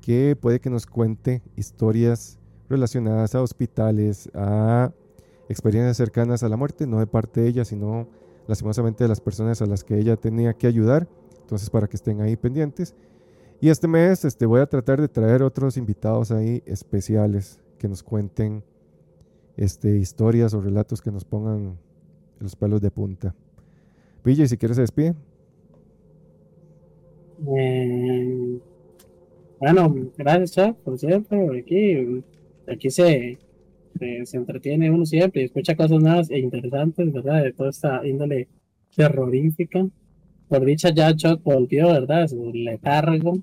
que 0.00 0.36
puede 0.40 0.60
que 0.60 0.70
nos 0.70 0.86
cuente 0.86 1.42
historias 1.56 2.39
relacionadas 2.70 3.34
a 3.34 3.42
hospitales, 3.42 4.30
a 4.32 4.92
experiencias 5.48 5.96
cercanas 5.96 6.42
a 6.42 6.48
la 6.48 6.56
muerte, 6.56 6.86
no 6.86 7.00
de 7.00 7.06
parte 7.06 7.40
de 7.40 7.48
ella, 7.48 7.64
sino 7.64 8.06
lastimosamente 8.46 9.04
de 9.04 9.08
las 9.08 9.20
personas 9.20 9.60
a 9.60 9.66
las 9.66 9.84
que 9.84 9.98
ella 9.98 10.16
tenía 10.16 10.54
que 10.54 10.68
ayudar. 10.68 11.08
Entonces, 11.42 11.68
para 11.68 11.88
que 11.88 11.96
estén 11.96 12.20
ahí 12.20 12.36
pendientes. 12.36 12.94
Y 13.60 13.68
este 13.68 13.88
mes 13.88 14.24
este, 14.24 14.46
voy 14.46 14.60
a 14.60 14.66
tratar 14.66 15.00
de 15.00 15.08
traer 15.08 15.42
otros 15.42 15.76
invitados 15.76 16.30
ahí 16.30 16.62
especiales 16.64 17.60
que 17.76 17.88
nos 17.88 18.02
cuenten 18.02 18.62
este, 19.56 19.98
historias 19.98 20.54
o 20.54 20.60
relatos 20.60 21.02
que 21.02 21.10
nos 21.10 21.24
pongan 21.24 21.76
los 22.38 22.54
pelos 22.54 22.80
de 22.80 22.90
punta. 22.90 23.34
Villa, 24.24 24.46
si 24.46 24.56
quieres 24.56 24.76
se 24.76 24.82
despide. 24.82 25.14
Eh, 27.56 28.60
bueno, 29.58 29.94
gracias, 30.16 30.52
Chuck, 30.52 30.76
por 30.78 30.98
siempre. 30.98 31.58
Aquí 31.58 32.22
aquí 32.70 32.90
se, 32.90 33.38
se, 33.98 34.36
entretiene 34.36 34.90
uno 34.90 35.04
siempre 35.04 35.42
y 35.42 35.44
escucha 35.46 35.76
cosas 35.76 36.00
nuevas 36.00 36.30
e 36.30 36.38
interesantes, 36.38 37.12
¿verdad? 37.12 37.42
De 37.42 37.52
toda 37.52 37.70
esta 37.70 38.06
índole 38.06 38.48
terrorífica. 38.94 39.86
Por 40.48 40.64
dicha, 40.64 40.90
ya 40.90 41.14
Chuck 41.14 41.42
volvió, 41.42 41.88
¿verdad? 41.88 42.26
Su 42.28 42.52
letargo. 42.52 43.38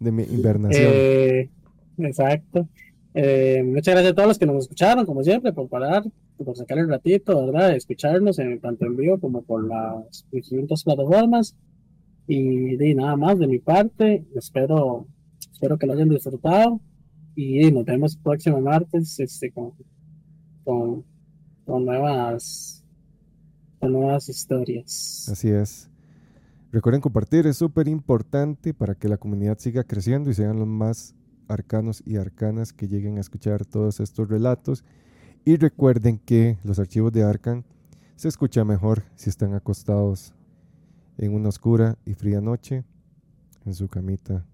De 0.00 0.12
mi 0.12 0.24
invernación. 0.24 0.92
Eh, 0.92 1.50
exacto. 1.98 2.68
Eh, 3.14 3.62
muchas 3.64 3.94
gracias 3.94 4.12
a 4.12 4.14
todos 4.14 4.28
los 4.28 4.38
que 4.38 4.46
nos 4.46 4.64
escucharon, 4.64 5.06
como 5.06 5.22
siempre, 5.22 5.52
por 5.52 5.68
parar, 5.68 6.04
por 6.36 6.56
sacar 6.56 6.78
el 6.78 6.88
ratito, 6.88 7.46
¿verdad? 7.46 7.74
Escucharnos 7.74 8.38
en, 8.38 8.60
tanto 8.60 8.86
en 8.86 8.96
vivo 8.96 9.18
como 9.18 9.42
por 9.42 9.66
las 9.66 10.26
distintas 10.32 10.82
plataformas. 10.84 11.56
Y 12.26 12.76
de 12.76 12.94
nada 12.94 13.16
más 13.16 13.38
de 13.38 13.46
mi 13.46 13.58
parte, 13.60 14.24
espero, 14.34 15.06
espero 15.52 15.78
que 15.78 15.86
lo 15.86 15.92
hayan 15.92 16.08
disfrutado 16.08 16.80
y 17.36 17.70
nos 17.70 17.84
vemos 17.84 18.16
próximo 18.16 18.60
martes 18.60 19.20
este, 19.20 19.52
con, 19.52 19.74
con, 20.64 21.04
nuevas, 21.84 22.82
con 23.78 23.92
nuevas 23.92 24.28
historias. 24.28 25.28
Así 25.30 25.50
es. 25.50 25.90
Recuerden 26.72 27.02
compartir, 27.02 27.46
es 27.46 27.58
súper 27.58 27.88
importante 27.88 28.74
para 28.74 28.94
que 28.94 29.08
la 29.08 29.18
comunidad 29.18 29.58
siga 29.58 29.84
creciendo 29.84 30.30
y 30.30 30.34
sean 30.34 30.58
los 30.58 30.66
más 30.66 31.14
arcanos 31.46 32.02
y 32.04 32.16
arcanas 32.16 32.72
que 32.72 32.88
lleguen 32.88 33.18
a 33.18 33.20
escuchar 33.20 33.66
todos 33.66 34.00
estos 34.00 34.28
relatos. 34.28 34.82
Y 35.44 35.56
recuerden 35.56 36.18
que 36.18 36.58
los 36.64 36.78
archivos 36.78 37.12
de 37.12 37.22
Arcan 37.22 37.64
se 38.16 38.28
escucha 38.28 38.64
mejor 38.64 39.04
si 39.14 39.30
están 39.30 39.54
acostados 39.54 40.34
en 41.18 41.34
una 41.34 41.50
oscura 41.50 41.98
y 42.04 42.14
fría 42.14 42.40
noche 42.40 42.82
en 43.64 43.74
su 43.74 43.88
camita 43.88 44.44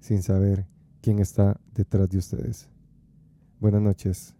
sin 0.00 0.22
saber 0.22 0.66
quién 1.00 1.18
está 1.18 1.58
detrás 1.74 2.08
de 2.08 2.18
ustedes. 2.18 2.68
Buenas 3.60 3.82
noches. 3.82 4.34